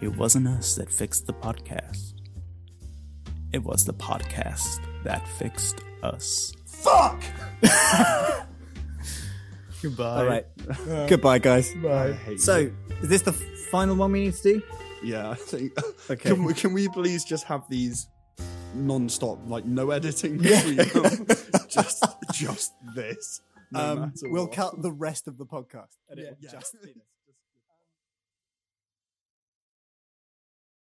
It 0.00 0.16
wasn't 0.16 0.48
us 0.48 0.76
that 0.76 0.90
fixed 0.90 1.26
the 1.26 1.32
podcast. 1.32 2.14
It 3.52 3.62
was 3.64 3.84
the 3.84 3.94
podcast 3.94 4.78
that 5.04 5.26
fixed 5.28 5.80
us. 6.02 6.52
Fuck! 6.66 7.20
Goodbye. 9.82 10.04
All 10.20 10.26
right, 10.26 10.46
goodbye 11.08 11.38
guys. 11.38 11.74
I 11.86 12.12
hate 12.12 12.40
So, 12.40 12.58
you. 12.58 12.76
is 13.02 13.08
this 13.08 13.22
the 13.22 13.32
final 13.32 13.96
one 13.96 14.12
we 14.12 14.24
need 14.24 14.34
to 14.34 14.42
do? 14.42 14.62
yeah, 15.02 15.30
I 15.30 15.34
think. 15.34 15.72
Okay. 16.10 16.30
Can 16.30 16.44
we, 16.44 16.52
can 16.54 16.72
we 16.74 16.88
please 16.88 17.24
just 17.24 17.44
have 17.44 17.62
these 17.70 18.06
non-stop, 18.74 19.38
like 19.48 19.64
no 19.64 19.90
editing 19.90 20.38
between 20.38 20.76
them? 21.02 21.26
just, 21.68 22.04
just 22.32 22.72
this. 22.94 23.40
no 23.72 23.80
Um, 23.80 24.12
we'll 24.22 24.44
what. 24.46 24.52
cut 24.52 24.82
the 24.82 24.92
rest 24.92 25.28
of 25.28 25.38
the 25.38 25.46
podcast. 25.46 25.96
And 26.08 26.18
it 26.18 26.36
Yeah. 26.40 26.50
will 26.52 26.60
just 26.60 26.72
be 26.82 26.88
this. 26.88 27.02